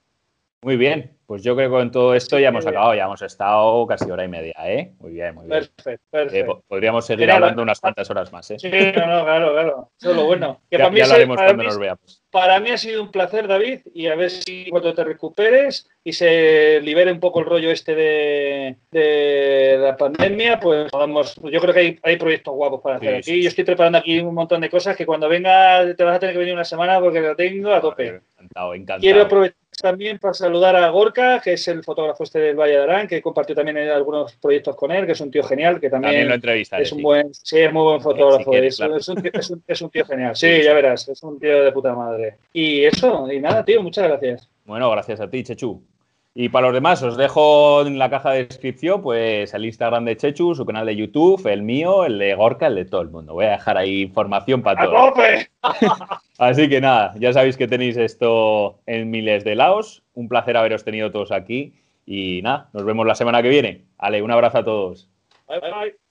Muy 0.65 0.77
bien, 0.77 1.15
pues 1.27 1.43
yo 1.43 1.55
creo 1.55 1.69
que 1.69 1.75
con 1.75 1.91
todo 1.91 2.15
esto 2.15 2.39
ya 2.39 2.47
hemos 2.47 2.65
acabado, 2.65 2.95
ya 2.95 3.03
hemos 3.03 3.21
estado 3.21 3.85
casi 3.85 4.09
hora 4.09 4.23
y 4.23 4.27
media, 4.27 4.55
¿eh? 4.63 4.95
Muy 4.97 5.11
bien, 5.11 5.35
muy 5.35 5.45
bien. 5.45 5.59
Perfecto, 5.59 6.05
perfecto. 6.09 6.57
Eh, 6.57 6.63
podríamos 6.67 7.05
seguir 7.05 7.29
hablando 7.29 7.61
unas 7.61 7.79
cuantas 7.79 8.09
horas 8.09 8.33
más, 8.33 8.49
¿eh? 8.49 8.57
Sí, 8.57 8.71
no, 8.71 9.05
no, 9.05 9.25
claro, 9.25 9.51
claro. 9.51 9.91
Eso 10.01 10.09
es 10.09 10.17
lo 10.17 10.25
bueno. 10.25 10.61
ya, 10.71 10.79
para, 10.79 10.89
mí 10.89 10.99
lo 11.01 11.05
haremos 11.05 11.37
cuando 11.37 11.63
nos 11.65 11.77
veamos. 11.77 12.23
Para 12.31 12.59
mí 12.59 12.71
ha 12.71 12.79
sido 12.79 13.03
un 13.03 13.11
placer, 13.11 13.47
David, 13.47 13.81
y 13.93 14.07
a 14.07 14.15
ver 14.15 14.31
si 14.31 14.67
cuando 14.71 14.91
te 14.95 15.03
recuperes 15.03 15.87
y 16.07 16.13
se 16.13 16.79
libere 16.81 17.11
un 17.11 17.19
poco 17.19 17.39
el 17.39 17.47
rollo 17.47 17.71
este 17.71 17.95
de, 17.95 18.75
de 18.91 19.75
la 19.79 19.97
pandemia, 19.97 20.59
pues 20.59 20.91
vamos, 20.91 21.35
yo 21.51 21.59
creo 21.59 21.73
que 21.73 21.79
hay, 21.79 21.99
hay 22.03 22.15
proyectos 22.17 22.53
guapos 22.53 22.79
para 22.79 22.97
hacer 22.97 23.15
aquí. 23.15 23.41
Yo 23.41 23.49
estoy 23.49 23.63
preparando 23.63 23.97
aquí 23.97 24.19
un 24.19 24.35
montón 24.35 24.61
de 24.61 24.69
cosas 24.69 24.95
que 24.95 25.07
cuando 25.07 25.27
venga 25.27 25.95
te 25.95 26.03
vas 26.03 26.17
a 26.17 26.19
tener 26.19 26.33
que 26.35 26.39
venir 26.39 26.53
una 26.53 26.63
semana 26.63 26.99
porque 26.99 27.21
lo 27.21 27.35
tengo 27.35 27.73
a 27.73 27.81
tope. 27.81 28.21
Encantado, 28.37 28.75
encantado. 28.75 29.01
Quiero 29.01 29.23
aprovechar 29.23 29.57
también 29.81 30.19
para 30.19 30.35
saludar 30.35 30.75
a 30.75 30.87
Gorka, 30.89 31.41
que 31.41 31.53
es 31.53 31.67
el 31.67 31.83
fotógrafo 31.83 32.23
este 32.23 32.37
del 32.37 32.55
Valle 32.55 32.73
de 32.73 32.83
Arán, 32.83 33.07
que 33.07 33.19
compartió 33.19 33.55
también 33.55 33.77
algunos 33.77 34.35
proyectos 34.35 34.75
con 34.75 34.91
él, 34.91 35.07
que 35.07 35.13
es 35.13 35.21
un 35.21 35.31
tío 35.31 35.43
genial, 35.43 35.79
que 35.79 35.89
también, 35.89 36.27
lo 36.27 36.35
entrevista. 36.35 36.77
Es 36.77 36.91
un 36.91 37.01
buen, 37.01 37.33
sí, 37.33 37.61
es 37.61 37.73
muy 37.73 37.81
buen 37.81 38.01
fotógrafo. 38.01 38.53
es, 38.53 38.79
un, 39.09 39.89
tío 39.89 40.05
genial. 40.05 40.35
Sí, 40.35 40.61
ya 40.61 40.73
verás, 40.73 41.09
es 41.09 41.23
un 41.23 41.39
tío 41.39 41.63
de 41.63 41.71
puta 41.71 41.95
madre. 41.95 42.37
Y 42.53 42.83
eso, 42.83 43.27
y 43.31 43.39
nada, 43.39 43.65
tío, 43.65 43.81
muchas 43.81 44.07
gracias. 44.07 44.47
Bueno, 44.65 44.91
gracias 44.91 45.19
a 45.19 45.27
ti, 45.27 45.43
Chechu. 45.43 45.94
Y 46.37 46.49
para 46.49 46.67
los 46.67 46.73
demás, 46.73 47.01
os 47.01 47.15
dejo 47.15 47.87
en 47.87 47.97
la 47.97 48.09
caja 48.09 48.31
de 48.31 48.43
descripción 48.43 49.01
pues 49.01 49.53
el 49.53 49.63
Instagram 49.63 50.03
de 50.03 50.17
Chechu, 50.17 50.53
su 50.53 50.65
canal 50.65 50.85
de 50.85 50.97
YouTube, 50.97 51.47
el 51.47 51.63
mío, 51.63 52.03
el 52.03 52.19
de 52.19 52.35
Gorka, 52.35 52.67
el 52.67 52.75
de 52.75 52.83
todo 52.83 53.01
el 53.01 53.09
mundo. 53.09 53.33
Voy 53.33 53.45
a 53.45 53.51
dejar 53.51 53.77
ahí 53.77 54.01
información 54.01 54.61
para 54.61 54.83
todos. 54.83 55.13
Así 56.37 56.67
que 56.67 56.81
nada, 56.81 57.13
ya 57.17 57.31
sabéis 57.31 57.55
que 57.55 57.69
tenéis 57.69 57.95
esto 57.95 58.79
en 58.85 59.09
miles 59.09 59.45
de 59.45 59.55
laos. 59.55 60.03
Un 60.13 60.27
placer 60.27 60.57
haberos 60.57 60.83
tenido 60.83 61.09
todos 61.09 61.31
aquí. 61.31 61.73
Y 62.05 62.41
nada, 62.41 62.69
nos 62.73 62.83
vemos 62.83 63.07
la 63.07 63.15
semana 63.15 63.41
que 63.41 63.47
viene. 63.47 63.85
Ale, 63.97 64.21
un 64.21 64.31
abrazo 64.31 64.57
a 64.57 64.65
todos. 64.65 65.09
Bye, 65.47 65.61
bye, 65.61 65.71
bye. 65.71 66.04